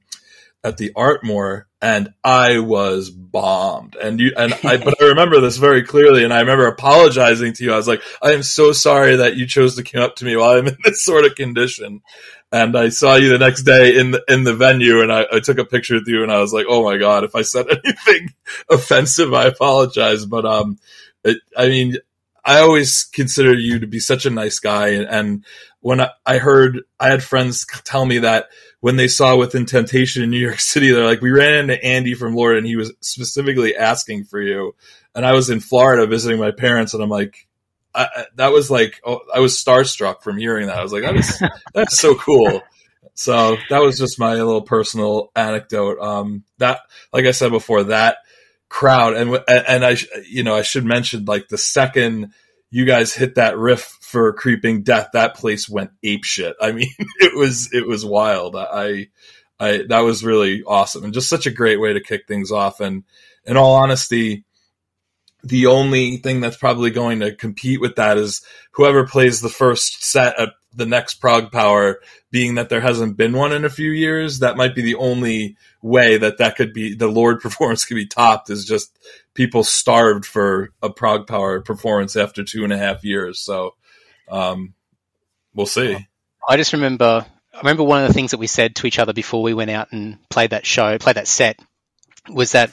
at 0.63 0.77
the 0.77 0.93
Artmore 0.95 1.65
and 1.83 2.13
I 2.23 2.59
was 2.59 3.11
bombed. 3.11 3.97
And 3.97 4.21
you 4.21 4.33
and 4.37 4.53
I 4.65 4.77
but 4.77 5.01
I 5.01 5.07
remember 5.07 5.41
this 5.41 5.57
very 5.57 5.83
clearly 5.83 6.25
and 6.25 6.33
I 6.33 6.41
remember 6.41 6.67
apologizing 6.67 7.55
to 7.55 7.65
you. 7.65 7.73
I 7.73 7.77
was 7.77 7.89
like, 7.89 8.03
I 8.23 8.33
am 8.33 8.43
so 8.43 8.73
sorry 8.73 9.17
that 9.17 9.37
you 9.37 9.47
chose 9.47 9.77
to 9.77 9.83
come 9.83 10.03
up 10.03 10.17
to 10.17 10.25
me 10.25 10.37
while 10.37 10.51
I'm 10.51 10.67
in 10.67 10.77
this 10.85 11.05
sort 11.05 11.25
of 11.25 11.35
condition. 11.35 12.03
And 12.53 12.77
I 12.77 12.89
saw 12.89 13.15
you 13.15 13.29
the 13.29 13.39
next 13.39 13.63
day 13.63 13.97
in 13.97 14.11
the 14.11 14.25
in 14.29 14.43
the 14.45 14.55
venue 14.55 15.03
and 15.03 15.13
I, 15.13 15.25
I 15.33 15.41
took 15.41 15.59
a 15.59 15.65
picture 15.65 15.95
with 15.95 16.09
you 16.09 16.23
and 16.25 16.33
I 16.33 16.41
was 16.41 16.53
like, 16.53 16.67
Oh 16.69 16.83
my 16.83 16.97
god, 16.97 17.23
if 17.23 17.37
I 17.37 17.43
said 17.43 17.67
anything 17.85 18.35
offensive, 18.69 19.33
I 19.33 19.45
apologize. 19.45 20.27
But 20.27 20.45
um 20.47 20.79
it, 21.23 21.39
I 21.57 21.69
mean 21.69 21.97
I 22.45 22.61
always 22.61 23.05
consider 23.05 23.55
you 23.55 23.79
to 23.81 23.87
be 23.87 24.01
such 24.01 24.27
a 24.27 24.31
nice 24.31 24.59
guy. 24.59 24.89
And, 24.89 25.07
and 25.07 25.45
when 25.81 26.01
I, 26.01 26.11
I, 26.25 26.39
heard, 26.39 26.81
I 26.99 27.09
had 27.09 27.23
friends 27.23 27.67
tell 27.85 28.05
me 28.05 28.19
that 28.19 28.49
when 28.81 28.97
they 28.97 29.09
saw 29.09 29.37
Within 29.37 29.67
Temptation 29.67 30.23
in 30.23 30.31
New 30.31 30.39
York 30.39 30.61
City, 30.61 30.91
they're 30.91 31.05
like, 31.05 31.21
we 31.21 31.31
ran 31.31 31.59
into 31.59 31.83
Andy 31.85 32.15
from 32.15 32.35
Lord 32.35 32.57
and 32.57 32.67
he 32.67 32.77
was 32.77 32.93
specifically 33.01 33.77
asking 33.77 34.25
for 34.25 34.41
you. 34.41 34.75
And 35.15 35.27
I 35.27 35.33
was 35.33 35.51
in 35.51 35.61
Florida 35.61 36.07
visiting 36.07 36.41
my 36.41 36.51
parents 36.51 36.95
and 36.95 37.03
I'm 37.03 37.11
like, 37.11 37.47
I, 37.95 38.27
that 38.37 38.53
was 38.53 38.71
like, 38.71 39.01
oh, 39.05 39.21
I 39.35 39.41
was 39.41 39.57
starstruck 39.57 40.23
from 40.23 40.39
hearing 40.39 40.67
that. 40.67 40.79
I 40.79 40.83
was 40.83 40.93
like, 40.93 41.03
that 41.03 41.17
is, 41.17 41.43
that's 41.75 41.99
so 41.99 42.15
cool. 42.15 42.63
So 43.15 43.57
that 43.69 43.83
was 43.83 43.99
just 43.99 44.19
my 44.19 44.35
little 44.35 44.63
personal 44.63 45.31
anecdote. 45.35 45.99
Um, 46.01 46.45
that, 46.59 46.81
like 47.13 47.27
I 47.27 47.33
said 47.33 47.51
before, 47.51 47.85
that 47.85 48.19
crowd 48.71 49.15
and 49.15 49.37
and 49.49 49.85
I 49.85 49.97
you 50.27 50.45
know 50.45 50.55
I 50.55 50.63
should 50.63 50.85
mention 50.85 51.25
like 51.25 51.49
the 51.49 51.59
second 51.59 52.33
you 52.71 52.85
guys 52.85 53.13
hit 53.13 53.35
that 53.35 53.59
riff 53.59 53.99
for 54.01 54.33
creeping 54.33 54.85
death 54.85 55.09
that 55.13 55.35
place 55.35 55.69
went 55.69 55.91
ape 56.05 56.25
shit 56.25 56.55
I 56.63 56.71
mean 56.71 56.89
it 57.19 57.37
was 57.37 57.69
it 57.73 57.87
was 57.87 58.05
wild 58.05 58.55
I 58.55 59.09
I 59.59 59.85
that 59.89 60.01
was 60.01 60.25
really 60.25 60.63
awesome 60.63 61.03
and 61.03 61.13
just 61.13 61.29
such 61.29 61.47
a 61.47 61.51
great 61.51 61.81
way 61.81 61.95
to 61.95 62.01
kick 62.01 62.29
things 62.29 62.53
off 62.53 62.79
and 62.79 63.03
in 63.45 63.57
all 63.57 63.75
honesty 63.75 64.45
the 65.43 65.67
only 65.67 66.19
thing 66.19 66.41
that's 66.41 66.57
probably 66.57 66.91
going 66.91 67.21
to 67.21 67.35
compete 67.35 67.81
with 67.81 67.97
that 67.97 68.19
is 68.19 68.43
whoever 68.73 69.07
plays 69.07 69.41
the 69.41 69.49
first 69.49 70.05
set 70.05 70.39
at 70.39 70.51
the 70.75 70.87
next 70.87 71.21
ProgPower 71.21 71.97
being 72.31 72.55
that 72.55 72.69
there 72.69 72.81
hasn't 72.81 73.17
been 73.17 73.33
one 73.33 73.53
in 73.53 73.65
a 73.65 73.71
few 73.71 73.91
years 73.91 74.39
that 74.39 74.57
might 74.57 74.75
be 74.75 74.83
the 74.83 74.95
only 74.95 75.57
way 75.83 76.17
that 76.17 76.39
that 76.39 76.57
could 76.57 76.73
be 76.73 76.95
the 76.95 77.09
Lord 77.09 77.41
performance 77.43 77.85
could 77.85 77.97
be 77.97 78.07
topped 78.07 78.51
is 78.51 78.65
just 78.65 78.97
people 79.35 79.65
starved 79.65 80.25
for 80.25 80.71
a 80.83 80.91
ProgPower 80.91 81.65
performance 81.65 82.17
after 82.17 82.45
two 82.45 82.65
and 82.65 82.73
a 82.73 82.79
half 82.79 83.05
years. 83.05 83.41
So 83.41 83.75
um, 84.31 84.75
we'll 85.55 85.67
see. 85.67 86.07
I 86.49 86.57
just 86.57 86.73
remember 86.73 87.27
i 87.53 87.59
remember 87.59 87.83
one 87.83 88.03
of 88.03 88.09
the 88.09 88.15
things 88.15 88.31
that 88.31 88.39
we 88.39 88.47
said 88.47 88.77
to 88.77 88.87
each 88.87 88.99
other 88.99 89.13
before 89.13 89.43
we 89.43 89.55
went 89.55 89.71
out 89.71 89.89
and 89.91 90.19
played 90.29 90.51
that 90.51 90.65
show 90.65 90.97
played 90.99 91.17
that 91.17 91.27
set 91.27 91.59
was 92.29 92.53
that 92.53 92.73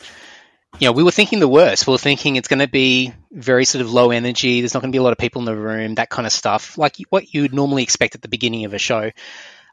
you 0.80 0.88
know, 0.88 0.92
we 0.92 1.04
were 1.04 1.12
thinking 1.12 1.40
the 1.40 1.48
worst. 1.48 1.88
We 1.88 1.92
were 1.92 1.98
thinking 1.98 2.36
it's 2.36 2.48
going 2.48 2.60
to 2.60 2.68
be 2.68 3.14
very 3.32 3.66
sort 3.66 3.82
of 3.82 3.92
low 3.92 4.12
energy. 4.12 4.62
There's 4.62 4.74
not 4.74 4.82
going 4.82 4.92
to 4.92 4.96
be 4.96 5.00
a 5.00 5.04
lot 5.04 5.12
of 5.12 5.18
people 5.18 5.42
in 5.42 5.46
the 5.46 5.56
room, 5.56 5.96
that 5.96 6.10
kind 6.10 6.26
of 6.26 6.32
stuff, 6.32 6.78
like 6.78 6.98
what 7.10 7.34
you 7.34 7.42
would 7.44 7.54
normally 7.54 7.84
expect 7.84 8.16
at 8.16 8.22
the 8.22 8.28
beginning 8.28 8.66
of 8.66 8.74
a 8.74 8.80
show. 8.80 9.12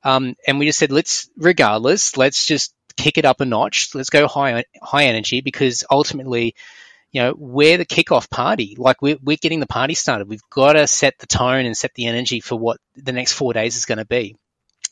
Um, 0.02 0.34
and 0.46 0.58
we 0.58 0.66
just 0.66 0.78
said, 0.78 0.92
let's, 0.92 1.28
regardless, 1.36 2.16
let's 2.16 2.46
just 2.46 2.74
kick 2.96 3.18
it 3.18 3.24
up 3.24 3.40
a 3.40 3.44
notch. 3.44 3.94
Let's 3.94 4.10
go 4.10 4.26
high, 4.26 4.64
high 4.82 5.04
energy 5.06 5.40
because 5.42 5.84
ultimately, 5.90 6.54
you 7.10 7.22
know, 7.22 7.34
we're 7.36 7.78
the 7.78 7.86
kickoff 7.86 8.30
party. 8.30 8.74
Like 8.78 9.02
we're, 9.02 9.18
we're 9.22 9.36
getting 9.36 9.60
the 9.60 9.66
party 9.66 9.94
started. 9.94 10.28
We've 10.28 10.48
got 10.50 10.72
to 10.72 10.86
set 10.86 11.18
the 11.18 11.26
tone 11.26 11.66
and 11.66 11.76
set 11.76 11.92
the 11.94 12.06
energy 12.06 12.40
for 12.40 12.56
what 12.56 12.78
the 12.96 13.12
next 13.12 13.32
four 13.32 13.52
days 13.52 13.76
is 13.76 13.84
going 13.84 13.98
to 13.98 14.06
be. 14.06 14.36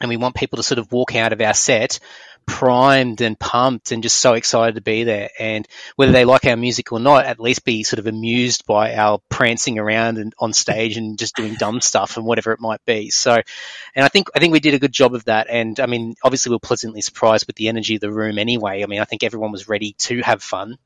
And 0.00 0.08
we 0.08 0.16
want 0.16 0.34
people 0.34 0.56
to 0.56 0.62
sort 0.62 0.78
of 0.78 0.90
walk 0.92 1.14
out 1.14 1.32
of 1.32 1.40
our 1.40 1.54
set 1.54 2.00
primed 2.46 3.20
and 3.20 3.38
pumped 3.38 3.92
and 3.92 4.02
just 4.02 4.16
so 4.16 4.34
excited 4.34 4.74
to 4.74 4.80
be 4.80 5.04
there. 5.04 5.30
And 5.38 5.66
whether 5.96 6.12
they 6.12 6.24
like 6.24 6.44
our 6.44 6.56
music 6.56 6.92
or 6.92 7.00
not, 7.00 7.24
at 7.24 7.40
least 7.40 7.64
be 7.64 7.82
sort 7.82 7.98
of 7.98 8.06
amused 8.06 8.66
by 8.66 8.94
our 8.94 9.20
prancing 9.28 9.78
around 9.78 10.18
and 10.18 10.32
on 10.38 10.52
stage 10.52 10.96
and 10.96 11.18
just 11.18 11.36
doing 11.36 11.54
dumb 11.54 11.80
stuff 11.80 12.16
and 12.16 12.26
whatever 12.26 12.52
it 12.52 12.60
might 12.60 12.84
be. 12.84 13.10
So, 13.10 13.34
and 13.34 14.04
I 14.04 14.08
think 14.08 14.28
I 14.34 14.38
think 14.38 14.52
we 14.52 14.60
did 14.60 14.74
a 14.74 14.78
good 14.78 14.92
job 14.92 15.14
of 15.14 15.24
that. 15.24 15.46
And 15.48 15.78
I 15.80 15.86
mean, 15.86 16.14
obviously, 16.22 16.50
we 16.50 16.56
are 16.56 16.60
pleasantly 16.60 17.00
surprised 17.00 17.46
with 17.46 17.56
the 17.56 17.68
energy 17.68 17.96
of 17.96 18.00
the 18.00 18.12
room 18.12 18.38
anyway. 18.38 18.82
I 18.82 18.86
mean, 18.86 19.00
I 19.00 19.04
think 19.04 19.24
everyone 19.24 19.52
was 19.52 19.68
ready 19.68 19.94
to 20.00 20.20
have 20.22 20.42
fun 20.42 20.78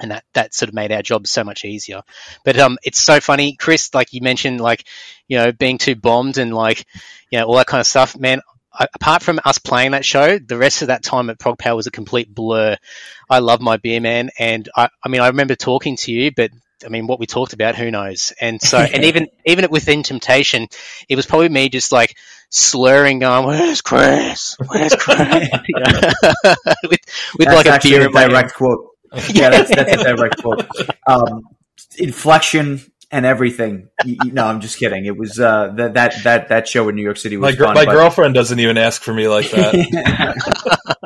and 0.00 0.10
that 0.10 0.24
that 0.34 0.54
sort 0.54 0.68
of 0.68 0.74
made 0.74 0.92
our 0.92 1.02
job 1.02 1.26
so 1.26 1.44
much 1.44 1.64
easier. 1.64 2.02
But 2.44 2.58
um, 2.58 2.78
it's 2.82 2.98
so 2.98 3.20
funny, 3.20 3.56
Chris. 3.56 3.94
Like 3.94 4.12
you 4.12 4.22
mentioned, 4.22 4.60
like 4.60 4.86
you 5.28 5.38
know, 5.38 5.52
being 5.52 5.78
too 5.78 5.94
bombed 5.94 6.38
and 6.38 6.52
like 6.54 6.86
you 7.30 7.38
know 7.38 7.46
all 7.46 7.56
that 7.56 7.66
kind 7.66 7.80
of 7.80 7.86
stuff. 7.86 8.18
Man, 8.18 8.40
apart 8.78 9.22
from 9.22 9.40
us 9.44 9.58
playing 9.58 9.92
that 9.92 10.04
show, 10.04 10.38
the 10.38 10.56
rest 10.56 10.82
of 10.82 10.88
that 10.88 11.02
time 11.02 11.30
at 11.30 11.38
ProgPower 11.38 11.76
was 11.76 11.86
a 11.86 11.90
complete 11.90 12.32
blur. 12.32 12.76
I 13.28 13.38
love 13.40 13.60
my 13.60 13.76
beer 13.76 14.00
man, 14.00 14.30
and 14.38 14.68
I, 14.76 14.88
I 15.02 15.08
mean, 15.08 15.20
I 15.20 15.28
remember 15.28 15.54
talking 15.54 15.96
to 15.96 16.12
you, 16.12 16.30
but 16.34 16.50
I 16.84 16.88
mean, 16.88 17.06
what 17.06 17.20
we 17.20 17.26
talked 17.26 17.52
about, 17.52 17.76
who 17.76 17.90
knows? 17.90 18.32
And 18.40 18.60
so, 18.60 18.78
and 18.94 19.04
even 19.04 19.28
even 19.44 19.70
within 19.70 20.02
Temptation, 20.02 20.68
it 21.08 21.16
was 21.16 21.26
probably 21.26 21.48
me 21.48 21.68
just 21.68 21.92
like 21.92 22.16
slurring, 22.50 23.18
going, 23.18 23.46
"Where's 23.46 23.80
Chris? 23.80 24.56
Where's 24.66 24.94
Chris?" 24.94 25.18
with 26.82 27.00
with 27.38 27.48
that's 27.48 27.66
like 27.66 27.66
a 27.66 27.80
beer 27.82 28.08
a 28.08 28.12
direct 28.12 28.54
quote. 28.54 28.86
Yeah, 29.32 29.50
that's, 29.50 29.74
that's 29.74 30.02
a 30.02 30.16
direct 30.16 30.40
quote. 30.40 30.66
Um, 31.06 31.48
inflection 31.98 32.80
and 33.10 33.26
everything. 33.26 33.88
no, 34.04 34.46
I'm 34.46 34.60
just 34.60 34.78
kidding. 34.78 35.04
It 35.04 35.16
was 35.16 35.40
uh, 35.40 35.72
that 35.76 35.94
that 35.94 36.14
that 36.24 36.48
that 36.48 36.68
show 36.68 36.88
in 36.88 36.94
New 36.94 37.02
York 37.02 37.16
City 37.16 37.36
was 37.36 37.58
my, 37.58 37.66
fun, 37.66 37.74
my 37.74 37.84
but... 37.84 37.92
girlfriend 37.92 38.34
doesn't 38.34 38.58
even 38.58 38.78
ask 38.78 39.02
for 39.02 39.12
me 39.12 39.28
like 39.28 39.50
that. 39.50 41.00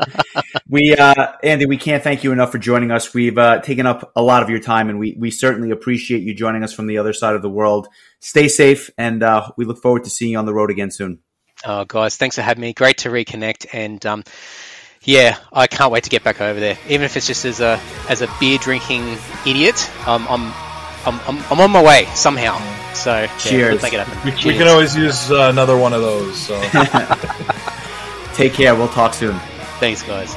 we 0.69 0.95
uh, 0.95 1.33
Andy, 1.43 1.67
we 1.67 1.77
can't 1.77 2.03
thank 2.03 2.25
you 2.25 2.33
enough 2.33 2.53
for 2.53 2.59
joining 2.59 2.91
us. 2.91 3.15
We've 3.15 3.39
uh, 3.39 3.61
taken 3.61 3.87
up 3.87 4.13
a 4.15 4.23
lot 4.23 4.43
of 4.43 4.51
your 4.51 4.61
time, 4.61 4.91
and 4.91 4.99
we 4.99 5.17
we 5.19 5.31
certainly 5.31 5.71
appreciate 5.71 6.23
you 6.23 6.35
joining 6.35 6.63
us 6.63 6.73
from 6.73 6.87
the 6.87 6.99
other 6.99 7.13
side 7.13 7.35
of 7.35 7.43
the 7.43 7.51
world. 7.51 7.89
Stay 8.21 8.49
safe, 8.49 8.91
and 8.99 9.23
uh, 9.23 9.51
we 9.57 9.65
look 9.65 9.81
forward 9.81 10.05
to 10.05 10.11
seeing 10.11 10.33
you 10.33 10.39
on 10.39 10.47
the 10.47 10.55
road 10.55 10.71
again 10.71 10.91
soon. 10.91 11.21
Oh, 11.65 11.85
guys, 11.85 12.17
thanks 12.17 12.37
for 12.37 12.43
having 12.43 12.61
me. 12.61 12.75
Great 12.75 12.99
to 12.99 13.09
reconnect, 13.09 13.67
and 13.73 14.05
um, 14.05 14.25
yeah, 15.03 15.39
I 15.53 15.67
can't 15.67 15.91
wait 15.91 16.05
to 16.05 16.11
get 16.11 16.23
back 16.23 16.43
over 16.43 16.61
there. 16.61 16.77
Even 16.89 17.05
if 17.05 17.17
it's 17.17 17.27
just 17.27 17.47
as 17.47 17.61
a 17.61 17.81
as 18.11 18.21
a 18.21 18.29
beer 18.39 18.59
drinking 18.59 19.17
idiot, 19.47 19.91
um, 20.07 20.27
I'm 20.29 20.53
I'm, 21.07 21.21
I'm, 21.27 21.43
I'm 21.51 21.61
on 21.61 21.71
my 21.71 21.83
way 21.83 22.07
somehow. 22.15 22.59
So 22.95 23.27
cheers. 23.39 23.77
Yeah, 23.77 23.83
make 23.83 23.93
it 23.93 24.01
happen. 24.07 24.19
We, 24.25 24.31
cheers. 24.31 24.45
we 24.45 24.57
can 24.57 24.69
always 24.69 24.97
use 24.97 25.31
uh, 25.31 25.51
another 25.51 25.77
one 25.77 25.93
of 25.93 26.01
those. 26.01 26.37
So 26.39 26.61
take 28.35 28.55
care. 28.55 28.75
We'll 28.75 28.89
talk 28.89 29.15
soon. 29.15 29.39
Thanks, 29.81 30.03
guys. 30.03 30.35